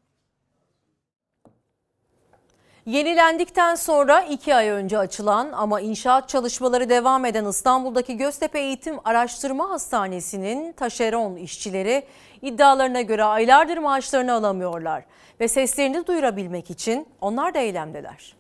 Yenilendikten 2.85 3.75
sonra 3.75 4.21
iki 4.21 4.55
ay 4.55 4.69
önce 4.69 4.97
açılan 4.97 5.49
ama 5.51 5.81
inşaat 5.81 6.29
çalışmaları 6.29 6.89
devam 6.89 7.25
eden 7.25 7.45
İstanbul'daki 7.45 8.17
Göztepe 8.17 8.59
Eğitim 8.59 8.95
Araştırma 9.05 9.69
Hastanesi'nin 9.69 10.73
taşeron 10.73 11.35
işçileri 11.35 12.03
iddialarına 12.41 13.01
göre 13.01 13.23
aylardır 13.23 13.77
maaşlarını 13.77 14.33
alamıyorlar 14.33 15.03
ve 15.39 15.47
seslerini 15.47 16.07
duyurabilmek 16.07 16.69
için 16.69 17.07
onlar 17.21 17.53
da 17.53 17.59
eylemdeler. 17.59 18.35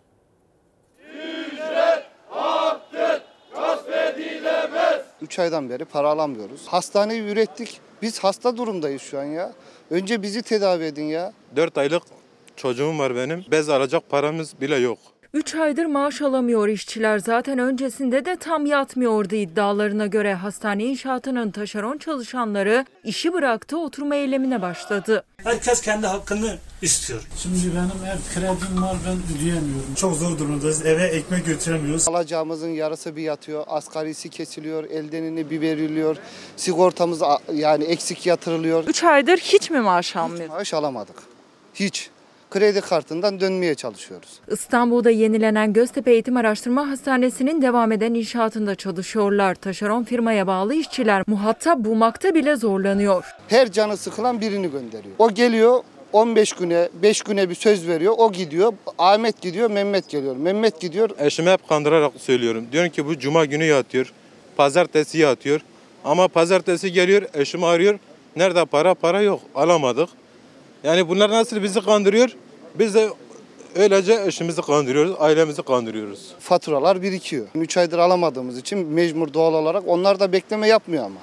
3 5.21 5.39
aydan 5.39 5.69
beri 5.69 5.85
para 5.85 6.09
alamıyoruz. 6.09 6.67
Hastaneyi 6.67 7.21
ürettik. 7.21 7.81
Biz 8.01 8.19
hasta 8.19 8.57
durumdayız 8.57 9.01
şu 9.01 9.19
an 9.19 9.23
ya. 9.23 9.51
Önce 9.91 10.21
bizi 10.21 10.41
tedavi 10.41 10.83
edin 10.83 11.03
ya. 11.03 11.33
4 11.55 11.77
aylık 11.77 12.03
çocuğum 12.59 12.99
var 12.99 13.15
benim. 13.15 13.45
Bez 13.51 13.69
alacak 13.69 14.09
paramız 14.09 14.61
bile 14.61 14.75
yok. 14.75 14.99
3 15.33 15.55
aydır 15.55 15.85
maaş 15.85 16.21
alamıyor 16.21 16.67
işçiler. 16.67 17.19
Zaten 17.19 17.59
öncesinde 17.59 18.25
de 18.25 18.35
tam 18.35 18.65
yatmıyordu 18.65 19.35
iddialarına 19.35 20.07
göre 20.07 20.33
hastane 20.33 20.83
inşaatının 20.83 21.51
taşeron 21.51 21.97
çalışanları 21.97 22.85
işi 23.03 23.33
bıraktı 23.33 23.77
oturma 23.77 24.15
eylemine 24.15 24.61
başladı. 24.61 25.23
Herkes 25.43 25.81
kendi 25.81 26.07
hakkını 26.07 26.57
istiyor. 26.81 27.27
Şimdi 27.37 27.57
benim 27.57 28.05
ev 28.05 28.17
kredim 28.33 28.81
var 28.81 28.97
ben 29.07 29.37
ödeyemiyorum. 29.37 29.95
Çok 29.95 30.15
zor 30.15 30.39
durumdayız. 30.39 30.85
Eve 30.85 31.03
ekmek 31.03 31.45
götüremiyoruz. 31.45 32.07
Alacağımızın 32.07 32.69
yarısı 32.69 33.15
bir 33.15 33.21
yatıyor. 33.21 33.63
Asgarisi 33.67 34.29
kesiliyor. 34.29 34.83
Eldenini 34.83 35.49
bir 35.49 35.61
veriliyor. 35.61 36.17
Sigortamız 36.57 37.21
yani 37.53 37.83
eksik 37.83 38.25
yatırılıyor. 38.25 38.83
3 38.87 39.03
aydır 39.03 39.37
hiç 39.37 39.69
mi 39.69 39.79
maaş 39.79 40.15
almıyor? 40.15 40.49
Maaş 40.49 40.73
alamadık. 40.73 41.15
Hiç. 41.73 42.09
Kredi 42.51 42.81
kartından 42.81 43.39
dönmeye 43.39 43.75
çalışıyoruz. 43.75 44.29
İstanbul'da 44.47 45.09
yenilenen 45.09 45.73
Göztepe 45.73 46.11
Eğitim 46.11 46.37
Araştırma 46.37 46.89
Hastanesi'nin 46.89 47.61
devam 47.61 47.91
eden 47.91 48.13
inşaatında 48.13 48.75
çalışıyorlar. 48.75 49.55
Taşeron 49.55 50.03
firmaya 50.03 50.47
bağlı 50.47 50.73
işçiler 50.75 51.23
muhatap 51.27 51.77
bulmakta 51.79 52.35
bile 52.35 52.55
zorlanıyor. 52.55 53.25
Her 53.47 53.71
canı 53.71 53.97
sıkılan 53.97 54.41
birini 54.41 54.71
gönderiyor. 54.71 55.15
O 55.19 55.33
geliyor 55.33 55.79
15 56.13 56.53
güne, 56.53 56.89
5 57.01 57.21
güne 57.21 57.49
bir 57.49 57.55
söz 57.55 57.87
veriyor. 57.87 58.13
O 58.17 58.31
gidiyor. 58.31 58.73
Ahmet 58.97 59.41
gidiyor, 59.41 59.71
Mehmet 59.71 60.09
geliyor. 60.09 60.35
Mehmet 60.35 60.81
gidiyor. 60.81 61.09
Eşime 61.19 61.51
hep 61.51 61.69
kandırarak 61.69 62.11
söylüyorum. 62.17 62.65
Diyorum 62.71 62.89
ki 62.89 63.05
bu 63.05 63.19
cuma 63.19 63.45
günü 63.45 63.63
yatıyor. 63.63 64.13
Pazartesi 64.57 65.17
yatıyor. 65.17 65.61
Ama 66.03 66.27
pazartesi 66.27 66.91
geliyor 66.91 67.21
eşim 67.33 67.63
arıyor. 67.63 67.99
Nerede 68.35 68.65
para? 68.65 68.93
Para 68.93 69.21
yok. 69.21 69.39
Alamadık. 69.55 70.09
Yani 70.83 71.09
bunlar 71.09 71.29
nasıl 71.29 71.63
bizi 71.63 71.81
kandırıyor? 71.81 72.29
Biz 72.75 72.95
de 72.95 73.09
öylece 73.75 74.21
eşimizi 74.25 74.61
kandırıyoruz, 74.61 75.15
ailemizi 75.19 75.63
kandırıyoruz. 75.63 76.31
Faturalar 76.39 77.01
birikiyor. 77.01 77.47
3 77.55 77.77
aydır 77.77 77.97
alamadığımız 77.97 78.57
için 78.57 78.87
mecbur 78.87 79.33
doğal 79.33 79.53
olarak 79.53 79.83
onlar 79.87 80.19
da 80.19 80.31
bekleme 80.31 80.67
yapmıyor 80.67 81.05
ama. 81.05 81.19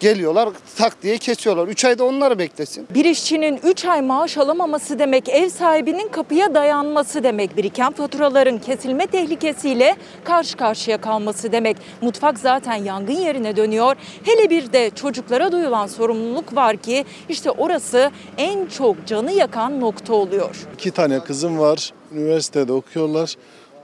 Geliyorlar 0.00 0.48
tak 0.76 1.02
diye 1.02 1.18
kesiyorlar. 1.18 1.68
3 1.68 1.84
ayda 1.84 2.04
onları 2.04 2.38
beklesin. 2.38 2.86
Bir 2.94 3.04
işçinin 3.04 3.60
3 3.64 3.84
ay 3.84 4.02
maaş 4.02 4.38
alamaması 4.38 4.98
demek 4.98 5.28
ev 5.28 5.48
sahibinin 5.48 6.08
kapıya 6.08 6.54
dayanması 6.54 7.24
demek. 7.24 7.56
Biriken 7.56 7.92
faturaların 7.92 8.58
kesilme 8.58 9.06
tehlikesiyle 9.06 9.96
karşı 10.24 10.56
karşıya 10.56 11.00
kalması 11.00 11.52
demek. 11.52 11.76
Mutfak 12.00 12.38
zaten 12.38 12.74
yangın 12.74 13.12
yerine 13.12 13.56
dönüyor. 13.56 13.96
Hele 14.24 14.50
bir 14.50 14.72
de 14.72 14.90
çocuklara 14.90 15.52
duyulan 15.52 15.86
sorumluluk 15.86 16.56
var 16.56 16.76
ki 16.76 17.04
işte 17.28 17.50
orası 17.50 18.10
en 18.38 18.66
çok 18.66 19.06
canı 19.06 19.32
yakan 19.32 19.80
nokta 19.80 20.14
oluyor. 20.14 20.66
İki 20.74 20.90
tane 20.90 21.20
kızım 21.20 21.58
var. 21.58 21.92
Üniversitede 22.12 22.72
okuyorlar. 22.72 23.36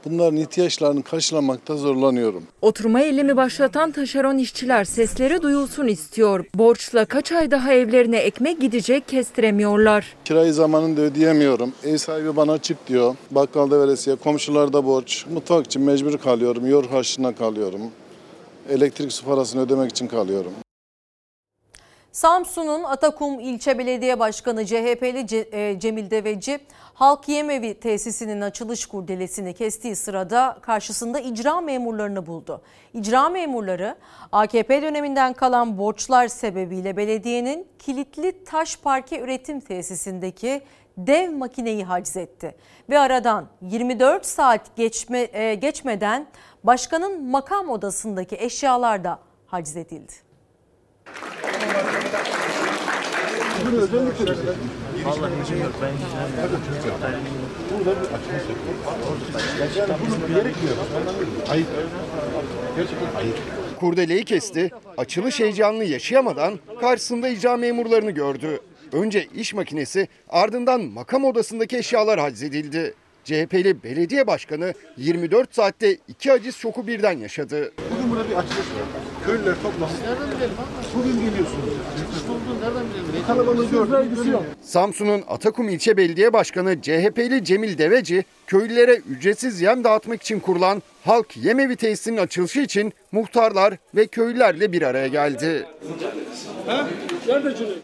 Bunların 0.06 0.36
ihtiyaçlarını 0.36 1.02
karşılamakta 1.02 1.76
zorlanıyorum. 1.76 2.42
Oturma 2.62 3.00
eylemi 3.00 3.36
başlatan 3.36 3.90
taşeron 3.90 4.38
işçiler 4.38 4.84
sesleri 4.84 5.42
duyulsun 5.42 5.86
istiyor. 5.86 6.44
Borçla 6.54 7.04
kaç 7.04 7.32
ay 7.32 7.50
daha 7.50 7.72
evlerine 7.72 8.16
ekmek 8.16 8.60
gidecek 8.60 9.08
kestiremiyorlar. 9.08 10.16
Kirayı 10.24 10.52
zamanında 10.52 11.00
ödeyemiyorum. 11.00 11.72
Ev 11.84 11.96
sahibi 11.96 12.36
bana 12.36 12.58
çık 12.58 12.88
diyor. 12.88 13.16
Bakkalda 13.30 13.80
veresiye, 13.80 14.16
komşularda 14.16 14.84
borç. 14.84 15.26
Mutfak 15.34 15.66
için 15.66 15.82
mecbur 15.82 16.18
kalıyorum. 16.18 16.66
Yor 16.66 16.86
harçlığına 16.86 17.34
kalıyorum. 17.34 17.80
Elektrik 18.68 19.12
su 19.12 19.24
parasını 19.24 19.62
ödemek 19.62 19.90
için 19.90 20.06
kalıyorum. 20.06 20.52
Samsun'un 22.16 22.84
Atakum 22.84 23.40
İlçe 23.40 23.78
Belediye 23.78 24.18
Başkanı 24.18 24.66
CHP'li 24.66 25.46
e, 25.52 25.80
Cemil 25.80 26.10
Deveci, 26.10 26.58
Halk 26.94 27.28
Yemevi 27.28 27.80
tesisinin 27.80 28.40
açılış 28.40 28.86
kurdelesini 28.86 29.54
kestiği 29.54 29.96
sırada 29.96 30.58
karşısında 30.62 31.20
icra 31.20 31.60
memurlarını 31.60 32.26
buldu. 32.26 32.62
İcra 32.94 33.28
memurları 33.28 33.96
AKP 34.32 34.82
döneminden 34.82 35.32
kalan 35.32 35.78
borçlar 35.78 36.28
sebebiyle 36.28 36.96
belediyenin 36.96 37.68
kilitli 37.78 38.44
taş 38.44 38.76
parke 38.76 39.20
üretim 39.20 39.60
tesisindeki 39.60 40.62
dev 40.98 41.30
makineyi 41.30 41.84
haciz 41.84 42.16
etti. 42.16 42.54
Ve 42.90 42.98
aradan 42.98 43.46
24 43.62 44.26
saat 44.26 44.76
geçme, 44.76 45.28
e, 45.32 45.54
geçmeden 45.54 46.26
başkanın 46.64 47.30
makam 47.30 47.70
odasındaki 47.70 48.36
eşyalar 48.36 49.04
da 49.04 49.18
haciz 49.46 49.76
edildi. 49.76 50.25
Kurdeleyi 63.80 64.24
kesti, 64.24 64.70
açılış 64.96 65.40
heyecanını 65.40 65.84
yaşayamadan 65.84 66.58
karşısında 66.80 67.28
icra 67.28 67.56
memurlarını 67.56 68.10
gördü. 68.10 68.60
Önce 68.92 69.26
iş 69.34 69.54
makinesi 69.54 70.08
ardından 70.28 70.80
makam 70.80 71.24
odasındaki 71.24 71.76
eşyalar 71.76 72.20
haczedildi. 72.20 72.94
CHP'li 73.24 73.82
belediye 73.82 74.26
başkanı 74.26 74.74
24 74.96 75.54
saatte 75.54 75.96
iki 76.08 76.32
aciz 76.32 76.56
şoku 76.56 76.86
birden 76.86 77.18
yaşadı. 77.18 77.72
Bugün 77.90 78.10
burada 78.10 78.30
bir 78.30 78.34
açılış 78.34 78.58
var. 78.58 79.05
Köylüler 79.26 79.54
toplanmış. 79.62 80.00
Nereden 80.00 80.36
bilelim 80.36 80.54
abi? 80.54 80.98
Bugün 80.98 81.12
geliyorsunuz. 81.12 81.64
İşte 82.16 82.32
olduğunu 82.32 82.60
nereden 82.60 82.84
bilelim? 82.90 83.26
Kalabalığı 83.26 83.70
gördük. 83.70 84.18
Samsun'un 84.62 85.22
Atakum 85.28 85.68
İlçe 85.68 85.96
Belediye 85.96 86.32
Başkanı 86.32 86.82
CHP'li 86.82 87.44
Cemil 87.44 87.78
Deveci, 87.78 88.24
köylülere 88.46 88.94
ücretsiz 88.94 89.60
yem 89.60 89.84
dağıtmak 89.84 90.22
için 90.22 90.40
kurulan 90.40 90.82
Halk 91.04 91.36
Yemevi 91.36 91.76
tesisinin 91.76 92.16
açılışı 92.16 92.60
için 92.60 92.92
muhtarlar 93.12 93.74
ve 93.94 94.06
köylülerle 94.06 94.72
bir 94.72 94.82
araya 94.82 95.06
geldi. 95.06 95.66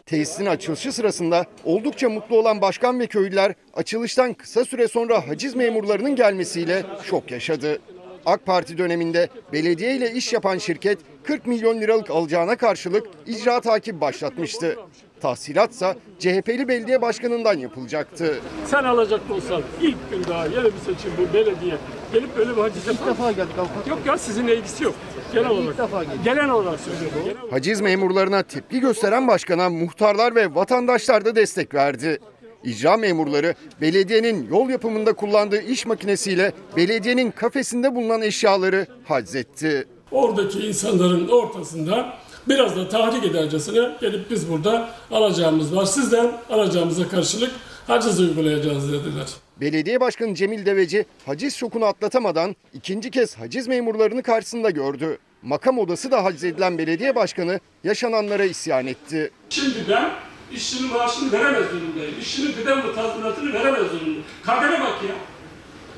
Tesisin 0.05 0.45
açılışı 0.45 0.91
sırasında 0.91 1.45
oldukça 1.63 2.09
mutlu 2.09 2.39
olan 2.39 2.61
başkan 2.61 2.99
ve 2.99 3.07
köylüler 3.07 3.53
açılıştan 3.73 4.33
kısa 4.33 4.65
süre 4.65 4.87
sonra 4.87 5.27
haciz 5.27 5.55
memurlarının 5.55 6.15
gelmesiyle 6.15 6.83
şok 7.03 7.31
yaşadı. 7.31 7.79
AK 8.25 8.45
Parti 8.45 8.77
döneminde 8.77 9.29
belediye 9.53 9.95
ile 9.95 10.11
iş 10.11 10.33
yapan 10.33 10.57
şirket 10.57 10.97
40 11.23 11.47
milyon 11.47 11.81
liralık 11.81 12.09
alacağına 12.09 12.55
karşılık 12.55 13.07
icra 13.27 13.61
takip 13.61 14.01
başlatmıştı. 14.01 14.77
Tahsilatsa 15.21 15.95
CHP'li 16.19 16.67
belediye 16.67 17.01
başkanından 17.01 17.57
yapılacaktı. 17.57 18.39
Sen 18.65 18.83
alacaklı 18.83 19.33
olsan 19.33 19.61
ilk 19.81 20.11
gün 20.11 20.23
daha 20.23 20.45
yeni 20.45 20.63
bir 20.65 20.79
seçim 20.95 21.11
bu 21.17 21.33
belediye 21.33 21.75
gelip 22.13 22.37
böyle 22.37 22.55
bir 22.57 22.61
haciz 22.61 22.87
yapar. 22.87 23.07
defa 23.07 23.31
geldik 23.31 23.57
avukat. 23.57 23.87
Yok 23.87 23.99
ya 24.05 24.17
sizinle 24.17 24.55
ilgisi 24.57 24.83
yok. 24.83 24.95
Genel 25.33 25.49
olarak. 25.49 25.77
defa 25.77 26.03
geldik. 26.03 26.19
Genel 26.25 26.49
olarak 26.49 26.79
söylüyorum. 26.79 27.47
Haciz 27.51 27.81
memurlarına 27.81 28.43
tepki 28.43 28.79
gösteren 28.79 29.27
başkana 29.27 29.69
muhtarlar 29.69 30.35
ve 30.35 30.55
vatandaşlar 30.55 31.25
da 31.25 31.35
destek 31.35 31.73
verdi. 31.73 32.19
İcra 32.63 32.97
memurları 32.97 33.55
belediyenin 33.81 34.47
yol 34.49 34.69
yapımında 34.69 35.13
kullandığı 35.13 35.61
iş 35.61 35.85
makinesiyle 35.85 36.51
belediyenin 36.77 37.31
kafesinde 37.31 37.95
bulunan 37.95 38.21
eşyaları 38.21 38.85
haczetti. 39.05 39.87
Oradaki 40.13 40.59
insanların 40.67 41.27
ortasında 41.27 42.13
biraz 42.49 42.75
da 42.75 42.89
tahrik 42.89 43.25
edercesine 43.25 43.95
gelip 44.01 44.31
biz 44.31 44.49
burada 44.51 44.89
alacağımız 45.11 45.75
var. 45.75 45.85
Sizden 45.85 46.31
alacağımıza 46.49 47.09
karşılık 47.09 47.51
haciz 47.87 48.19
uygulayacağız 48.19 48.93
dediler. 48.93 49.27
Belediye 49.61 49.99
Başkanı 49.99 50.35
Cemil 50.35 50.65
Deveci 50.65 51.05
haciz 51.25 51.55
şokunu 51.55 51.85
atlatamadan 51.85 52.55
ikinci 52.73 53.11
kez 53.11 53.35
haciz 53.35 53.67
memurlarını 53.67 54.23
karşısında 54.23 54.69
gördü. 54.69 55.17
Makam 55.41 55.79
odası 55.79 56.11
da 56.11 56.23
haciz 56.23 56.43
edilen 56.43 56.77
belediye 56.77 57.15
başkanı 57.15 57.59
yaşananlara 57.83 58.43
isyan 58.45 58.87
etti. 58.87 59.31
Şimdi 59.49 59.75
ben 59.89 60.09
işçinin 60.53 60.93
maaşını 60.93 61.31
veremez 61.31 61.63
durumdayım. 61.71 62.15
İşçinin 62.21 62.53
kıdemli 62.53 62.95
tazminatını 62.95 63.53
veremez 63.53 63.91
durumdayım. 63.91 64.23
Kadere 64.43 64.81
bak 64.81 65.03
ya. 65.09 65.15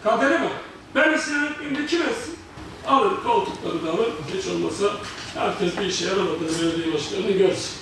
Kadere 0.04 0.34
bak. 0.42 0.52
Ben 0.96 1.14
isyan 1.14 1.46
ettiğimde 1.46 1.86
kim 1.86 2.02
etsin? 2.02 2.35
Alır 2.88 3.24
koltukları 3.24 3.86
da 3.86 3.92
alır. 3.92 4.14
Hiç 4.34 4.48
olmasa 4.48 4.86
herkes 5.36 5.78
bir 5.78 5.86
işe 5.86 6.06
yaramadığını 6.06 6.62
belediye 6.62 6.94
başkanını 6.94 7.32
görsün. 7.32 7.76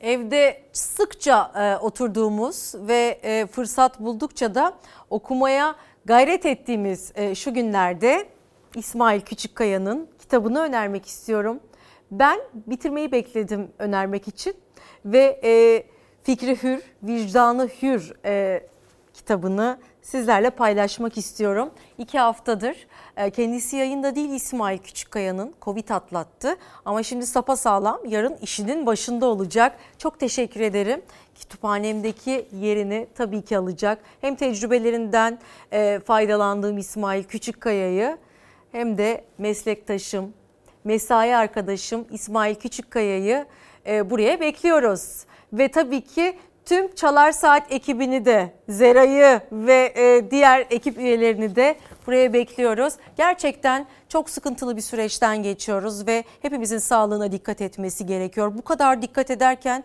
Evde 0.00 0.62
sıkça 0.72 1.52
e, 1.54 1.84
oturduğumuz 1.84 2.74
ve 2.74 3.20
e, 3.22 3.46
fırsat 3.46 4.00
buldukça 4.00 4.54
da 4.54 4.78
okumaya 5.10 5.74
gayret 6.04 6.46
ettiğimiz 6.46 7.12
e, 7.14 7.34
şu 7.34 7.54
günlerde 7.54 8.28
İsmail 8.74 9.20
Küçükkaya'nın 9.20 10.08
kitabını 10.18 10.60
önermek 10.60 11.06
istiyorum. 11.06 11.60
Ben 12.10 12.40
bitirmeyi 12.54 13.12
bekledim 13.12 13.70
önermek 13.78 14.28
için 14.28 14.54
ve 15.04 15.40
e, 15.44 15.84
Fikri 16.22 16.62
Hür, 16.62 16.82
Vicdanı 17.02 17.68
Hür 17.82 18.12
e, 18.24 18.66
kitabını 19.14 19.78
sizlerle 20.02 20.50
paylaşmak 20.50 21.18
istiyorum. 21.18 21.70
İki 21.98 22.18
haftadır 22.18 22.86
kendisi 23.34 23.76
yayında 23.76 24.14
değil 24.14 24.30
İsmail 24.30 24.78
Küçükkaya'nın 24.78 25.54
Covid 25.62 25.88
atlattı 25.88 26.56
ama 26.84 27.02
şimdi 27.02 27.26
sapasağlam 27.26 28.00
yarın 28.06 28.36
işinin 28.42 28.86
başında 28.86 29.26
olacak. 29.26 29.78
Çok 29.98 30.20
teşekkür 30.20 30.60
ederim. 30.60 31.02
Kütüphanemdeki 31.34 32.48
yerini 32.52 33.06
tabii 33.14 33.42
ki 33.42 33.58
alacak. 33.58 33.98
Hem 34.20 34.34
tecrübelerinden 34.34 35.38
e, 35.72 36.00
faydalandığım 36.04 36.78
İsmail 36.78 37.24
Küçükkaya'yı 37.24 38.18
hem 38.72 38.98
de 38.98 39.24
meslektaşım, 39.38 40.32
mesai 40.84 41.36
arkadaşım 41.36 42.06
İsmail 42.10 42.54
Küçükkaya'yı 42.54 43.46
e, 43.86 44.10
buraya 44.10 44.40
bekliyoruz. 44.40 45.24
Ve 45.52 45.68
tabii 45.68 46.00
ki 46.00 46.38
tüm 46.64 46.94
Çalar 46.94 47.32
Saat 47.32 47.72
ekibini 47.72 48.24
de 48.24 48.57
Zera'yı 48.68 49.40
ve 49.52 49.92
e, 49.96 50.30
diğer 50.30 50.66
ekip 50.70 50.98
üyelerini 50.98 51.56
de 51.56 51.76
buraya 52.06 52.32
bekliyoruz. 52.32 52.94
Gerçekten 53.16 53.86
çok 54.08 54.30
sıkıntılı 54.30 54.76
bir 54.76 54.82
süreçten 54.82 55.42
geçiyoruz 55.42 56.06
ve 56.06 56.24
hepimizin 56.42 56.78
sağlığına 56.78 57.32
dikkat 57.32 57.60
etmesi 57.60 58.06
gerekiyor. 58.06 58.52
Bu 58.58 58.62
kadar 58.62 59.02
dikkat 59.02 59.30
ederken 59.30 59.84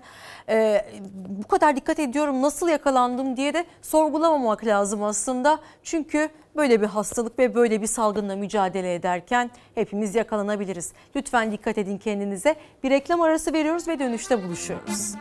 e, 0.49 0.85
bu 1.27 1.47
kadar 1.47 1.75
dikkat 1.75 1.99
ediyorum 1.99 2.41
nasıl 2.41 2.69
yakalandım 2.69 3.37
diye 3.37 3.53
de 3.53 3.65
sorgulamamak 3.81 4.65
lazım 4.65 5.03
aslında. 5.03 5.59
Çünkü 5.83 6.29
böyle 6.55 6.81
bir 6.81 6.87
hastalık 6.87 7.39
ve 7.39 7.55
böyle 7.55 7.81
bir 7.81 7.87
salgınla 7.87 8.35
mücadele 8.35 8.95
ederken 8.95 9.51
hepimiz 9.75 10.15
yakalanabiliriz. 10.15 10.93
Lütfen 11.15 11.51
dikkat 11.51 11.77
edin 11.77 11.97
kendinize. 11.97 12.55
Bir 12.83 12.89
reklam 12.89 13.21
arası 13.21 13.53
veriyoruz 13.53 13.87
ve 13.87 13.99
dönüşte 13.99 14.43
buluşuyoruz. 14.43 15.15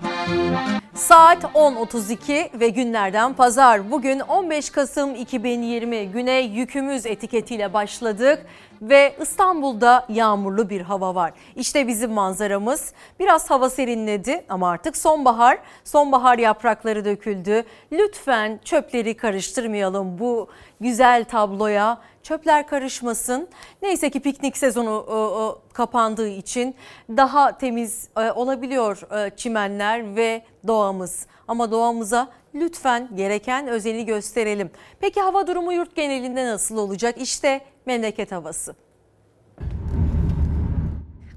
Saat 0.95 1.45
10.32 1.45 2.61
ve 2.61 2.69
günlerden 2.69 3.35
pazar. 3.35 3.52
Bugün 3.53 4.21
15 4.21 4.71
Kasım 4.71 5.15
2020 5.15 6.07
güne 6.07 6.41
yükümüz 6.41 7.07
etiketiyle 7.07 7.73
başladık 7.73 8.47
ve 8.83 9.17
İstanbul'da 9.21 10.07
yağmurlu 10.09 10.71
bir 10.71 10.81
hava 10.81 11.15
var. 11.15 11.33
İşte 11.57 11.87
bizim 11.87 12.13
manzaramız. 12.13 12.93
Biraz 13.21 13.51
hava 13.51 13.71
serinledi 13.71 14.45
ama 14.49 14.71
artık 14.71 14.97
sonbahar. 14.97 15.59
Sonbahar 15.85 16.39
yaprakları 16.39 17.05
döküldü. 17.05 17.65
Lütfen 17.93 18.61
çöpleri 18.65 19.17
karıştırmayalım 19.17 20.19
bu 20.19 20.49
güzel 20.81 21.25
tabloya. 21.25 21.99
Çöpler 22.23 22.67
karışmasın. 22.67 23.49
Neyse 23.83 24.11
ki 24.11 24.21
piknik 24.21 24.57
sezonu 24.57 25.07
e, 25.09 25.15
e, 25.15 25.73
kapandığı 25.73 26.29
için 26.29 26.75
daha 27.09 27.59
temiz 27.59 28.09
e, 28.17 28.31
olabiliyor 28.31 29.27
e, 29.27 29.37
çimenler 29.37 30.17
ve 30.17 30.43
doğamız. 30.67 31.27
Ama 31.49 31.71
doğamıza 31.71 32.29
lütfen 32.55 33.09
gereken 33.17 33.67
özeni 33.67 34.07
gösterelim. 34.07 34.71
Peki 35.01 35.21
hava 35.21 35.47
durumu 35.47 35.73
yurt 35.73 35.97
genelinde 35.97 36.47
nasıl 36.47 36.77
olacak? 36.77 37.15
İşte 37.19 37.61
memleket 37.87 38.33
havası. 38.33 38.75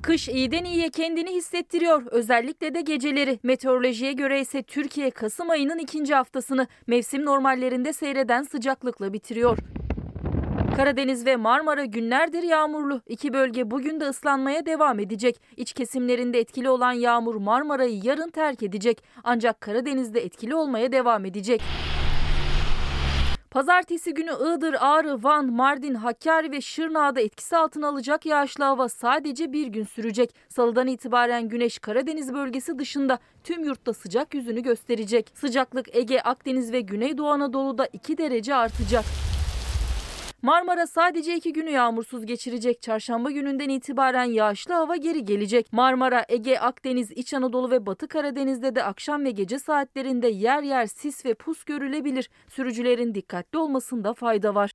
Kış 0.02 0.30
iyiden 0.30 0.64
iyiye 0.64 0.90
kendini 0.90 1.36
hissettiriyor. 1.36 2.06
Özellikle 2.12 2.74
de 2.74 2.82
geceleri. 2.82 3.40
Meteorolojiye 3.44 4.14
göre 4.14 4.42
ise 4.42 4.64
Türkiye 4.64 5.12
Kasım 5.12 5.50
ayının 5.50 5.78
ikinci 5.78 6.16
haftasını 6.16 6.68
mevsim 6.88 7.26
normallerinde 7.26 7.94
seyreden 7.94 8.44
sıcaklıkla 8.44 9.14
bitiriyor. 9.14 9.58
Karadeniz 10.76 11.26
ve 11.26 11.36
Marmara 11.36 11.86
günlerdir 11.86 12.44
yağmurlu. 12.44 13.02
İki 13.08 13.34
bölge 13.34 13.72
bugün 13.72 14.00
de 14.00 14.06
ıslanmaya 14.10 14.66
devam 14.66 15.00
edecek. 15.00 15.42
İç 15.58 15.74
kesimlerinde 15.74 16.40
etkili 16.40 16.70
olan 16.70 16.92
yağmur 16.92 17.36
Marmara'yı 17.36 18.00
yarın 18.04 18.30
terk 18.30 18.64
edecek. 18.64 19.04
Ancak 19.24 19.62
Karadeniz'de 19.62 20.26
etkili 20.26 20.56
olmaya 20.56 20.92
devam 20.92 21.26
edecek. 21.26 21.62
Pazartesi 23.52 24.14
günü 24.14 24.32
Iğdır, 24.32 24.76
Ağrı, 24.80 25.24
Van, 25.24 25.46
Mardin, 25.46 25.96
Hakkari 25.96 26.52
ve 26.52 26.62
Şırnağ'da 26.62 27.22
etkisi 27.22 27.58
altına 27.58 27.88
alacak 27.88 28.26
yağışlı 28.26 28.64
hava 28.64 28.90
sadece 28.90 29.54
bir 29.54 29.68
gün 29.68 29.84
sürecek. 29.84 30.36
Salıdan 30.50 30.88
itibaren 30.88 31.50
güneş 31.50 31.80
Karadeniz 31.80 32.34
bölgesi 32.34 32.80
dışında 32.80 33.20
tüm 33.44 33.64
yurtta 33.64 33.94
sıcak 33.94 34.34
yüzünü 34.34 34.64
gösterecek. 34.64 35.32
Sıcaklık 35.34 35.96
Ege, 35.96 36.20
Akdeniz 36.20 36.72
ve 36.72 36.82
Güneydoğu 36.82 37.30
Anadolu'da 37.30 37.86
2 37.94 38.18
derece 38.18 38.56
artacak. 38.56 39.06
Marmara 40.42 40.88
sadece 40.88 41.36
iki 41.36 41.54
günü 41.54 41.70
yağmursuz 41.70 42.26
geçirecek. 42.26 42.82
Çarşamba 42.82 43.32
gününden 43.32 43.70
itibaren 43.70 44.24
yağışlı 44.24 44.74
hava 44.74 44.96
geri 44.96 45.26
gelecek. 45.26 45.74
Marmara, 45.74 46.26
Ege, 46.30 46.60
Akdeniz, 46.60 47.12
İç 47.12 47.34
Anadolu 47.34 47.72
ve 47.72 47.86
Batı 47.86 48.08
Karadeniz'de 48.08 48.76
de 48.76 48.84
akşam 48.84 49.26
ve 49.26 49.32
gece 49.32 49.60
saatlerinde 49.60 50.28
yer 50.28 50.64
yer 50.64 50.86
sis 50.86 51.26
ve 51.26 51.34
pus 51.34 51.64
görülebilir. 51.64 52.30
Sürücülerin 52.48 53.16
dikkatli 53.16 53.60
olmasında 53.60 54.14
fayda 54.14 54.56
var. 54.56 54.72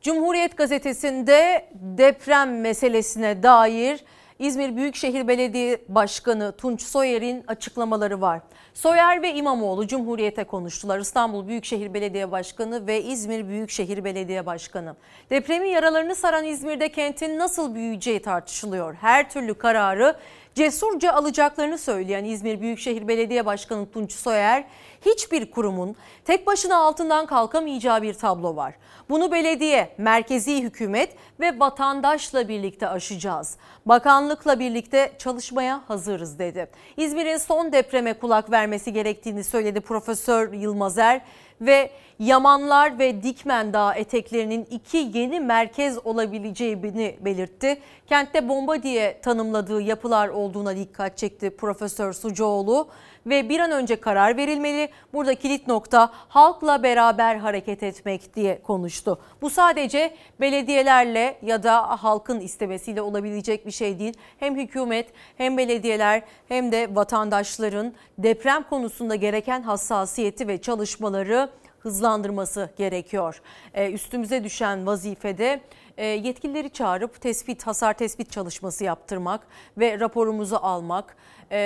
Cumhuriyet 0.00 0.56
Gazetesi'nde 0.56 1.68
deprem 1.74 2.60
meselesine 2.60 3.42
dair 3.42 4.04
İzmir 4.38 4.76
Büyükşehir 4.76 5.28
Belediye 5.28 5.78
Başkanı 5.88 6.52
Tunç 6.52 6.82
Soyer'in 6.82 7.44
açıklamaları 7.46 8.20
var. 8.20 8.40
Soyer 8.74 9.22
ve 9.22 9.34
İmamoğlu 9.34 9.86
Cumhuriyet'e 9.86 10.44
konuştular. 10.44 10.98
İstanbul 10.98 11.48
Büyükşehir 11.48 11.94
Belediye 11.94 12.30
Başkanı 12.30 12.86
ve 12.86 13.02
İzmir 13.02 13.48
Büyükşehir 13.48 14.04
Belediye 14.04 14.46
Başkanı. 14.46 14.96
Depremin 15.30 15.68
yaralarını 15.68 16.14
saran 16.14 16.44
İzmir'de 16.44 16.92
kentin 16.92 17.38
nasıl 17.38 17.74
büyüyeceği 17.74 18.22
tartışılıyor. 18.22 18.94
Her 18.94 19.30
türlü 19.30 19.54
kararı 19.54 20.16
cesurca 20.58 21.12
alacaklarını 21.12 21.78
söyleyen 21.78 22.24
İzmir 22.24 22.60
Büyükşehir 22.60 23.08
Belediye 23.08 23.46
Başkanı 23.46 23.90
Tunç 23.90 24.12
Soyer, 24.12 24.64
hiçbir 25.06 25.50
kurumun 25.50 25.96
tek 26.24 26.46
başına 26.46 26.76
altından 26.76 27.26
kalkamayacağı 27.26 28.02
bir 28.02 28.14
tablo 28.14 28.56
var. 28.56 28.74
Bunu 29.10 29.32
belediye, 29.32 29.94
merkezi 29.98 30.62
hükümet 30.62 31.16
ve 31.40 31.60
vatandaşla 31.60 32.48
birlikte 32.48 32.88
aşacağız. 32.88 33.56
Bakanlıkla 33.86 34.58
birlikte 34.58 35.12
çalışmaya 35.18 35.80
hazırız 35.88 36.38
dedi. 36.38 36.70
İzmir'in 36.96 37.36
son 37.36 37.72
depreme 37.72 38.12
kulak 38.12 38.50
vermesi 38.50 38.92
gerektiğini 38.92 39.44
söyledi 39.44 39.80
Profesör 39.80 40.52
Yılmazer 40.52 41.20
ve 41.60 41.90
Yamanlar 42.18 42.98
ve 42.98 43.22
Dikmen 43.22 43.72
Dağı 43.72 43.94
eteklerinin 43.94 44.66
iki 44.70 44.96
yeni 44.96 45.40
merkez 45.40 46.06
olabileceğini 46.06 47.16
belirtti. 47.20 47.78
Kentte 48.08 48.48
bomba 48.48 48.82
diye 48.82 49.20
tanımladığı 49.20 49.80
yapılar 49.80 50.28
olduğuna 50.28 50.76
dikkat 50.76 51.18
çekti 51.18 51.50
Profesör 51.50 52.12
Sucuoğlu 52.12 52.88
ve 53.28 53.48
bir 53.48 53.60
an 53.60 53.70
önce 53.70 53.96
karar 53.96 54.36
verilmeli. 54.36 54.88
Burada 55.12 55.34
kilit 55.34 55.66
nokta 55.66 56.10
halkla 56.12 56.82
beraber 56.82 57.36
hareket 57.36 57.82
etmek 57.82 58.36
diye 58.36 58.62
konuştu. 58.62 59.18
Bu 59.42 59.50
sadece 59.50 60.14
belediyelerle 60.40 61.38
ya 61.42 61.62
da 61.62 62.02
halkın 62.02 62.40
istemesiyle 62.40 63.02
olabilecek 63.02 63.66
bir 63.66 63.70
şey 63.70 63.98
değil. 63.98 64.14
Hem 64.38 64.56
hükümet 64.56 65.12
hem 65.36 65.58
belediyeler 65.58 66.22
hem 66.48 66.72
de 66.72 66.94
vatandaşların 66.94 67.92
deprem 68.18 68.62
konusunda 68.62 69.14
gereken 69.14 69.62
hassasiyeti 69.62 70.48
ve 70.48 70.60
çalışmaları 70.60 71.50
hızlandırması 71.78 72.70
gerekiyor. 72.76 73.42
Ee, 73.74 73.92
üstümüze 73.92 74.44
düşen 74.44 74.86
vazifede 74.86 75.60
e, 75.96 76.06
yetkilileri 76.06 76.70
çağırıp 76.70 77.20
tespit, 77.20 77.66
hasar 77.66 77.94
tespit 77.94 78.30
çalışması 78.32 78.84
yaptırmak 78.84 79.46
ve 79.78 80.00
raporumuzu 80.00 80.56
almak 80.56 81.16
e, 81.50 81.58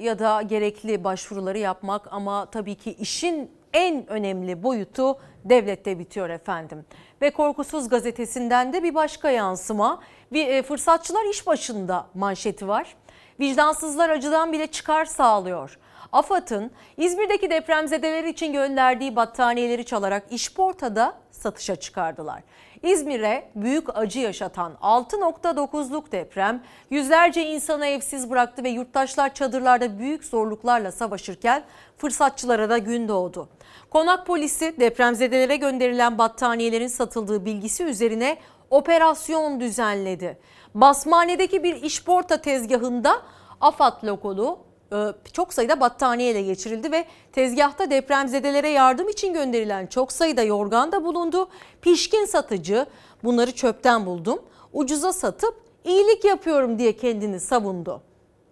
ya 0.00 0.18
da 0.18 0.42
gerekli 0.42 1.04
başvuruları 1.04 1.58
yapmak 1.58 2.12
ama 2.12 2.46
tabii 2.46 2.74
ki 2.74 2.94
işin 2.94 3.50
en 3.72 4.10
önemli 4.10 4.62
boyutu 4.62 5.18
devlette 5.44 5.98
bitiyor 5.98 6.30
efendim. 6.30 6.84
Ve 7.22 7.30
Korkusuz 7.30 7.88
gazetesinden 7.88 8.72
de 8.72 8.82
bir 8.82 8.94
başka 8.94 9.30
yansıma. 9.30 10.00
Bir 10.32 10.48
e, 10.48 10.62
fırsatçılar 10.62 11.30
iş 11.30 11.46
başında 11.46 12.06
manşeti 12.14 12.68
var. 12.68 12.96
Vicdansızlar 13.40 14.10
acıdan 14.10 14.52
bile 14.52 14.66
çıkar 14.66 15.04
sağlıyor. 15.04 15.78
AFAD'ın 16.12 16.70
İzmir'deki 16.96 17.50
depremzedeler 17.50 18.24
için 18.24 18.52
gönderdiği 18.52 19.16
battaniyeleri 19.16 19.84
çalarak 19.84 20.24
işportada 20.30 21.14
satışa 21.38 21.76
çıkardılar. 21.76 22.42
İzmir'e 22.82 23.50
büyük 23.54 23.98
acı 23.98 24.18
yaşatan 24.18 24.72
6.9'luk 24.82 26.12
deprem 26.12 26.62
yüzlerce 26.90 27.46
insanı 27.46 27.86
evsiz 27.86 28.30
bıraktı 28.30 28.64
ve 28.64 28.68
yurttaşlar 28.68 29.34
çadırlarda 29.34 29.98
büyük 29.98 30.24
zorluklarla 30.24 30.92
savaşırken 30.92 31.64
fırsatçılara 31.96 32.70
da 32.70 32.78
gün 32.78 33.08
doğdu. 33.08 33.48
Konak 33.90 34.26
polisi 34.26 34.80
depremzedelere 34.80 35.56
gönderilen 35.56 36.18
battaniyelerin 36.18 36.88
satıldığı 36.88 37.44
bilgisi 37.44 37.84
üzerine 37.84 38.38
operasyon 38.70 39.60
düzenledi. 39.60 40.38
Basmane'deki 40.74 41.62
bir 41.62 41.82
işporta 41.82 42.40
tezgahında 42.40 43.22
AFAD 43.60 44.04
logolu 44.04 44.67
çok 45.32 45.54
sayıda 45.54 45.80
battaniye 45.80 46.30
ele 46.30 46.42
geçirildi 46.42 46.92
ve 46.92 47.04
tezgahta 47.32 47.90
depremzedelere 47.90 48.68
yardım 48.68 49.08
için 49.08 49.32
gönderilen 49.34 49.86
çok 49.86 50.12
sayıda 50.12 50.42
yorgan 50.42 50.92
da 50.92 51.04
bulundu. 51.04 51.48
Pişkin 51.82 52.24
satıcı 52.24 52.86
bunları 53.24 53.52
çöpten 53.52 54.06
buldum, 54.06 54.42
ucuza 54.72 55.12
satıp 55.12 55.54
iyilik 55.84 56.24
yapıyorum 56.24 56.78
diye 56.78 56.96
kendini 56.96 57.40
savundu. 57.40 58.02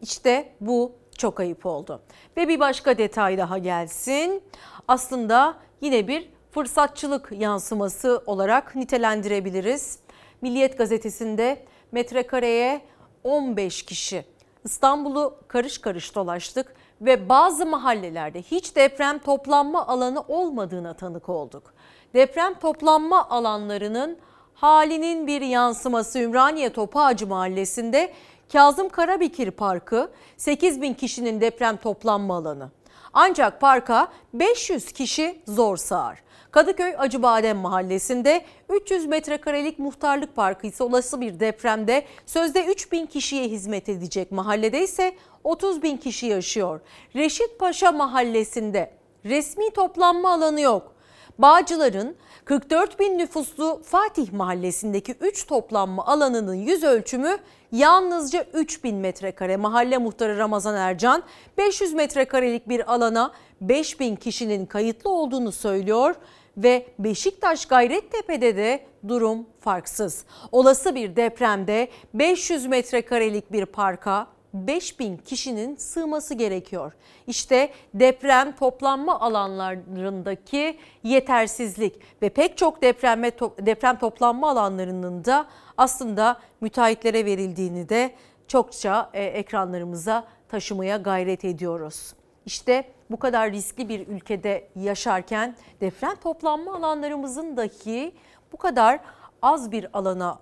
İşte 0.02 0.52
bu 0.60 0.92
çok 1.18 1.40
ayıp 1.40 1.66
oldu. 1.66 2.02
Ve 2.36 2.48
bir 2.48 2.60
başka 2.60 2.98
detay 2.98 3.38
daha 3.38 3.58
gelsin. 3.58 4.42
Aslında 4.88 5.56
yine 5.80 6.08
bir 6.08 6.28
fırsatçılık 6.50 7.32
yansıması 7.32 8.22
olarak 8.26 8.74
nitelendirebiliriz. 8.74 9.98
Milliyet 10.42 10.78
gazetesinde 10.78 11.64
metrekareye 11.92 12.80
15 13.24 13.82
kişi 13.82 14.24
İstanbul'u 14.66 15.34
karış 15.48 15.78
karış 15.78 16.14
dolaştık 16.14 16.74
ve 17.01 17.28
bazı 17.28 17.66
mahallelerde 17.66 18.43
hiç 18.43 18.76
deprem 18.76 19.18
toplanma 19.18 19.86
alanı 19.86 20.20
olmadığına 20.20 20.94
tanık 20.94 21.28
olduk. 21.28 21.74
Deprem 22.14 22.55
toplanma 22.55 23.30
alanlarının 23.30 24.18
halinin 24.55 25.26
bir 25.26 25.40
yansıması 25.40 26.18
Ümraniye 26.18 26.72
Topağacı 26.72 27.26
Mahallesi'nde 27.26 28.12
Kazım 28.52 28.88
Karabekir 28.88 29.51
Parkı 29.51 30.10
8 30.36 30.82
bin 30.82 30.94
kişinin 30.94 31.40
deprem 31.40 31.76
toplanma 31.76 32.36
alanı. 32.36 32.70
Ancak 33.12 33.60
parka 33.60 34.09
500 34.34 34.93
kişi 34.93 35.43
zor 35.47 35.76
sığar. 35.76 36.22
Kadıköy 36.56 36.94
Acıbadem 36.98 37.56
Mahallesi'nde 37.56 38.44
300 38.70 39.06
metrekarelik 39.06 39.78
muhtarlık 39.78 40.36
parkı 40.36 40.66
ise 40.66 40.84
olası 40.84 41.20
bir 41.20 41.40
depremde 41.40 42.04
sözde 42.26 42.64
3000 42.64 43.06
kişiye 43.06 43.48
hizmet 43.48 43.88
edecek. 43.88 44.32
Mahallede 44.32 44.82
ise 44.82 45.16
30 45.44 45.82
bin 45.82 45.96
kişi 45.96 46.26
yaşıyor. 46.26 46.80
Reşit 47.16 47.58
Paşa 47.58 47.92
Mahallesi'nde 47.92 48.90
resmi 49.24 49.70
toplanma 49.70 50.32
alanı 50.32 50.60
yok. 50.60 50.92
Bağcılar'ın 51.38 52.16
44 52.44 53.00
bin 53.00 53.18
nüfuslu 53.18 53.82
Fatih 53.84 54.32
Mahallesi'ndeki 54.32 55.12
3 55.20 55.46
toplanma 55.46 56.06
alanının 56.06 56.54
yüz 56.54 56.84
ölçümü 56.84 57.38
yalnızca 57.72 58.44
3 58.54 58.84
bin 58.84 58.96
metrekare. 58.96 59.56
Mahalle 59.56 59.98
muhtarı 59.98 60.38
Ramazan 60.38 60.74
Ercan 60.74 61.22
500 61.58 61.92
metrekarelik 61.92 62.68
bir 62.68 62.92
alana 62.94 63.32
5 63.60 64.00
bin 64.00 64.16
kişinin 64.16 64.66
kayıtlı 64.66 65.10
olduğunu 65.10 65.52
söylüyor 65.52 66.14
ve 66.56 66.86
Beşiktaş 66.98 67.66
Gayrettepe'de 67.66 68.56
de 68.56 68.86
durum 69.08 69.46
farksız. 69.60 70.24
Olası 70.52 70.94
bir 70.94 71.16
depremde 71.16 71.88
500 72.14 72.66
metrekarelik 72.66 73.52
bir 73.52 73.66
parka 73.66 74.26
5000 74.54 75.16
kişinin 75.16 75.76
sığması 75.76 76.34
gerekiyor. 76.34 76.92
İşte 77.26 77.70
deprem 77.94 78.56
toplanma 78.56 79.20
alanlarındaki 79.20 80.78
yetersizlik 81.02 82.22
ve 82.22 82.28
pek 82.28 82.58
çok 82.58 82.82
deprem, 82.82 83.22
deprem 83.66 83.98
toplanma 83.98 84.50
alanlarının 84.50 85.24
da 85.24 85.46
aslında 85.76 86.40
müteahhitlere 86.60 87.24
verildiğini 87.24 87.88
de 87.88 88.14
çokça 88.48 89.10
e, 89.14 89.24
ekranlarımıza 89.24 90.24
taşımaya 90.48 90.96
gayret 90.96 91.44
ediyoruz. 91.44 92.14
İşte 92.46 92.84
bu 93.10 93.16
kadar 93.16 93.52
riskli 93.52 93.88
bir 93.88 94.06
ülkede 94.06 94.68
yaşarken 94.76 95.56
deprem 95.80 96.14
toplanma 96.14 96.74
alanlarımızın 96.74 97.56
dahi 97.56 98.14
bu 98.52 98.56
kadar 98.56 99.00
az 99.42 99.72
bir 99.72 99.98
alana 99.98 100.38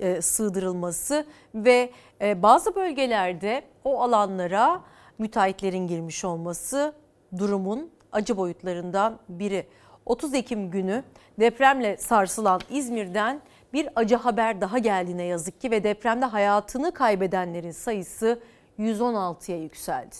e, 0.00 0.08
e, 0.08 0.22
sığdırılması 0.22 1.26
ve 1.54 1.90
e, 2.20 2.42
bazı 2.42 2.74
bölgelerde 2.74 3.62
o 3.84 4.02
alanlara 4.02 4.80
müteahhitlerin 5.18 5.86
girmiş 5.86 6.24
olması 6.24 6.92
durumun 7.38 7.90
acı 8.12 8.36
boyutlarından 8.36 9.18
biri. 9.28 9.66
30 10.06 10.34
Ekim 10.34 10.70
günü 10.70 11.04
depremle 11.40 11.96
sarsılan 11.96 12.60
İzmir'den 12.70 13.40
bir 13.72 13.88
acı 13.96 14.16
haber 14.16 14.60
daha 14.60 14.78
geldi 14.78 15.16
ne 15.16 15.24
yazık 15.24 15.60
ki 15.60 15.70
ve 15.70 15.84
depremde 15.84 16.24
hayatını 16.24 16.94
kaybedenlerin 16.94 17.70
sayısı 17.70 18.40
116'ya 18.78 19.58
yükseldi. 19.58 20.16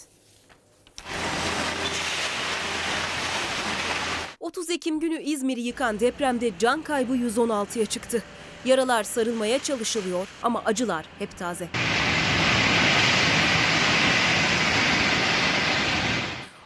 30 4.47 4.71
Ekim 4.71 5.01
günü 5.01 5.23
İzmir'i 5.23 5.61
yıkan 5.61 6.01
depremde 6.01 6.51
can 6.59 6.83
kaybı 6.83 7.17
116'ya 7.17 7.87
çıktı. 7.87 8.23
Yaralar 8.65 9.05
sarılmaya 9.05 9.59
çalışılıyor 9.59 10.29
ama 10.43 10.63
acılar 10.65 11.07
hep 11.19 11.39
taze. 11.39 11.69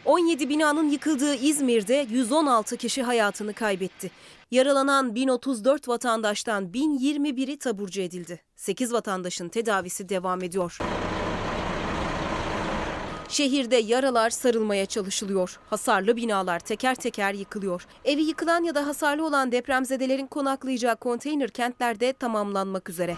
...17 0.04 0.48
binanın 0.48 0.90
yıkıldığı 0.90 1.34
İzmir'de 1.34 2.06
116 2.10 2.76
kişi 2.76 3.02
hayatını 3.02 3.52
kaybetti. 3.52 4.10
Yaralanan 4.50 5.14
1034 5.14 5.88
vatandaştan 5.88 6.64
1021'i 6.64 7.58
taburcu 7.58 8.00
edildi. 8.00 8.40
8 8.56 8.92
vatandaşın 8.92 9.48
tedavisi 9.48 10.08
devam 10.08 10.42
ediyor. 10.42 10.78
Şehirde 13.30 13.76
yaralar 13.76 14.30
sarılmaya 14.30 14.86
çalışılıyor. 14.86 15.60
Hasarlı 15.70 16.16
binalar 16.16 16.60
teker 16.60 16.94
teker 16.94 17.34
yıkılıyor. 17.34 17.86
Evi 18.04 18.22
yıkılan 18.22 18.64
ya 18.64 18.74
da 18.74 18.86
hasarlı 18.86 19.26
olan 19.26 19.52
depremzedelerin 19.52 20.26
konaklayacağı 20.26 20.96
konteyner 20.96 21.50
kentlerde 21.50 22.12
tamamlanmak 22.12 22.88
üzere. 22.88 23.16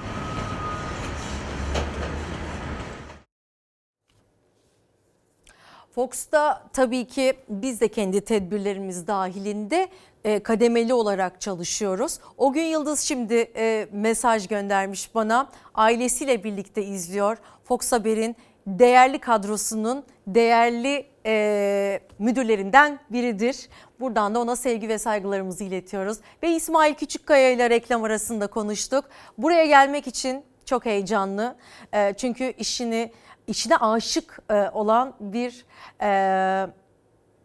Fox'ta 5.94 6.68
tabii 6.72 7.04
ki 7.04 7.32
biz 7.48 7.80
de 7.80 7.88
kendi 7.88 8.20
tedbirlerimiz 8.20 9.06
dahilinde 9.06 9.88
e, 10.24 10.42
kademeli 10.42 10.94
olarak 10.94 11.40
çalışıyoruz. 11.40 12.18
O 12.38 12.52
gün 12.52 12.62
Yıldız 12.62 13.00
şimdi 13.00 13.52
e, 13.56 13.88
mesaj 13.92 14.48
göndermiş 14.48 15.14
bana. 15.14 15.50
Ailesiyle 15.74 16.44
birlikte 16.44 16.82
izliyor. 16.82 17.38
Fox 17.64 17.92
Haber'in 17.92 18.36
değerli 18.66 19.18
kadrosunun 19.18 20.04
değerli 20.26 21.06
e, 21.26 22.00
müdürlerinden 22.18 22.98
biridir. 23.10 23.68
Buradan 24.00 24.34
da 24.34 24.40
ona 24.40 24.56
sevgi 24.56 24.88
ve 24.88 24.98
saygılarımızı 24.98 25.64
iletiyoruz. 25.64 26.18
Ve 26.42 26.50
İsmail 26.50 26.94
Küçükkaya 26.94 27.50
ile 27.50 27.70
reklam 27.70 28.04
arasında 28.04 28.46
konuştuk. 28.46 29.04
Buraya 29.38 29.66
gelmek 29.66 30.06
için 30.06 30.44
çok 30.64 30.86
heyecanlı. 30.86 31.56
E, 31.92 32.14
çünkü 32.16 32.52
işini 32.58 33.12
işine 33.46 33.76
aşık 33.76 34.38
e, 34.50 34.68
olan 34.72 35.14
bir 35.20 35.64
e, 36.02 36.66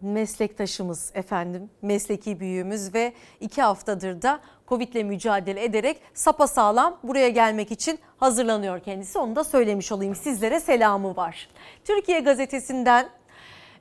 meslektaşımız 0.02 1.12
efendim, 1.16 1.70
mesleki 1.82 2.40
büyüğümüz 2.40 2.94
ve 2.94 3.14
iki 3.40 3.62
haftadır 3.62 4.22
da 4.22 4.40
Covid 4.68 4.94
ile 4.94 5.04
mücadele 5.04 5.64
ederek 5.64 6.02
sapasağlam 6.14 6.98
buraya 7.04 7.30
gelmek 7.30 7.72
için 7.72 8.00
hazırlanıyor 8.18 8.80
kendisi. 8.80 9.20
Onu 9.20 9.36
da 9.36 9.44
söylemiş 9.44 9.92
olayım 9.92 10.16
sizlere 10.16 10.60
selamı 10.60 11.16
var. 11.16 11.50
Türkiye 11.86 12.20
gazetesinden 12.20 13.10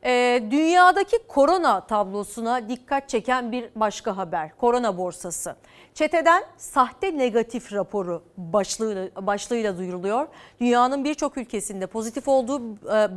e, 0.04 0.42
dünyadaki 0.50 1.18
korona 1.28 1.86
tablosuna 1.86 2.68
dikkat 2.68 3.08
çeken 3.08 3.52
bir 3.52 3.68
başka 3.76 4.16
haber. 4.16 4.56
Korona 4.56 4.98
borsası. 4.98 5.56
Çeteden 5.97 6.44
sahte 6.56 7.18
negatif 7.18 7.73
raporu 7.73 8.23
başlığıyla, 8.36 9.27
başlığıyla 9.27 9.78
duyuruluyor. 9.78 10.28
Dünyanın 10.60 11.05
birçok 11.05 11.39
ülkesinde 11.39 11.86
pozitif 11.86 12.28
olduğu 12.28 12.60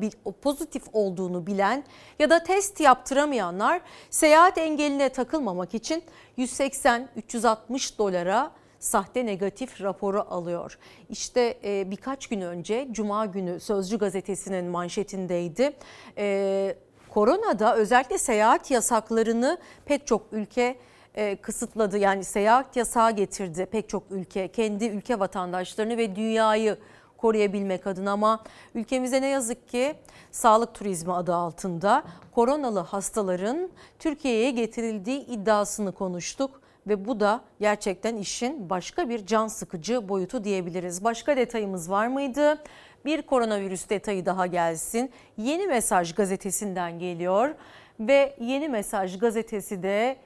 e, 0.04 0.32
pozitif 0.42 0.84
olduğunu 0.94 1.48
bilen 1.48 1.84
ya 2.20 2.30
da 2.30 2.44
test 2.44 2.80
yaptıramayanlar 2.80 3.82
seyahat 4.10 4.58
engeline 4.58 5.10
takılmamak 5.10 5.74
için 5.74 6.04
180-360 6.38 7.98
dolara 7.98 8.52
sahte 8.80 9.26
negatif 9.26 9.82
raporu 9.82 10.26
alıyor. 10.30 10.80
İşte 11.10 11.58
e, 11.64 11.92
birkaç 11.92 12.28
gün 12.28 12.42
önce 12.42 12.88
Cuma 12.92 13.26
günü 13.26 13.60
Sözcü 13.60 13.98
gazetesinin 13.98 14.66
manşetindeydi. 14.66 15.74
E, 16.18 16.76
koronada 17.10 17.76
özellikle 17.76 18.18
seyahat 18.18 18.72
yasaklarını 18.72 19.58
pek 19.86 20.08
çok 20.08 20.22
ülke 20.32 20.78
e, 21.16 21.36
kısıtladı. 21.36 21.98
Yani 21.98 22.24
seyahat 22.24 22.76
yasağı 22.76 23.12
getirdi 23.12 23.68
pek 23.72 23.90
çok 23.90 24.04
ülke 24.12 24.48
kendi 24.48 24.86
ülke 24.86 25.20
vatandaşlarını 25.20 25.98
ve 25.98 26.16
dünyayı 26.16 26.78
koruyabilmek 27.18 27.88
adına 27.88 28.12
ama 28.12 28.44
ülkemize 28.76 29.22
ne 29.22 29.28
yazık 29.28 29.70
ki 29.70 29.96
sağlık 30.32 30.74
turizmi 30.74 31.14
adı 31.14 31.36
altında 31.36 32.04
koronalı 32.36 32.80
hastaların 32.80 33.70
Türkiye'ye 34.00 34.52
getirildiği 34.52 35.26
iddiasını 35.26 35.92
konuştuk 35.92 36.62
ve 36.88 37.06
bu 37.06 37.20
da 37.20 37.42
gerçekten 37.60 38.16
işin 38.16 38.70
başka 38.70 39.10
bir 39.10 39.26
can 39.26 39.48
sıkıcı 39.48 40.10
boyutu 40.10 40.44
diyebiliriz. 40.44 41.04
Başka 41.04 41.38
detayımız 41.38 41.92
var 41.92 42.08
mıydı? 42.08 42.64
Bir 43.06 43.22
koronavirüs 43.22 43.90
detayı 43.90 44.26
daha 44.26 44.48
gelsin. 44.48 45.12
Yeni 45.38 45.68
Mesaj 45.68 46.16
gazetesinden 46.16 47.00
geliyor 47.00 47.56
ve 48.00 48.36
Yeni 48.40 48.70
Mesaj 48.70 49.20
gazetesi 49.20 49.84
de 49.84 50.18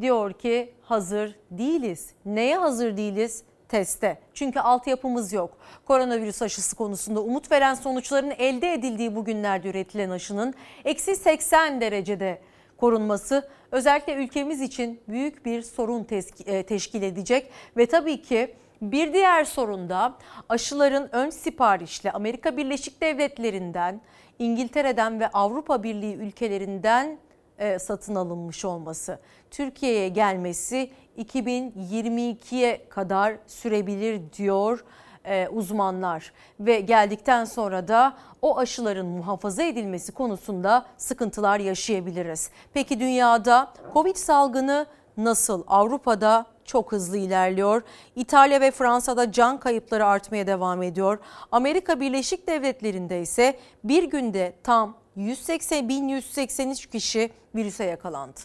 diyor 0.00 0.32
ki 0.32 0.72
hazır 0.82 1.34
değiliz. 1.50 2.10
Neye 2.24 2.56
hazır 2.56 2.96
değiliz? 2.96 3.44
teste. 3.68 4.18
Çünkü 4.34 4.60
altyapımız 4.60 5.32
yok. 5.32 5.58
Koronavirüs 5.84 6.42
aşısı 6.42 6.76
konusunda 6.76 7.20
umut 7.20 7.50
veren 7.50 7.74
sonuçların 7.74 8.30
elde 8.38 8.72
edildiği 8.72 9.16
bugünlerde 9.16 9.68
üretilen 9.70 10.10
aşının 10.10 10.54
eksi 10.84 11.16
80 11.16 11.80
derecede 11.80 12.38
korunması 12.76 13.48
özellikle 13.70 14.14
ülkemiz 14.14 14.60
için 14.60 15.00
büyük 15.08 15.46
bir 15.46 15.62
sorun 15.62 16.06
e, 16.46 16.62
teşkil 16.62 17.02
edecek 17.02 17.50
ve 17.76 17.86
tabii 17.86 18.22
ki 18.22 18.54
bir 18.82 19.12
diğer 19.12 19.44
sorun 19.44 19.88
da 19.88 20.14
aşıların 20.48 21.08
ön 21.12 21.30
siparişle 21.30 22.12
Amerika 22.12 22.56
Birleşik 22.56 23.00
Devletleri'nden, 23.00 24.00
İngiltere'den 24.38 25.20
ve 25.20 25.28
Avrupa 25.28 25.82
Birliği 25.82 26.14
ülkelerinden 26.14 27.18
e, 27.58 27.78
satın 27.78 28.14
alınmış 28.14 28.64
olması. 28.64 29.18
Türkiye'ye 29.50 30.08
gelmesi 30.08 30.90
2022'ye 31.18 32.88
kadar 32.88 33.36
sürebilir 33.46 34.20
diyor 34.38 34.84
e, 35.24 35.48
uzmanlar 35.48 36.32
ve 36.60 36.80
geldikten 36.80 37.44
sonra 37.44 37.88
da 37.88 38.16
o 38.42 38.58
aşıların 38.58 39.06
muhafaza 39.06 39.62
edilmesi 39.62 40.12
konusunda 40.12 40.86
sıkıntılar 40.96 41.60
yaşayabiliriz. 41.60 42.50
Peki 42.74 43.00
dünyada 43.00 43.72
Covid 43.94 44.16
salgını 44.16 44.86
nasıl? 45.16 45.64
Avrupa'da 45.66 46.46
çok 46.64 46.92
hızlı 46.92 47.16
ilerliyor. 47.16 47.82
İtalya 48.16 48.60
ve 48.60 48.70
Fransa'da 48.70 49.32
can 49.32 49.60
kayıpları 49.60 50.06
artmaya 50.06 50.46
devam 50.46 50.82
ediyor. 50.82 51.18
Amerika 51.52 52.00
Birleşik 52.00 52.48
Devletleri'nde 52.48 53.20
ise 53.20 53.58
bir 53.84 54.04
günde 54.04 54.52
tam 54.62 54.96
180 55.18 55.88
1183 55.88 56.86
kişi 56.86 57.30
virüse 57.54 57.84
yakalandı. 57.84 58.40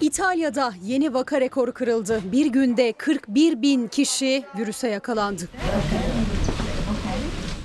İtalya'da 0.00 0.72
yeni 0.82 1.14
vaka 1.14 1.40
rekoru 1.40 1.72
kırıldı. 1.72 2.20
Bir 2.32 2.46
günde 2.46 2.92
41 2.92 3.62
bin 3.62 3.88
kişi 3.88 4.44
virüse 4.58 4.88
yakalandı. 4.88 5.48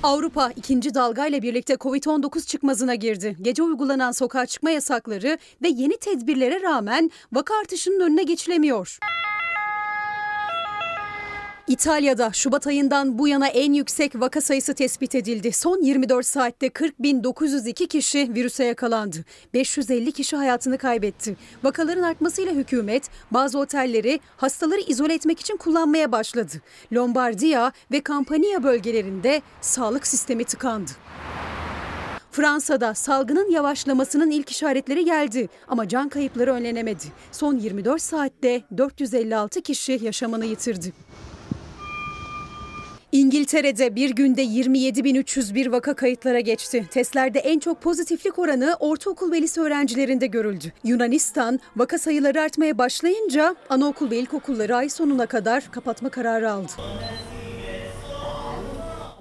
Avrupa 0.02 0.50
ikinci 0.56 0.94
dalgayla 0.94 1.42
birlikte 1.42 1.74
Covid-19 1.74 2.46
çıkmazına 2.46 2.94
girdi. 2.94 3.36
Gece 3.42 3.62
uygulanan 3.62 4.12
sokağa 4.12 4.46
çıkma 4.46 4.70
yasakları 4.70 5.38
ve 5.62 5.68
yeni 5.68 5.96
tedbirlere 5.96 6.62
rağmen 6.62 7.10
vaka 7.32 7.54
artışının 7.60 8.00
önüne 8.00 8.22
geçilemiyor. 8.22 8.98
İtalya'da 11.68 12.32
Şubat 12.32 12.66
ayından 12.66 13.18
bu 13.18 13.28
yana 13.28 13.48
en 13.48 13.72
yüksek 13.72 14.20
vaka 14.20 14.40
sayısı 14.40 14.74
tespit 14.74 15.14
edildi. 15.14 15.52
Son 15.52 15.82
24 15.82 16.26
saatte 16.26 16.66
40.902 16.66 17.88
kişi 17.88 18.34
virüse 18.34 18.64
yakalandı. 18.64 19.24
550 19.54 20.12
kişi 20.12 20.36
hayatını 20.36 20.78
kaybetti. 20.78 21.36
Vakaların 21.64 22.02
artmasıyla 22.02 22.52
hükümet 22.52 23.10
bazı 23.30 23.58
otelleri 23.58 24.20
hastaları 24.36 24.80
izole 24.80 25.14
etmek 25.14 25.40
için 25.40 25.56
kullanmaya 25.56 26.12
başladı. 26.12 26.52
Lombardiya 26.92 27.72
ve 27.92 28.02
Campania 28.08 28.62
bölgelerinde 28.62 29.42
sağlık 29.60 30.06
sistemi 30.06 30.44
tıkandı. 30.44 30.90
Fransa'da 32.30 32.94
salgının 32.94 33.50
yavaşlamasının 33.50 34.30
ilk 34.30 34.50
işaretleri 34.50 35.04
geldi 35.04 35.48
ama 35.68 35.88
can 35.88 36.08
kayıpları 36.08 36.52
önlenemedi. 36.52 37.04
Son 37.32 37.56
24 37.56 38.02
saatte 38.02 38.62
456 38.76 39.60
kişi 39.60 39.98
yaşamını 40.02 40.44
yitirdi. 40.44 40.92
İngiltere'de 43.12 43.94
bir 43.94 44.10
günde 44.10 44.44
27.301 44.44 45.72
vaka 45.72 45.94
kayıtlara 45.94 46.40
geçti. 46.40 46.86
Testlerde 46.90 47.38
en 47.38 47.58
çok 47.58 47.80
pozitiflik 47.82 48.38
oranı 48.38 48.76
ortaokul 48.80 49.32
ve 49.32 49.42
lise 49.42 49.60
öğrencilerinde 49.60 50.26
görüldü. 50.26 50.72
Yunanistan 50.84 51.60
vaka 51.76 51.98
sayıları 51.98 52.40
artmaya 52.40 52.78
başlayınca 52.78 53.56
anaokul 53.68 54.10
ve 54.10 54.18
ilkokulları 54.18 54.76
ay 54.76 54.88
sonuna 54.88 55.26
kadar 55.26 55.70
kapatma 55.70 56.08
kararı 56.08 56.52
aldı. 56.52 56.72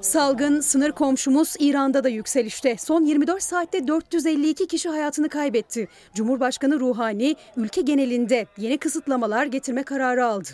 Salgın 0.02 0.60
sınır 0.60 0.92
komşumuz 0.92 1.56
İran'da 1.60 2.04
da 2.04 2.10
yükselişte. 2.10 2.78
Son 2.78 3.04
24 3.06 3.44
saatte 3.44 3.88
452 3.88 4.68
kişi 4.68 4.90
hayatını 4.90 5.30
kaybetti. 5.30 5.88
Cumhurbaşkanı 6.14 6.80
Ruhani 6.80 7.36
ülke 7.58 7.82
genelinde 7.82 8.48
yeni 8.58 8.78
kısıtlamalar 8.78 9.46
getirme 9.46 9.84
kararı 9.84 10.26
aldı. 10.26 10.50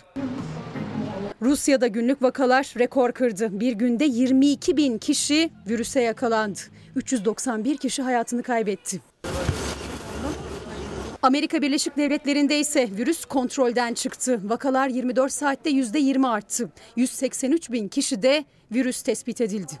Rusya'da 1.44 1.86
günlük 1.86 2.22
vakalar 2.22 2.74
rekor 2.78 3.12
kırdı. 3.12 3.60
Bir 3.60 3.72
günde 3.72 4.04
22 4.04 4.76
bin 4.76 4.98
kişi 4.98 5.50
virüse 5.68 6.00
yakalandı. 6.00 6.58
391 6.96 7.76
kişi 7.76 8.02
hayatını 8.02 8.42
kaybetti. 8.42 9.00
Amerika 11.22 11.62
Birleşik 11.62 11.96
Devletleri'nde 11.96 12.58
ise 12.58 12.88
virüs 12.96 13.24
kontrolden 13.24 13.94
çıktı. 13.94 14.40
Vakalar 14.44 14.88
24 14.88 15.32
saatte 15.32 15.70
%20 15.70 16.28
arttı. 16.28 16.70
183 16.96 17.72
bin 17.72 17.88
kişi 17.88 18.22
de 18.22 18.44
virüs 18.72 19.02
tespit 19.02 19.40
edildi. 19.40 19.72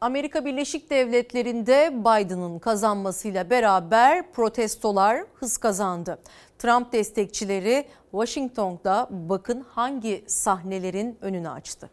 Amerika 0.00 0.44
Birleşik 0.44 0.90
Devletleri'nde 0.90 1.90
Biden'ın 1.94 2.58
kazanmasıyla 2.58 3.50
beraber 3.50 4.32
protestolar 4.32 5.24
hız 5.34 5.58
kazandı. 5.58 6.18
Trump 6.58 6.92
destekçileri 6.92 7.86
Washington'da 8.10 9.08
bakın 9.10 9.66
hangi 9.68 10.24
sahnelerin 10.26 11.18
önünü 11.20 11.48
açtı. 11.48 11.90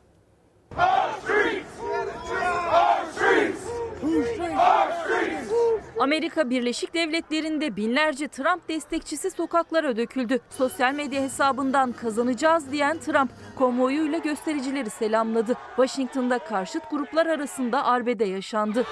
Amerika 5.99 6.49
Birleşik 6.49 6.93
Devletleri'nde 6.93 7.75
binlerce 7.75 8.27
Trump 8.27 8.69
destekçisi 8.69 9.31
sokaklara 9.31 9.97
döküldü. 9.97 10.39
Sosyal 10.49 10.93
medya 10.93 11.21
hesabından 11.21 11.91
kazanacağız 11.91 12.71
diyen 12.71 12.97
Trump 12.99 13.31
konvoyuyla 13.55 14.17
göstericileri 14.17 14.89
selamladı. 14.89 15.53
Washington'da 15.75 16.39
karşıt 16.39 16.89
gruplar 16.91 17.25
arasında 17.25 17.85
arbede 17.85 18.25
yaşandı. 18.25 18.85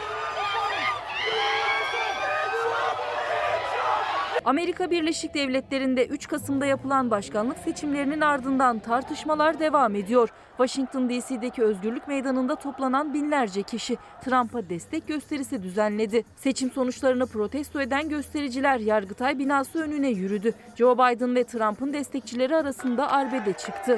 Amerika 4.46 4.92
Birleşik 4.92 5.34
Devletleri'nde 5.34 6.06
3 6.08 6.28
Kasım'da 6.28 6.66
yapılan 6.66 7.12
başkanlık 7.12 7.58
seçimlerinin 7.58 8.22
ardından 8.22 8.80
tartışmalar 8.80 9.60
devam 9.60 9.96
ediyor. 9.96 10.30
Washington 10.58 11.10
DC'deki 11.10 11.64
Özgürlük 11.64 12.08
Meydanı'nda 12.08 12.56
toplanan 12.56 13.14
binlerce 13.14 13.64
kişi 13.64 13.98
Trump'a 14.24 14.70
destek 14.70 15.08
gösterisi 15.08 15.64
düzenledi. 15.64 16.24
Seçim 16.36 16.72
sonuçlarını 16.72 17.28
protesto 17.28 17.82
eden 17.82 18.10
göstericiler 18.10 18.80
Yargıtay 18.80 19.40
binası 19.40 19.84
önüne 19.84 20.10
yürüdü. 20.10 20.54
Joe 20.76 20.96
Biden 20.96 21.36
ve 21.36 21.44
Trump'ın 21.44 21.94
destekçileri 21.94 22.56
arasında 22.56 23.12
arbede 23.12 23.54
çıktı. 23.54 23.96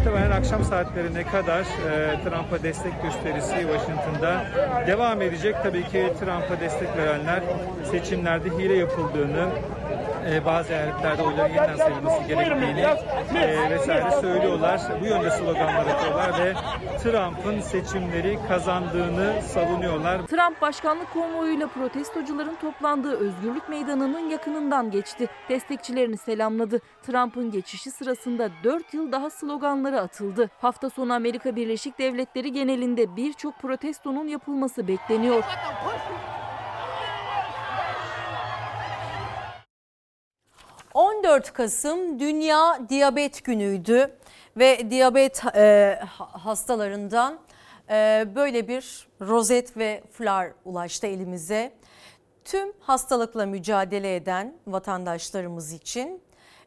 Muhtemelen 0.00 0.30
akşam 0.30 0.64
saatlerine 0.64 1.24
kadar 1.24 1.60
e, 1.60 2.20
Trump'a 2.24 2.62
destek 2.62 3.02
gösterisi 3.02 3.54
Washington'da 3.54 4.44
devam 4.86 5.22
edecek. 5.22 5.56
Tabii 5.62 5.82
ki 5.82 6.12
Trump'a 6.20 6.60
destek 6.60 6.96
verenler 6.96 7.42
seçimlerde 7.90 8.48
hile 8.48 8.74
yapıldığını, 8.74 9.48
e, 10.28 10.44
bazı 10.44 10.72
eyaletlerde 10.72 11.22
oyların 11.22 11.54
yeniden 11.54 11.76
sayılması 11.76 12.22
gerektiğini 12.28 12.80
e, 13.38 13.70
vesaire 13.70 14.10
söylüyorlar. 14.20 14.80
Bu 15.00 15.06
yönde 15.06 15.30
sloganlar 15.30 15.86
atıyorlar 15.86 16.38
ve 16.38 16.54
Trump'ın 16.98 17.60
seçimleri 17.60 18.38
kazandığını 18.48 19.42
savunuyorlar. 19.42 20.26
Trump 20.26 20.60
başkanlık 20.60 21.12
konvoyuyla 21.12 21.66
protestocuların 21.66 22.54
toplandığı 22.54 23.16
Özgürlük 23.16 23.68
Meydanı'nın 23.68 24.30
yakınından 24.30 24.90
geçti. 24.90 25.28
Destekçilerini 25.48 26.16
selamladı. 26.16 26.80
Trump'ın 27.02 27.50
geçişi 27.50 27.90
sırasında 27.90 28.50
4 28.64 28.94
yıl 28.94 29.12
daha 29.12 29.30
sloganları 29.30 30.00
atıldı. 30.00 30.50
Hafta 30.60 30.90
sonu 30.90 31.12
Amerika 31.12 31.56
Birleşik 31.56 31.98
Devletleri 31.98 32.52
genelinde 32.52 33.16
birçok 33.16 33.58
protestonun 33.58 34.28
yapılması 34.28 34.88
bekleniyor. 34.88 35.44
...14 40.94 41.52
Kasım 41.52 42.20
Dünya 42.20 42.88
Diyabet 42.88 43.44
Günü'ydü 43.44 44.10
ve 44.56 44.90
diyabet 44.90 45.42
e, 45.54 45.98
hastalarından 46.18 47.38
e, 47.90 48.26
böyle 48.34 48.68
bir 48.68 49.08
rozet 49.20 49.76
ve 49.76 50.02
flar 50.12 50.52
ulaştı 50.64 51.06
elimize. 51.06 51.72
Tüm 52.44 52.72
hastalıkla 52.80 53.46
mücadele 53.46 54.16
eden 54.16 54.54
vatandaşlarımız 54.66 55.72
için 55.72 56.22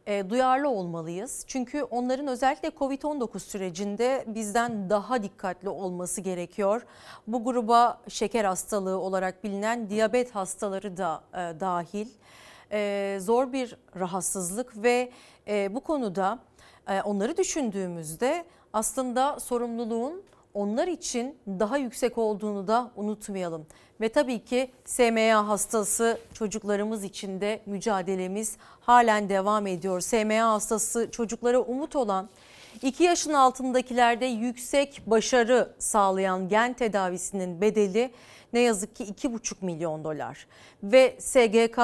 e, 0.07 0.29
duyarlı 0.29 0.69
olmalıyız. 0.69 1.43
Çünkü 1.47 1.83
onların 1.83 2.27
özellikle 2.27 2.69
Covid-19 2.69 3.39
sürecinde 3.39 4.23
bizden 4.27 4.89
daha 4.89 5.23
dikkatli 5.23 5.69
olması 5.69 6.21
gerekiyor. 6.21 6.85
Bu 7.27 7.43
gruba 7.43 8.01
şeker 8.07 8.45
hastalığı 8.45 8.99
olarak 8.99 9.43
bilinen 9.43 9.89
diyabet 9.89 10.35
hastaları 10.35 10.97
da 10.97 11.23
e, 11.33 11.59
dahil. 11.59 12.07
E, 12.71 13.17
zor 13.21 13.53
bir 13.53 13.77
rahatsızlık 13.99 14.83
ve 14.83 15.11
e, 15.47 15.75
bu 15.75 15.79
konuda 15.79 16.39
e, 16.89 17.01
onları 17.01 17.37
düşündüğümüzde 17.37 18.45
aslında 18.73 19.39
sorumluluğun 19.39 20.23
onlar 20.53 20.87
için 20.87 21.37
daha 21.47 21.77
yüksek 21.77 22.17
olduğunu 22.17 22.67
da 22.67 22.91
unutmayalım. 22.95 23.65
Ve 24.01 24.09
tabii 24.09 24.45
ki 24.45 24.71
SMA 24.85 25.47
hastası 25.47 26.17
çocuklarımız 26.33 27.03
için 27.03 27.41
de 27.41 27.61
mücadelemiz 27.65 28.57
halen 28.81 29.29
devam 29.29 29.67
ediyor. 29.67 29.99
SMA 29.99 30.53
hastası 30.53 31.11
çocuklara 31.11 31.59
umut 31.59 31.95
olan 31.95 32.29
2 32.81 33.03
yaşın 33.03 33.33
altındakilerde 33.33 34.25
yüksek 34.25 35.01
başarı 35.07 35.73
sağlayan 35.79 36.49
gen 36.49 36.73
tedavisinin 36.73 37.61
bedeli 37.61 38.11
ne 38.53 38.59
yazık 38.59 38.95
ki 38.95 39.03
2,5 39.03 39.55
milyon 39.61 40.03
dolar. 40.03 40.47
Ve 40.83 41.15
SGK 41.19 41.79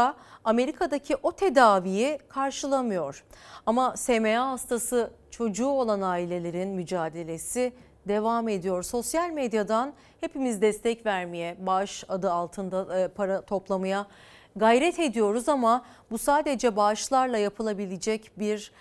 Amerika'daki 0.50 1.16
o 1.24 1.32
tedaviyi 1.32 2.20
karşılamıyor. 2.30 3.24
Ama 3.66 3.98
SMA 3.98 4.52
hastası 4.52 5.12
çocuğu 5.32 5.68
olan 5.68 6.02
ailelerin 6.02 6.70
mücadelesi 6.70 7.74
devam 8.08 8.50
ediyor. 8.50 8.84
Sosyal 8.84 9.30
medyadan 9.30 9.94
hepimiz 10.22 10.62
destek 10.62 11.06
vermeye, 11.06 11.58
bağış 11.66 12.04
adı 12.10 12.32
altında 12.32 13.10
para 13.16 13.42
toplamaya 13.42 14.08
gayret 14.56 15.00
ediyoruz 15.00 15.50
ama 15.50 15.86
bu 16.12 16.18
sadece 16.18 16.76
bağışlarla 16.76 17.38
yapılabilecek 17.38 18.32
bir 18.40 18.72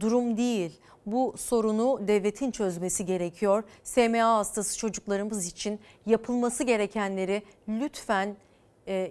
durum 0.00 0.36
değil. 0.36 0.80
Bu 1.06 1.34
sorunu 1.36 2.08
devletin 2.08 2.50
çözmesi 2.50 3.06
gerekiyor. 3.06 3.64
SMA 3.84 4.38
hastası 4.38 4.78
çocuklarımız 4.78 5.46
için 5.46 5.80
yapılması 6.06 6.64
gerekenleri 6.64 7.42
lütfen 7.68 8.36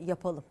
yapalım. 0.05 0.43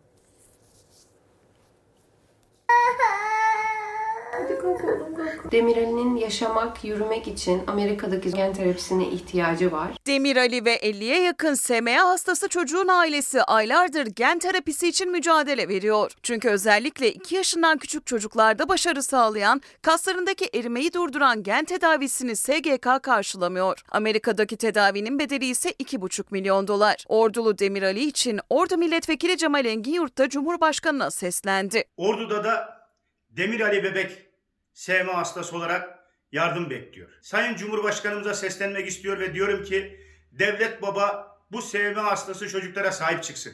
Demirel'in 5.51 6.15
yaşamak, 6.15 6.83
yürümek 6.83 7.27
için 7.27 7.61
Amerika'daki 7.67 8.31
gen 8.31 8.53
terapisine 8.53 9.07
ihtiyacı 9.07 9.71
var. 9.71 9.91
Demir 10.07 10.37
Ali 10.37 10.65
ve 10.65 10.77
50'ye 10.77 11.21
yakın 11.21 11.53
SMA 11.53 11.97
hastası 11.97 12.47
çocuğun 12.47 12.87
ailesi 12.87 13.43
aylardır 13.43 14.05
gen 14.05 14.39
terapisi 14.39 14.87
için 14.87 15.11
mücadele 15.11 15.67
veriyor. 15.67 16.11
Çünkü 16.23 16.49
özellikle 16.49 17.11
2 17.13 17.35
yaşından 17.35 17.77
küçük 17.77 18.05
çocuklarda 18.05 18.69
başarı 18.69 19.03
sağlayan, 19.03 19.61
kaslarındaki 19.81 20.49
erimeyi 20.53 20.93
durduran 20.93 21.43
gen 21.43 21.65
tedavisini 21.65 22.35
SGK 22.35 23.03
karşılamıyor. 23.03 23.83
Amerika'daki 23.91 24.57
tedavinin 24.57 25.19
bedeli 25.19 25.45
ise 25.45 25.69
2,5 25.69 26.23
milyon 26.31 26.67
dolar. 26.67 27.05
Ordulu 27.07 27.57
Demir 27.57 27.83
Ali 27.83 28.03
için 28.03 28.39
Ordu 28.49 28.77
Milletvekili 28.77 29.37
Cemal 29.37 29.65
Engin 29.65 29.93
Yurt'ta 29.93 30.29
Cumhurbaşkanı'na 30.29 31.11
seslendi. 31.11 31.83
Ordu'da 31.97 32.43
da 32.43 32.81
Demir 33.29 33.59
Ali 33.59 33.83
Bebek 33.83 34.30
SMA 34.73 35.17
hastası 35.17 35.55
olarak 35.57 35.99
yardım 36.31 36.69
bekliyor. 36.69 37.09
Sayın 37.21 37.55
Cumhurbaşkanımıza 37.55 38.33
seslenmek 38.33 38.87
istiyor 38.87 39.19
ve 39.19 39.33
diyorum 39.33 39.63
ki 39.63 39.99
devlet 40.31 40.81
baba 40.81 41.37
bu 41.51 41.61
SMA 41.61 42.03
hastası 42.03 42.49
çocuklara 42.49 42.91
sahip 42.91 43.23
çıksın. 43.23 43.53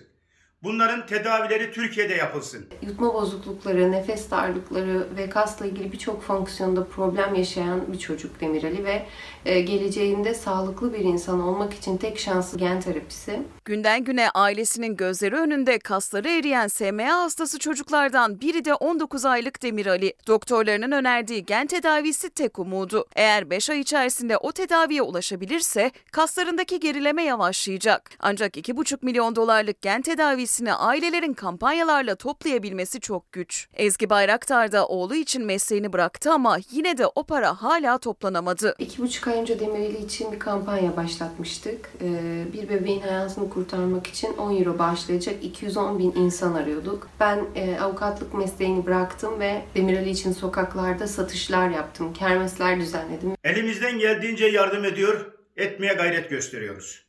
Bunların 0.63 1.05
tedavileri 1.05 1.71
Türkiye'de 1.71 2.13
yapılsın. 2.13 2.65
Yutma 2.81 3.13
bozuklukları, 3.13 3.91
nefes 3.91 4.31
darlıkları 4.31 5.07
ve 5.17 5.29
kasla 5.29 5.65
ilgili 5.65 5.91
birçok 5.91 6.21
fonksiyonda 6.23 6.85
problem 6.85 7.35
yaşayan 7.35 7.93
bir 7.93 7.99
çocuk 7.99 8.41
Demirali 8.41 8.85
ve 8.85 9.05
e, 9.45 9.61
geleceğinde 9.61 10.33
sağlıklı 10.33 10.93
bir 10.93 10.99
insan 10.99 11.41
olmak 11.41 11.73
için 11.73 11.97
tek 11.97 12.19
şansı 12.19 12.57
gen 12.57 12.81
terapisi. 12.81 13.39
Günden 13.65 14.03
güne 14.03 14.29
ailesinin 14.29 14.95
gözleri 14.95 15.35
önünde 15.35 15.79
kasları 15.79 16.29
eriyen 16.29 16.67
SMA 16.67 17.23
hastası 17.23 17.59
çocuklardan 17.59 18.41
biri 18.41 18.65
de 18.65 18.73
19 18.73 19.25
aylık 19.25 19.63
Demir 19.63 19.85
Ali. 19.85 20.13
Doktorlarının 20.27 20.91
önerdiği 20.91 21.45
gen 21.45 21.67
tedavisi 21.67 22.29
tek 22.29 22.59
umudu. 22.59 23.05
Eğer 23.15 23.49
5 23.49 23.69
ay 23.69 23.79
içerisinde 23.79 24.37
o 24.37 24.51
tedaviye 24.51 25.01
ulaşabilirse 25.01 25.91
kaslarındaki 26.11 26.79
gerileme 26.79 27.23
yavaşlayacak. 27.23 28.09
Ancak 28.19 28.57
2,5 28.57 28.97
milyon 29.01 29.35
dolarlık 29.35 29.81
gen 29.81 30.01
tedavisini 30.47 30.73
ailelerin 30.73 31.33
kampanyalarla 31.33 32.15
toplayabilmesi 32.15 32.99
çok 32.99 33.31
güç. 33.31 33.67
Ezgi 33.73 34.09
Bayraktar 34.09 34.71
da 34.71 34.87
oğlu 34.87 35.15
için 35.15 35.45
mesleğini 35.45 35.93
bıraktı 35.93 36.31
ama 36.31 36.57
yine 36.71 36.97
de 36.97 37.07
o 37.15 37.23
para 37.23 37.61
hala 37.61 37.97
toplanamadı. 37.97 38.75
İki 38.79 39.01
buçuk 39.01 39.27
ay 39.27 39.39
önce 39.39 39.59
Demireli 39.59 40.05
için 40.05 40.31
bir 40.31 40.39
kampanya 40.39 40.97
başlatmıştık. 40.97 41.89
Ee, 42.01 42.45
bir 42.53 42.69
bebeğin 42.69 43.01
hayatını 43.01 43.49
kurtarmak 43.49 44.07
için 44.07 44.33
10 44.33 44.57
euro 44.57 44.79
bağışlayacak 44.79 45.43
210 45.43 45.99
bin 45.99 46.11
insan 46.15 46.53
arıyorduk. 46.53 47.07
Ben 47.19 47.45
e, 47.55 47.79
avukatlık 47.79 48.33
mesleğini 48.33 48.85
bıraktım 48.85 49.39
ve 49.39 49.61
Demireli 49.75 50.09
için 50.09 50.31
sokaklarda 50.31 51.07
satışlar 51.07 51.69
yaptım. 51.69 52.13
Kermesler 52.13 52.79
düzenledim. 52.79 53.35
Elimizden 53.43 53.99
geldiğince 53.99 54.45
yardım 54.45 54.85
ediyor, 54.85 55.33
etmeye 55.57 55.93
gayret 55.93 56.29
gösteriyoruz. 56.29 57.07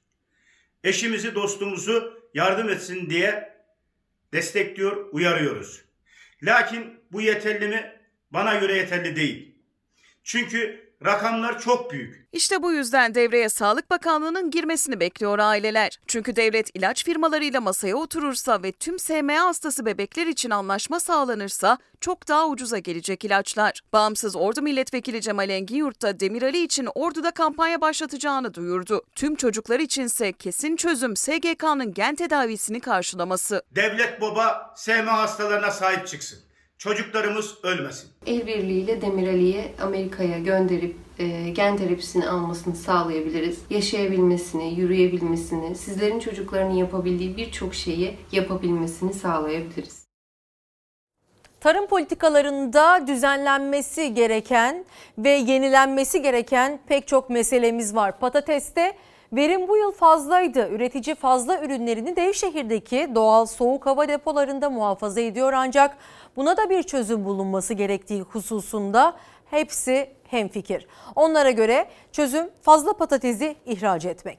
Eşimizi, 0.84 1.34
dostumuzu 1.34 2.17
yardım 2.34 2.68
etsin 2.68 3.10
diye 3.10 3.58
destekliyor, 4.32 5.08
uyarıyoruz. 5.12 5.84
Lakin 6.42 7.00
bu 7.12 7.20
yeterli 7.20 7.68
mi? 7.68 7.92
Bana 8.30 8.54
göre 8.54 8.76
yeterli 8.76 9.16
değil. 9.16 9.54
Çünkü 10.22 10.87
rakamlar 11.04 11.58
çok 11.60 11.92
büyük. 11.92 12.28
İşte 12.32 12.62
bu 12.62 12.72
yüzden 12.72 13.14
devreye 13.14 13.48
Sağlık 13.48 13.90
Bakanlığı'nın 13.90 14.50
girmesini 14.50 15.00
bekliyor 15.00 15.38
aileler. 15.38 15.98
Çünkü 16.06 16.36
devlet 16.36 16.70
ilaç 16.76 17.04
firmalarıyla 17.04 17.60
masaya 17.60 17.96
oturursa 17.96 18.62
ve 18.62 18.72
tüm 18.72 18.98
SMA 18.98 19.44
hastası 19.44 19.86
bebekler 19.86 20.26
için 20.26 20.50
anlaşma 20.50 21.00
sağlanırsa 21.00 21.78
çok 22.00 22.28
daha 22.28 22.48
ucuza 22.48 22.78
gelecek 22.78 23.24
ilaçlar. 23.24 23.80
Bağımsız 23.92 24.36
Ordu 24.36 24.62
Milletvekili 24.62 25.20
Cemal 25.20 25.50
Engin 25.50 25.76
Yurt'ta 25.76 26.20
Demirali 26.20 26.62
için 26.62 26.88
Ordu'da 26.94 27.30
kampanya 27.30 27.80
başlatacağını 27.80 28.54
duyurdu. 28.54 29.02
Tüm 29.14 29.34
çocuklar 29.34 29.80
içinse 29.80 30.32
kesin 30.32 30.76
çözüm 30.76 31.16
SGK'nın 31.16 31.94
gen 31.94 32.14
tedavisini 32.14 32.80
karşılaması. 32.80 33.62
Devlet 33.74 34.20
baba 34.20 34.74
SMA 34.76 35.18
hastalarına 35.18 35.70
sahip 35.70 36.06
çıksın. 36.06 36.47
Çocuklarımız 36.78 37.58
ölmesin. 37.62 38.10
El 38.26 38.46
birliğiyle 38.46 39.00
Demirali'yi 39.00 39.64
Amerika'ya 39.82 40.38
gönderip 40.38 40.96
e, 41.18 41.48
gen 41.50 41.76
terapisini 41.76 42.28
almasını 42.28 42.76
sağlayabiliriz. 42.76 43.58
Yaşayabilmesini, 43.70 44.74
yürüyebilmesini, 44.80 45.74
sizlerin 45.74 46.20
çocuklarının 46.20 46.74
yapabildiği 46.74 47.36
birçok 47.36 47.74
şeyi 47.74 48.16
yapabilmesini 48.32 49.12
sağlayabiliriz. 49.14 50.04
Tarım 51.60 51.86
politikalarında 51.86 53.06
düzenlenmesi 53.06 54.14
gereken 54.14 54.84
ve 55.18 55.30
yenilenmesi 55.30 56.22
gereken 56.22 56.80
pek 56.88 57.08
çok 57.08 57.30
meselemiz 57.30 57.94
var. 57.94 58.18
Patateste 58.18 58.96
verim 59.32 59.68
bu 59.68 59.76
yıl 59.76 59.92
fazlaydı. 59.92 60.68
Üretici 60.68 61.14
fazla 61.14 61.60
ürünlerini 61.60 62.16
Devşehir'deki 62.16 63.10
doğal 63.14 63.46
soğuk 63.46 63.86
hava 63.86 64.08
depolarında 64.08 64.70
muhafaza 64.70 65.20
ediyor 65.20 65.52
ancak 65.52 65.96
buna 66.38 66.56
da 66.56 66.70
bir 66.70 66.82
çözüm 66.82 67.24
bulunması 67.24 67.74
gerektiği 67.74 68.22
hususunda 68.22 69.16
hepsi 69.50 70.10
hemfikir. 70.24 70.86
Onlara 71.16 71.50
göre 71.50 71.88
çözüm 72.12 72.46
fazla 72.62 72.92
patatesi 72.92 73.56
ihraç 73.66 74.04
etmek. 74.04 74.38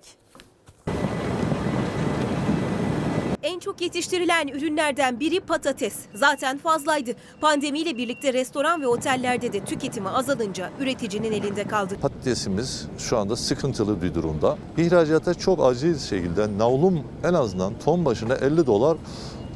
En 3.43 3.59
çok 3.59 3.81
yetiştirilen 3.81 4.47
ürünlerden 4.47 5.19
biri 5.19 5.39
patates. 5.39 5.95
Zaten 6.13 6.57
fazlaydı. 6.57 7.11
Pandemiyle 7.41 7.97
birlikte 7.97 8.33
restoran 8.33 8.81
ve 8.81 8.87
otellerde 8.87 9.53
de 9.53 9.65
tüketimi 9.65 10.09
azalınca 10.09 10.69
üreticinin 10.79 11.31
elinde 11.31 11.63
kaldı. 11.63 11.97
Patatesimiz 12.01 12.87
şu 12.97 13.17
anda 13.17 13.35
sıkıntılı 13.35 14.01
bir 14.01 14.13
durumda. 14.13 14.57
İhracata 14.77 15.33
çok 15.33 15.65
acil 15.65 15.97
şekilde 15.97 16.57
navlum 16.57 17.03
en 17.23 17.33
azından 17.33 17.73
ton 17.85 18.05
başına 18.05 18.35
50 18.35 18.65
dolar 18.65 18.97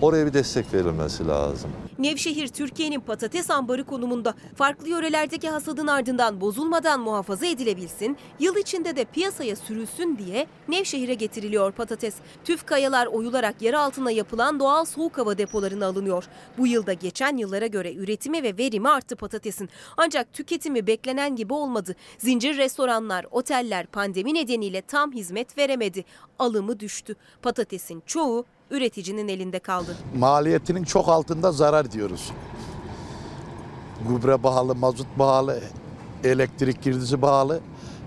oraya 0.02 0.26
bir 0.26 0.34
destek 0.34 0.74
verilmesi 0.74 1.28
lazım. 1.28 1.72
Nevşehir 2.00 2.48
Türkiye'nin 2.48 3.00
patates 3.00 3.50
ambarı 3.52 3.84
konumunda. 3.84 4.34
Farklı 4.56 4.90
yörelerdeki 4.90 5.50
hasadın 5.50 5.88
ardından 5.88 6.42
bozulmadan 6.42 7.00
muhafaza 7.00 7.46
edilebilsin, 7.46 8.18
yıl 8.40 8.56
içinde 8.56 8.96
de 8.96 9.06
piyasaya 9.06 9.56
sürülsün 9.56 10.18
diye 10.18 10.48
Nevşehir'e 10.68 11.14
getiriliyor 11.14 11.72
patates. 11.72 12.16
Tüf 12.44 12.66
kayalar 12.66 13.08
oyularak 13.08 13.62
yer 13.62 13.74
altına 13.74 14.12
yapılan 14.12 14.60
doğal 14.60 14.86
soğuk 14.86 15.18
hava 15.18 15.38
depolarına 15.38 15.86
alınıyor. 15.86 16.24
Bu 16.58 16.68
yılda 16.68 16.94
geçen 16.94 17.38
yıllara 17.38 17.68
göre 17.68 17.94
üretimi 17.94 18.44
ve 18.44 18.58
verimi 18.58 18.90
arttı 18.90 19.16
patatesin. 19.16 19.70
Ancak 19.98 20.34
tüketimi 20.34 20.88
beklenen 20.88 21.36
gibi 21.36 21.54
olmadı. 21.54 21.96
Zincir 22.18 22.58
restoranlar, 22.58 23.26
oteller 23.32 23.86
pandemi 23.86 24.34
nedeniyle 24.34 24.82
tam 24.82 25.12
hizmet 25.12 25.58
veremedi. 25.58 26.06
Alımı 26.40 26.80
düştü. 26.80 27.16
Patatesin 27.42 28.04
çoğu 28.06 28.46
üreticinin 28.74 29.28
elinde 29.28 29.60
kaldı. 29.60 29.98
Maliyetinin 30.18 30.84
çok 30.84 31.10
altında 31.10 31.52
zarar 31.52 31.92
diyoruz. 31.92 32.32
Gübre 34.10 34.38
pahalı, 34.38 34.76
mazot 34.76 35.08
pahalı, 35.18 35.60
elektrik 36.24 36.82
girdisi 36.82 37.18
pahalı. 37.20 37.60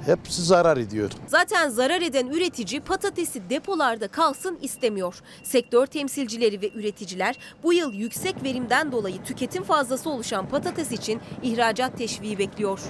Hepsi 0.06 0.42
zarar 0.42 0.76
ediyor. 0.76 1.10
Zaten 1.26 1.68
zarar 1.68 2.02
eden 2.02 2.26
üretici 2.26 2.80
patatesi 2.80 3.50
depolarda 3.50 4.08
kalsın 4.08 4.58
istemiyor. 4.62 5.22
Sektör 5.42 5.86
temsilcileri 5.86 6.62
ve 6.62 6.70
üreticiler 6.72 7.38
bu 7.62 7.72
yıl 7.72 7.92
yüksek 7.92 8.42
verimden 8.44 8.92
dolayı 8.92 9.22
tüketim 9.24 9.62
fazlası 9.62 10.10
oluşan 10.10 10.48
patates 10.48 10.92
için 10.92 11.20
ihracat 11.42 11.98
teşviği 11.98 12.38
bekliyor. 12.38 12.80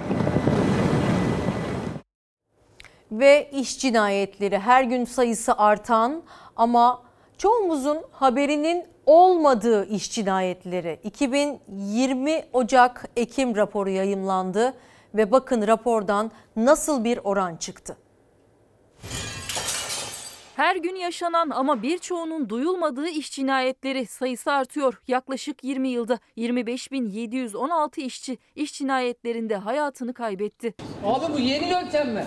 Ve 3.11 3.51
iş 3.53 3.79
cinayetleri 3.79 4.59
her 4.59 4.83
gün 4.83 5.05
sayısı 5.05 5.53
artan 5.53 6.23
ama 6.55 7.06
çoğumuzun 7.37 8.01
haberinin 8.11 8.85
olmadığı 9.05 9.85
iş 9.85 10.11
cinayetleri 10.11 10.99
2020 11.03 12.43
Ocak 12.53 13.09
Ekim 13.15 13.55
raporu 13.55 13.89
yayımlandı 13.89 14.73
ve 15.15 15.31
bakın 15.31 15.67
rapordan 15.67 16.31
nasıl 16.55 17.03
bir 17.03 17.19
oran 17.23 17.55
çıktı. 17.55 17.97
Her 20.55 20.75
gün 20.75 20.95
yaşanan 20.95 21.49
ama 21.49 21.81
birçoğunun 21.83 22.49
duyulmadığı 22.49 23.07
iş 23.07 23.31
cinayetleri 23.31 24.05
sayısı 24.05 24.51
artıyor. 24.51 25.01
Yaklaşık 25.07 25.63
20 25.63 25.89
yılda 25.89 26.19
25.716 26.37 28.01
işçi 28.01 28.37
iş 28.55 28.73
cinayetlerinde 28.73 29.55
hayatını 29.55 30.13
kaybetti. 30.13 30.73
Abi 31.05 31.33
bu 31.33 31.39
yeni 31.39 31.69
yöntem 31.69 32.13
mi? 32.13 32.25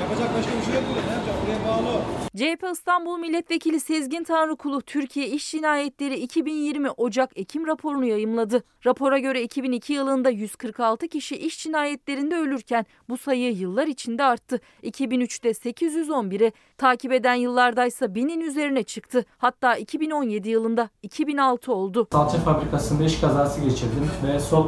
Yapacak 0.00 0.30
başka 0.38 0.52
bir 0.58 0.64
şey 0.64 0.74
yok 0.74 0.82
burada. 0.88 1.06
Ne 1.06 1.12
yapacak? 1.12 1.36
Buraya 1.42 1.68
bağlı. 1.68 2.02
CHP 2.36 2.64
İstanbul 2.72 3.18
Milletvekili 3.18 3.80
Sezgin 3.80 4.24
Tanrıkulu 4.24 4.82
Türkiye 4.82 5.28
İş 5.28 5.50
Cinayetleri 5.50 6.14
2020 6.14 6.90
Ocak-Ekim 6.90 7.66
raporunu 7.66 8.04
yayımladı. 8.04 8.62
Rapora 8.86 9.18
göre 9.18 9.42
2002 9.42 9.92
yılında 9.92 10.30
146 10.30 11.08
kişi 11.08 11.36
iş 11.36 11.62
cinayetlerinde 11.62 12.36
ölürken 12.36 12.86
bu 13.08 13.16
sayı 13.16 13.52
yıllar 13.52 13.86
içinde 13.86 14.24
arttı. 14.24 14.60
2003'te 14.82 15.50
811'e 15.50 16.52
takip 16.78 17.12
eden 17.12 17.34
yıllardaysa 17.34 18.14
binin 18.14 18.40
üzerine 18.40 18.82
çıktı. 18.82 19.24
Hatta 19.38 19.76
2017 19.76 20.48
yılında 20.48 20.88
2006 21.02 21.72
oldu. 21.72 22.08
Salça 22.12 22.38
fabrikasında 22.38 23.04
iş 23.04 23.20
kazası 23.20 23.60
geçirdim 23.60 24.10
ve 24.26 24.40
sol 24.40 24.66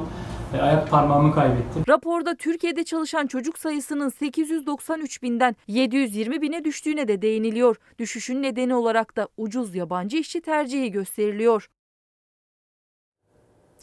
E, 0.55 0.61
ayak 0.61 0.91
parmağımı 0.91 1.35
kaybettim. 1.35 1.85
Raporda 1.89 2.35
Türkiye'de 2.35 2.85
çalışan 2.85 3.27
çocuk 3.27 3.59
sayısının 3.59 4.09
893 4.09 5.23
binden 5.23 5.57
720 5.67 6.43
bine 6.43 6.65
düştüğüne 6.65 7.09
de 7.09 7.23
değiniliyor. 7.23 7.77
Düşüşün 7.99 8.43
nedeni 8.43 8.75
olarak 8.75 9.17
da 9.17 9.29
ucuz 9.37 9.75
yabancı 9.75 10.17
işçi 10.17 10.41
tercihi 10.41 10.91
gösteriliyor. 10.91 11.71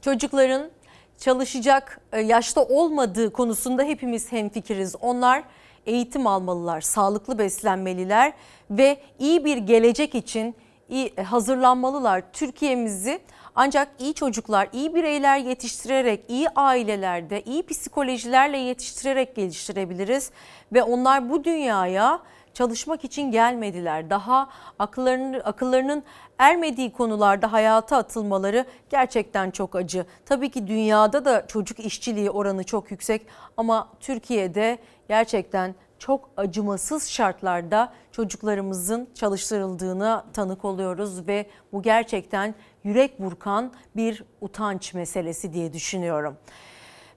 Çocukların 0.01 0.69
çalışacak 1.17 2.01
e, 2.11 2.21
yaşta 2.21 2.63
olmadığı 2.63 3.33
konusunda 3.33 3.83
hepimiz 3.83 4.31
hemfikiriz. 4.31 4.95
Onlar 5.01 5.43
eğitim 5.85 6.27
almalılar, 6.27 6.81
sağlıklı 6.81 7.37
beslenmeliler 7.37 8.33
ve 8.69 8.97
iyi 9.19 9.45
bir 9.45 9.57
gelecek 9.57 10.15
için 10.15 10.55
e, 10.89 11.23
hazırlanmalılar. 11.23 12.23
Türkiye'mizi 12.33 13.19
ancak 13.56 13.88
iyi 13.99 14.14
çocuklar, 14.14 14.69
iyi 14.73 14.95
bireyler 14.95 15.38
yetiştirerek, 15.38 16.23
iyi 16.27 16.49
ailelerde, 16.49 17.41
iyi 17.41 17.65
psikolojilerle 17.65 18.57
yetiştirerek 18.57 19.36
geliştirebiliriz 19.36 20.32
ve 20.73 20.84
onlar 20.84 21.30
bu 21.30 21.44
dünyaya 21.44 22.19
çalışmak 22.53 23.03
için 23.03 23.32
gelmediler. 23.32 24.10
Daha 24.10 24.49
akıllarının, 24.80 25.41
akıllarının 25.44 26.03
ermediği 26.38 26.91
konularda 26.91 27.52
hayata 27.52 27.98
atılmaları 27.98 28.65
gerçekten 28.90 29.52
çok 29.52 29.76
acı. 29.76 30.06
Tabii 30.26 30.49
ki 30.49 30.68
dünyada 30.68 31.26
da 31.26 31.48
çocuk 31.48 31.80
işçiliği 31.80 32.30
oranı 32.30 32.64
çok 32.64 32.91
yüksek 32.91 33.27
ama 33.57 33.90
Türkiye'de 33.99 34.77
gerçekten 35.07 35.76
çok 35.99 36.30
acımasız 36.38 37.09
şartlarda 37.09 37.93
çocuklarımızın 38.11 39.09
çalıştırıldığına 39.13 40.26
tanık 40.34 40.65
oluyoruz 40.65 41.27
ve 41.27 41.49
bu 41.73 41.81
gerçekten 41.81 42.55
yürek 42.84 43.19
burkan 43.19 43.72
bir 43.95 44.23
utanç 44.41 44.93
meselesi 44.93 45.53
diye 45.53 45.73
düşünüyorum. 45.73 46.38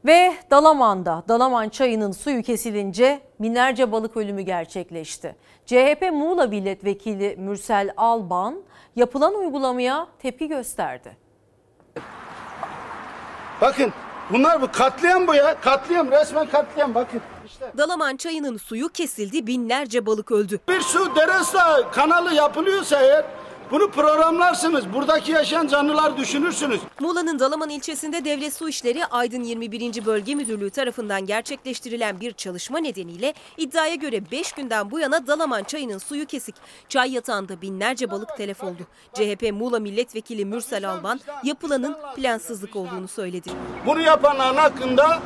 Ve 0.04 0.34
Dalaman'da 0.50 1.22
Dalaman 1.28 1.68
çayının 1.68 2.12
suyu 2.12 2.42
kesilince 2.42 3.20
binlerce 3.40 3.92
balık 3.92 4.16
ölümü 4.16 4.42
gerçekleşti. 4.42 5.36
CHP 5.66 6.10
Muğla 6.12 6.46
Milletvekili 6.46 7.36
Mürsel 7.38 7.90
Alban 7.96 8.62
yapılan 8.96 9.34
uygulamaya 9.34 10.06
tepki 10.18 10.48
gösterdi. 10.48 11.16
Bakın 13.60 13.92
bunlar 14.30 14.62
bu 14.62 14.72
katliam 14.72 15.26
bu 15.26 15.34
ya. 15.34 15.60
Katliam 15.60 16.10
resmen 16.10 16.46
katliam 16.46 16.94
bakın. 16.94 17.20
Dalaman 17.78 18.16
çayının 18.16 18.56
suyu 18.56 18.88
kesildi, 18.88 19.46
binlerce 19.46 20.06
balık 20.06 20.32
öldü. 20.32 20.60
Bir 20.68 20.80
su 20.80 21.16
deresi 21.16 21.56
kanalı 21.92 22.34
yapılıyorsa 22.34 23.02
eğer 23.02 23.24
bunu 23.70 23.90
programlarsınız. 23.90 24.92
Buradaki 24.94 25.32
yaşayan 25.32 25.66
canlılar 25.66 26.16
düşünürsünüz. 26.16 26.80
Muğla'nın 27.00 27.38
Dalaman 27.38 27.70
ilçesinde 27.70 28.24
Devlet 28.24 28.54
Su 28.54 28.68
İşleri 28.68 29.06
Aydın 29.06 29.42
21. 29.42 30.06
Bölge 30.06 30.34
Müdürlüğü 30.34 30.70
tarafından 30.70 31.26
gerçekleştirilen 31.26 32.20
bir 32.20 32.32
çalışma 32.32 32.78
nedeniyle 32.78 33.34
iddiaya 33.56 33.94
göre 33.94 34.30
5 34.30 34.52
günden 34.52 34.90
bu 34.90 35.00
yana 35.00 35.26
Dalaman 35.26 35.62
çayının 35.64 35.98
suyu 35.98 36.26
kesik. 36.26 36.54
Çay 36.88 37.12
yatağında 37.12 37.62
binlerce 37.62 38.10
balık 38.10 38.36
telef 38.36 38.64
oldu. 38.64 38.82
CHP 39.14 39.52
Muğla 39.52 39.78
Milletvekili 39.80 40.44
Mürsel 40.44 40.90
Alban 40.90 41.20
yapılanın 41.44 41.96
plansızlık 42.16 42.76
olduğunu 42.76 43.08
söyledi. 43.08 43.50
Bunu 43.86 44.00
yapanların 44.00 44.56
hakkında 44.56 45.18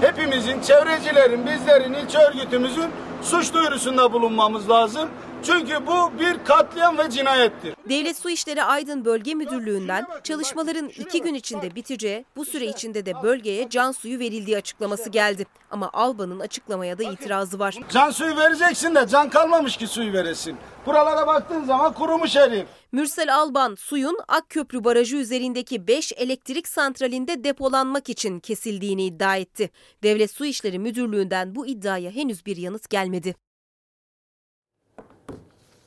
hepimizin, 0.00 0.60
çevrecilerin, 0.60 1.46
bizlerin, 1.46 1.94
ilçe 1.94 2.18
örgütümüzün 2.18 2.90
suç 3.24 3.54
duyurusunda 3.54 4.12
bulunmamız 4.12 4.70
lazım. 4.70 5.08
Çünkü 5.42 5.86
bu 5.86 6.12
bir 6.20 6.44
katliam 6.44 6.98
ve 6.98 7.10
cinayettir. 7.10 7.74
Devlet 7.88 8.16
Su 8.16 8.30
İşleri 8.30 8.62
Aydın 8.64 9.04
Bölge 9.04 9.34
Müdürlüğü'nden 9.34 10.06
çalışmaların 10.24 10.88
iki 10.88 11.22
gün 11.22 11.34
içinde 11.34 11.74
biteceği, 11.74 12.24
bu 12.36 12.44
süre 12.44 12.64
içinde 12.64 13.06
de 13.06 13.12
bölgeye 13.22 13.68
can 13.68 13.92
suyu 13.92 14.18
verildiği 14.18 14.56
açıklaması 14.56 15.10
geldi. 15.10 15.46
Ama 15.70 15.90
Alban'ın 15.92 16.40
açıklamaya 16.40 16.98
da 16.98 17.02
itirazı 17.02 17.58
var. 17.58 17.74
Can 17.92 18.10
suyu 18.10 18.36
vereceksin 18.36 18.94
de 18.94 19.06
can 19.08 19.30
kalmamış 19.30 19.76
ki 19.76 19.86
suyu 19.86 20.12
veresin. 20.12 20.56
Buralara 20.86 21.26
baktığın 21.26 21.64
zaman 21.64 21.92
kurumuş 21.92 22.36
her 22.36 22.50
yer. 22.50 22.66
Mürsel 22.92 23.34
Alban 23.34 23.74
suyun 23.74 24.18
Akköprü 24.28 24.84
Barajı 24.84 25.16
üzerindeki 25.16 25.86
5 25.86 26.12
elektrik 26.16 26.68
santralinde 26.68 27.44
depolanmak 27.44 28.08
için 28.08 28.40
kesildiğini 28.40 29.04
iddia 29.04 29.36
etti. 29.36 29.70
Devlet 30.02 30.30
Su 30.30 30.44
İşleri 30.44 30.78
Müdürlüğü'nden 30.78 31.54
bu 31.54 31.66
iddiaya 31.66 32.10
henüz 32.10 32.46
bir 32.46 32.56
yanıt 32.56 32.90
gelmedi. 32.90 33.34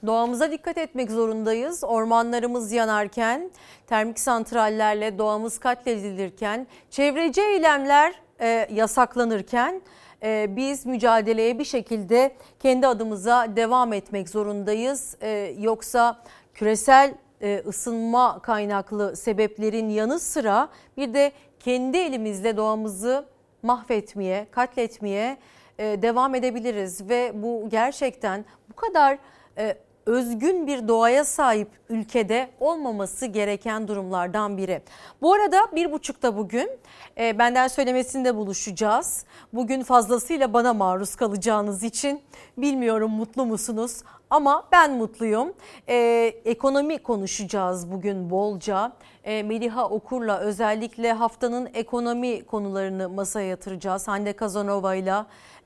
Doğamıza 0.06 0.52
dikkat 0.52 0.78
etmek 0.78 1.12
zorundayız. 1.12 1.84
Ormanlarımız 1.84 2.72
yanarken, 2.72 3.52
termik 3.88 4.20
santrallerle 4.20 5.18
doğamız 5.18 5.60
katledilirken, 5.60 6.68
çevreci 6.90 7.42
eylemler 7.42 8.14
e, 8.42 8.68
yasaklanırken 8.72 9.82
e, 10.24 10.56
biz 10.56 10.86
mücadeleye 10.86 11.60
bir 11.60 11.64
şekilde 11.64 12.36
kendi 12.60 12.88
adımıza 12.88 13.56
devam 13.56 13.94
etmek 13.94 14.30
zorundayız. 14.30 15.18
E, 15.22 15.56
yoksa 15.60 16.24
küresel 16.54 17.14
e, 17.42 17.64
ısınma 17.68 18.40
kaynaklı 18.40 19.16
sebeplerin 19.16 19.90
yanı 19.90 20.20
sıra 20.20 20.70
bir 20.98 21.14
de 21.14 21.32
kendi 21.60 21.98
elimizle 21.98 22.58
doğamızı 22.58 23.26
mahvetmeye, 23.64 24.48
katletmeye 24.52 25.38
e, 25.80 26.02
devam 26.02 26.36
edebiliriz 26.36 27.10
ve 27.10 27.32
bu 27.36 27.70
gerçekten 27.70 28.46
bu 28.70 28.76
kadar 28.76 29.18
e, 29.58 29.78
özgün 30.08 30.68
bir 30.68 30.88
doğaya 30.88 31.26
sahip 31.26 31.68
ülkede 31.90 32.50
olmaması 32.60 33.26
gereken 33.26 33.88
durumlardan 33.88 34.58
biri. 34.58 34.82
Bu 35.22 35.34
arada 35.34 35.58
bir 35.76 35.92
buçukta 35.92 36.38
bugün 36.38 36.70
e, 37.18 37.40
benden 37.40 37.68
söylemesinde 37.68 38.36
buluşacağız. 38.36 39.26
Bugün 39.54 39.84
fazlasıyla 39.84 40.54
bana 40.54 40.74
maruz 40.74 41.16
kalacağınız 41.16 41.84
için 41.84 42.22
bilmiyorum 42.58 43.12
mutlu 43.12 43.46
musunuz? 43.46 44.04
Ama 44.30 44.64
ben 44.72 44.92
mutluyum. 44.92 45.54
Ee, 45.90 46.34
ekonomi 46.46 46.98
konuşacağız 46.98 47.92
bugün 47.92 48.30
bolca. 48.30 48.92
Ee, 49.24 49.44
Meliha 49.44 49.90
Okur'la 49.90 50.40
özellikle 50.40 51.14
haftanın 51.14 51.70
ekonomi 51.74 52.46
konularını 52.46 53.10
masaya 53.10 53.48
yatıracağız. 53.48 54.08
Hande 54.08 54.34
Kazanova 54.34 54.96
ile 54.96 55.14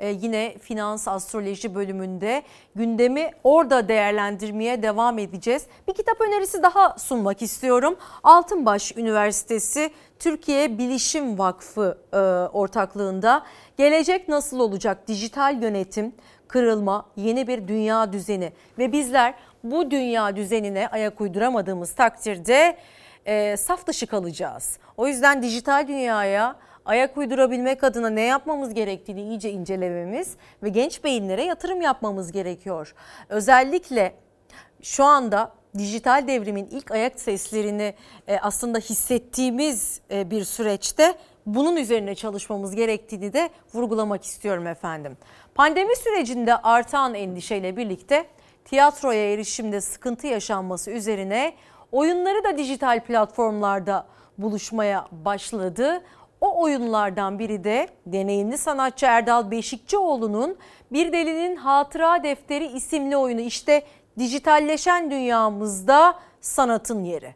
yine 0.10 0.58
finans 0.58 1.08
astroloji 1.08 1.76
bölümünde 1.76 2.44
gündemi 2.76 3.32
orada 3.44 3.88
değerlendirmeye 3.88 4.84
devam 4.84 5.20
edeceğiz. 5.20 5.66
Bir 5.88 5.94
kitap 5.94 6.22
önerisi 6.22 6.64
daha 6.64 6.98
sunmak 7.00 7.42
istiyorum. 7.42 7.96
Altınbaş 8.24 8.98
Üniversitesi 8.98 9.92
Türkiye 10.20 10.78
Bilişim 10.78 11.40
Vakfı 11.40 11.98
e, 12.14 12.18
ortaklığında 12.54 13.44
Gelecek 13.78 14.28
Nasıl 14.28 14.60
Olacak 14.60 15.08
Dijital 15.08 15.62
Yönetim 15.62 16.14
kırılma, 16.52 17.06
yeni 17.15 17.48
bir 17.48 17.68
dünya 17.68 18.14
düzeni 18.14 18.52
ve 18.78 18.91
bizler 18.91 19.34
bu 19.64 19.91
dünya 19.91 20.36
düzenine 20.36 20.88
ayak 20.88 21.22
uyduramadığımız 21.22 21.95
takdirde 21.95 22.78
e, 23.26 23.57
saf 23.57 23.88
dışı 23.88 24.07
kalacağız. 24.07 24.80
O 24.98 25.07
yüzden 25.07 25.44
dijital 25.44 25.88
dünyaya 25.88 26.56
ayak 26.86 27.18
uydurabilmek 27.18 27.84
adına 27.84 28.10
ne 28.10 28.22
yapmamız 28.22 28.73
gerektiğini 28.73 29.22
iyice 29.22 29.52
incelememiz 29.52 30.36
ve 30.64 30.69
genç 30.69 31.03
beyinlere 31.03 31.44
yatırım 31.44 31.82
yapmamız 31.82 32.32
gerekiyor. 32.32 32.94
Özellikle 33.30 34.14
şu 34.82 35.03
anda 35.03 35.52
dijital 35.78 36.28
devrimin 36.28 36.65
ilk 36.72 36.91
ayak 36.91 37.19
seslerini 37.19 37.94
e, 38.28 38.40
aslında 38.40 38.78
hissettiğimiz 38.78 40.02
e, 40.11 40.32
bir 40.32 40.44
süreçte 40.44 41.15
bunun 41.45 41.76
üzerine 41.76 42.15
çalışmamız 42.15 42.76
gerektiğini 42.76 43.34
de 43.34 43.49
vurgulamak 43.73 44.26
istiyorum 44.26 44.68
efendim. 44.68 45.18
Pandemi 45.56 45.95
sürecinde 45.95 46.56
artan 46.56 47.14
endişeyle 47.14 47.78
birlikte 47.78 48.26
tiyatroya 48.65 49.34
erişimde 49.34 49.82
sıkıntı 49.82 50.28
yaşanması 50.28 50.91
üzerine 50.91 51.53
oyunları 51.91 52.44
da 52.44 52.57
dijital 52.57 52.99
platformlarda 52.99 54.07
buluşmaya 54.38 55.07
başladı. 55.11 56.03
O 56.41 56.61
oyunlardan 56.64 57.40
biri 57.40 57.64
de 57.64 57.88
deneyimli 58.06 58.57
sanatçı 58.57 59.06
Erdal 59.06 59.52
Beşikçioğlu'nun 59.52 60.57
Bir 60.91 61.11
Delinin 61.11 61.56
Hatıra 61.56 62.23
Defteri 62.23 62.65
isimli 62.65 63.18
oyunu. 63.18 63.41
İşte 63.41 63.84
dijitalleşen 64.19 65.11
dünyamızda 65.11 66.19
sanatın 66.41 67.03
yeri. 67.03 67.36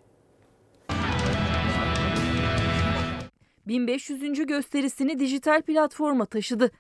1500. 3.68 4.46
gösterisini 4.46 5.20
dijital 5.20 5.62
platforma 5.62 6.26
taşıdı. 6.26 6.72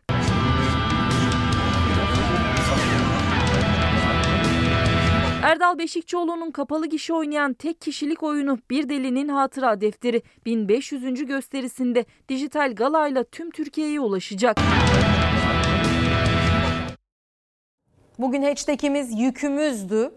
Erdal 5.45 5.77
Beşikçioğlu'nun 5.77 6.51
kapalı 6.51 6.87
gişe 6.87 7.13
oynayan 7.13 7.53
tek 7.53 7.81
kişilik 7.81 8.23
oyunu 8.23 8.59
Bir 8.69 8.89
Delinin 8.89 9.27
Hatıra 9.27 9.81
Defteri 9.81 10.21
1500. 10.45 11.25
gösterisinde 11.25 12.05
dijital 12.29 12.75
galayla 12.75 13.23
tüm 13.23 13.51
Türkiye'ye 13.51 13.99
ulaşacak. 13.99 14.57
Bugün 18.19 18.41
hashtagimiz 18.41 19.19
yükümüzdü. 19.19 20.11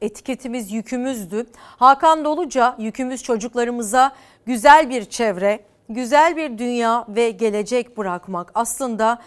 Etiketimiz 0.00 0.72
yükümüzdü. 0.72 1.46
Hakan 1.56 2.24
Doluca 2.24 2.76
yükümüz 2.78 3.22
çocuklarımıza 3.22 4.12
güzel 4.46 4.90
bir 4.90 5.04
çevre, 5.04 5.60
güzel 5.88 6.36
bir 6.36 6.58
dünya 6.58 7.04
ve 7.08 7.30
gelecek 7.30 7.96
bırakmak 7.96 8.50
aslında 8.54 9.18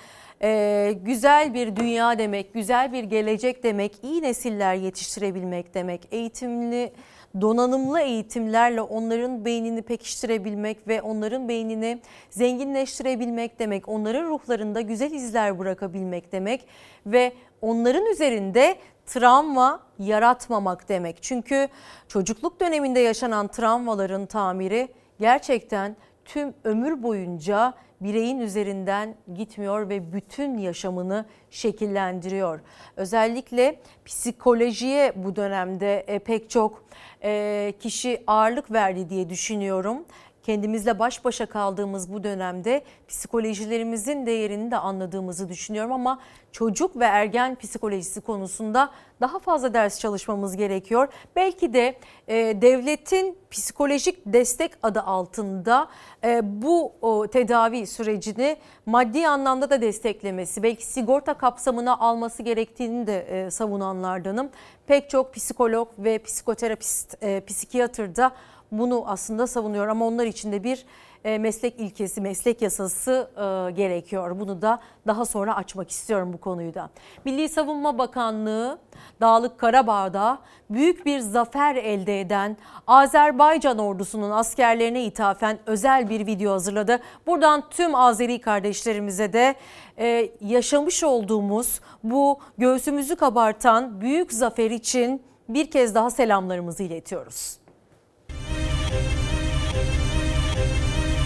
e, 0.44 0.95
güzel 1.03 1.53
bir 1.53 1.76
dünya 1.76 2.20
demek, 2.20 2.53
güzel 2.53 2.94
bir 2.94 3.03
gelecek 3.03 3.64
demek, 3.64 4.03
iyi 4.03 4.22
nesiller 4.22 4.76
yetiştirebilmek 4.76 5.74
demek, 5.74 6.07
eğitimli, 6.11 6.94
donanımlı 7.41 8.02
eğitimlerle 8.02 8.82
onların 8.82 9.45
beynini 9.45 9.82
pekiştirebilmek 9.82 10.88
ve 10.88 11.02
onların 11.02 11.49
beynini 11.49 11.99
zenginleştirebilmek 12.30 13.60
demek, 13.60 13.90
onların 13.90 14.26
ruhlarında 14.26 14.82
güzel 14.82 15.11
izler 15.11 15.60
bırakabilmek 15.60 16.32
demek 16.32 16.68
ve 17.06 17.34
onların 17.61 18.06
üzerinde 18.06 18.76
travma 19.06 19.80
yaratmamak 19.99 20.90
demek. 20.90 21.24
Çünkü 21.24 21.68
çocukluk 22.07 22.60
döneminde 22.60 22.99
yaşanan 22.99 23.48
travmaların 23.48 24.26
tamiri 24.26 24.88
gerçekten 25.20 25.95
tüm 26.30 26.54
ömür 26.64 27.04
boyunca 27.04 27.74
bireyin 28.02 28.40
üzerinden 28.40 29.16
gitmiyor 29.34 29.90
ve 29.90 30.14
bütün 30.14 30.58
yaşamını 30.58 31.26
şekillendiriyor. 31.50 32.60
Özellikle 32.96 33.80
psikolojiye 34.06 35.14
bu 35.16 35.36
dönemde 35.36 36.00
e, 36.00 36.20
pek 36.20 36.50
çok 36.50 36.84
e, 37.24 37.74
kişi 37.80 38.24
ağırlık 38.28 38.72
verdi 38.72 39.10
diye 39.10 39.30
düşünüyorum 39.30 40.06
kendimizle 40.50 41.00
baş 41.00 41.26
başa 41.26 41.46
kaldığımız 41.46 42.14
bu 42.14 42.24
dönemde 42.24 42.84
psikolojilerimizin 43.08 44.26
değerini 44.26 44.72
de 44.72 44.78
anladığımızı 44.78 45.50
düşünüyorum 45.50 45.92
ama 45.92 46.20
çocuk 46.52 47.00
ve 47.00 47.06
ergen 47.06 47.56
psikolojisi 47.56 48.22
konusunda 48.22 48.90
daha 49.22 49.40
fazla 49.40 49.74
ders 49.74 50.00
çalışmamız 50.00 50.58
gerekiyor. 50.58 51.08
Belki 51.36 51.74
de 51.74 51.96
e, 52.28 52.36
devletin 52.62 53.38
psikolojik 53.52 54.18
destek 54.26 54.72
adı 54.84 55.02
altında 55.02 55.88
e, 56.24 56.62
bu 56.62 56.92
o, 57.02 57.28
tedavi 57.28 57.88
sürecini 57.88 58.58
maddi 58.86 59.28
anlamda 59.28 59.70
da 59.70 59.82
desteklemesi, 59.82 60.64
belki 60.64 60.86
sigorta 60.86 61.34
kapsamına 61.34 61.98
alması 61.98 62.44
gerektiğini 62.44 63.08
de 63.08 63.20
e, 63.20 63.52
savunanlardanım. 63.52 64.50
Pek 64.88 65.10
çok 65.10 65.34
psikolog 65.34 65.88
ve 65.98 66.20
psikoterapist, 66.20 67.24
e, 67.24 67.42
psikiyatr 67.46 68.16
da 68.16 68.32
bunu 68.72 69.04
aslında 69.08 69.48
savunuyor 69.48 69.88
ama 69.88 70.08
onlar 70.08 70.26
için 70.26 70.52
de 70.52 70.64
bir 70.64 70.86
e, 71.24 71.38
meslek 71.38 71.80
ilkesi, 71.80 72.22
meslek 72.22 72.62
yasası 72.62 73.30
e, 73.36 73.72
gerekiyor. 73.72 74.40
Bunu 74.40 74.62
da 74.62 74.80
daha 75.08 75.26
sonra 75.26 75.56
açmak 75.56 75.91
istiyorum 75.91 76.34
bu 76.34 76.38
konuyu 76.38 76.74
da. 76.74 76.90
Milli 77.26 77.50
Savunma 77.50 77.98
Bakanlığı 77.98 78.80
Dağlık 79.22 79.58
Karabağ'da 79.58 80.40
büyük 80.70 81.06
bir 81.06 81.20
zafer 81.20 81.76
elde 81.76 82.22
eden 82.22 82.58
Azerbaycan 82.88 83.78
ordusunun 83.78 84.32
askerlerine 84.32 85.04
ithafen 85.04 85.60
özel 85.66 86.10
bir 86.10 86.28
video 86.28 86.54
hazırladı. 86.54 87.00
Buradan 87.28 87.64
tüm 87.70 87.96
Azeri 87.96 88.41
kardeşlerimize 88.41 89.34
de 89.34 89.56
e, 89.98 90.32
yaşamış 90.41 91.04
olduğumuz 91.04 91.80
bu 92.04 92.40
göğsümüzü 92.58 93.16
kabartan 93.16 94.02
büyük 94.02 94.34
zafer 94.34 94.72
için 94.72 95.22
bir 95.50 95.72
kez 95.72 95.96
daha 95.96 96.10
selamlarımızı 96.10 96.84
iletiyoruz. 96.84 97.59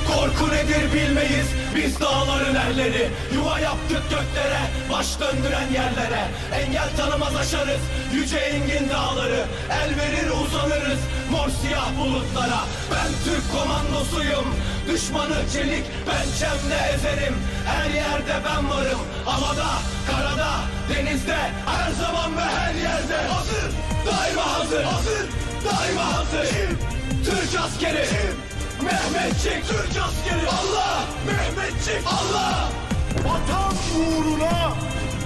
Korku 0.08 0.52
nedir 0.52 0.94
bilmeyiz. 0.94 1.48
Biz 1.76 2.00
dağların 2.00 2.56
erleri. 2.56 3.10
Yuva 3.34 3.60
yaptık 3.60 4.04
göklere. 4.10 4.60
Baş 4.92 5.20
döndüren 5.20 5.68
yerlere. 5.74 6.24
Engel 6.54 6.90
tanımaz 6.98 7.36
aşarız. 7.36 7.82
Yüce 8.14 8.38
engin 8.38 8.90
dağları. 8.90 9.46
El 9.72 9.90
verir 9.98 10.30
uzanırız. 10.30 11.00
Mor 11.32 11.50
siyah 11.62 11.98
bulutlara. 12.00 12.60
Ben 12.92 13.12
Türk 13.26 13.52
komandosuyum. 13.52 14.56
Düşmanı 14.88 15.36
çelik 15.54 15.86
pençemle 16.06 16.94
ezerim. 16.94 17.36
Her 17.66 17.90
yerde 17.90 18.36
ben 18.46 18.70
varım. 18.70 19.00
Havada 19.26 19.70
karada 20.12 20.50
denizde. 20.90 21.38
Her 21.66 21.92
zaman 21.92 22.38
ve 22.38 22.42
her 22.42 22.74
yerde. 22.74 23.28
Hazır 23.28 23.72
daima 24.06 24.54
hazır. 24.54 24.84
Hazır 24.84 25.28
daima 25.66 26.18
hazır. 26.18 26.48
Kim? 26.48 26.93
Türk 27.26 27.62
askeri. 27.62 28.06
Kim? 28.10 28.86
Mehmetçik. 28.86 29.68
Türk 29.68 30.04
askeri. 30.06 30.48
Allah. 30.48 31.06
Mehmetçik. 31.28 32.08
Allah. 32.08 32.70
Vatan 33.18 33.74
uğruna 33.98 34.74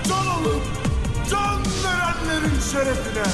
can 0.10 0.28
alıp 0.28 0.64
can 1.32 1.62
verenlerin 1.84 2.60
şerefine. 2.72 3.28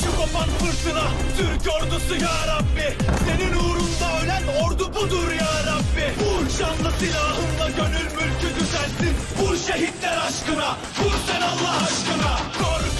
Şu 0.00 0.16
kopan 0.16 0.48
fırtına 0.58 1.04
Türk 1.36 1.74
ordusu 1.74 2.14
ya 2.14 2.46
Rabbi. 2.46 2.96
Senin 3.26 3.54
uğrunda 3.54 4.22
ölen 4.22 4.42
ordu 4.64 4.94
budur 4.94 5.32
ya 5.32 5.52
Rabbi. 5.66 6.06
Vur 6.24 6.50
şanlı 6.58 6.92
silahınla 6.98 7.70
gönül 7.76 8.04
mülkü 8.04 8.60
düzelsin 8.60 9.16
Vur 9.38 9.56
şehitler 9.56 10.16
aşkına. 10.16 10.76
Vur 10.98 11.12
sen 11.26 11.40
Allah 11.40 11.76
aşkına. 11.76 12.38
Korkaklar 12.58 12.91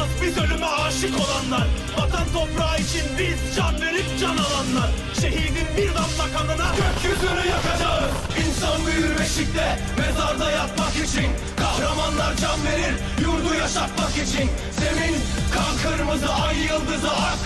anlamaz 0.00 0.22
biz 0.22 0.38
ölüme 0.38 0.66
aşık 0.66 1.14
olanlar. 1.20 1.68
Vatan 1.98 2.26
toprağı 2.32 2.78
için 2.78 3.02
biz 3.18 3.56
can 3.56 3.80
verip 3.80 4.06
can 4.20 4.36
alanlar. 4.36 4.90
Şehidin 5.20 5.68
bir 5.76 5.88
damla 5.88 6.38
kanına 6.38 6.74
gökyüzünü 6.74 7.48
yakacağız. 7.48 8.12
İnsan 8.46 8.86
büyür 8.86 9.18
beşikte 9.18 9.78
mezarda 9.98 10.50
yatmak 10.50 10.96
için. 10.96 11.30
Kahramanlar 11.56 12.36
can 12.36 12.64
verir 12.64 12.94
yurdu 13.20 13.54
yaşatmak 13.54 14.12
için. 14.12 14.50
Zemin 14.80 15.16
kan 15.54 15.76
kırmızı 15.82 16.34
ay 16.34 16.58
yıldızı 16.58 17.10
ak. 17.10 17.38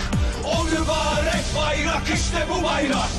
O 0.45 0.63
mübarek 0.63 1.45
bayrak 1.57 2.03
işte 2.13 2.45
bu 2.49 2.63
bayrak 2.63 3.09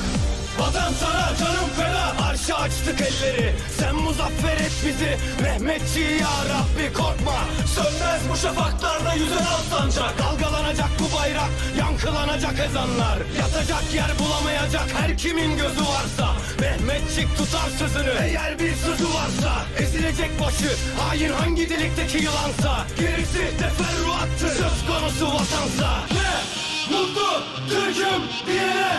Vatan 0.59 0.93
sana 0.93 1.35
canım 1.39 1.69
feda. 1.75 2.25
Arşa 2.29 2.55
açtık 2.55 3.01
elleri. 3.01 3.53
Sen 3.79 3.95
muzaffer 3.95 4.57
et 4.57 4.71
bizi. 4.85 5.17
Mehmetçi 5.43 5.99
ya 5.99 6.35
Rabbi 6.53 6.93
korkma. 6.93 7.39
Sönmez 7.75 8.21
bu 8.31 8.37
şafaklarda 8.37 9.13
yüzen 9.13 9.37
al 9.37 9.91
Dalgalanacak 10.19 10.89
bu 10.99 11.17
bayrak 11.17 11.49
Yankılanacak 11.79 12.59
ezanlar. 12.59 13.17
Yatacak 13.39 13.93
yer 13.93 14.11
bulamayacak 14.19 14.87
her 14.93 15.17
kimin 15.17 15.57
gözü 15.57 15.81
varsa. 15.81 16.33
Mehmetçik 16.59 17.37
tutar 17.37 17.69
sözünü 17.79 18.13
Eğer 18.21 18.59
bir 18.59 18.75
sözü 18.75 19.05
varsa. 19.05 19.65
Ezilecek 19.79 20.39
başı 20.39 20.69
Hain 20.99 21.33
hangi 21.33 21.69
delikteki 21.69 22.17
yılansa 22.17 22.85
Gerisi 22.99 23.57
teferruattır 23.59 24.47
Söz 24.47 24.87
konusu 24.87 25.27
vatansa. 25.27 25.89
Ne? 26.11 26.66
Mutlu 26.91 27.31
Türk'üm 27.69 28.21
diyene 28.47 28.91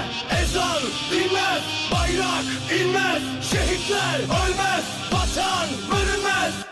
ezan 0.43 0.83
dinmez 1.11 1.63
Bayrak 1.93 2.45
inmez 2.81 3.23
Şehitler 3.43 4.19
ölmez 4.19 4.85
Vatan 5.13 5.69
bölünmez 5.91 6.69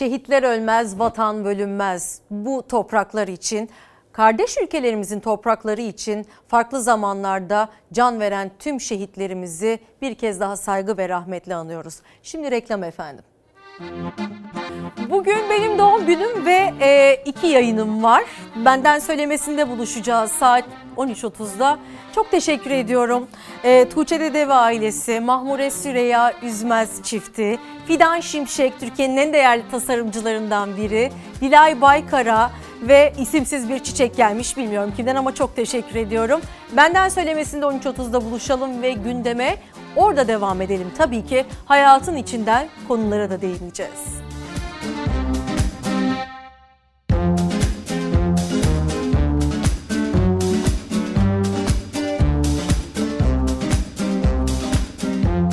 Şehitler 0.00 0.42
ölmez, 0.42 0.98
vatan 0.98 1.44
bölünmez. 1.44 2.20
Bu 2.30 2.68
topraklar 2.68 3.28
için, 3.28 3.70
kardeş 4.12 4.56
ülkelerimizin 4.62 5.20
toprakları 5.20 5.80
için 5.80 6.26
farklı 6.48 6.82
zamanlarda 6.82 7.68
can 7.92 8.20
veren 8.20 8.50
tüm 8.58 8.80
şehitlerimizi 8.80 9.78
bir 10.02 10.14
kez 10.14 10.40
daha 10.40 10.56
saygı 10.56 10.98
ve 10.98 11.08
rahmetle 11.08 11.54
anıyoruz. 11.54 12.00
Şimdi 12.22 12.50
reklam 12.50 12.84
efendim. 12.84 13.24
Bugün 15.10 15.38
benim 15.50 15.78
doğum 15.78 16.06
günüm 16.06 16.46
ve 16.46 16.74
e, 16.80 17.22
iki 17.24 17.46
yayınım 17.46 18.02
var. 18.02 18.24
Benden 18.56 18.98
söylemesinde 18.98 19.68
buluşacağız 19.68 20.30
saat 20.30 20.64
13.30'da. 20.96 21.78
Çok 22.14 22.30
teşekkür 22.30 22.70
ediyorum. 22.70 23.28
E, 23.64 23.88
Tuğçe 23.88 24.20
Dede 24.20 24.48
ve 24.48 24.52
ailesi, 24.54 25.20
Mahmure 25.20 25.70
Süreya 25.70 26.32
Üzmez 26.42 27.02
çifti, 27.02 27.58
Fidan 27.90 28.20
Şimşek 28.20 28.80
Türkiye'nin 28.80 29.16
en 29.16 29.32
değerli 29.32 29.70
tasarımcılarından 29.70 30.76
biri, 30.76 31.12
Dilay 31.40 31.80
Baykara 31.80 32.50
ve 32.82 33.12
isimsiz 33.18 33.68
bir 33.68 33.78
çiçek 33.78 34.16
gelmiş 34.16 34.56
bilmiyorum 34.56 34.92
kimden 34.96 35.16
ama 35.16 35.34
çok 35.34 35.56
teşekkür 35.56 35.94
ediyorum. 35.94 36.40
Benden 36.76 37.08
söylemesinde 37.08 37.66
13.30'da 37.66 38.24
buluşalım 38.24 38.82
ve 38.82 38.92
gündeme 38.92 39.56
orada 39.96 40.28
devam 40.28 40.60
edelim. 40.60 40.92
Tabii 40.98 41.26
ki 41.26 41.44
hayatın 41.64 42.16
içinden 42.16 42.68
konulara 42.88 43.30
da 43.30 43.40
değineceğiz. 43.40 44.20